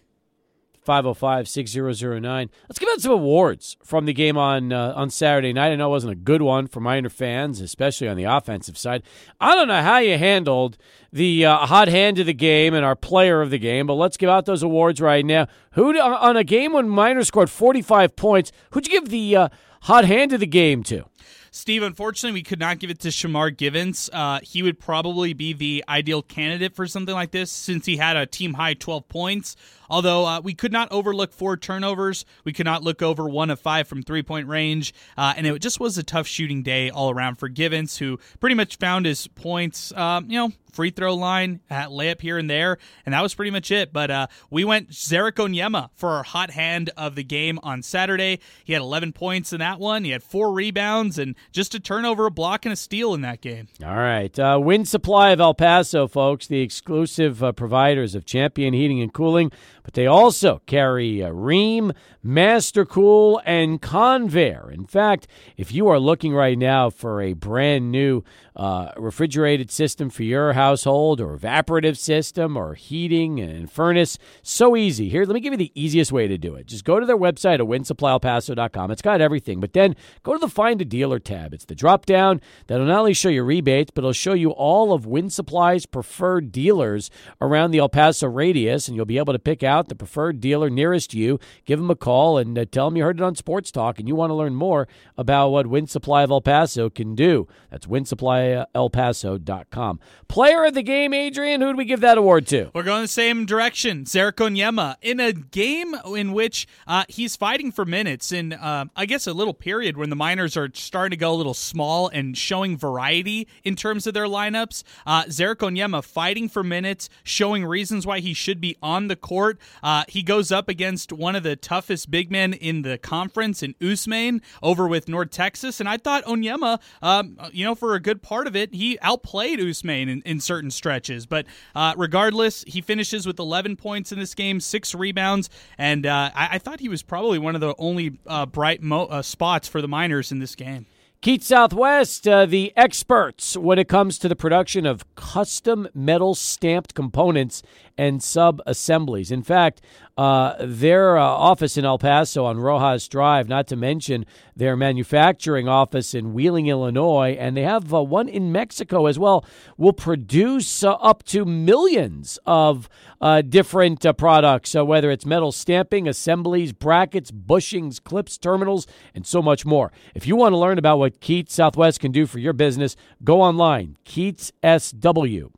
505 0.90 1.48
6009. 1.48 2.50
Let's 2.68 2.80
give 2.80 2.90
out 2.90 3.00
some 3.00 3.12
awards 3.12 3.78
from 3.84 4.06
the 4.06 4.14
game 4.14 4.40
on 4.40 4.74
uh, 4.74 4.94
on 4.96 5.12
Saturday 5.12 5.54
night. 5.54 5.72
I 5.72 5.76
know 5.76 5.86
it 5.86 5.92
wasn't 5.92 6.14
a 6.14 6.16
good 6.16 6.42
one 6.42 6.66
for 6.66 6.80
Miner 6.80 7.10
fans, 7.10 7.62
especially 7.62 8.08
on 8.08 8.18
the 8.18 8.24
offensive 8.24 8.76
side. 8.76 9.04
I 9.40 9.54
don't 9.54 9.68
know 9.68 9.84
how 9.84 10.00
you 10.00 10.18
handled 10.18 10.80
the 11.14 11.46
uh, 11.46 11.58
hot 11.68 11.90
hand 11.90 12.18
of 12.18 12.26
the 12.26 12.34
game 12.34 12.74
and 12.74 12.84
our 12.84 12.96
player 12.96 13.44
of 13.44 13.52
the 13.52 13.60
game, 13.60 13.86
but 13.86 13.94
let's 13.94 14.18
give 14.18 14.32
out 14.32 14.48
those 14.48 14.64
awards 14.64 15.00
right 15.00 15.24
now. 15.24 15.46
Who 15.74 15.96
On 15.96 16.36
a 16.36 16.44
game 16.44 16.74
when 16.74 16.90
Miner 16.90 17.24
scored 17.24 17.52
45 17.52 18.16
points, 18.16 18.52
who'd 18.72 18.88
you 18.88 19.00
give 19.00 19.10
the 19.10 19.36
uh, 19.36 19.50
hot 19.84 20.06
hand 20.06 20.34
of 20.34 20.40
the 20.40 20.48
game 20.48 20.82
to? 20.86 21.06
Steve, 21.52 21.84
unfortunately, 21.84 22.40
we 22.40 22.44
could 22.44 22.60
not 22.60 22.80
give 22.80 22.90
it 22.90 23.00
to 23.00 23.10
Shamar 23.10 23.56
Givens. 23.56 24.10
Uh, 24.12 24.40
he 24.44 24.64
would 24.64 24.80
probably 24.80 25.34
be 25.34 25.54
the 25.54 25.84
ideal 25.88 26.22
candidate 26.22 26.76
for 26.76 26.88
something 26.88 27.14
like 27.14 27.32
this 27.32 27.52
since 27.52 27.86
he 27.86 27.98
had 27.98 28.18
a 28.18 28.26
team 28.26 28.54
high 28.54 28.74
12 28.74 29.08
points. 29.08 29.56
Although 29.90 30.26
uh, 30.26 30.42
we 30.42 30.54
could 30.54 30.72
not 30.72 30.92
overlook 30.92 31.34
four 31.34 31.58
turnovers, 31.58 32.26
we 32.44 32.54
could 32.54 32.66
not 32.66 32.84
look 32.84 33.02
over 33.02 33.28
one 33.28 33.50
of 33.50 33.60
five 33.60 33.88
from 33.88 34.04
three 34.04 34.24
point 34.24 34.48
range, 34.48 34.94
uh, 35.18 35.34
and 35.36 35.48
it 35.48 35.60
just 35.60 35.80
was 35.80 35.98
a 35.98 36.04
tough 36.04 36.28
shooting 36.28 36.64
day 36.64 36.90
all 36.90 37.10
around 37.10 37.36
for 37.36 37.48
Givens, 37.50 37.98
who 37.98 38.20
pretty 38.40 38.56
much 38.56 38.78
found 38.78 39.06
his 39.06 39.28
points, 39.28 39.92
um, 39.94 40.30
you 40.30 40.38
know, 40.38 40.52
free 40.72 40.92
throw 40.92 41.16
line, 41.16 41.60
at 41.70 41.90
layup 41.90 42.22
here 42.22 42.38
and 42.38 42.50
there, 42.50 42.78
and 43.06 43.14
that 43.14 43.22
was 43.22 43.34
pretty 43.34 43.52
much 43.52 43.72
it. 43.72 43.92
But 43.92 44.12
uh, 44.12 44.28
we 44.50 44.64
went 44.64 44.92
Ze'Rik 44.92 45.34
Onyema 45.34 45.90
for 45.96 46.10
our 46.10 46.24
hot 46.24 46.52
hand 46.52 46.92
of 46.96 47.16
the 47.16 47.24
game 47.24 47.60
on 47.64 47.82
Saturday. 47.82 48.40
He 48.64 48.74
had 48.74 48.82
11 48.82 49.14
points 49.14 49.52
in 49.52 49.60
that 49.60 49.80
one. 49.80 50.04
He 50.04 50.12
had 50.12 50.24
four 50.24 50.54
rebounds 50.54 51.18
and 51.18 51.36
just 51.52 51.76
a 51.76 51.80
turnover, 51.80 52.28
a 52.28 52.32
block, 52.32 52.66
and 52.66 52.74
a 52.74 52.76
steal 52.76 53.14
in 53.14 53.22
that 53.22 53.42
game. 53.42 53.68
All 53.84 53.96
right. 53.96 54.38
Uh, 54.38 54.60
Wind 54.62 54.88
Supply 54.88 55.32
of 55.32 55.40
El 55.40 55.54
Paso, 55.54 56.08
folks, 56.08 56.48
the 56.48 56.62
exclusive 56.62 57.44
uh, 57.44 57.52
providers 57.52 58.16
of 58.16 58.26
Champion 58.26 58.74
Heating 58.74 59.02
and 59.02 59.14
Cooling 59.14 59.52
but 59.84 59.94
they 59.94 60.06
also 60.06 60.62
carry 60.66 61.22
a 61.22 61.32
Rheem, 61.32 61.96
Mastercool, 62.26 63.42
and 63.46 63.82
Convair. 63.82 64.72
In 64.72 64.86
fact, 64.86 65.28
if 65.58 65.74
you 65.74 65.88
are 65.88 66.00
looking 66.00 66.34
right 66.34 66.58
now 66.58 66.90
for 66.90 67.22
a 67.22 67.34
brand 67.34 67.92
new 67.92 68.24
uh, 68.60 68.92
refrigerated 68.98 69.72
system 69.72 70.10
for 70.10 70.24
your 70.24 70.52
household 70.52 71.22
or 71.22 71.38
evaporative 71.38 71.96
system 71.96 72.58
or 72.58 72.74
heating 72.74 73.40
and 73.40 73.72
furnace. 73.72 74.18
So 74.44 74.76
easy. 74.76 75.08
Here, 75.08 75.24
let 75.24 75.34
me 75.34 75.40
give 75.40 75.54
you 75.54 75.58
the 75.58 75.72
easiest 75.76 76.12
way 76.12 76.28
to 76.28 76.38
do 76.38 76.56
it. 76.56 76.68
Just 76.68 76.84
go 76.84 77.00
to 77.00 77.06
their 77.06 77.18
website 77.18 77.56
at 77.56 77.62
windsupplyelpaso.com. 77.62 78.92
It's 78.92 79.02
got 79.02 79.22
everything. 79.22 79.62
But 79.62 79.72
then 79.72 79.96
go 80.24 80.34
to 80.34 80.40
the 80.40 80.50
Find 80.50 80.82
a 80.82 80.86
Dealer 80.86 81.20
tab. 81.20 81.54
It's 81.54 81.64
the 81.64 81.74
drop 81.74 82.06
down 82.06 82.42
that'll 82.68 82.86
not 82.86 83.00
only 83.00 83.14
show 83.14 83.30
you 83.30 83.44
rebates, 83.44 83.92
but 83.96 84.02
it'll 84.02 84.12
show 84.12 84.34
you 84.34 84.50
all 84.50 84.92
of 84.92 85.06
Wind 85.06 85.32
Supply's 85.32 85.86
preferred 85.86 86.52
dealers 86.52 87.10
around 87.40 87.72
the 87.72 87.80
El 87.80 87.88
Paso 87.88 88.28
radius, 88.28 88.90
and 88.90 88.98
you'll 88.98 89.06
be 89.06 89.20
able 89.20 89.32
to 89.32 89.40
pick 89.40 89.64
out 89.64 89.88
the 89.88 89.96
preferred 89.96 90.42
dealer 90.42 90.70
nearest 90.70 91.14
you. 91.14 91.40
Give 91.64 91.80
them 91.80 91.90
a 91.90 91.96
call 91.96 92.38
and 92.38 92.60
uh, 92.60 92.66
tell 92.70 92.90
them 92.90 92.98
you 92.98 93.04
heard 93.04 93.22
it 93.22 93.24
on 93.24 93.36
Sports 93.36 93.72
Talk 93.72 94.00
and 94.00 94.08
you 94.10 94.16
want 94.16 94.32
to 94.32 94.36
learn 94.36 94.54
more 94.54 94.90
about 95.16 95.48
what 95.52 95.68
Wind 95.68 95.90
Supply 95.90 96.24
of 96.24 96.32
El 96.32 96.42
Paso 96.42 96.90
can 96.90 97.16
do. 97.16 97.48
That's 97.72 97.88
Wind 97.88 98.10
Supply 98.10 98.49
ElPaso.com. 98.76 100.00
Player 100.28 100.66
of 100.66 100.74
the 100.74 100.84
game, 100.84 101.14
Adrian, 101.14 101.62
who 101.62 101.72
do 101.72 101.78
we 101.78 101.86
give 101.86 102.02
that 102.02 102.18
award 102.18 102.48
to? 102.48 102.70
We're 102.74 102.84
going 102.84 103.02
the 103.02 103.08
same 103.08 103.46
direction. 103.46 104.06
Ze'Rik 104.06 104.34
Onyema 104.34 104.96
in 105.02 105.20
a 105.20 105.34
game 105.34 105.96
in 106.16 106.34
which 106.34 106.68
uh, 106.88 107.04
he's 107.10 107.36
fighting 107.36 107.72
for 107.72 107.86
minutes 107.86 108.32
in, 108.32 108.54
uh, 108.54 108.86
I 108.96 109.06
guess, 109.06 109.28
a 109.28 109.34
little 109.34 109.54
period 109.54 109.98
when 109.98 110.10
the 110.10 110.16
Miners 110.16 110.56
are 110.56 110.70
starting 110.74 111.12
to 111.12 111.18
go 111.18 111.34
a 111.34 111.36
little 111.36 111.54
small 111.54 112.08
and 112.10 112.38
showing 112.38 112.78
variety 112.78 113.48
in 113.64 113.76
terms 113.76 114.08
of 114.08 114.14
their 114.14 114.26
lineups. 114.26 114.84
Uh, 115.06 115.24
Onyema 115.24 116.04
fighting 116.04 116.50
for 116.50 116.64
minutes, 116.64 117.10
showing 117.24 117.66
reasons 117.66 118.06
why 118.06 118.20
he 118.20 118.34
should 118.34 118.62
be 118.62 118.76
on 118.82 119.08
the 119.08 119.16
court. 119.16 119.60
Uh, 119.84 120.04
he 120.08 120.24
goes 120.24 120.52
up 120.52 120.70
against 120.70 121.12
one 121.12 121.36
of 121.36 121.44
the 121.44 121.56
toughest 121.56 122.12
big 122.12 122.32
men 122.32 122.54
in 122.54 122.82
the 122.82 122.98
conference 122.98 123.64
in 123.64 123.74
Ousmane 123.76 124.42
over 124.62 124.88
with 124.88 125.08
North 125.08 125.32
Texas, 125.32 125.80
and 125.80 125.88
I 125.88 125.98
thought 125.98 126.24
Onyema, 126.26 126.80
um, 127.02 127.38
you 127.52 127.66
know, 127.66 127.76
for 127.76 127.96
a 127.96 128.00
good 128.00 128.22
part 128.30 128.46
of 128.46 128.56
it, 128.56 128.76
he 128.76 128.96
outplayed 129.02 129.58
Ousmane 129.58 130.08
in, 130.08 130.22
in 130.22 130.40
certain 130.40 130.70
stretches. 130.70 131.26
But 131.26 131.48
uh, 131.74 131.96
regardless, 131.98 132.64
he 132.68 132.80
finishes 132.80 133.26
with 133.26 133.40
11 133.40 133.76
points 133.76 134.12
in 134.12 134.20
this 134.20 134.36
game, 134.36 134.60
six 134.60 134.94
rebounds, 134.94 135.50
and 135.80 136.06
uh, 136.06 136.30
I, 136.36 136.50
I, 136.52 136.58
thought 136.60 136.80
he 136.80 136.90
was 136.90 137.02
probably 137.02 137.40
one 137.40 137.56
of 137.56 137.62
the 137.62 137.74
only 137.80 138.20
uh, 138.28 138.46
bright 138.46 138.84
mo- 138.84 139.06
uh, 139.06 139.24
spots 139.24 139.68
for 139.68 139.82
the 139.82 139.88
Miners 139.88 140.32
in 140.32 140.38
this 140.38 140.54
game. 140.54 140.86
Keats 141.22 141.48
Southwest, 141.48 142.28
uh, 142.28 142.46
the 142.46 142.72
experts 142.78 143.58
when 143.58 143.80
it 143.80 143.90
comes 143.90 144.20
to 144.20 144.30
the 144.30 144.36
production 144.36 144.86
of 144.86 145.04
custom 145.16 145.88
metal 145.96 146.36
stamped 146.36 146.94
components 146.94 147.64
and 148.00 148.24
sub 148.24 148.62
assemblies. 148.66 149.30
In 149.30 149.44
fact, 149.44 149.82
uh, 150.18 150.56
their 150.62 151.18
uh, 151.18 151.24
office 151.24 151.76
in 151.76 151.84
El 151.84 151.98
Paso 151.98 152.46
on 152.46 152.58
Rojas 152.58 153.10
Drive, 153.10 153.50
not 153.50 153.68
to 153.68 153.76
mention 153.76 154.26
their 154.56 154.78
manufacturing 154.78 155.68
office 155.68 156.14
in 156.14 156.34
Wheeling, 156.34 156.68
Illinois, 156.68 157.36
and 157.38 157.58
they 157.58 157.64
have 157.64 157.94
uh, 157.94 158.02
one 158.02 158.30
in 158.30 158.54
Mexico 158.54 159.06
as 159.06 159.20
well, 159.20 159.46
will 159.78 159.92
produce 159.92 160.82
uh, 160.82 160.94
up 160.94 161.24
to 161.24 161.44
millions 161.44 162.40
of 162.46 162.88
uh, 163.20 163.42
different 163.42 164.06
products, 164.18 164.70
so 164.70 164.86
whether 164.86 165.12
it's 165.12 165.26
metal 165.26 165.52
stamping, 165.52 166.08
assemblies, 166.08 166.72
brackets, 166.72 167.32
bushings, 167.32 168.02
clips, 168.02 168.38
terminals, 168.38 168.88
and 169.14 169.28
so 169.28 169.42
much 169.42 169.66
more. 169.66 169.92
If 170.16 170.26
you 170.26 170.38
want 170.38 170.54
to 170.54 170.58
learn 170.58 170.78
about 170.78 171.00
what 171.00 171.20
Keats 171.20 171.54
Southwest 171.54 172.00
can 172.00 172.14
do 172.14 172.26
for 172.26 172.40
your 172.40 172.54
business, 172.54 172.96
go 173.26 173.42
online, 173.42 173.98
keatssw.com. 174.06 175.50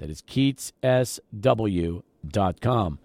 That 0.00 0.10
is 0.10 0.22
keatssw.com. 0.22 2.98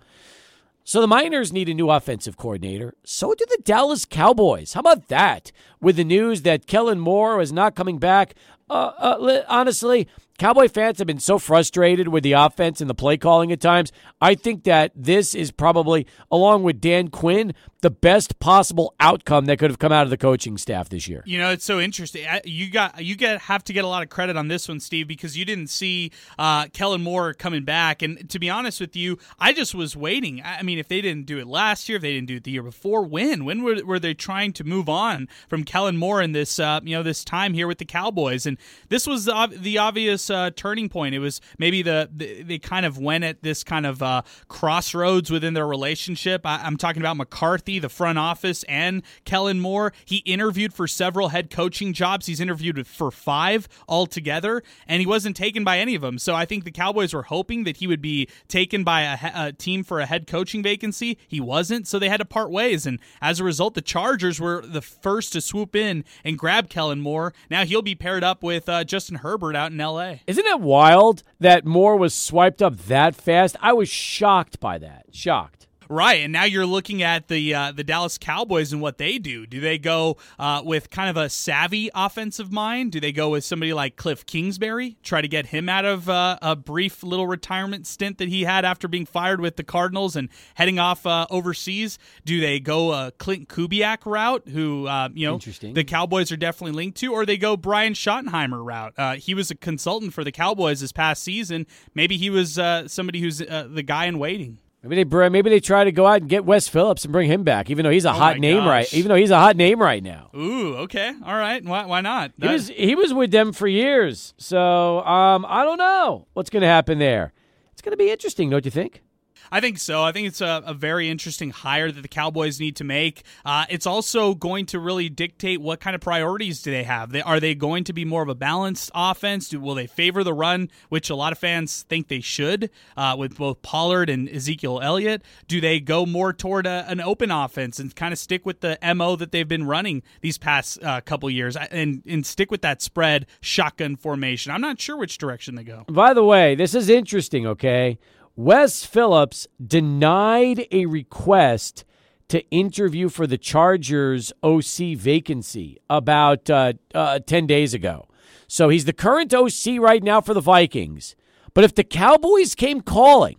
So 0.87 1.01
the 1.01 1.07
Miners 1.07 1.51
need 1.51 1.67
a 1.67 1.73
new 1.73 1.89
offensive 1.89 2.37
coordinator. 2.37 2.93
So 3.03 3.33
do 3.33 3.43
the 3.49 3.57
Dallas 3.63 4.05
Cowboys. 4.05 4.73
How 4.73 4.81
about 4.81 5.07
that? 5.07 5.51
With 5.81 5.95
the 5.95 6.03
news 6.03 6.43
that 6.43 6.67
Kellen 6.67 6.99
Moore 6.99 7.41
is 7.41 7.51
not 7.51 7.75
coming 7.75 7.97
back, 7.97 8.35
uh, 8.69 8.91
uh, 8.97 9.43
honestly, 9.47 10.07
Cowboy 10.37 10.67
fans 10.67 10.99
have 10.99 11.07
been 11.07 11.19
so 11.19 11.39
frustrated 11.39 12.09
with 12.09 12.23
the 12.23 12.34
offense 12.34 12.81
and 12.81 12.89
the 12.89 12.93
play 12.93 13.17
calling 13.17 13.51
at 13.51 13.61
times. 13.61 13.91
I 14.22 14.35
think 14.35 14.63
that 14.65 14.91
this 14.93 15.34
is 15.34 15.49
probably, 15.49 16.05
along 16.30 16.63
with 16.63 16.81
Dan 16.81 17.07
Quinn, 17.07 17.53
the 17.86 17.91
best 17.91 18.40
possible 18.40 18.95
outcome 18.99 19.45
that 19.45 19.60
could 19.60 19.70
have 19.70 19.78
come 19.78 19.91
out 19.91 20.06
of 20.06 20.10
the 20.10 20.18
coaching 20.18 20.57
staff 20.57 20.90
this 20.90 21.07
year. 21.07 21.22
You 21.24 21.38
know, 21.38 21.52
it's 21.52 21.64
so 21.64 21.80
interesting. 21.80 22.26
You 22.44 22.72
got 22.72 22.99
you 22.99 23.16
get 23.16 23.41
have 23.41 23.64
to 23.66 23.74
get 23.74 23.86
a 23.86 23.88
lot 23.88 24.02
of 24.02 24.10
credit 24.10 24.36
on 24.36 24.48
this 24.48 24.68
one, 24.68 24.80
Steve, 24.80 25.07
because 25.07 25.38
you 25.38 25.45
didn't 25.45 25.68
see 25.68 26.10
uh, 26.40 26.66
Kellen 26.74 27.03
Moore 27.03 27.36
coming 27.36 27.64
back. 27.64 28.02
And 28.02 28.28
to 28.32 28.40
be 28.40 28.49
honest 28.49 28.82
with 28.82 28.95
you, 28.95 29.20
I 29.38 29.53
just 29.53 29.76
was 29.76 29.95
waiting. 29.95 30.41
I 30.44 30.64
mean, 30.64 30.80
if 30.80 30.88
they 30.88 30.99
didn't 30.99 31.28
do 31.28 31.38
it 31.38 31.45
last 31.45 31.88
year, 31.88 31.98
if 31.98 32.02
they 32.02 32.14
didn't 32.14 32.28
do 32.28 32.38
it 32.38 32.44
the 32.44 32.49
year 32.49 32.64
before, 32.64 33.03
when 33.03 33.45
when 33.45 33.62
were, 33.62 33.86
were 33.86 33.99
they 33.99 34.16
trying 34.16 34.52
to 34.53 34.64
move 34.64 34.90
on 34.90 35.30
from 35.48 35.64
Kellen 35.64 35.95
Moore 35.95 36.24
in 36.24 36.32
this 36.32 36.57
uh, 36.57 36.80
you 36.84 36.95
know 36.95 37.03
this 37.03 37.24
time 37.24 37.53
here 37.53 37.68
with 37.68 37.78
the 37.78 37.86
Cowboys? 37.86 38.48
And 38.48 38.57
this 38.90 39.06
was 39.06 39.26
the, 39.26 39.56
the 39.56 39.78
obvious 39.78 40.32
uh, 40.32 40.49
turning 40.56 40.90
point. 40.90 41.14
It 41.14 41.20
was 41.20 41.40
maybe 41.60 41.84
the, 41.84 42.10
the, 42.12 42.41
they 42.41 42.57
kind 42.57 42.88
of 42.88 42.98
went 42.98 43.24
at 43.26 43.44
this 43.44 43.64
kind 43.64 43.86
of 43.86 44.02
uh, 44.02 44.24
crossroads 44.48 45.30
within 45.30 45.53
their 45.53 45.68
relationship. 45.68 46.48
I, 46.48 46.62
I'm 46.64 46.78
talking 46.78 47.03
about 47.03 47.18
McCarthy 47.18 47.74
the 47.80 47.89
front 47.89 48.18
office, 48.18 48.64
and 48.64 49.03
Kellen 49.23 49.60
Moore. 49.60 49.93
He 50.06 50.18
interviewed 50.18 50.73
for 50.73 50.88
several 50.88 51.30
head 51.30 51.49
coaching 51.49 51.93
jobs. 51.93 52.26
He's 52.26 52.39
interviewed 52.39 52.85
for 52.88 53.11
five 53.11 53.68
altogether, 53.88 54.64
and 54.88 54.99
he 54.99 55.06
wasn't 55.06 55.35
taken 55.35 55.64
by 55.64 55.80
any 55.80 55.95
of 55.95 56.02
them. 56.02 56.18
So 56.18 56.35
I 56.35 56.45
think 56.45 56.64
the 56.64 56.72
Cowboys 56.72 57.14
were 57.14 57.23
hoping 57.23 57.64
that 57.64 57.77
he 57.77 57.88
would 57.88 58.02
be 58.02 58.27
taken 58.47 58.84
by 58.84 59.02
a, 59.02 59.47
a 59.47 59.52
team 59.53 59.84
for 59.84 59.99
a 59.99 60.06
head 60.06 60.27
coaching 60.27 60.64
vacancy. 60.64 61.18
He 61.27 61.39
wasn't, 61.39 61.88
so 61.88 61.99
they 61.99 62.10
had 62.10 62.18
to 62.18 62.26
part 62.26 62.52
ways. 62.52 62.85
And 62.85 62.99
as 63.22 63.39
a 63.39 63.43
result, 63.43 63.73
the 63.73 63.81
Chargers 63.81 64.39
were 64.39 64.61
the 64.65 64.81
first 64.81 65.34
to 65.34 65.41
swoop 65.41 65.76
in 65.76 66.03
and 66.23 66.38
grab 66.38 66.69
Kellen 66.69 67.02
Moore. 67.02 67.34
Now 67.49 67.65
he'll 67.65 67.81
be 67.81 67.95
paired 67.95 68.23
up 68.23 68.43
with 68.43 68.68
uh, 68.68 68.84
Justin 68.84 69.18
Herbert 69.18 69.56
out 69.56 69.72
in 69.72 69.80
L.A. 69.80 70.22
Isn't 70.27 70.45
it 70.45 70.60
wild 70.60 71.23
that 71.39 71.65
Moore 71.65 71.97
was 71.97 72.14
swiped 72.14 72.61
up 72.61 72.77
that 72.85 73.15
fast? 73.15 73.56
I 73.61 73.73
was 73.73 73.89
shocked 73.89 74.60
by 74.60 74.77
that. 74.80 75.06
Shocked. 75.11 75.68
Right, 75.90 76.22
and 76.22 76.34
now 76.34 76.45
you're 76.45 76.66
looking 76.66 77.03
at 77.03 77.28
the 77.28 77.53
uh, 77.53 77.72
the 77.72 77.84
Dallas 77.84 78.18
Cowboys 78.18 78.74
and 78.74 78.82
what 78.82 78.98
they 78.98 79.20
do. 79.20 79.45
Do 79.45 79.60
they 79.60 79.78
go 79.78 80.18
uh, 80.40 80.62
with 80.66 80.90
kind 80.90 81.10
of 81.10 81.18
a 81.18 81.30
savvy 81.30 81.90
offensive 81.94 82.52
mind? 82.52 82.91
Do 82.91 82.99
they 82.99 83.12
go 83.12 83.30
with 83.30 83.44
somebody 83.44 83.74
like 83.74 83.95
Kliff 83.95 84.26
Kingsbury, 84.26 84.98
try 85.03 85.22
to 85.22 85.28
get 85.28 85.48
him 85.48 85.70
out 85.70 85.86
of 85.86 86.10
uh, 86.10 86.38
a 86.41 86.56
brief 86.56 87.03
little 87.03 87.28
retirement 87.28 87.86
stint 87.86 88.18
that 88.18 88.30
he 88.30 88.44
had 88.44 88.66
after 88.66 88.88
being 88.88 89.06
fired 89.06 89.41
with 89.41 89.57
the 89.57 89.64
Cardinals 89.64 90.16
and 90.16 90.30
heading 90.56 90.80
off 90.80 91.06
uh, 91.06 91.28
overseas? 91.30 91.99
Do 92.26 92.40
they 92.40 92.60
go 92.60 92.91
a 92.91 93.12
Klint 93.20 93.48
Kubiak 93.48 94.06
route, 94.06 94.48
who 94.48 94.88
uh, 94.88 95.10
you 95.14 95.28
know 95.28 95.38
the 95.38 95.84
Cowboys 95.84 96.32
are 96.32 96.38
definitely 96.38 96.76
linked 96.76 96.98
to, 96.99 97.14
or 97.14 97.26
they 97.26 97.38
go 97.38 97.56
Brian 97.56 97.94
Schottenheimer 97.94 98.66
route? 98.66 98.94
Uh, 98.98 99.16
he 99.16 99.36
was 99.36 99.52
a 99.52 99.56
consultant 99.56 100.14
for 100.14 100.24
the 100.24 100.32
Cowboys 100.32 100.80
this 100.80 100.91
past 100.91 101.22
season. 101.24 101.68
Maybe 101.94 102.18
he 102.18 102.30
was 102.32 102.60
somebody 102.88 103.22
who's 103.22 103.38
the 103.38 103.84
guy 103.86 104.06
in 104.06 104.18
waiting. 104.18 104.57
Maybe 104.88 105.03
they 105.03 105.30
maybe 105.30 105.49
they 105.49 105.60
try 105.60 105.84
to 105.84 105.91
go 105.91 106.06
out 106.06 106.22
and 106.22 106.30
get 106.30 106.45
Wes 106.45 106.68
Phillips 106.68 107.03
and 107.03 107.12
bring 107.12 107.30
him 107.30 107.44
back, 107.44 107.70
even 107.70 107.84
though 107.84 107.90
he's 107.90 108.06
a 108.06 108.10
oh 108.10 108.14
hot 108.14 108.40
name 108.40 108.57
gosh. 108.57 108.68
right. 108.68 108.94
Even 108.94 109.10
though 109.10 109.16
he's 109.16 109.32
a 109.32 109.40
hot 109.40 109.56
name 109.56 109.82
right 109.82 110.03
now. 110.03 110.30
Ooh, 110.36 110.76
okay, 110.78 111.14
all 111.26 111.36
right. 111.36 111.64
Why, 111.64 111.86
why 111.86 112.02
not? 112.02 112.32
He 112.40 112.48
was 112.48 112.68
he 112.68 112.95
was 112.95 113.14
with 113.14 113.32
them 113.32 113.52
for 113.52 113.68
years, 113.68 114.34
so 114.38 115.02
um, 115.02 115.45
I 115.48 115.64
don't 115.64 115.78
know 115.78 116.28
what's 116.34 116.49
going 116.49 116.62
to 116.62 116.68
happen 116.68 116.99
there. 116.99 117.34
It's 117.74 117.82
going 117.82 117.91
to 117.91 117.98
be 117.98 118.12
interesting, 118.12 118.49
don't 118.49 118.64
you 118.64 118.72
think? 118.72 119.02
I 119.51 119.59
think 119.59 119.77
so. 119.80 120.03
I 120.03 120.11
think 120.11 120.27
it's 120.27 120.41
a, 120.41 120.63
a, 120.65 120.73
very 120.73 121.09
interesting 121.09 121.51
hire 121.51 121.91
that 121.91 122.01
the 122.01 122.07
Cowboys 122.07 122.59
need 122.59 122.76
to 122.77 122.84
make. 122.84 123.23
Uh, 123.43 123.65
it's 123.69 123.85
also 123.85 124.35
going 124.35 124.65
to 124.67 124.80
really 124.80 125.09
dictate 125.09 125.61
what 125.61 125.80
kind 125.80 125.95
of 125.95 126.01
priorities 126.01 126.61
do 126.61 126.72
they 126.72 126.84
have. 126.84 127.11
They, 127.11 127.22
are 127.22 127.39
they 127.39 127.55
going 127.55 127.84
to 127.85 127.93
be 127.93 128.05
more 128.05 128.22
of 128.22 128.30
a 128.30 128.35
balanced 128.35 128.91
offense? 128.93 129.49
Do, 129.49 129.59
will 129.59 129.76
they 129.76 129.88
favor 129.88 130.23
the 130.23 130.34
run, 130.34 130.69
which 130.89 131.09
a 131.09 131.15
lot 131.15 131.31
of 131.31 131.38
fans 131.38 131.84
think 131.84 132.07
they 132.07 132.22
should, 132.22 132.69
uh, 132.97 133.15
with 133.17 133.38
both 133.38 133.61
Pollard 133.61 134.09
and 134.09 134.30
Ezekiel 134.30 134.80
Elliott? 134.81 135.23
Do 135.47 135.61
they 135.61 135.80
go 135.80 136.05
more 136.05 136.34
toward 136.34 136.65
a, 136.65 136.85
an 136.88 136.99
open 136.99 137.31
offense 137.31 137.80
and 137.80 137.95
kind 137.95 138.11
of 138.11 138.19
stick 138.19 138.45
with 138.45 138.61
the 138.61 138.77
mo 138.95 139.15
that 139.15 139.31
they've 139.31 139.47
been 139.47 139.65
running 139.65 140.03
these 140.22 140.38
past 140.38 140.84
uh, 140.84 141.01
couple 141.01 141.30
years 141.30 141.55
and 141.55 142.01
and 142.05 142.26
stick 142.26 142.51
with 142.51 142.61
that 142.61 142.81
spread 142.81 143.26
shotgun 143.41 143.95
formation? 143.95 144.51
I'm 144.51 144.61
not 144.61 144.80
sure 144.80 144.97
which 144.97 145.17
direction 145.17 145.55
they 145.55 145.63
go. 145.63 145.85
By 145.88 146.13
the 146.13 146.23
way, 146.23 146.55
this 146.55 146.76
is 146.76 146.89
interesting. 146.89 147.45
Okay. 147.47 147.97
Wes 148.36 148.84
Phillips 148.84 149.48
denied 149.66 150.68
a 150.72 150.86
request 150.88 151.86
to 152.28 152.48
interview 152.49 153.07
for 153.07 153.26
the 153.26 153.38
Chargers 153.38 154.34
OC 154.44 154.98
vacancy 154.98 155.78
about 155.90 156.49
uh, 156.49 156.74
uh, 156.94 157.20
10 157.20 157.48
days 157.48 157.74
ago. 157.74 158.07
So 158.48 158.68
he's 158.68 158.86
the 158.86 158.94
current 158.94 159.34
OC 159.34 159.80
right 159.80 160.03
now 160.03 160.20
for 160.20 160.34
the 160.34 160.41
Vikings. 160.41 161.16
But 161.53 161.64
if 161.64 161.76
the 161.76 161.84
Cowboys 161.86 162.56
came 162.56 162.82
calling, 162.82 163.38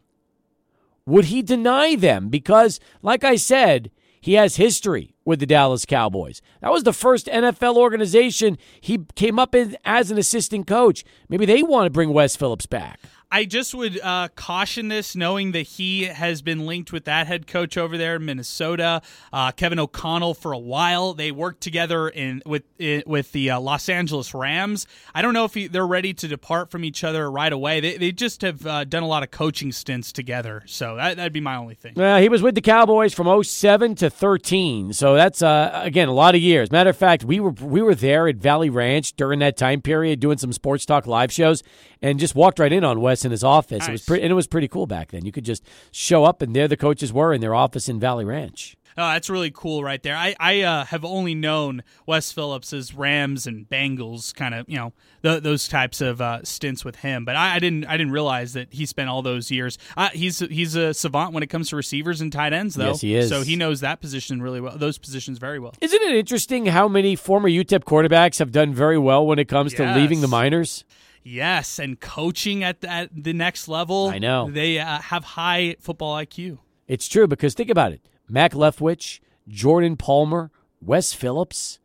would 1.04 1.26
he 1.26 1.42
deny 1.42 1.94
them? 1.94 2.28
Because, 2.28 2.80
like 3.02 3.22
I 3.22 3.36
said, 3.36 3.90
he 4.20 4.34
has 4.34 4.56
history 4.56 5.14
with 5.24 5.40
the 5.40 5.46
Dallas 5.46 5.84
Cowboys. 5.84 6.40
That 6.60 6.72
was 6.72 6.84
the 6.84 6.92
first 6.92 7.26
NFL 7.26 7.76
organization 7.76 8.56
he 8.80 9.00
came 9.14 9.38
up 9.38 9.54
in 9.54 9.76
as 9.84 10.10
an 10.10 10.18
assistant 10.18 10.66
coach. 10.66 11.04
Maybe 11.28 11.46
they 11.46 11.62
want 11.62 11.86
to 11.86 11.90
bring 11.90 12.12
Wes 12.12 12.34
Phillips 12.34 12.66
back. 12.66 12.98
I 13.30 13.44
just 13.44 13.74
would 13.74 14.00
uh, 14.00 14.28
caution 14.36 14.86
this, 14.86 15.16
knowing 15.16 15.50
that 15.50 15.62
he 15.62 16.04
has 16.04 16.42
been 16.42 16.64
linked 16.64 16.92
with 16.92 17.06
that 17.06 17.26
head 17.26 17.48
coach 17.48 17.76
over 17.76 17.98
there 17.98 18.16
in 18.16 18.24
Minnesota, 18.24 19.02
uh, 19.32 19.50
Kevin 19.50 19.80
O'Connell, 19.80 20.34
for 20.34 20.52
a 20.52 20.58
while. 20.58 21.12
They 21.12 21.32
worked 21.32 21.60
together 21.60 22.08
in 22.08 22.40
with 22.46 22.62
in, 22.78 23.02
with 23.04 23.32
the 23.32 23.50
uh, 23.50 23.60
Los 23.60 23.88
Angeles 23.88 24.32
Rams. 24.32 24.86
I 25.12 25.22
don't 25.22 25.34
know 25.34 25.44
if 25.44 25.54
he, 25.54 25.66
they're 25.66 25.86
ready 25.86 26.14
to 26.14 26.28
depart 26.28 26.70
from 26.70 26.84
each 26.84 27.02
other 27.02 27.28
right 27.28 27.52
away. 27.52 27.80
They, 27.80 27.96
they 27.96 28.12
just 28.12 28.42
have 28.42 28.64
uh, 28.64 28.84
done 28.84 29.02
a 29.02 29.08
lot 29.08 29.24
of 29.24 29.32
coaching 29.32 29.72
stints 29.72 30.12
together, 30.12 30.62
so 30.66 30.94
that, 30.94 31.18
would 31.18 31.32
be 31.32 31.40
my 31.40 31.56
only 31.56 31.74
thing. 31.74 31.94
Well, 31.96 32.20
he 32.20 32.28
was 32.28 32.42
with 32.42 32.54
the 32.54 32.60
Cowboys 32.60 33.12
from 33.12 33.42
07 33.42 33.96
to 33.96 34.08
13, 34.08 34.92
so 34.92 35.14
that's 35.16 35.42
uh, 35.42 35.72
again 35.82 36.06
a 36.06 36.14
lot 36.14 36.36
of 36.36 36.40
years. 36.40 36.70
Matter 36.70 36.90
of 36.90 36.96
fact, 36.96 37.24
we 37.24 37.40
were 37.40 37.50
we 37.50 37.82
were 37.82 37.96
there 37.96 38.28
at 38.28 38.36
Valley 38.36 38.70
Ranch 38.70 39.14
during 39.14 39.40
that 39.40 39.56
time 39.56 39.82
period 39.82 40.20
doing 40.20 40.38
some 40.38 40.52
sports 40.52 40.86
talk 40.86 41.08
live 41.08 41.32
shows, 41.32 41.64
and 42.00 42.20
just 42.20 42.36
walked 42.36 42.60
right 42.60 42.72
in 42.72 42.84
on 42.84 43.00
Wes 43.00 43.15
in 43.24 43.30
his 43.30 43.44
office. 43.44 43.80
Nice. 43.80 43.88
It 43.88 43.92
was 43.92 44.04
pretty, 44.04 44.22
and 44.22 44.30
it 44.30 44.34
was 44.34 44.46
pretty 44.46 44.68
cool 44.68 44.86
back 44.86 45.10
then. 45.10 45.24
You 45.24 45.32
could 45.32 45.44
just 45.44 45.64
show 45.90 46.24
up, 46.24 46.42
and 46.42 46.54
there 46.54 46.68
the 46.68 46.76
coaches 46.76 47.12
were 47.12 47.32
in 47.32 47.40
their 47.40 47.54
office 47.54 47.88
in 47.88 48.00
Valley 48.00 48.24
Ranch. 48.24 48.76
Oh, 48.98 49.08
that's 49.08 49.28
really 49.28 49.50
cool 49.50 49.84
right 49.84 50.02
there. 50.02 50.16
I, 50.16 50.34
I 50.40 50.62
uh, 50.62 50.84
have 50.86 51.04
only 51.04 51.34
known 51.34 51.82
Wes 52.06 52.32
Phillips 52.32 52.72
as 52.72 52.94
Rams 52.94 53.46
and 53.46 53.68
Bengals, 53.68 54.34
kind 54.34 54.54
of 54.54 54.66
you 54.68 54.76
know 54.76 54.94
the, 55.20 55.38
those 55.38 55.68
types 55.68 56.00
of 56.00 56.22
uh, 56.22 56.42
stints 56.44 56.82
with 56.82 56.96
him. 56.96 57.26
But 57.26 57.36
I, 57.36 57.56
I, 57.56 57.58
didn't 57.58 57.84
I 57.84 57.98
didn't 57.98 58.12
realize 58.12 58.54
that 58.54 58.72
he 58.72 58.86
spent 58.86 59.10
all 59.10 59.20
those 59.20 59.50
years. 59.50 59.76
Uh, 59.98 60.08
he's 60.14 60.38
he's 60.38 60.76
a 60.76 60.94
savant 60.94 61.34
when 61.34 61.42
it 61.42 61.48
comes 61.48 61.68
to 61.70 61.76
receivers 61.76 62.22
and 62.22 62.32
tight 62.32 62.54
ends, 62.54 62.74
though. 62.74 62.88
Yes, 62.88 63.00
he 63.02 63.14
is. 63.14 63.28
So 63.28 63.42
he 63.42 63.54
knows 63.54 63.80
that 63.80 64.00
position 64.00 64.40
really 64.40 64.62
well. 64.62 64.78
Those 64.78 64.96
positions 64.96 65.36
very 65.36 65.58
well. 65.58 65.74
Isn't 65.82 66.02
it 66.02 66.14
interesting 66.14 66.64
how 66.66 66.88
many 66.88 67.16
former 67.16 67.50
UTEP 67.50 67.84
quarterbacks 67.84 68.38
have 68.38 68.50
done 68.50 68.72
very 68.72 68.98
well 68.98 69.26
when 69.26 69.38
it 69.38 69.46
comes 69.46 69.74
yes. 69.74 69.94
to 69.94 70.00
leaving 70.00 70.22
the 70.22 70.28
Miners? 70.28 70.84
Yes, 71.28 71.80
and 71.80 71.98
coaching 71.98 72.62
at 72.62 72.82
the, 72.82 72.88
at 72.88 73.10
the 73.12 73.32
next 73.32 73.66
level. 73.66 74.10
I 74.10 74.18
know 74.18 74.48
they 74.48 74.78
uh, 74.78 75.00
have 75.00 75.24
high 75.24 75.74
football 75.80 76.14
IQ. 76.14 76.58
It's 76.86 77.08
true 77.08 77.26
because 77.26 77.54
think 77.54 77.68
about 77.68 77.90
it: 77.90 78.00
Mac 78.28 78.52
Leftwich, 78.52 79.18
Jordan 79.48 79.96
Palmer, 79.96 80.52
Wes 80.80 81.12
Phillips. 81.12 81.80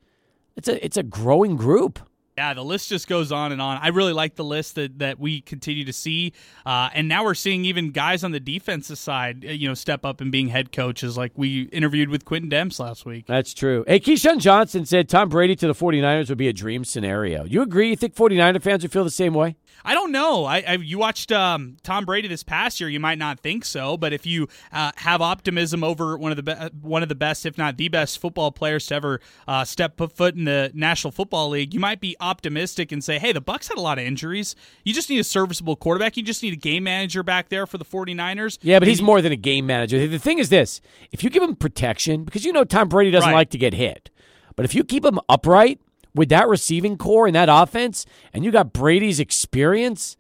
It's 0.56 0.68
a 0.68 0.86
it's 0.86 0.96
a 0.96 1.02
growing 1.02 1.56
group. 1.56 2.00
Yeah, 2.42 2.56
the 2.56 2.64
list 2.64 2.90
just 2.90 3.08
goes 3.08 3.32
on 3.32 3.52
and 3.52 3.62
on. 3.62 3.78
I 3.84 3.90
really 3.90 4.14
like 4.14 4.34
the 4.34 4.44
list 4.44 4.74
that, 4.74 4.98
that 4.98 5.20
we 5.20 5.42
continue 5.42 5.86
to 5.86 5.94
see, 5.94 6.34
uh, 6.66 6.90
and 6.92 7.08
now 7.08 7.24
we're 7.24 7.36
seeing 7.36 7.66
even 7.66 7.92
guys 7.92 8.24
on 8.24 8.32
the 8.32 8.40
defensive 8.40 8.98
side, 8.98 9.46
uh, 9.48 9.52
you 9.52 9.68
know, 9.68 9.76
step 9.76 10.04
up 10.04 10.22
and 10.22 10.32
being 10.32 10.48
head 10.48 10.72
coaches. 10.72 11.16
Like 11.16 11.34
we 11.36 11.66
interviewed 11.66 12.10
with 12.10 12.26
Quentin 12.26 12.50
Demps 12.50 12.80
last 12.80 13.06
week. 13.06 13.28
That's 13.28 13.54
true. 13.54 13.84
Hey, 13.86 14.00
Keyshawn 14.00 14.40
Johnson 14.40 14.88
said 14.88 15.08
Tom 15.08 15.30
Brady 15.30 15.56
to 15.58 15.68
the 15.68 15.76
49ers 15.76 16.30
would 16.30 16.40
be 16.40 16.48
a 16.48 16.54
dream 16.54 16.84
scenario. 16.84 17.44
You 17.46 17.62
agree? 17.62 17.90
You 17.90 17.96
think 17.96 18.16
49er 18.16 18.60
fans 18.60 18.82
would 18.82 18.92
feel 18.92 19.04
the 19.04 19.12
same 19.12 19.36
way? 19.36 19.56
I 19.84 19.94
don't 19.94 20.12
know. 20.12 20.46
I, 20.46 20.64
I 20.68 20.74
you 20.76 20.98
watched 20.98 21.32
um, 21.32 21.78
Tom 21.84 22.06
Brady 22.06 22.28
this 22.28 22.44
past 22.44 22.80
year. 22.80 22.90
You 22.90 23.00
might 23.00 23.18
not 23.18 23.40
think 23.40 23.66
so, 23.66 23.98
but 23.98 24.14
if 24.14 24.26
you 24.26 24.48
uh, 24.72 24.92
have 24.98 25.22
optimism 25.22 25.84
over 25.84 26.18
one 26.18 26.32
of 26.32 26.38
the 26.38 26.44
be- 26.44 26.78
one 26.82 27.04
of 27.04 27.10
the 27.10 27.16
best, 27.16 27.46
if 27.46 27.58
not 27.58 27.78
the 27.78 27.88
best, 27.88 28.20
football 28.20 28.52
players 28.52 28.86
to 28.88 28.96
ever 28.96 29.22
uh, 29.48 29.64
step 29.64 30.00
foot 30.16 30.36
in 30.36 30.46
the 30.46 30.72
National 30.74 31.12
Football 31.12 31.50
League, 31.50 31.74
you 31.74 31.80
might 31.80 32.00
be 32.00 32.16
optimistic 32.20 32.92
and 32.92 33.04
say, 33.04 33.20
"Hey, 33.20 33.32
the 33.32 33.42
Bucs 33.42 33.70
had 33.70 33.78
a 33.78 33.82
lot 33.82 33.98
of 33.98 34.06
injuries. 34.06 34.56
You 34.84 34.94
just 34.94 35.10
need 35.10 35.20
a 35.20 35.24
serviceable 35.24 35.76
quarterback. 35.76 36.18
You 36.18 36.24
just 36.24 36.44
need 36.44 36.54
a 36.54 36.58
game 36.58 36.84
manager 36.84 37.24
back 37.24 37.50
there 37.50 37.66
for 37.66 37.78
the 37.78 37.86
49ers." 37.86 38.60
Yeah, 38.62 38.80
but 38.80 38.88
he's 38.88 39.02
more 39.02 39.22
than 39.22 39.32
a 39.32 39.38
game 39.38 39.66
manager. 39.66 40.08
The 40.08 40.20
thing 40.20 40.40
is 40.40 40.50
this: 40.50 40.82
if 41.12 41.24
you 41.24 41.30
give 41.30 41.44
him 41.44 41.56
protection, 41.56 42.24
because 42.24 42.46
you 42.46 42.54
know 42.54 42.64
Tom 42.64 42.90
Brady 42.90 43.12
doesn't 43.12 43.30
right. 43.30 43.36
like 43.36 43.50
to 43.52 43.58
get 43.58 43.74
hit, 43.74 44.10
but 44.56 44.66
if 44.66 44.76
you 44.76 44.84
keep 44.84 45.06
him 45.06 45.20
upright 45.30 45.80
with 46.16 46.30
that 46.30 46.48
receiving 46.48 46.98
core 46.98 47.28
and 47.28 47.36
that 47.36 47.50
offense, 47.50 48.06
and 48.34 48.44
you 48.46 48.52
got 48.52 48.74
Brady's 48.74 49.20
experience, 49.20 50.18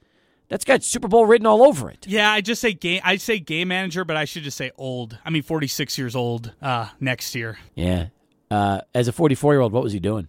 that's 0.49 0.65
got 0.65 0.83
Super 0.83 1.07
Bowl 1.07 1.25
written 1.25 1.45
all 1.47 1.63
over 1.63 1.89
it. 1.89 2.05
Yeah, 2.07 2.31
I 2.31 2.41
just 2.41 2.61
say 2.61 2.73
game. 2.73 3.01
I 3.03 3.15
say 3.17 3.39
game 3.39 3.69
manager, 3.69 4.03
but 4.05 4.17
I 4.17 4.25
should 4.25 4.43
just 4.43 4.57
say 4.57 4.71
old. 4.77 5.17
I 5.25 5.29
mean, 5.29 5.43
forty 5.43 5.67
six 5.67 5.97
years 5.97 6.15
old 6.15 6.53
uh, 6.61 6.89
next 6.99 7.35
year. 7.35 7.57
Yeah, 7.75 8.07
uh, 8.49 8.81
as 8.93 9.07
a 9.07 9.11
forty 9.13 9.35
four 9.35 9.53
year 9.53 9.61
old, 9.61 9.71
what 9.73 9.83
was 9.83 9.93
he 9.93 9.99
doing? 9.99 10.27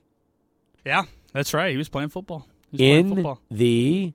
Yeah, 0.84 1.02
that's 1.32 1.54
right. 1.54 1.70
He 1.70 1.76
was 1.76 1.88
playing 1.88 2.08
football. 2.10 2.46
Was 2.72 2.80
in 2.80 3.06
playing 3.10 3.14
football. 3.16 3.40
the 3.50 4.12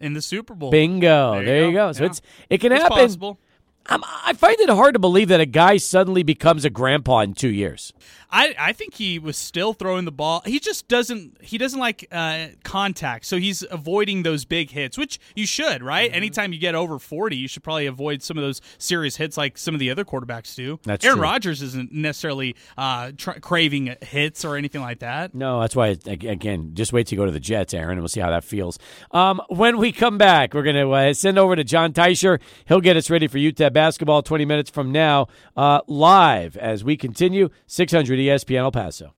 in 0.00 0.14
the 0.14 0.22
Super 0.22 0.54
Bowl. 0.54 0.70
Bingo. 0.70 1.34
There 1.36 1.44
There, 1.44 1.66
you 1.66 1.72
go. 1.72 1.88
go. 1.88 1.92
So 1.92 2.02
Yeah. 2.04 2.10
it's 2.10 2.22
it 2.50 2.58
can 2.60 2.72
It's 2.72 2.82
happen. 2.82 2.96
possible. 2.98 3.38
I'm, 3.86 4.00
I 4.04 4.32
find 4.34 4.56
it 4.60 4.68
hard 4.68 4.94
to 4.94 5.00
believe 5.00 5.26
that 5.28 5.40
a 5.40 5.46
guy 5.46 5.76
suddenly 5.76 6.22
becomes 6.22 6.64
a 6.64 6.70
grandpa 6.70 7.20
in 7.20 7.34
two 7.34 7.48
years. 7.48 7.92
I, 8.32 8.54
I 8.58 8.72
think 8.72 8.94
he 8.94 9.18
was 9.18 9.36
still 9.36 9.74
throwing 9.74 10.06
the 10.06 10.12
ball. 10.12 10.42
He 10.46 10.58
just 10.58 10.88
doesn't 10.88 11.36
he 11.42 11.58
doesn't 11.58 11.78
like 11.78 12.08
uh, 12.10 12.46
contact, 12.64 13.26
so 13.26 13.36
he's 13.36 13.62
avoiding 13.70 14.22
those 14.22 14.46
big 14.46 14.70
hits, 14.70 14.96
which 14.96 15.20
you 15.36 15.46
should, 15.46 15.82
right? 15.82 16.08
Mm-hmm. 16.08 16.16
Anytime 16.16 16.52
you 16.54 16.58
get 16.58 16.74
over 16.74 16.98
forty, 16.98 17.36
you 17.36 17.46
should 17.46 17.62
probably 17.62 17.86
avoid 17.86 18.22
some 18.22 18.38
of 18.38 18.42
those 18.42 18.62
serious 18.78 19.16
hits 19.16 19.36
like 19.36 19.58
some 19.58 19.74
of 19.74 19.80
the 19.80 19.90
other 19.90 20.04
quarterbacks 20.04 20.54
do. 20.54 20.80
That's 20.84 21.04
Aaron. 21.04 21.20
Rodgers 21.20 21.60
isn't 21.60 21.92
necessarily 21.92 22.56
uh, 22.78 23.12
tr- 23.16 23.38
craving 23.40 23.96
hits 24.00 24.44
or 24.44 24.56
anything 24.56 24.80
like 24.80 25.00
that. 25.00 25.34
No, 25.34 25.60
that's 25.60 25.76
why. 25.76 25.98
Again, 26.06 26.70
just 26.74 26.92
wait 26.92 27.08
to 27.08 27.16
go 27.16 27.26
to 27.26 27.32
the 27.32 27.40
Jets, 27.40 27.74
Aaron, 27.74 27.92
and 27.92 28.00
we'll 28.00 28.08
see 28.08 28.20
how 28.20 28.30
that 28.30 28.44
feels. 28.44 28.78
Um, 29.10 29.42
when 29.48 29.76
we 29.76 29.92
come 29.92 30.16
back, 30.16 30.54
we're 30.54 30.62
going 30.62 30.76
to 30.76 30.90
uh, 30.90 31.12
send 31.12 31.38
over 31.38 31.54
to 31.54 31.64
John 31.64 31.92
Teicher. 31.92 32.40
He'll 32.64 32.80
get 32.80 32.96
us 32.96 33.10
ready 33.10 33.26
for 33.26 33.36
UTEP 33.36 33.72
basketball 33.74 34.22
20 34.22 34.44
minutes 34.46 34.70
from 34.70 34.90
now, 34.90 35.26
uh, 35.56 35.80
live 35.86 36.56
as 36.56 36.82
we 36.82 36.96
continue 36.96 37.50
600 37.66 38.21
ESPN 38.28 38.64
El 38.66 38.70
Paso. 38.70 39.10